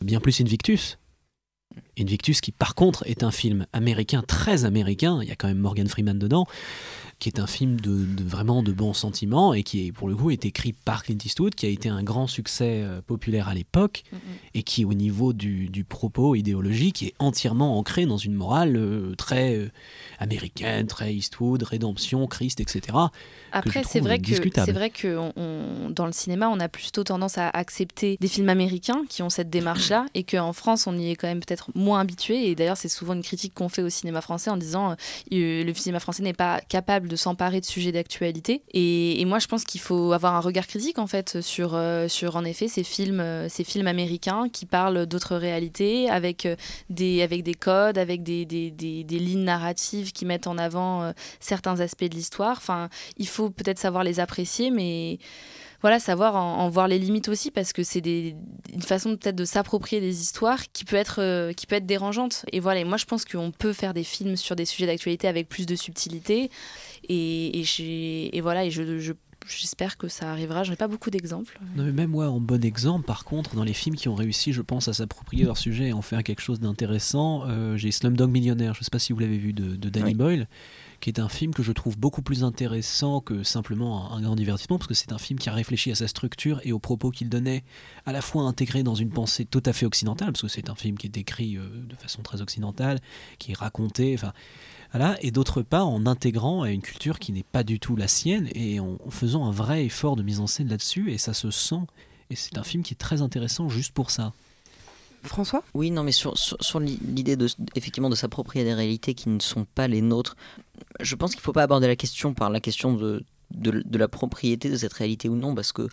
bien 0.00 0.20
plus 0.20 0.40
Invictus. 0.40 0.98
Invictus 1.98 2.40
qui 2.40 2.52
par 2.52 2.74
contre 2.74 3.02
est 3.06 3.22
un 3.22 3.30
film 3.30 3.66
américain, 3.72 4.22
très 4.26 4.64
américain, 4.64 5.20
il 5.22 5.28
y 5.28 5.32
a 5.32 5.36
quand 5.36 5.48
même 5.48 5.58
Morgan 5.58 5.88
Freeman 5.88 6.18
dedans, 6.18 6.46
qui 7.22 7.28
est 7.28 7.38
un 7.38 7.46
film 7.46 7.80
de, 7.80 8.04
de, 8.04 8.24
vraiment 8.24 8.64
de 8.64 8.72
bons 8.72 8.94
sentiments 8.94 9.54
et 9.54 9.62
qui 9.62 9.86
est 9.86 9.92
pour 9.92 10.08
le 10.08 10.16
coup 10.16 10.32
est 10.32 10.44
écrit 10.44 10.72
par 10.72 11.04
Clint 11.04 11.18
Eastwood, 11.24 11.54
qui 11.54 11.66
a 11.66 11.68
été 11.68 11.88
un 11.88 12.02
grand 12.02 12.26
succès 12.26 12.82
euh, 12.82 13.00
populaire 13.00 13.46
à 13.48 13.54
l'époque 13.54 14.02
mm 14.10 14.16
-hmm. 14.16 14.20
et 14.58 14.62
qui 14.64 14.84
au 14.84 14.92
niveau 14.92 15.32
du, 15.32 15.68
du, 15.68 15.84
propos 15.84 16.34
idéologique 16.34 17.04
est 17.04 17.14
entièrement 17.20 17.78
ancré 17.78 18.06
dans 18.06 18.16
une 18.16 18.34
morale 18.34 18.74
euh, 18.76 19.14
très 19.14 19.54
euh, 19.56 19.70
américaine, 20.18 20.88
très 20.88 21.14
Eastwood, 21.14 21.62
rédemption, 21.62 22.26
Christ, 22.26 22.58
etc. 22.60 22.80
Après, 23.52 23.82
c'est 23.84 24.00
vrai 24.00 24.18
que 24.18 24.34
c'est 24.66 24.72
vrai 24.80 24.90
que 24.90 25.10
on, 25.16 25.32
on, 25.36 25.90
dans 25.98 26.06
le 26.06 26.16
cinéma, 26.22 26.48
on 26.48 26.58
a 26.58 26.68
plutôt 26.68 27.04
tendance 27.04 27.36
à 27.38 27.48
accepter 27.62 28.10
des 28.24 28.30
films 28.34 28.48
américains 28.48 29.02
qui 29.08 29.22
ont 29.22 29.30
cette 29.30 29.50
démarche-là, 29.58 30.06
et 30.18 30.24
qu'en 30.30 30.52
France, 30.52 30.82
on 30.90 30.94
y 30.98 31.06
est 31.10 31.16
quand 31.18 31.30
même 31.32 31.42
peut-être 31.44 31.66
moins 31.86 32.00
habitué. 32.04 32.36
Et 32.48 32.52
d'ailleurs, 32.56 32.80
c'est 32.82 32.94
souvent 32.98 33.14
une 33.18 33.26
critique 33.30 33.54
qu'on 33.54 33.68
fait 33.68 33.84
au 33.88 33.92
cinéma 33.98 34.20
français 34.28 34.50
en 34.50 34.56
disant 34.66 34.96
le 35.30 35.72
cinéma 35.74 36.00
français 36.00 36.22
n'est 36.28 36.40
pas 36.46 36.60
capable 36.76 37.11
de 37.12 37.16
s'emparer 37.16 37.60
de 37.60 37.66
sujets 37.66 37.92
d'actualité. 37.92 38.62
Et, 38.72 39.22
moi, 39.26 39.38
je 39.38 39.46
pense 39.46 39.64
qu'il 39.64 39.82
faut 39.82 40.12
avoir 40.12 40.34
un 40.34 40.40
regard 40.40 40.66
critique 40.66 40.98
en 40.98 41.06
fait 41.06 41.42
sur 41.42 41.74
euh, 41.74 42.08
sur 42.08 42.36
en 42.36 42.44
effet 42.44 42.68
ces 42.68 42.84
films 42.84 43.20
euh, 43.20 43.48
ces 43.50 43.64
films 43.64 43.86
américains 43.86 44.48
qui 44.50 44.64
parlent 44.64 45.04
d'autres 45.06 45.36
réalités 45.36 46.08
avec 46.08 46.46
euh, 46.46 46.56
des 46.88 47.22
avec 47.22 47.42
des 47.42 47.54
codes, 47.54 47.98
avec 47.98 48.22
des, 48.22 48.46
des, 48.46 48.70
des, 48.70 49.04
des 49.04 49.18
lignes 49.18 49.44
narratives 49.44 50.12
qui 50.12 50.24
mettent 50.24 50.46
en 50.46 50.56
avant 50.56 51.12
certains 51.38 51.80
aspects 51.80 52.04
de 52.04 52.14
l'histoire. 52.14 52.56
Enfin, 52.56 52.88
il 53.18 53.28
faut 53.28 53.50
peut-être 53.50 53.78
savoir 53.78 54.04
les 54.04 54.20
apprécier, 54.20 54.70
mais 54.70 55.18
voilà, 55.82 55.98
savoir 55.98 56.36
en, 56.36 56.58
en, 56.60 56.68
voir 56.68 56.88
les 56.88 56.98
limites 56.98 57.28
aussi, 57.28 57.50
parce 57.50 57.72
que 57.72 57.82
c'est 57.82 58.00
une 58.06 58.82
façon 58.82 59.16
peut-être 59.16 59.36
de 59.36 59.44
s'approprier 59.44 60.00
des 60.00 60.20
histoires 60.20 60.60
qui 60.72 60.84
peut, 60.84 60.96
être, 60.96 61.20
euh, 61.20 61.52
qui 61.52 61.66
peut 61.66 61.76
être 61.76 61.86
dérangeante. 61.86 62.44
Et 62.52 62.60
voilà, 62.60 62.80
et 62.80 62.84
moi 62.84 62.96
je 62.96 63.04
pense 63.04 63.24
qu'on 63.24 63.50
peut 63.50 63.72
faire 63.72 63.92
des 63.92 64.04
films 64.04 64.36
sur 64.36 64.56
des 64.56 64.64
sujets 64.64 64.86
d'actualité 64.86 65.28
avec 65.28 65.48
plus 65.48 65.66
de 65.66 65.76
subtilité. 65.76 66.50
Et, 67.08 67.60
et, 67.60 68.36
et 68.36 68.40
voilà, 68.40 68.64
et 68.64 68.70
je, 68.70 68.98
je 68.98 69.12
j'espère 69.46 69.96
que 69.96 70.08
ça 70.08 70.30
arrivera. 70.30 70.62
J'en 70.64 70.72
ai 70.72 70.76
pas 70.76 70.88
beaucoup 70.88 71.10
d'exemples. 71.10 71.58
Même 71.76 72.10
moi, 72.10 72.28
en 72.28 72.40
bon 72.40 72.64
exemple, 72.64 73.04
par 73.04 73.24
contre, 73.24 73.54
dans 73.56 73.64
les 73.64 73.72
films 73.72 73.96
qui 73.96 74.08
ont 74.08 74.14
réussi, 74.14 74.52
je 74.52 74.62
pense, 74.62 74.88
à 74.88 74.92
s'approprier 74.92 75.44
leur 75.44 75.56
sujet 75.56 75.88
et 75.88 75.92
en 75.92 76.02
faire 76.02 76.22
quelque 76.22 76.42
chose 76.42 76.60
d'intéressant, 76.60 77.44
euh, 77.48 77.76
j'ai 77.76 77.90
Slumdog 77.90 78.30
Millionnaire. 78.30 78.74
Je 78.74 78.84
sais 78.84 78.90
pas 78.90 78.98
si 78.98 79.12
vous 79.12 79.18
l'avez 79.18 79.38
vu 79.38 79.52
de, 79.52 79.76
de 79.76 79.88
Danny 79.88 80.10
oui. 80.10 80.14
Boyle 80.14 80.48
qui 81.02 81.10
est 81.10 81.18
un 81.18 81.28
film 81.28 81.52
que 81.52 81.64
je 81.64 81.72
trouve 81.72 81.98
beaucoup 81.98 82.22
plus 82.22 82.44
intéressant 82.44 83.20
que 83.20 83.42
simplement 83.42 84.12
un, 84.12 84.22
grand 84.22 84.36
divertissement, 84.36 84.78
parce 84.78 84.86
que 84.86 84.94
c'est 84.94 85.12
un 85.12 85.18
film 85.18 85.36
qui 85.36 85.48
a 85.48 85.52
réfléchi 85.52 85.90
à 85.90 85.96
sa 85.96 86.06
structure 86.06 86.60
et 86.62 86.70
aux 86.70 86.78
propos 86.78 87.10
qu'il 87.10 87.28
donnait, 87.28 87.64
à 88.06 88.12
la 88.12 88.22
fois 88.22 88.44
intégré 88.44 88.84
dans 88.84 88.94
une 88.94 89.10
pensée 89.10 89.44
tout 89.44 89.62
à 89.66 89.72
fait 89.72 89.84
occidentale, 89.84 90.28
parce 90.28 90.42
que 90.42 90.48
c'est 90.48 90.70
un 90.70 90.76
film 90.76 90.96
qui 90.96 91.08
est 91.08 91.16
écrit 91.16 91.58
euh, 91.58 91.64
de 91.88 91.96
façon 91.96 92.22
très 92.22 92.40
occidentale, 92.40 93.00
qui 93.40 93.50
est 93.50 93.56
raconté, 93.56 94.14
enfin 94.14 94.32
voilà, 94.92 95.16
et 95.22 95.32
d'autre 95.32 95.62
part 95.62 95.88
en 95.88 96.06
intégrant 96.06 96.62
à 96.62 96.70
une 96.70 96.82
culture 96.82 97.18
qui 97.18 97.32
n'est 97.32 97.42
pas 97.42 97.64
du 97.64 97.80
tout 97.80 97.96
la 97.96 98.06
sienne 98.06 98.48
et 98.54 98.78
en 98.78 98.96
faisant 99.10 99.44
un 99.46 99.52
vrai 99.52 99.84
effort 99.84 100.14
de 100.14 100.22
mise 100.22 100.38
en 100.38 100.46
scène 100.46 100.68
là-dessus, 100.68 101.10
et 101.10 101.18
ça 101.18 101.34
se 101.34 101.50
sent. 101.50 101.82
Et 102.30 102.36
c'est 102.36 102.58
un 102.58 102.62
film 102.62 102.84
qui 102.84 102.94
est 102.94 102.96
très 102.96 103.22
intéressant 103.22 103.68
juste 103.68 103.92
pour 103.92 104.12
ça. 104.12 104.32
François 105.24 105.62
Oui, 105.74 105.90
non, 105.90 106.02
mais 106.02 106.12
sur, 106.12 106.36
sur, 106.36 106.56
sur 106.60 106.80
l'idée 106.80 107.36
de, 107.36 107.46
effectivement 107.74 108.10
de 108.10 108.14
s'approprier 108.14 108.64
des 108.64 108.74
réalités 108.74 109.14
qui 109.14 109.28
ne 109.28 109.40
sont 109.40 109.64
pas 109.64 109.88
les 109.88 110.00
nôtres, 110.00 110.36
je 111.00 111.14
pense 111.14 111.30
qu'il 111.30 111.40
ne 111.40 111.44
faut 111.44 111.52
pas 111.52 111.62
aborder 111.62 111.86
la 111.86 111.96
question 111.96 112.34
par 112.34 112.50
la 112.50 112.60
question 112.60 112.94
de, 112.94 113.24
de, 113.52 113.82
de, 113.84 113.98
la 113.98 114.08
propriété 114.08 114.68
de 114.68 114.76
cette 114.76 114.92
réalité 114.92 115.28
ou 115.28 115.36
non, 115.36 115.54
parce 115.54 115.72
que 115.72 115.88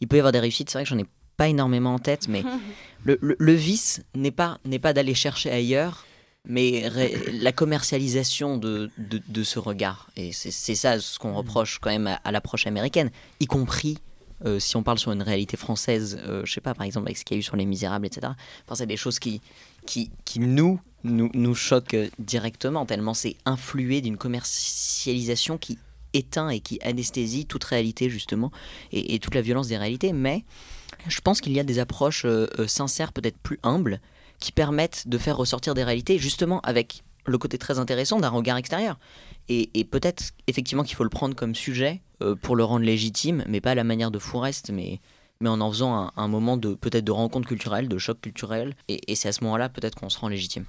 il 0.00 0.08
peut 0.08 0.16
y 0.16 0.18
avoir 0.18 0.32
des 0.32 0.40
réussites. 0.40 0.70
C'est 0.70 0.78
vrai 0.78 0.84
que 0.84 0.90
j'en 0.90 0.98
ai 0.98 1.06
pas 1.36 1.48
énormément 1.48 1.94
en 1.94 1.98
tête, 1.98 2.28
mais 2.28 2.42
le, 3.04 3.18
le, 3.20 3.36
le 3.38 3.52
vice 3.52 4.02
n'est 4.14 4.30
pas, 4.30 4.58
n'est 4.64 4.78
pas 4.78 4.92
d'aller 4.92 5.14
chercher 5.14 5.50
ailleurs, 5.50 6.04
mais 6.46 6.86
ré, 6.88 7.16
la 7.32 7.52
commercialisation 7.52 8.58
de, 8.58 8.90
de, 8.98 9.20
de, 9.26 9.42
ce 9.42 9.58
regard. 9.58 10.10
Et 10.16 10.32
c'est 10.32 10.74
ça 10.74 11.00
ce 11.00 11.18
qu'on 11.18 11.34
reproche 11.34 11.78
quand 11.80 11.90
même 11.90 12.06
à, 12.06 12.20
à 12.24 12.32
l'approche 12.32 12.66
américaine, 12.66 13.10
y 13.40 13.46
compris 13.46 13.98
euh, 14.44 14.58
si 14.58 14.76
on 14.76 14.82
parle 14.82 14.98
sur 14.98 15.12
une 15.12 15.22
réalité 15.22 15.56
française, 15.56 16.18
euh, 16.26 16.42
je 16.44 16.52
sais 16.52 16.60
pas, 16.60 16.74
par 16.74 16.84
exemple 16.84 17.06
avec 17.06 17.16
ce 17.16 17.24
qu'il 17.24 17.36
y 17.36 17.38
a 17.38 17.40
eu 17.40 17.42
sur 17.42 17.56
Les 17.56 17.66
Misérables, 17.66 18.06
etc. 18.06 18.32
Enfin, 18.64 18.74
c'est 18.74 18.86
des 18.86 18.96
choses 18.96 19.18
qui, 19.18 19.40
qui, 19.86 20.10
qui 20.24 20.40
nous, 20.40 20.80
nous, 21.04 21.30
nous 21.34 21.54
choquent 21.54 22.10
directement, 22.18 22.84
tellement 22.86 23.14
c'est 23.14 23.36
influé 23.44 24.00
d'une 24.00 24.16
commercialisation 24.16 25.56
qui 25.58 25.78
éteint 26.12 26.48
et 26.48 26.60
qui 26.60 26.78
anesthésie 26.82 27.46
toute 27.46 27.64
réalité, 27.64 28.10
justement, 28.10 28.52
et, 28.92 29.18
toute 29.18 29.34
la 29.34 29.40
violence 29.40 29.68
des 29.68 29.76
réalités. 29.76 30.12
Mais 30.12 30.44
je 31.08 31.20
pense 31.20 31.40
qu'il 31.40 31.52
y 31.52 31.60
a 31.60 31.64
des 31.64 31.78
approches 31.78 32.24
euh, 32.24 32.46
sincères, 32.66 33.12
peut-être 33.12 33.38
plus 33.38 33.58
humbles, 33.62 34.00
qui 34.38 34.52
permettent 34.52 35.08
de 35.08 35.18
faire 35.18 35.36
ressortir 35.36 35.74
des 35.74 35.84
réalités, 35.84 36.18
justement 36.18 36.60
avec 36.60 37.02
le 37.26 37.38
côté 37.38 37.56
très 37.56 37.78
intéressant 37.78 38.20
d'un 38.20 38.28
regard 38.28 38.56
extérieur. 38.56 38.98
Et 39.48 39.84
peut-être 39.84 40.32
effectivement 40.46 40.84
qu'il 40.84 40.96
faut 40.96 41.04
le 41.04 41.10
prendre 41.10 41.36
comme 41.36 41.54
sujet 41.54 42.00
euh, 42.22 42.34
pour 42.36 42.56
le 42.56 42.64
rendre 42.64 42.84
légitime, 42.84 43.44
mais 43.48 43.60
pas 43.60 43.72
à 43.72 43.74
la 43.74 43.84
manière 43.84 44.10
de 44.10 44.18
Fourest, 44.18 44.70
mais, 44.70 45.00
mais 45.40 45.48
en 45.48 45.60
en 45.60 45.70
faisant 45.70 46.12
un, 46.16 46.28
moment 46.28 46.56
de 46.56 46.74
peut-être 46.74 47.04
de 47.04 47.12
rencontre 47.12 47.48
culturelle, 47.48 47.88
de 47.88 47.98
choc 47.98 48.20
culturel. 48.20 48.76
Et, 48.88 49.14
c'est 49.14 49.28
à 49.28 49.32
ce 49.32 49.42
moment-là 49.44 49.68
peut-être 49.68 49.96
qu'on 49.96 50.10
se 50.10 50.18
rend 50.18 50.28
légitime. 50.28 50.64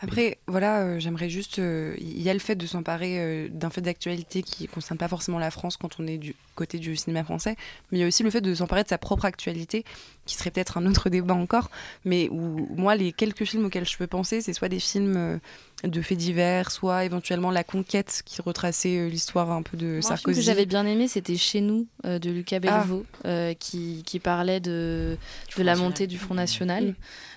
Après, 0.00 0.38
voilà, 0.46 0.82
euh, 0.82 1.00
j'aimerais 1.00 1.28
juste. 1.28 1.56
Il 1.56 1.64
euh, 1.64 1.96
y 1.98 2.30
a 2.30 2.32
le 2.32 2.38
fait 2.38 2.54
de 2.54 2.66
s'emparer 2.66 3.48
d'un 3.50 3.70
fait 3.70 3.80
d'actualité 3.80 4.44
qui 4.44 4.62
ne 4.62 4.68
concerne 4.68 4.96
pas 4.96 5.08
forcément 5.08 5.40
la 5.40 5.50
France 5.50 5.76
quand 5.76 5.98
on 5.98 6.06
est 6.06 6.18
du 6.18 6.36
côté 6.54 6.78
du 6.78 6.94
cinéma 6.94 7.24
français, 7.24 7.56
mais 7.90 7.98
il 7.98 8.00
y 8.02 8.04
a 8.04 8.06
aussi 8.06 8.22
le 8.22 8.30
fait 8.30 8.40
de 8.40 8.54
s'emparer 8.54 8.84
de 8.84 8.88
sa 8.88 8.98
propre 8.98 9.24
actualité, 9.24 9.84
qui 10.24 10.36
serait 10.36 10.52
peut-être 10.52 10.78
un 10.78 10.86
autre 10.86 11.10
débat 11.10 11.34
encore, 11.34 11.68
mais 12.04 12.28
où 12.30 12.68
moi, 12.76 12.94
les 12.94 13.10
quelques 13.10 13.44
films 13.44 13.64
auxquels 13.64 13.88
je 13.88 13.98
peux 13.98 14.06
penser, 14.06 14.40
c'est 14.40 14.52
soit 14.52 14.68
des 14.68 14.78
films 14.78 15.40
de 15.84 16.02
faits 16.02 16.18
divers, 16.18 16.70
soit 16.70 17.04
éventuellement 17.04 17.50
La 17.50 17.64
Conquête, 17.64 18.22
qui 18.24 18.42
retraçait 18.42 18.98
euh, 18.98 19.08
l'histoire 19.08 19.50
un 19.52 19.62
peu 19.62 19.76
de 19.76 19.86
Moi, 19.86 20.02
Sarkozy. 20.02 20.12
Un 20.12 20.16
film 20.16 20.36
que 20.36 20.40
j'avais 20.40 20.66
bien 20.66 20.86
aimé, 20.86 21.06
c'était 21.06 21.36
Chez 21.36 21.60
nous, 21.60 21.86
euh, 22.04 22.18
de 22.18 22.30
Lucas 22.30 22.58
Bellevaux, 22.58 23.06
ah. 23.24 23.28
euh, 23.28 23.54
qui, 23.54 24.02
qui, 24.04 24.18
parlait 24.18 24.60
de, 24.60 25.16
de 25.56 25.62
la 25.62 25.76
montée 25.76 26.06
du 26.06 26.18
Front 26.18 26.34
National. 26.34 26.84
Mmh. 26.84 26.94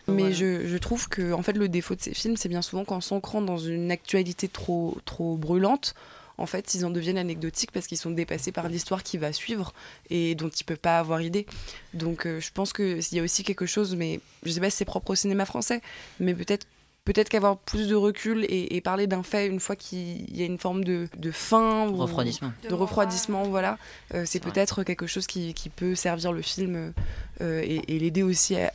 Mais 0.08 0.22
voilà. 0.22 0.36
je, 0.36 0.68
je, 0.68 0.78
trouve 0.78 1.08
que 1.08 1.34
en 1.34 1.44
fait, 1.44 1.54
le 1.54 1.70
défaut 1.70 1.94
de 1.94 2.02
ces 2.02 2.14
films, 2.14 2.36
c'est 2.36 2.50
bien 2.50 2.64
souvent 2.64 2.84
qu'en 2.84 3.02
s'ancrant 3.02 3.42
dans 3.42 3.58
une 3.58 3.92
actualité 3.92 4.48
trop, 4.48 4.98
trop 5.06 5.38
brûlante, 5.38 5.94
en 6.42 6.48
fait, 6.48 6.74
ils 6.74 6.86
en 6.86 6.90
deviennent 6.90 7.20
anecdotiques 7.20 7.72
parce 7.72 7.86
qu'ils 7.86 8.00
sont 8.00 8.10
dépassés 8.10 8.52
par 8.52 8.68
l'histoire 8.68 9.04
qui 9.04 9.18
va 9.18 9.32
suivre 9.32 9.74
et 10.10 10.34
dont 10.34 10.50
ils 10.50 10.64
ne 10.64 10.66
peuvent 10.66 10.78
pas 10.78 10.98
avoir 10.98 11.22
idée. 11.22 11.46
Donc, 11.94 12.26
euh, 12.26 12.40
je 12.40 12.52
pense 12.52 12.74
qu'il 12.74 13.00
y 13.12 13.20
a 13.20 13.24
aussi 13.24 13.44
quelque 13.44 13.68
chose, 13.68 13.96
mais 13.96 14.20
je 14.44 14.50
ne 14.50 14.54
sais 14.56 14.60
pas 14.60 14.70
si 14.70 14.78
c'est 14.78 14.86
propre 14.86 15.12
au 15.12 15.16
cinéma 15.16 15.46
français, 15.46 15.82
mais 16.20 16.34
peut-être 16.34 16.66
peut-être 17.06 17.30
qu'avoir 17.30 17.58
plus 17.58 17.88
de 17.88 17.96
recul 17.96 18.46
et, 18.46 18.76
et 18.76 18.82
parler 18.82 19.08
d'un 19.08 19.24
fait 19.24 19.48
une 19.48 19.60
fois 19.60 19.76
qu'il 19.76 20.36
y 20.36 20.44
a 20.44 20.46
une 20.46 20.58
forme 20.58 20.84
de, 20.84 21.08
de 21.18 21.32
fin 21.32 21.88
ou 21.88 21.96
refroidissement. 21.96 22.54
de 22.68 22.74
refroidissement 22.74 23.44
voilà 23.44 23.78
euh, 24.14 24.24
c'est 24.26 24.40
peut-être 24.40 24.84
quelque 24.84 25.08
chose 25.08 25.28
qui, 25.28 25.54
qui, 25.54 25.70
peut 25.70 25.96
servir 25.96 26.32
le 26.32 26.42
film 26.42 26.94
euh, 27.42 27.62
et, 27.64 27.96
et 27.96 28.00
l'aider 28.00 28.24
aussi 28.24 28.56
à, 28.56 28.72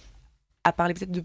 à 0.65 0.73
parler 0.73 0.95
peut-être 0.95 1.13
de 1.13 1.23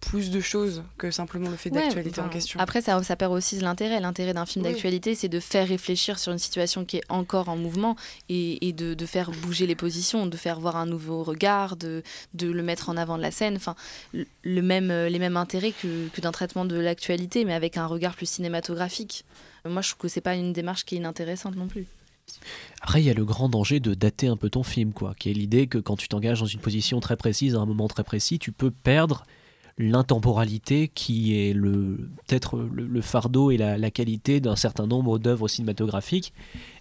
plus 0.00 0.30
de 0.30 0.40
choses 0.40 0.84
que 0.98 1.10
simplement 1.10 1.50
le 1.50 1.56
fait 1.56 1.70
d'actualité 1.70 2.20
en 2.20 2.28
question. 2.28 2.60
Après, 2.60 2.80
ça, 2.80 3.02
ça 3.02 3.16
perd 3.16 3.32
aussi 3.32 3.58
l'intérêt. 3.58 4.00
L'intérêt 4.00 4.34
d'un 4.34 4.46
film 4.46 4.64
oui. 4.64 4.72
d'actualité, 4.72 5.14
c'est 5.14 5.28
de 5.28 5.40
faire 5.40 5.66
réfléchir 5.66 6.18
sur 6.18 6.32
une 6.32 6.38
situation 6.38 6.84
qui 6.84 6.98
est 6.98 7.04
encore 7.08 7.48
en 7.48 7.56
mouvement 7.56 7.96
et, 8.28 8.68
et 8.68 8.72
de, 8.72 8.94
de, 8.94 9.06
faire 9.06 9.30
bouger 9.30 9.66
les 9.66 9.74
positions, 9.74 10.26
de 10.26 10.36
faire 10.36 10.60
voir 10.60 10.76
un 10.76 10.86
nouveau 10.86 11.22
regard, 11.22 11.76
de, 11.76 12.02
de 12.34 12.50
le 12.50 12.62
mettre 12.62 12.88
en 12.88 12.96
avant 12.96 13.16
de 13.16 13.22
la 13.22 13.30
scène. 13.30 13.56
Enfin, 13.56 13.74
le 14.12 14.62
même, 14.62 14.92
les 14.92 15.18
mêmes 15.18 15.36
intérêts 15.36 15.72
que, 15.72 16.08
que 16.08 16.20
d'un 16.20 16.32
traitement 16.32 16.64
de 16.64 16.76
l'actualité, 16.76 17.44
mais 17.44 17.54
avec 17.54 17.76
un 17.76 17.86
regard 17.86 18.14
plus 18.14 18.28
cinématographique. 18.28 19.24
Moi, 19.64 19.82
je 19.82 19.90
trouve 19.90 20.02
que 20.02 20.08
c'est 20.08 20.20
pas 20.20 20.36
une 20.36 20.52
démarche 20.52 20.84
qui 20.84 20.94
est 20.94 20.98
inintéressante 20.98 21.56
non 21.56 21.66
plus. 21.66 21.86
Après, 22.82 23.02
il 23.02 23.06
y 23.06 23.10
a 23.10 23.14
le 23.14 23.24
grand 23.24 23.48
danger 23.48 23.80
de 23.80 23.94
dater 23.94 24.28
un 24.28 24.36
peu 24.36 24.50
ton 24.50 24.62
film, 24.62 24.92
quoi, 24.92 25.14
qui 25.18 25.30
est 25.30 25.32
l'idée 25.32 25.66
que 25.66 25.78
quand 25.78 25.96
tu 25.96 26.08
t'engages 26.08 26.40
dans 26.40 26.46
une 26.46 26.60
position 26.60 27.00
très 27.00 27.16
précise, 27.16 27.54
à 27.54 27.58
un 27.58 27.66
moment 27.66 27.88
très 27.88 28.04
précis, 28.04 28.38
tu 28.38 28.52
peux 28.52 28.70
perdre 28.70 29.24
l'intemporalité 29.78 30.88
qui 30.88 31.38
est 31.38 31.52
le 31.52 32.08
peut-être 32.26 32.56
le, 32.56 32.86
le, 32.86 33.00
fardeau 33.02 33.50
et 33.50 33.58
la, 33.58 33.76
la 33.76 33.90
qualité 33.90 34.40
d'un 34.40 34.56
certain 34.56 34.86
nombre 34.86 35.18
d'œuvres 35.18 35.48
cinématographiques 35.48 36.32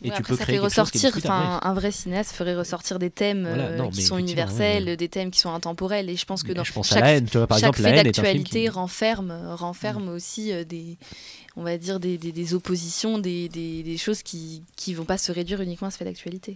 et 0.02 0.10
ouais, 0.10 0.16
tu 0.16 0.24
peux 0.24 0.38
ça 0.38 0.44
créer 0.44 0.56
fait 0.56 0.62
ressortir 0.62 1.12
enfin 1.18 1.60
un 1.62 1.74
vrai 1.74 1.92
cinéaste 1.92 2.32
ferait 2.32 2.56
ressortir 2.56 2.98
des 2.98 3.10
thèmes 3.10 3.46
voilà, 3.48 3.76
non, 3.76 3.88
euh, 3.88 3.90
qui 3.90 4.02
sont 4.02 4.18
universels 4.18 4.86
ouais. 4.86 4.96
des 4.98 5.10
thèmes 5.10 5.30
qui 5.30 5.40
sont 5.40 5.54
intemporels 5.54 6.10
et 6.10 6.16
je 6.16 6.26
pense 6.26 6.44
que 6.44 6.54
dans 6.54 6.64
je 6.64 6.72
pense 6.72 6.88
chaque, 6.88 7.00
à 7.00 7.02
la 7.02 7.12
haine, 7.16 7.26
tu 7.26 7.38
vois, 7.38 7.48
par 7.48 7.58
chaque 7.58 7.78
exemple, 7.78 7.98
fait 7.98 8.04
d'actualité 8.04 8.62
qui... 8.62 8.70
renferme 8.70 9.34
renferme 9.56 10.06
mmh. 10.06 10.16
aussi 10.16 10.54
euh, 10.54 10.64
des 10.64 10.98
on 11.58 11.64
va 11.64 11.78
dire 11.78 12.00
des, 12.00 12.18
des, 12.18 12.32
des 12.32 12.54
oppositions 12.54 13.20
des, 13.20 13.50
des, 13.50 13.98
choses 13.98 14.24
qui 14.24 14.64
qui 14.78 14.94
vont 14.94 15.06
pas 15.06 15.18
se 15.18 15.34
réduire 15.34 15.60
uniquement 15.60 15.90
à 15.90 15.92
ce 15.92 15.98
fait 15.98 16.06
d'actualité 16.06 16.56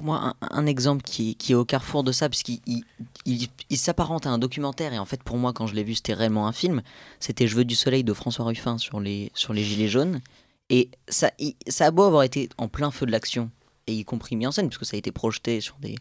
pour 0.00 0.06
moi 0.06 0.34
un, 0.40 0.48
un, 0.50 0.66
exemple 0.66 1.02
qui, 1.02 1.34
qui 1.34 1.52
est 1.52 1.54
au 1.54 1.66
carrefour 1.66 2.02
de 2.02 2.10
ça, 2.10 2.30
puisqu'il 2.30 2.60
il, 2.64 2.84
il, 3.26 3.48
il 3.68 3.76
s'apparente 3.76 4.26
à 4.26 4.30
un 4.30 4.38
documentaire, 4.38 4.94
et 4.94 4.98
en 4.98 5.04
fait 5.04 5.22
pour 5.22 5.36
moi 5.36 5.52
quand 5.52 5.66
je 5.66 5.74
l'ai 5.74 5.84
vu 5.84 5.94
c'était 5.94 6.14
réellement 6.14 6.46
un 6.46 6.52
film, 6.52 6.80
c'était 7.18 7.46
Je 7.46 7.54
veux 7.54 7.66
du 7.66 7.74
soleil 7.74 8.02
de 8.02 8.14
François 8.14 8.46
Ruffin 8.46 8.78
sur 8.78 8.98
les, 8.98 9.30
sur 9.34 9.52
les 9.52 9.62
Gilets 9.62 9.88
jaunes, 9.88 10.22
et 10.70 10.88
ça, 11.06 11.30
il, 11.38 11.54
ça 11.68 11.84
a 11.84 11.90
beau 11.90 12.04
avoir 12.04 12.22
été 12.22 12.48
en 12.56 12.68
plein 12.68 12.90
feu 12.90 13.04
de 13.04 13.12
l'action, 13.12 13.50
et 13.86 13.92
y 13.92 14.04
compris 14.06 14.36
mis 14.36 14.46
en 14.46 14.52
scène, 14.52 14.70
puisque 14.70 14.86
ça 14.86 14.96
a 14.96 14.98
été 14.98 15.12
projeté 15.12 15.60
sur 15.60 15.76
des, 15.82 15.96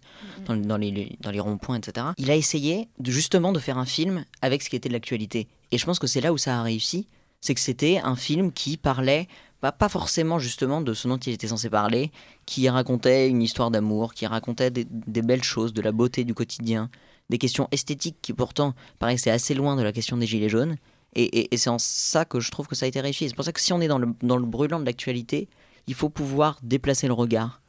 dans, 0.45 0.55
dans 0.55 0.77
les, 0.77 1.17
dans 1.19 1.31
les 1.31 1.41
ronds-points, 1.41 1.75
etc. 1.75 2.07
Il 2.17 2.31
a 2.31 2.37
essayé 2.37 2.87
de, 2.99 3.11
justement 3.11 3.51
de 3.51 3.59
faire 3.59 3.77
un 3.77 3.85
film 3.85 4.23
avec 4.41 4.63
ce 4.63 4.69
qui 4.69 4.77
était 4.77 4.87
de 4.87 4.93
l'actualité. 4.93 5.49
Et 5.71 5.77
je 5.77 5.85
pense 5.85 5.99
que 5.99 6.07
c'est 6.07 6.21
là 6.21 6.31
où 6.31 6.37
ça 6.37 6.57
a 6.57 6.63
réussi, 6.63 7.07
c'est 7.41 7.53
que 7.53 7.61
c'était 7.61 7.99
un 8.01 8.15
film 8.15 8.53
qui 8.53 8.77
parlait 8.77 9.27
pas 9.61 9.89
forcément 9.89 10.39
justement 10.39 10.81
de 10.81 10.93
ce 10.93 11.07
dont 11.07 11.17
il 11.17 11.33
était 11.33 11.47
censé 11.47 11.69
parler, 11.69 12.11
qui 12.45 12.69
racontait 12.69 13.27
une 13.27 13.41
histoire 13.41 13.71
d'amour, 13.71 14.13
qui 14.13 14.25
racontait 14.25 14.71
des, 14.71 15.21
belles 15.21 15.43
choses, 15.43 15.73
de 15.73 15.81
la 15.81 15.91
beauté 15.91 16.23
du 16.23 16.33
quotidien, 16.33 16.89
des 17.29 17.37
questions 17.37 17.67
esthétiques 17.71 18.17
qui 18.21 18.33
pourtant 18.33 18.73
paraissaient 18.99 19.31
assez 19.31 19.53
loin 19.53 19.75
de 19.75 19.81
la 19.81 19.91
question 19.91 20.17
des 20.17 20.25
gilets 20.25 20.49
jaunes. 20.49 20.77
Et 21.15 21.49
c'est 21.57 21.69
en 21.69 21.79
ça 21.79 22.23
que 22.23 22.39
je 22.39 22.51
trouve 22.51 22.67
que 22.67 22.75
ça 22.75 22.85
a 22.85 22.87
été 22.87 23.01
réussi. 23.01 23.27
C'est 23.27 23.35
pour 23.35 23.43
ça 23.43 23.51
que 23.51 23.59
si 23.59 23.73
on 23.73 23.81
est 23.81 23.87
dans 23.87 23.97
le, 23.97 24.09
dans 24.21 24.37
le 24.37 24.45
brûlant 24.45 24.79
de 24.79 24.85
l'actualité, 24.85 25.49
il 25.87 25.95
faut 25.95 26.09
pouvoir 26.09 26.59
déplacer 26.61 27.07
le 27.07 27.13
regard. 27.13 27.61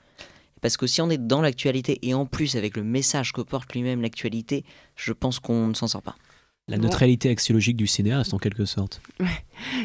Parce 0.60 0.76
que 0.76 0.86
si 0.86 1.00
on 1.00 1.08
est 1.08 1.18
dans 1.18 1.40
l'actualité 1.40 1.98
et 2.02 2.12
en 2.12 2.26
plus 2.26 2.54
avec 2.54 2.76
le 2.76 2.84
message 2.84 3.32
que 3.32 3.40
porte 3.40 3.72
lui-même 3.72 4.02
l'actualité, 4.02 4.64
je 4.94 5.12
pense 5.12 5.40
qu'on 5.40 5.68
ne 5.68 5.74
s'en 5.74 5.88
sort 5.88 6.02
pas 6.02 6.16
la 6.70 6.78
neutralité 6.78 7.28
bon. 7.28 7.32
axiologique 7.32 7.76
du 7.76 7.86
cinéaste 7.86 8.32
en 8.32 8.38
quelque 8.38 8.64
sorte. 8.64 9.02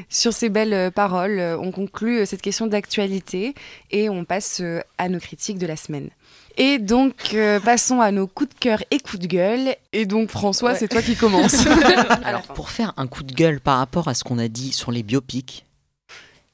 Sur 0.10 0.32
ces 0.32 0.50
belles 0.50 0.74
euh, 0.74 0.92
paroles, 0.92 1.58
on 1.60 1.72
conclut 1.72 2.20
euh, 2.20 2.26
cette 2.26 2.42
question 2.42 2.68
d'actualité 2.68 3.56
et 3.92 4.10
on 4.10 4.24
passe 4.24 4.62
euh, 4.62 4.80
à 4.98 5.10
nos 5.10 5.20
critiques 5.20 5.58
de 5.58 5.68
la 5.68 5.76
semaine. 5.76 6.10
Et 6.58 6.80
donc, 6.80 7.34
euh, 7.34 7.60
passons 7.60 8.00
à 8.00 8.12
nos 8.12 8.28
coups 8.28 8.54
de 8.54 8.60
cœur 8.60 8.84
et 8.90 9.00
coups 9.00 9.20
de 9.20 9.28
gueule. 9.28 9.76
Et 9.92 10.06
donc, 10.06 10.30
François, 10.30 10.72
ouais. 10.72 10.78
c'est 10.78 10.88
toi 10.88 11.02
qui 11.02 11.16
commence. 11.16 11.66
Alors, 12.24 12.44
pour 12.44 12.70
faire 12.70 12.94
un 12.98 13.08
coup 13.08 13.24
de 13.24 13.34
gueule 13.34 13.60
par 13.60 13.80
rapport 13.80 14.08
à 14.08 14.14
ce 14.14 14.24
qu'on 14.24 14.40
a 14.40 14.48
dit 14.48 14.72
sur 14.72 14.92
les 14.92 15.04
biopics, 15.04 15.66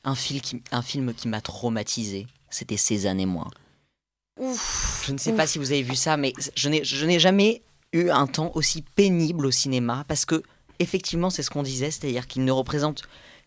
un, 0.03 0.15
fil 0.15 0.41
qui, 0.41 0.63
un 0.71 0.81
film 0.81 1.13
qui 1.13 1.27
m'a 1.27 1.41
traumatisé, 1.41 2.25
c'était 2.49 2.77
Cézanne 2.77 3.19
et 3.19 3.27
moi. 3.27 3.47
Ouf, 4.39 5.03
je 5.05 5.11
ne 5.11 5.19
sais 5.19 5.31
ouf. 5.31 5.37
pas 5.37 5.45
si 5.45 5.59
vous 5.59 5.71
avez 5.71 5.83
vu 5.83 5.95
ça, 5.95 6.17
mais 6.17 6.33
je 6.55 6.69
n'ai 7.05 7.19
jamais 7.19 7.61
eu 7.93 8.09
un 8.09 8.27
temps 8.27 8.51
aussi 8.55 8.81
pénible 8.81 9.45
au 9.45 9.51
cinéma 9.51 10.05
parce 10.07 10.25
que 10.25 10.43
effectivement 10.79 11.29
c'est 11.29 11.43
ce 11.43 11.49
qu'on 11.49 11.63
disait, 11.63 11.91
c'est-à-dire 11.91 12.27
qu'il 12.27 12.43
ne 12.45 12.51
représente 12.51 13.03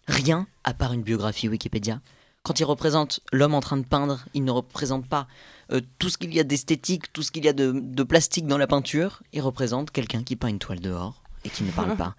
rien 0.06 0.46
à 0.64 0.74
part 0.74 0.92
une 0.92 1.02
biographie 1.02 1.48
Wikipédia. 1.48 2.00
Quand 2.42 2.60
il 2.60 2.64
représente 2.64 3.20
l'homme 3.32 3.54
en 3.54 3.60
train 3.60 3.78
de 3.78 3.86
peindre, 3.86 4.26
il 4.34 4.44
ne 4.44 4.50
représente 4.50 5.08
pas 5.08 5.26
euh, 5.72 5.80
tout 5.98 6.10
ce 6.10 6.18
qu'il 6.18 6.34
y 6.34 6.40
a 6.40 6.44
d'esthétique, 6.44 7.10
tout 7.12 7.22
ce 7.22 7.30
qu'il 7.30 7.44
y 7.44 7.48
a 7.48 7.54
de, 7.54 7.72
de, 7.72 8.02
plastique 8.02 8.46
dans 8.46 8.58
la 8.58 8.66
peinture. 8.66 9.22
Il 9.32 9.40
représente 9.40 9.90
quelqu'un 9.90 10.22
qui 10.22 10.36
peint 10.36 10.48
une 10.48 10.58
toile 10.58 10.80
dehors 10.80 11.23
et 11.44 11.48
qui 11.48 11.64
ne 11.64 11.70
parle 11.70 11.96
pas. 11.96 12.14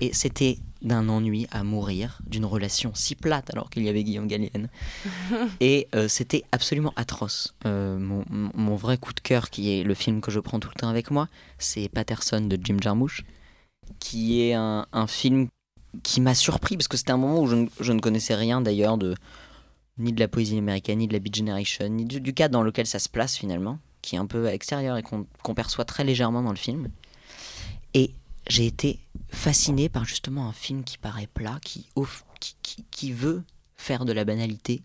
Et 0.00 0.12
c'était 0.12 0.58
d'un 0.82 1.08
ennui 1.08 1.46
à 1.50 1.64
mourir, 1.64 2.20
d'une 2.26 2.44
relation 2.44 2.92
si 2.94 3.14
plate 3.14 3.50
alors 3.50 3.70
qu'il 3.70 3.82
y 3.84 3.88
avait 3.88 4.04
Guillaume 4.04 4.26
Gallienne. 4.26 4.68
Et 5.60 5.88
euh, 5.94 6.08
c'était 6.08 6.44
absolument 6.52 6.92
atroce. 6.96 7.54
Euh, 7.64 7.98
mon, 7.98 8.24
mon 8.28 8.76
vrai 8.76 8.98
coup 8.98 9.14
de 9.14 9.20
cœur, 9.20 9.50
qui 9.50 9.72
est 9.72 9.82
le 9.82 9.94
film 9.94 10.20
que 10.20 10.30
je 10.30 10.40
prends 10.40 10.60
tout 10.60 10.68
le 10.74 10.78
temps 10.78 10.88
avec 10.88 11.10
moi, 11.10 11.28
c'est 11.58 11.88
Patterson 11.88 12.42
de 12.42 12.58
Jim 12.62 12.76
Jarmusch, 12.80 13.24
qui 13.98 14.42
est 14.42 14.54
un, 14.54 14.86
un 14.92 15.06
film 15.06 15.48
qui 16.02 16.20
m'a 16.20 16.34
surpris 16.34 16.76
parce 16.76 16.88
que 16.88 16.96
c'était 16.96 17.12
un 17.12 17.16
moment 17.16 17.40
où 17.40 17.46
je 17.46 17.54
ne, 17.54 17.66
je 17.80 17.92
ne 17.92 18.00
connaissais 18.00 18.34
rien 18.34 18.60
d'ailleurs 18.60 18.98
de 18.98 19.14
ni 19.96 20.12
de 20.12 20.18
la 20.18 20.26
poésie 20.26 20.58
américaine, 20.58 20.98
ni 20.98 21.06
de 21.06 21.12
la 21.12 21.20
Beat 21.20 21.36
Generation, 21.36 21.88
ni 21.88 22.04
du, 22.04 22.20
du 22.20 22.34
cadre 22.34 22.52
dans 22.52 22.62
lequel 22.62 22.84
ça 22.84 22.98
se 22.98 23.08
place 23.08 23.36
finalement, 23.36 23.78
qui 24.02 24.16
est 24.16 24.18
un 24.18 24.26
peu 24.26 24.48
à 24.48 24.50
l'extérieur 24.50 24.96
et 24.96 25.02
qu'on 25.02 25.26
qu'on 25.42 25.54
perçoit 25.54 25.84
très 25.84 26.02
légèrement 26.02 26.42
dans 26.42 26.50
le 26.50 26.56
film. 26.56 26.88
Et 27.94 28.12
j'ai 28.48 28.66
été 28.66 28.98
fasciné 29.30 29.88
par 29.88 30.04
justement 30.04 30.48
un 30.48 30.52
film 30.52 30.84
qui 30.84 30.98
paraît 30.98 31.26
plat, 31.26 31.58
qui, 31.62 33.12
veut 33.12 33.42
faire 33.76 34.04
de 34.04 34.12
la 34.12 34.24
banalité 34.24 34.82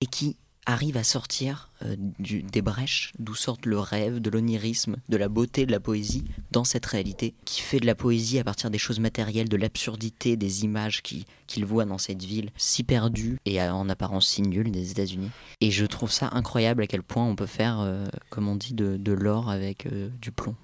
et 0.00 0.06
qui 0.06 0.36
arrive 0.66 0.96
à 0.96 1.04
sortir 1.04 1.70
euh, 1.82 1.94
du, 2.18 2.42
des 2.42 2.62
brèches 2.62 3.12
d'où 3.18 3.34
sortent 3.34 3.66
le 3.66 3.78
rêve, 3.78 4.18
de 4.18 4.30
l'onirisme, 4.30 4.96
de 5.10 5.16
la 5.18 5.28
beauté 5.28 5.66
de 5.66 5.70
la 5.72 5.80
poésie 5.80 6.24
dans 6.52 6.64
cette 6.64 6.86
réalité, 6.86 7.34
qui 7.44 7.60
fait 7.60 7.80
de 7.80 7.86
la 7.86 7.94
poésie 7.94 8.38
à 8.38 8.44
partir 8.44 8.70
des 8.70 8.78
choses 8.78 8.98
matérielles, 8.98 9.50
de 9.50 9.58
l'absurdité 9.58 10.36
des 10.38 10.64
images 10.64 11.02
qui- 11.02 11.26
qu'il 11.46 11.66
voit 11.66 11.84
dans 11.84 11.98
cette 11.98 12.22
ville 12.22 12.50
si 12.56 12.82
perdue 12.82 13.38
et 13.44 13.60
en 13.60 13.88
apparence 13.90 14.26
si 14.26 14.40
nulle 14.40 14.70
des 14.70 14.90
États-Unis. 14.90 15.30
Et 15.60 15.70
je 15.70 15.84
trouve 15.84 16.10
ça 16.10 16.30
incroyable 16.32 16.82
à 16.82 16.86
quel 16.86 17.02
point 17.02 17.26
on 17.26 17.36
peut 17.36 17.44
faire, 17.46 17.80
euh, 17.80 18.06
comme 18.30 18.48
on 18.48 18.56
dit, 18.56 18.72
de, 18.72 18.96
de 18.96 19.12
l'or 19.12 19.50
avec 19.50 19.84
euh, 19.86 20.08
du 20.20 20.32
plomb. 20.32 20.56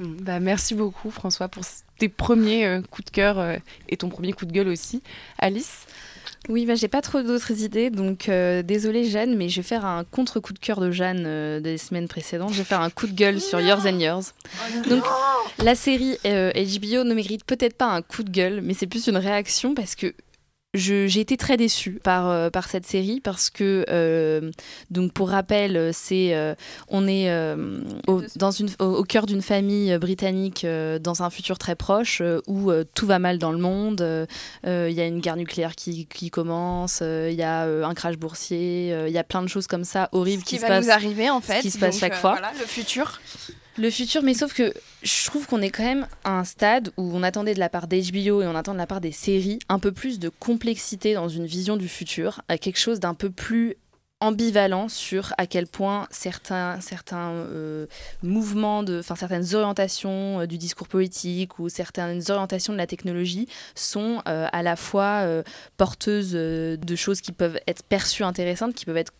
Mm, 0.00 0.16
Bah, 0.20 0.40
merci 0.40 0.74
beaucoup 0.74 1.10
François 1.10 1.48
pour 1.48 1.64
tes 1.98 2.08
premiers 2.08 2.66
euh, 2.66 2.82
coups 2.90 3.06
de 3.06 3.10
cœur 3.10 3.38
euh, 3.38 3.56
et 3.88 3.96
ton 3.96 4.08
premier 4.08 4.32
coup 4.32 4.46
de 4.46 4.52
gueule 4.52 4.68
aussi. 4.68 5.02
Alice? 5.38 5.86
Oui, 6.48 6.64
bah, 6.64 6.76
j'ai 6.76 6.86
pas 6.86 7.00
trop 7.02 7.22
d'autres 7.22 7.62
idées, 7.62 7.90
donc 7.90 8.28
euh, 8.28 8.62
désolée 8.62 9.04
Jeanne, 9.08 9.36
mais 9.36 9.48
je 9.48 9.56
vais 9.56 9.66
faire 9.66 9.84
un 9.84 10.04
contre-coup 10.04 10.52
de 10.52 10.60
cœur 10.60 10.80
de 10.80 10.92
Jeanne 10.92 11.60
des 11.60 11.76
semaines 11.76 12.06
précédentes. 12.06 12.52
Je 12.52 12.58
vais 12.58 12.64
faire 12.64 12.82
un 12.82 12.90
coup 12.90 13.08
de 13.08 13.14
gueule 13.14 13.40
sur 13.40 13.60
Yours 13.60 13.84
and 13.84 13.98
Yours. 13.98 14.32
Donc 14.88 15.02
la 15.58 15.74
série 15.74 16.16
HBO 16.22 17.02
ne 17.02 17.14
mérite 17.14 17.44
peut-être 17.44 17.76
pas 17.76 17.86
un 17.86 18.00
coup 18.02 18.22
de 18.22 18.30
gueule, 18.30 18.60
mais 18.62 18.74
c'est 18.74 18.86
plus 18.86 19.08
une 19.08 19.16
réaction 19.16 19.74
parce 19.74 19.96
que 19.96 20.14
j'ai 20.74 21.20
été 21.20 21.36
très 21.36 21.56
déçue 21.56 21.98
par, 22.02 22.28
euh, 22.28 22.50
par 22.50 22.68
cette 22.68 22.86
série 22.86 23.20
parce 23.20 23.50
que, 23.50 23.84
euh, 23.88 24.50
donc 24.90 25.12
pour 25.12 25.30
rappel, 25.30 25.90
c'est 25.92 26.34
euh, 26.34 26.54
on 26.88 27.08
est 27.08 27.32
au, 28.06 28.22
dans 28.36 28.50
une, 28.50 28.68
au, 28.78 28.84
au 28.84 29.04
cœur 29.04 29.26
d'une 29.26 29.42
famille 29.42 29.96
britannique 29.98 30.66
dans 31.00 31.22
un 31.22 31.30
futur 31.30 31.58
très 31.58 31.74
proche 31.74 32.22
où 32.46 32.70
tout 32.94 33.06
va 33.06 33.18
mal 33.18 33.38
dans 33.38 33.52
le 33.52 33.58
monde. 33.58 34.26
Il 34.64 34.92
y 34.92 35.00
a 35.00 35.06
une 35.06 35.20
guerre 35.20 35.36
nucléaire 35.36 35.74
qui, 35.74 36.06
qui 36.06 36.30
commence, 36.30 37.00
il 37.00 37.34
y 37.34 37.42
a 37.42 37.62
un 37.62 37.94
crash 37.94 38.16
boursier, 38.16 38.94
il 39.06 39.12
y 39.12 39.18
a 39.18 39.24
plein 39.24 39.42
de 39.42 39.48
choses 39.48 39.66
comme 39.66 39.84
ça 39.84 40.08
horribles 40.12 40.42
qui 40.42 40.56
qui, 40.56 40.58
va 40.58 40.66
se 40.66 40.72
passent. 40.72 40.86
nous 40.86 40.92
arriver 40.92 41.30
en 41.30 41.40
fait. 41.40 41.60
qui 41.60 41.70
se 41.70 41.78
passe 41.78 41.98
chaque 41.98 42.14
fois. 42.14 42.32
Voilà, 42.32 42.52
le 42.58 42.66
futur. 42.66 43.20
Le 43.78 43.90
futur, 43.90 44.22
mais 44.22 44.32
sauf 44.32 44.54
que 44.54 44.72
je 45.02 45.26
trouve 45.26 45.46
qu'on 45.46 45.60
est 45.60 45.68
quand 45.68 45.84
même 45.84 46.06
à 46.24 46.38
un 46.38 46.44
stade 46.44 46.92
où 46.96 47.10
on 47.14 47.22
attendait 47.22 47.52
de 47.52 47.58
la 47.58 47.68
part 47.68 47.88
d'HBO 47.88 48.40
et 48.40 48.46
on 48.46 48.54
attend 48.54 48.72
de 48.72 48.78
la 48.78 48.86
part 48.86 49.02
des 49.02 49.12
séries 49.12 49.58
un 49.68 49.78
peu 49.78 49.92
plus 49.92 50.18
de 50.18 50.30
complexité 50.30 51.12
dans 51.12 51.28
une 51.28 51.44
vision 51.44 51.76
du 51.76 51.86
futur, 51.86 52.40
à 52.48 52.56
quelque 52.56 52.78
chose 52.78 53.00
d'un 53.00 53.12
peu 53.12 53.28
plus 53.28 53.76
ambivalent 54.20 54.88
sur 54.88 55.34
à 55.36 55.46
quel 55.46 55.66
point 55.66 56.08
certains, 56.10 56.78
euh, 57.22 57.86
mouvements, 58.22 58.82
de, 58.82 59.00
enfin 59.00 59.14
certaines 59.14 59.54
orientations 59.54 60.40
euh, 60.40 60.46
du 60.46 60.56
discours 60.56 60.88
politique 60.88 61.58
ou 61.58 61.68
certaines 61.68 62.22
orientations 62.30 62.72
de 62.72 62.78
la 62.78 62.86
technologie 62.86 63.46
sont 63.74 64.22
euh, 64.26 64.48
à 64.50 64.62
la 64.62 64.76
fois 64.76 65.26
porteuses 65.76 66.32
de 66.32 66.96
choses 66.96 67.20
qui 67.20 67.32
peuvent 67.32 67.58
être 67.66 67.82
perçues 67.82 68.24
intéressantes, 68.24 68.74
qui 68.74 68.86
peuvent 68.86 68.96
être 68.96 69.12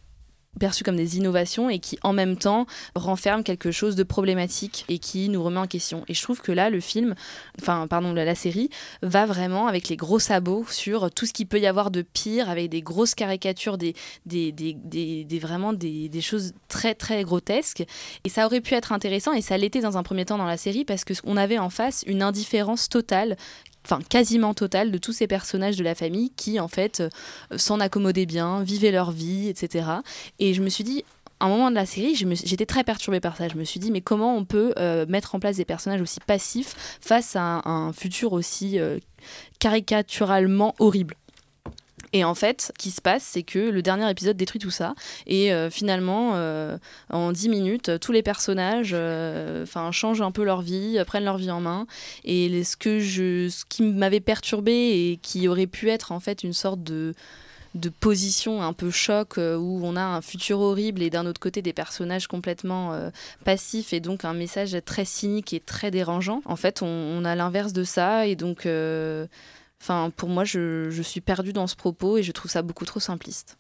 perçues 0.58 0.84
comme 0.84 0.96
des 0.96 1.16
innovations 1.16 1.68
et 1.70 1.78
qui 1.78 1.98
en 2.02 2.12
même 2.12 2.36
temps 2.36 2.66
renferment 2.94 3.42
quelque 3.42 3.70
chose 3.70 3.96
de 3.96 4.02
problématique 4.02 4.84
et 4.88 4.98
qui 4.98 5.28
nous 5.28 5.42
remet 5.42 5.60
en 5.60 5.66
question. 5.66 6.04
Et 6.08 6.14
je 6.14 6.22
trouve 6.22 6.40
que 6.40 6.52
là, 6.52 6.70
le 6.70 6.80
film, 6.80 7.14
enfin 7.60 7.86
pardon, 7.86 8.12
la, 8.12 8.34
série, 8.34 8.70
va 9.02 9.26
vraiment 9.26 9.66
avec 9.66 9.88
les 9.88 9.96
gros 9.96 10.18
sabots 10.18 10.64
sur 10.70 11.10
tout 11.10 11.26
ce 11.26 11.32
qu'il 11.32 11.46
peut 11.46 11.60
y 11.60 11.66
avoir 11.66 11.90
de 11.90 12.02
pire, 12.02 12.48
avec 12.50 12.70
des 12.70 12.82
grosses 12.82 13.14
caricatures, 13.14 13.78
des, 13.78 13.94
des- 14.24 14.52
des- 14.52 15.38
vraiment 15.38 15.72
des, 15.72 16.08
des 16.08 16.20
choses 16.20 16.52
très 16.68 16.94
très 16.94 17.22
grotesques. 17.22 17.84
Et 18.24 18.28
ça 18.28 18.46
aurait 18.46 18.60
pu 18.60 18.74
être 18.74 18.92
intéressant 18.92 19.32
et 19.32 19.42
ça 19.42 19.56
l'était 19.58 19.80
dans 19.80 19.96
un 19.98 20.02
premier 20.02 20.24
temps 20.24 20.38
dans 20.38 20.46
la 20.46 20.56
série 20.56 20.84
parce 20.84 21.04
qu'on 21.04 21.36
avait 21.36 21.58
en 21.58 21.70
face 21.70 22.02
une 22.06 22.22
indifférence 22.22 22.88
totale 22.88 23.36
enfin 23.86 24.00
quasiment 24.08 24.52
totale 24.52 24.90
de 24.90 24.98
tous 24.98 25.12
ces 25.12 25.26
personnages 25.26 25.76
de 25.76 25.84
la 25.84 25.94
famille 25.94 26.30
qui 26.36 26.58
en 26.58 26.68
fait 26.68 27.00
euh, 27.00 27.08
s'en 27.56 27.80
accommodaient 27.80 28.26
bien, 28.26 28.62
vivaient 28.62 28.90
leur 28.90 29.12
vie, 29.12 29.48
etc. 29.48 29.86
Et 30.38 30.54
je 30.54 30.62
me 30.62 30.68
suis 30.68 30.84
dit, 30.84 31.04
à 31.38 31.46
un 31.46 31.48
moment 31.48 31.70
de 31.70 31.74
la 31.74 31.86
série, 31.86 32.14
j'étais 32.14 32.66
très 32.66 32.82
perturbée 32.82 33.20
par 33.20 33.36
ça. 33.36 33.48
Je 33.48 33.56
me 33.56 33.64
suis 33.64 33.78
dit, 33.78 33.90
mais 33.90 34.00
comment 34.00 34.36
on 34.36 34.44
peut 34.44 34.72
euh, 34.78 35.06
mettre 35.06 35.34
en 35.34 35.40
place 35.40 35.56
des 35.56 35.64
personnages 35.64 36.00
aussi 36.00 36.18
passifs 36.20 36.98
face 37.00 37.36
à 37.36 37.42
un, 37.42 37.62
un 37.64 37.92
futur 37.92 38.32
aussi 38.32 38.78
euh, 38.78 38.98
caricaturalement 39.58 40.74
horrible? 40.78 41.14
Et 42.12 42.24
en 42.24 42.34
fait, 42.34 42.62
ce 42.62 42.72
qui 42.78 42.90
se 42.90 43.00
passe, 43.00 43.22
c'est 43.22 43.42
que 43.42 43.58
le 43.58 43.82
dernier 43.82 44.08
épisode 44.10 44.36
détruit 44.36 44.60
tout 44.60 44.70
ça. 44.70 44.94
Et 45.26 45.52
euh, 45.52 45.70
finalement, 45.70 46.32
euh, 46.34 46.78
en 47.10 47.32
10 47.32 47.48
minutes, 47.48 47.98
tous 48.00 48.12
les 48.12 48.22
personnages 48.22 48.92
euh, 48.94 49.66
changent 49.92 50.22
un 50.22 50.30
peu 50.30 50.44
leur 50.44 50.62
vie, 50.62 50.98
prennent 51.06 51.24
leur 51.24 51.38
vie 51.38 51.50
en 51.50 51.60
main. 51.60 51.86
Et 52.24 52.64
ce, 52.64 52.76
que 52.76 53.00
je, 53.00 53.48
ce 53.48 53.64
qui 53.68 53.82
m'avait 53.82 54.20
perturbé 54.20 54.72
et 54.72 55.18
qui 55.20 55.48
aurait 55.48 55.66
pu 55.66 55.90
être 55.90 56.12
en 56.12 56.20
fait 56.20 56.42
une 56.42 56.52
sorte 56.52 56.82
de 56.82 57.14
position 58.00 58.62
un 58.62 58.72
peu 58.72 58.90
choc 58.90 59.36
où 59.36 59.80
on 59.84 59.96
a 59.96 60.02
un 60.02 60.22
futur 60.22 60.60
horrible 60.60 61.02
et 61.02 61.10
d'un 61.10 61.26
autre 61.26 61.40
côté 61.40 61.60
des 61.60 61.74
personnages 61.74 62.26
complètement 62.26 62.98
passifs 63.44 63.92
et 63.92 64.00
donc 64.00 64.24
un 64.24 64.32
message 64.32 64.76
très 64.84 65.04
cynique 65.04 65.52
et 65.52 65.60
très 65.60 65.90
dérangeant. 65.90 66.40
En 66.46 66.56
fait, 66.56 66.82
on, 66.82 67.24
a 67.24 67.34
l'inverse 67.34 67.72
de 67.72 67.84
ça 67.84 68.26
et 68.26 68.34
donc, 68.34 68.66
enfin, 69.86 70.10
pour 70.16 70.28
moi, 70.28 70.44
je, 70.44 70.88
je 70.90 71.02
suis 71.02 71.20
perdue 71.20 71.52
dans 71.52 71.66
ce 71.68 71.76
propos 71.76 72.18
et 72.18 72.22
je 72.22 72.32
trouve 72.32 72.50
ça 72.50 72.62
beaucoup 72.62 72.84
trop 72.84 72.98
simpliste. 73.00 73.56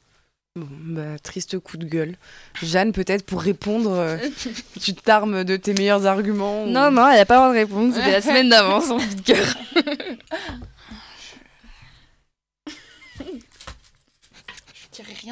Bon, 0.56 0.66
bah, 0.70 1.18
triste 1.22 1.58
coup 1.58 1.76
de 1.76 1.86
gueule. 1.86 2.16
Jeanne, 2.62 2.92
peut-être 2.92 3.24
pour 3.26 3.42
répondre, 3.42 3.90
euh, 3.92 4.16
tu 4.80 4.94
t'armes 4.94 5.44
de 5.44 5.56
tes 5.56 5.74
meilleurs 5.74 6.06
arguments 6.06 6.64
ou- 6.64 6.68
Non, 6.70 6.90
non, 6.90 7.06
elle 7.08 7.18
n'a 7.18 7.26
pas 7.26 7.34
le 7.34 7.40
droit 7.40 7.52
de 7.52 7.58
répondre. 7.58 7.94
C'était 7.94 8.10
la 8.12 8.22
semaine 8.22 8.48
d'avant, 8.48 8.80
son 8.80 8.96
coup 8.98 9.14
de 9.14 9.20
cœur. 9.20 9.46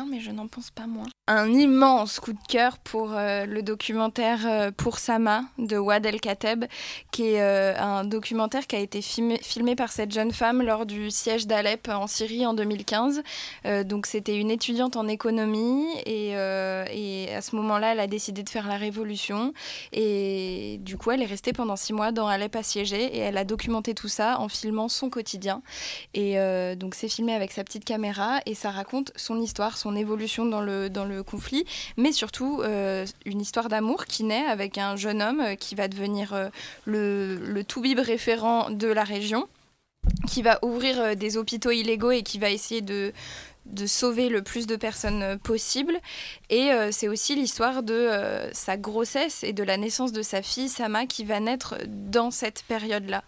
Mais 0.03 0.21
je 0.21 0.33
n'en 0.33 0.49
pense 0.49 0.71
pas 0.71 0.87
moins. 0.87 1.07
Un 1.27 1.51
immense 1.53 2.21
coup 2.21 2.33
de 2.33 2.47
cœur 2.49 2.79
pour 2.79 3.13
euh, 3.13 3.47
le 3.47 3.63
documentaire 3.63 4.41
euh, 4.47 4.71
Pour 4.71 4.99
Sama 4.99 5.45
de 5.57 5.79
Wad 5.79 6.05
El 6.05 6.21
Kateb, 6.21 6.65
qui 7.13 7.23
est 7.23 7.41
euh, 7.41 7.75
un 7.79 8.05
documentaire 8.05 8.67
qui 8.67 8.77
a 8.77 8.81
été 8.81 9.01
filmé, 9.01 9.77
par 9.77 9.93
cette 9.93 10.13
jeune 10.13 10.33
femme 10.33 10.63
lors 10.63 10.85
du 10.85 11.11
siège 11.11 11.47
d'Alep 11.47 11.89
en 11.89 12.07
Syrie 12.07 12.45
en 12.45 12.53
2015. 12.53 13.23
Euh, 13.65 13.85
donc 13.85 14.07
c'était 14.07 14.37
une 14.37 14.51
étudiante 14.51 14.97
en 14.97 15.09
économie 15.09 15.87
et, 16.05 16.35
à 16.37 17.41
ce 17.41 17.57
moment-là, 17.57 17.93
elle 17.93 18.01
a 18.01 18.07
décidé 18.07 18.43
de 18.43 18.49
faire 18.49 18.67
la 18.67 18.77
révolution. 18.77 19.55
Et 19.93 20.79
du 20.83 20.97
coup, 20.97 21.11
elle 21.11 21.23
est 21.23 21.27
restée 21.27 21.53
pendant 21.53 21.77
six 21.77 21.93
mois 21.93 22.13
dans 22.13 22.27
Alep 22.27 22.57
assiégée 22.57 23.17
et 23.17 23.19
elle 23.19 23.39
a 23.39 23.45
documenté 23.45 23.95
tout 23.95 24.09
ça 24.09 24.41
en 24.41 24.49
filmant 24.49 24.89
son 24.89 25.09
quotidien. 25.09 25.63
Et 26.13 26.37
donc 26.77 26.95
c'est 26.95 27.09
filmé 27.09 27.35
avec 27.35 27.53
sa 27.53 27.65
petite 27.65 27.85
caméra 27.85 28.41
et 28.47 28.55
ça 28.55 28.71
raconte 28.71 29.13
son 29.17 29.41
histoire, 29.41 29.77
son 29.77 29.84
évolution 29.95 30.47
dans 30.47 30.61
le, 30.61 30.89
dans 30.89 31.05
le 31.05 31.23
conflit, 31.23 31.65
mais 31.97 32.13
surtout 32.13 32.61
euh, 32.63 33.07
une 33.25 33.41
histoire 33.41 33.69
d'amour 33.69 34.07
qui 34.07 34.25
naît 34.25 34.47
avec 34.47 34.79
un 34.79 34.97
jeune 34.97 35.23
homme 35.23 35.41
euh, 35.41 35.55
qui 35.55 35.75
va 35.75 35.89
devenir 35.89 36.33
euh, 36.33 36.49
le, 36.85 37.37
le 37.37 37.65
toubib 37.65 37.99
référent 37.99 38.71
de 38.71 38.89
la 38.89 39.05
région 39.05 39.47
qui 40.29 40.43
va 40.43 40.59
ouvrir 40.63 41.17
des 41.17 41.39
hôpitaux 41.39 41.71
illégaux 41.71 42.11
et 42.11 42.23
qui 42.23 42.39
va 42.39 42.51
essayer 42.51 42.83
de, 42.83 43.15
de 43.67 43.87
sauver 43.87 44.29
le 44.29 44.43
plus 44.43 44.67
de 44.67 44.77
personnes 44.77 45.23
euh, 45.23 45.37
possible. 45.37 45.99
Et 46.51 46.71
euh, 46.71 46.91
c'est 46.93 47.09
aussi 47.09 47.35
l'histoire 47.35 47.83
de 47.83 47.95
euh, 47.95 48.53
sa 48.53 48.77
grossesse 48.77 49.43
et 49.43 49.53
de 49.53 49.63
la 49.63 49.77
naissance 49.77 50.13
de 50.13 50.23
sa 50.23 50.43
fille 50.43 50.69
Sama 50.69 51.07
qui 51.07 51.25
va 51.25 51.41
naître 51.41 51.77
dans 51.87 52.31
cette 52.31 52.63
période-là. 52.65 53.25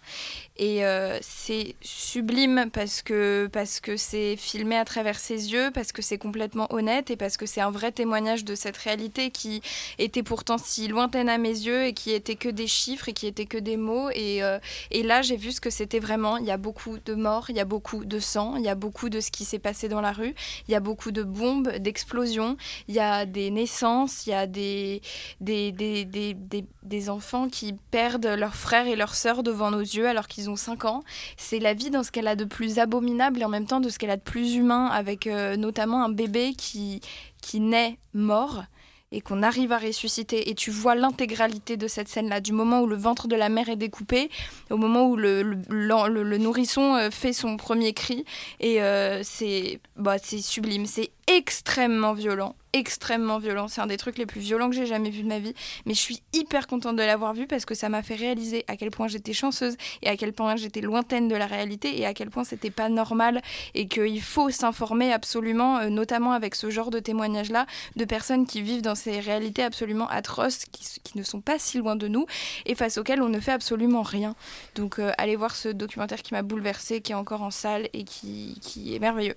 Et 0.59 0.81
c'est 1.21 1.75
sublime 1.83 2.71
parce 2.73 3.03
que 3.03 3.47
parce 3.53 3.79
que 3.79 3.95
c'est 3.95 4.35
filmé 4.35 4.75
à 4.75 4.85
travers 4.85 5.19
ses 5.19 5.53
yeux, 5.53 5.69
parce 5.71 5.91
que 5.91 6.01
c'est 6.01 6.17
complètement 6.17 6.65
honnête 6.73 7.11
et 7.11 7.15
parce 7.15 7.37
que 7.37 7.45
c'est 7.45 7.61
un 7.61 7.69
vrai 7.69 7.91
témoignage 7.91 8.43
de 8.43 8.55
cette 8.55 8.77
réalité 8.77 9.29
qui 9.29 9.61
était 9.99 10.23
pourtant 10.23 10.57
si 10.57 10.87
lointaine 10.87 11.29
à 11.29 11.37
mes 11.37 11.49
yeux 11.49 11.85
et 11.85 11.93
qui 11.93 12.11
était 12.11 12.33
que 12.33 12.49
des 12.49 12.65
chiffres 12.65 13.07
et 13.09 13.13
qui 13.13 13.27
était 13.27 13.45
que 13.45 13.59
des 13.59 13.77
mots. 13.77 14.09
Et, 14.15 14.41
et 14.89 15.03
là, 15.03 15.21
j'ai 15.21 15.37
vu 15.37 15.51
ce 15.51 15.61
que 15.61 15.69
c'était 15.69 15.99
vraiment. 15.99 16.37
Il 16.37 16.45
y 16.45 16.51
a 16.51 16.57
beaucoup 16.57 16.97
de 17.05 17.13
morts, 17.13 17.51
il 17.51 17.55
y 17.55 17.59
a 17.59 17.65
beaucoup 17.65 18.03
de 18.03 18.17
sang, 18.17 18.55
il 18.55 18.63
y 18.63 18.69
a 18.69 18.73
beaucoup 18.73 19.09
de 19.09 19.19
ce 19.19 19.29
qui 19.29 19.45
s'est 19.45 19.59
passé 19.59 19.89
dans 19.89 20.01
la 20.01 20.11
rue. 20.11 20.26
Il 20.67 20.71
y 20.71 20.75
a 20.75 20.79
beaucoup 20.79 21.11
de 21.11 21.23
bombes, 21.23 21.69
d'explosions, 21.77 22.57
il 22.87 22.95
y 22.95 22.99
a 22.99 23.25
des 23.25 23.51
naissances, 23.51 24.25
il 24.25 24.31
y 24.31 24.33
a 24.33 24.47
des, 24.47 25.01
des, 25.41 25.71
des, 25.71 26.05
des, 26.05 26.33
des, 26.33 26.65
des 26.83 27.09
enfants 27.09 27.49
qui 27.49 27.73
perdent 27.91 28.27
leurs 28.27 28.55
frères 28.55 28.87
et 28.87 28.95
leurs 28.95 29.15
sœurs 29.15 29.43
devant 29.43 29.71
nos 29.71 29.79
yeux 29.79 30.07
alors 30.07 30.27
qu'ils 30.27 30.49
ont 30.49 30.55
5 30.55 30.85
ans. 30.85 31.03
C'est 31.37 31.59
la 31.59 31.73
vie 31.73 31.89
dans 31.89 32.03
ce 32.03 32.11
qu'elle 32.11 32.27
a 32.27 32.35
de 32.35 32.45
plus 32.45 32.79
abominable 32.79 33.41
et 33.41 33.45
en 33.45 33.49
même 33.49 33.65
temps 33.65 33.79
de 33.79 33.89
ce 33.89 33.99
qu'elle 33.99 34.09
a 34.09 34.17
de 34.17 34.21
plus 34.21 34.55
humain, 34.55 34.87
avec 34.87 35.27
euh, 35.27 35.55
notamment 35.55 36.03
un 36.03 36.09
bébé 36.09 36.53
qui, 36.53 37.01
qui 37.41 37.59
naît 37.59 37.97
mort 38.13 38.63
et 39.11 39.21
qu'on 39.21 39.41
arrive 39.43 39.71
à 39.71 39.77
ressusciter. 39.77 40.49
Et 40.49 40.55
tu 40.55 40.71
vois 40.71 40.95
l'intégralité 40.95 41.77
de 41.77 41.87
cette 41.87 42.07
scène-là, 42.07 42.41
du 42.41 42.51
moment 42.51 42.81
où 42.81 42.87
le 42.87 42.95
ventre 42.95 43.27
de 43.27 43.35
la 43.35 43.49
mère 43.49 43.69
est 43.69 43.77
découpé, 43.77 44.29
au 44.69 44.77
moment 44.77 45.07
où 45.07 45.15
le, 45.15 46.37
nourrisson 46.37 46.95
euh, 46.95 47.09
fait 47.09 47.33
son 47.33 47.57
premier 47.57 47.93
cri. 47.93 48.25
Et 48.59 48.81
euh, 48.81 49.21
c'est 49.23 49.79
bah, 49.95 50.17
c'est 50.21 50.39
sublime, 50.39 50.85
c'est 50.85 51.11
extrêmement 51.27 52.13
violent, 52.13 52.55
extrêmement 52.71 53.37
violent. 53.37 53.67
C'est 53.67 53.81
un 53.81 53.87
des 53.87 53.97
trucs 53.97 54.17
les 54.17 54.25
plus 54.25 54.39
violents 54.39 54.69
que 54.69 54.75
j'ai 54.75 54.85
jamais 54.85 55.09
vu 55.09 55.23
de 55.23 55.27
ma 55.27 55.39
vie. 55.39 55.53
Mais 55.85 55.93
je 55.93 55.99
suis 55.99 56.23
hyper 56.33 56.67
contente 56.67 56.95
de 56.95 57.03
l'avoir 57.03 57.33
vu 57.33 57.47
parce 57.47 57.65
que 57.65 57.75
ça 57.75 57.89
m'a 57.89 58.01
fait 58.01 58.15
réaliser 58.15 58.63
à 58.67 58.77
quel 58.77 58.91
point 58.91 59.09
j'étais 59.09 59.33
chanceuse 59.33 59.75
et 60.01 60.07
à 60.07 60.15
quel 60.15 60.31
point 60.31 60.55
j'étais 60.55 60.79
lointaine 60.79 61.27
de 61.27 61.35
la 61.35 61.45
réalité 61.45 61.99
et 61.99 62.05
à 62.05 62.13
quel 62.13 62.29
point 62.29 62.45
c'était 62.45 62.69
pas 62.69 62.87
normal 62.87 63.41
et 63.75 63.87
qu'il 63.89 64.21
faut 64.21 64.49
s'informer 64.49 65.11
absolument, 65.11 65.79
euh, 65.79 65.89
notamment 65.89 66.31
avec 66.31 66.55
ce 66.55 66.69
genre 66.69 66.91
de 66.91 66.99
témoignages-là, 66.99 67.65
de 67.97 68.05
personnes 68.05 68.47
qui 68.47 68.61
vivent 68.61 68.81
dans 68.81 68.95
ces 68.95 69.19
réalités 69.19 69.63
absolument 69.63 70.07
atroces, 70.07 70.65
qui, 70.71 71.17
ne 71.17 71.23
sont 71.23 71.41
pas 71.41 71.57
si 71.57 71.79
loin 71.79 71.95
de 71.95 72.07
nous 72.07 72.27
et 72.67 72.75
face 72.75 72.97
auxquelles 72.97 73.23
on 73.23 73.29
ne 73.29 73.39
fait 73.39 73.51
absolument 73.51 74.03
rien. 74.03 74.35
Donc 74.75 74.99
euh, 74.99 75.11
allez 75.17 75.35
voir 75.35 75.55
ce 75.55 75.69
documentaire 75.69 76.21
qui 76.21 76.33
m'a 76.33 76.43
bouleversée, 76.43 77.01
qui 77.01 77.11
est 77.11 77.15
encore 77.15 77.41
en 77.41 77.51
salle 77.51 77.89
et 77.93 78.03
qui, 78.03 78.59
qui 78.61 78.95
est 78.95 78.99
merveilleux. 78.99 79.35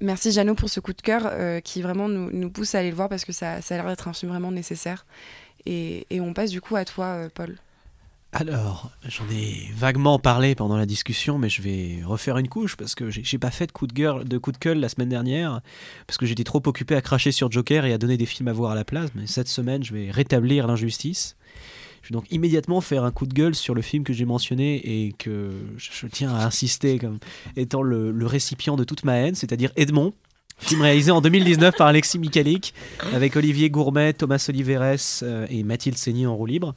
Merci 0.00 0.32
Jeannot 0.32 0.54
pour 0.54 0.70
ce 0.70 0.80
coup 0.80 0.94
de 0.94 1.02
cœur 1.02 1.22
euh, 1.26 1.60
qui 1.60 1.82
vraiment 1.82 2.08
nous, 2.08 2.50
pousse 2.50 2.74
à 2.74 2.78
aller 2.78 2.90
le 2.90 2.96
voir 2.96 3.08
parce 3.08 3.24
que 3.24 3.32
ça, 3.32 3.56
a 3.56 3.60
l'air 3.70 3.86
d'être 3.86 4.08
un 4.08 4.14
film 4.14 4.32
vraiment 4.32 4.50
nécessaire. 4.50 5.04
Et, 5.66 6.06
on 6.12 6.32
passe 6.32 6.50
du 6.50 6.62
coup 6.62 6.76
à 6.76 6.86
toi, 6.86 7.06
euh, 7.06 7.28
Paul. 7.32 7.58
Alors, 8.32 8.92
j'en 9.06 9.28
ai 9.28 9.68
vaguement 9.74 10.18
parlé 10.20 10.54
pendant 10.54 10.76
la 10.76 10.86
discussion, 10.86 11.36
mais 11.36 11.48
je 11.48 11.60
vais 11.62 12.00
refaire 12.04 12.38
une 12.38 12.48
couche 12.48 12.76
parce 12.76 12.94
que 12.94 13.10
j'ai 13.10 13.38
pas 13.38 13.50
fait 13.50 13.66
de 13.66 13.72
coup 13.72 13.88
de, 13.88 13.92
gueule, 13.92 14.24
de 14.24 14.38
coup 14.38 14.52
de 14.52 14.58
gueule 14.58 14.78
la 14.78 14.88
semaine 14.88 15.08
dernière 15.08 15.60
parce 16.06 16.16
que 16.16 16.26
j'étais 16.26 16.44
trop 16.44 16.62
occupé 16.64 16.94
à 16.94 17.02
cracher 17.02 17.32
sur 17.32 17.50
Joker 17.50 17.84
et 17.84 17.92
à 17.92 17.98
donner 17.98 18.16
des 18.16 18.26
films 18.26 18.48
à 18.48 18.52
voir 18.52 18.70
à 18.70 18.74
la 18.76 18.84
place. 18.84 19.10
Mais 19.16 19.26
cette 19.26 19.48
semaine, 19.48 19.82
je 19.82 19.92
vais 19.92 20.10
rétablir 20.12 20.68
l'injustice. 20.68 21.36
Je 22.02 22.08
vais 22.08 22.12
donc 22.14 22.30
immédiatement 22.30 22.80
faire 22.80 23.04
un 23.04 23.10
coup 23.10 23.26
de 23.26 23.34
gueule 23.34 23.54
sur 23.54 23.74
le 23.74 23.82
film 23.82 24.04
que 24.04 24.12
j'ai 24.12 24.24
mentionné 24.24 24.76
et 24.76 25.12
que 25.12 25.50
je, 25.76 26.06
tiens 26.06 26.34
à 26.34 26.46
insister 26.46 26.98
comme 26.98 27.18
étant 27.56 27.82
le, 27.82 28.26
récipient 28.26 28.76
de 28.76 28.84
toute 28.84 29.04
ma 29.04 29.16
haine, 29.16 29.34
c'est-à-dire 29.34 29.72
Edmond. 29.76 30.14
Film 30.58 30.82
réalisé 30.82 31.10
en 31.10 31.22
2019 31.22 31.74
par 31.76 31.86
Alexis 31.86 32.18
Mikalik, 32.18 32.74
avec 33.14 33.34
Olivier 33.34 33.70
Gourmet, 33.70 34.12
Thomas 34.12 34.44
Oliveres 34.50 34.98
euh, 35.22 35.46
et 35.48 35.62
Mathilde 35.62 35.96
Seigné 35.96 36.26
en 36.26 36.36
roue 36.36 36.44
libre. 36.44 36.74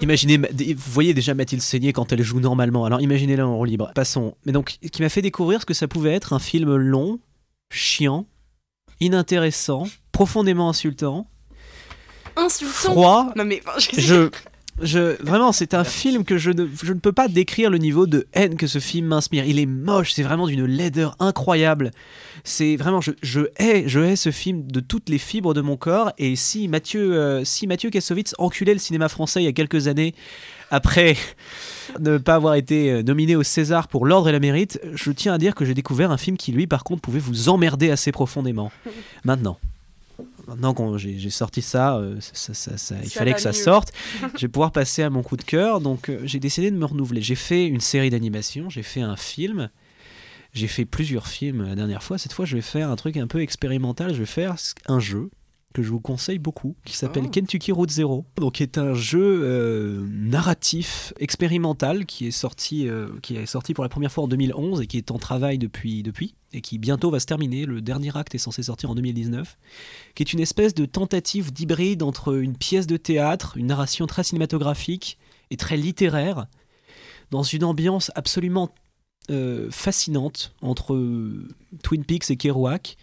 Imaginez, 0.00 0.38
vous 0.38 0.92
voyez 0.92 1.12
déjà 1.12 1.34
Mathilde 1.34 1.62
Seigné 1.62 1.92
quand 1.92 2.12
elle 2.12 2.22
joue 2.22 2.40
normalement, 2.40 2.86
alors 2.86 3.02
imaginez-la 3.02 3.46
en 3.46 3.56
roue 3.56 3.66
libre. 3.66 3.90
Passons. 3.94 4.34
Mais 4.46 4.52
donc, 4.52 4.78
qui 4.90 5.02
m'a 5.02 5.10
fait 5.10 5.20
découvrir 5.20 5.60
ce 5.60 5.66
que 5.66 5.74
ça 5.74 5.86
pouvait 5.86 6.14
être 6.14 6.32
un 6.32 6.38
film 6.38 6.74
long, 6.76 7.18
chiant, 7.70 8.26
inintéressant, 9.00 9.86
profondément 10.12 10.70
insultant, 10.70 11.28
Insultant 12.36 12.92
froid. 12.92 13.32
Non 13.36 13.44
mais 13.44 13.60
enfin, 13.66 13.78
je- 13.96 14.00
Je, 14.00 14.30
je, 14.82 15.22
vraiment, 15.22 15.52
c'est 15.52 15.74
un 15.74 15.84
film 15.84 16.24
que 16.24 16.38
je 16.38 16.50
ne, 16.50 16.66
je 16.82 16.92
ne 16.94 16.98
peux 17.00 17.12
pas 17.12 17.28
décrire 17.28 17.68
le 17.70 17.76
niveau 17.78 18.06
de 18.06 18.26
haine 18.32 18.56
que 18.56 18.66
ce 18.66 18.78
film 18.78 19.08
m'inspire. 19.08 19.44
Il 19.44 19.58
est 19.58 19.66
moche, 19.66 20.12
c'est 20.12 20.22
vraiment 20.22 20.46
d'une 20.46 20.64
laideur 20.64 21.16
incroyable. 21.18 21.90
C'est 22.44 22.76
vraiment, 22.76 23.02
je, 23.02 23.10
je 23.20 23.42
hais, 23.58 23.84
je 23.86 24.00
hais 24.00 24.16
ce 24.16 24.30
film 24.30 24.66
de 24.66 24.80
toutes 24.80 25.10
les 25.10 25.18
fibres 25.18 25.52
de 25.52 25.60
mon 25.60 25.76
corps. 25.76 26.12
Et 26.16 26.34
si 26.34 26.66
Mathieu, 26.68 27.12
euh, 27.14 27.44
si 27.44 27.66
Mathieu 27.66 27.90
Kassovitz 27.90 28.34
enculait 28.38 28.72
le 28.72 28.78
cinéma 28.78 29.10
français 29.10 29.42
il 29.42 29.44
y 29.44 29.48
a 29.48 29.52
quelques 29.52 29.86
années, 29.88 30.14
après 30.70 31.14
ne 32.00 32.16
pas 32.16 32.36
avoir 32.36 32.54
été 32.54 32.90
euh, 32.90 33.02
nominé 33.02 33.36
au 33.36 33.42
César 33.42 33.86
pour 33.88 34.06
l'ordre 34.06 34.30
et 34.30 34.32
la 34.32 34.40
mérite, 34.40 34.80
je 34.94 35.10
tiens 35.12 35.34
à 35.34 35.38
dire 35.38 35.54
que 35.54 35.66
j'ai 35.66 35.74
découvert 35.74 36.10
un 36.10 36.16
film 36.16 36.38
qui, 36.38 36.52
lui, 36.52 36.66
par 36.66 36.84
contre, 36.84 37.02
pouvait 37.02 37.18
vous 37.20 37.50
emmerder 37.50 37.90
assez 37.90 38.12
profondément. 38.12 38.72
Maintenant. 39.24 39.58
Maintenant 40.48 40.74
que 40.74 40.98
j'ai 40.98 41.30
sorti 41.30 41.62
ça, 41.62 41.96
euh, 41.96 42.16
ça- 42.20 42.54
ça- 42.54 42.76
ça- 42.76 42.94
il 43.02 43.10
fallait 43.10 43.34
que 43.34 43.40
ça 43.40 43.50
mieux. 43.50 43.54
sorte. 43.54 43.92
Je 44.36 44.40
vais 44.42 44.48
pouvoir 44.48 44.72
passer 44.72 45.02
à 45.02 45.10
mon 45.10 45.22
coup 45.22 45.36
de 45.36 45.42
cœur. 45.44 45.80
Donc, 45.80 46.08
euh, 46.08 46.20
j'ai 46.24 46.40
décidé 46.40 46.70
de 46.70 46.76
me 46.76 46.84
renouveler. 46.84 47.22
J'ai 47.22 47.34
fait 47.34 47.66
une 47.66 47.80
série 47.80 48.10
d'animations, 48.10 48.68
j'ai 48.70 48.82
fait 48.82 49.00
un 49.00 49.16
film, 49.16 49.70
j'ai 50.52 50.66
fait 50.66 50.84
plusieurs 50.84 51.26
films 51.28 51.64
la 51.66 51.74
dernière 51.74 52.02
fois. 52.02 52.18
Cette 52.18 52.32
fois, 52.32 52.44
je 52.44 52.56
vais 52.56 52.62
faire 52.62 52.90
un 52.90 52.96
truc 52.96 53.16
un 53.16 53.26
peu 53.26 53.40
expérimental. 53.40 54.12
Je 54.14 54.20
vais 54.20 54.26
faire 54.26 54.56
un 54.86 54.98
jeu 55.00 55.30
que 55.72 55.82
je 55.82 55.90
vous 55.90 56.00
conseille 56.00 56.38
beaucoup, 56.38 56.76
qui 56.84 56.96
s'appelle 56.96 57.24
Oh. 57.26 57.30
Kentucky 57.30 57.70
Route 57.70 57.90
Zero, 57.90 58.24
donc 58.36 58.54
qui 58.54 58.62
est 58.62 58.76
un 58.76 58.94
jeu 58.94 59.40
euh, 59.44 60.04
narratif 60.10 61.12
expérimental 61.20 62.06
qui 62.06 62.26
est 62.26 62.32
sorti, 62.32 62.88
euh, 62.88 63.08
qui 63.22 63.36
est 63.36 63.46
sorti 63.46 63.72
pour 63.72 63.84
la 63.84 63.88
première 63.88 64.10
fois 64.10 64.24
en 64.24 64.28
2011 64.28 64.80
et 64.80 64.86
qui 64.86 64.98
est 64.98 65.10
en 65.10 65.18
travail 65.18 65.58
depuis, 65.58 66.02
depuis 66.02 66.34
et 66.52 66.60
qui 66.60 66.78
bientôt 66.78 67.10
va 67.10 67.20
se 67.20 67.26
terminer. 67.26 67.66
Le 67.66 67.80
dernier 67.80 68.16
acte 68.16 68.34
est 68.34 68.38
censé 68.38 68.64
sortir 68.64 68.90
en 68.90 68.96
2019, 68.96 69.58
qui 70.16 70.22
est 70.24 70.32
une 70.32 70.40
espèce 70.40 70.74
de 70.74 70.86
tentative 70.86 71.52
d'hybride 71.52 72.02
entre 72.02 72.36
une 72.36 72.56
pièce 72.56 72.88
de 72.88 72.96
théâtre, 72.96 73.56
une 73.56 73.66
narration 73.66 74.06
très 74.06 74.24
cinématographique 74.24 75.18
et 75.50 75.56
très 75.56 75.76
littéraire, 75.76 76.46
dans 77.30 77.44
une 77.44 77.62
ambiance 77.62 78.10
absolument 78.16 78.74
euh, 79.30 79.68
fascinante 79.70 80.52
entre 80.62 80.96
Twin 81.84 82.04
Peaks 82.04 82.30
et 82.30 82.36
Kerouac 82.36 82.96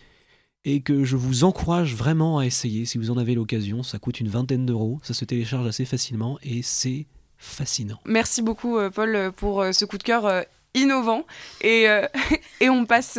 et 0.68 0.82
que 0.82 1.06
je 1.06 1.16
vous 1.16 1.46
encourage 1.46 1.96
vraiment 1.96 2.40
à 2.40 2.46
essayer 2.46 2.86
si 2.86 2.98
vous 2.98 3.10
en 3.10 3.18
avez 3.18 3.36
l'occasion. 3.36 3.84
Ça 3.84 4.00
coûte 4.00 4.20
une 4.20 4.28
vingtaine 4.28 4.66
d'euros, 4.66 5.00
ça 5.02 5.14
se 5.14 5.24
télécharge 5.24 5.66
assez 5.66 5.86
facilement 5.86 6.38
et 6.44 6.62
c'est 6.62 7.08
fascinant. 7.38 8.00
Merci 8.06 8.42
beaucoup, 8.42 8.78
euh, 8.78 8.90
Paul, 8.90 9.16
euh, 9.16 9.32
pour 9.32 9.62
euh, 9.62 9.72
ce 9.72 9.86
coup 9.86 9.98
de 9.98 10.04
cœur 10.04 10.44
innovant. 10.74 11.26
Et, 11.62 11.88
euh, 11.88 12.06
et 12.60 12.70
on 12.70 12.86
passe 12.86 13.18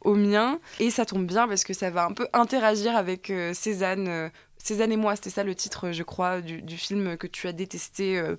au 0.00 0.14
mien. 0.14 0.58
Et 0.80 0.90
ça 0.90 1.04
tombe 1.04 1.26
bien 1.26 1.46
parce 1.46 1.64
que 1.64 1.74
ça 1.74 1.90
va 1.90 2.06
un 2.06 2.12
peu 2.12 2.28
interagir 2.32 2.96
avec 2.96 3.30
Cézanne. 3.52 4.30
Cézanne 4.66 4.90
et 4.90 4.96
moi, 4.96 5.14
c'était 5.14 5.30
ça 5.30 5.44
le 5.44 5.54
titre, 5.54 5.92
je 5.92 6.02
crois, 6.02 6.40
du, 6.40 6.60
du 6.60 6.76
film 6.76 7.16
que 7.16 7.28
tu 7.28 7.46
as 7.46 7.52
détesté, 7.52 8.18
euh, 8.18 8.34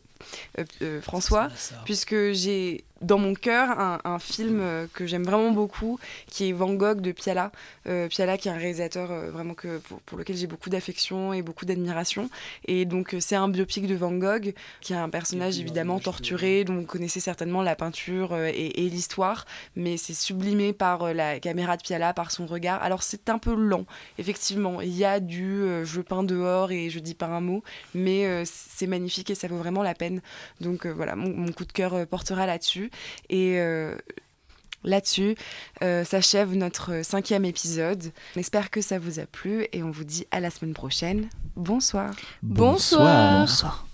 euh, 0.81 1.01
François, 1.01 1.47
puisque 1.85 2.33
j'ai 2.33 2.83
dans 3.01 3.17
mon 3.17 3.33
cœur 3.33 3.79
un, 3.79 3.99
un 4.03 4.19
film 4.19 4.59
euh, 4.59 4.87
que 4.93 5.05
j'aime 5.05 5.23
vraiment 5.23 5.51
beaucoup, 5.51 5.99
qui 6.27 6.49
est 6.49 6.51
Van 6.51 6.73
Gogh 6.73 7.01
de 7.01 7.11
Piala. 7.11 7.51
Euh, 7.87 8.07
Piala, 8.07 8.37
qui 8.37 8.47
est 8.47 8.51
un 8.51 8.57
réalisateur 8.57 9.11
euh, 9.11 9.31
vraiment 9.31 9.53
que, 9.53 9.77
pour, 9.79 9.99
pour 10.01 10.17
lequel 10.17 10.35
j'ai 10.35 10.47
beaucoup 10.47 10.69
d'affection 10.69 11.33
et 11.33 11.41
beaucoup 11.41 11.65
d'admiration. 11.65 12.29
Et 12.65 12.85
donc, 12.85 13.13
euh, 13.13 13.19
c'est 13.19 13.35
un 13.35 13.49
biopic 13.49 13.87
de 13.87 13.95
Van 13.95 14.11
Gogh, 14.11 14.53
qui 14.81 14.93
est 14.93 14.97
un 14.97 15.09
personnage 15.09 15.59
évidemment 15.59 15.99
torturé, 15.99 16.63
dont 16.63 16.75
vous 16.75 16.85
connaissez 16.85 17.19
certainement 17.19 17.61
la 17.61 17.75
peinture 17.75 18.33
euh, 18.33 18.47
et, 18.53 18.85
et 18.85 18.89
l'histoire, 18.89 19.45
mais 19.75 19.97
c'est 19.97 20.13
sublimé 20.13 20.73
par 20.73 21.13
la 21.13 21.39
caméra 21.39 21.77
de 21.77 21.83
Piala, 21.83 22.13
par 22.13 22.31
son 22.31 22.45
regard. 22.45 22.81
Alors, 22.81 23.03
c'est 23.03 23.29
un 23.29 23.37
peu 23.37 23.55
lent, 23.55 23.85
effectivement. 24.17 24.81
Il 24.81 24.95
y 24.95 25.05
a 25.05 25.19
du 25.19 25.63
je 25.83 26.01
peins 26.01 26.23
dehors 26.23 26.71
et 26.71 26.89
je 26.89 26.99
dis 26.99 27.13
pas 27.13 27.27
un 27.27 27.41
mot, 27.41 27.63
mais 27.93 28.43
c'est 28.45 28.87
magnifique 28.87 29.29
et 29.29 29.35
ça 29.35 29.47
vaut 29.47 29.57
vraiment 29.57 29.83
la 29.83 29.93
peine. 29.93 30.21
Donc, 30.61 30.85
voilà, 30.85 31.15
mon, 31.15 31.29
mon 31.29 31.51
coup 31.51 31.65
de 31.65 31.71
cœur 31.71 32.07
portera 32.07 32.45
là-dessus. 32.45 32.86
Et. 33.29 33.59
euh, 33.59 33.95
Là-dessus 34.83 35.35
euh, 35.81 36.05
s'achève 36.05 36.53
notre 36.55 37.03
cinquième 37.03 37.43
épisode. 37.43 38.11
On 38.35 38.39
espère 38.39 38.69
que 38.69 38.79
ça 38.79 38.99
vous 38.99 39.19
a 39.19 39.25
plu 39.25 39.67
et 39.73 39.83
on 39.83 39.91
vous 39.91 40.05
dit 40.05 40.25
à 40.31 40.39
la 40.39 40.49
semaine 40.49 40.75
prochaine. 40.75 41.29
Bonsoir. 41.57 42.11
Bonsoir. 42.41 43.39
Bonsoir. 43.41 43.86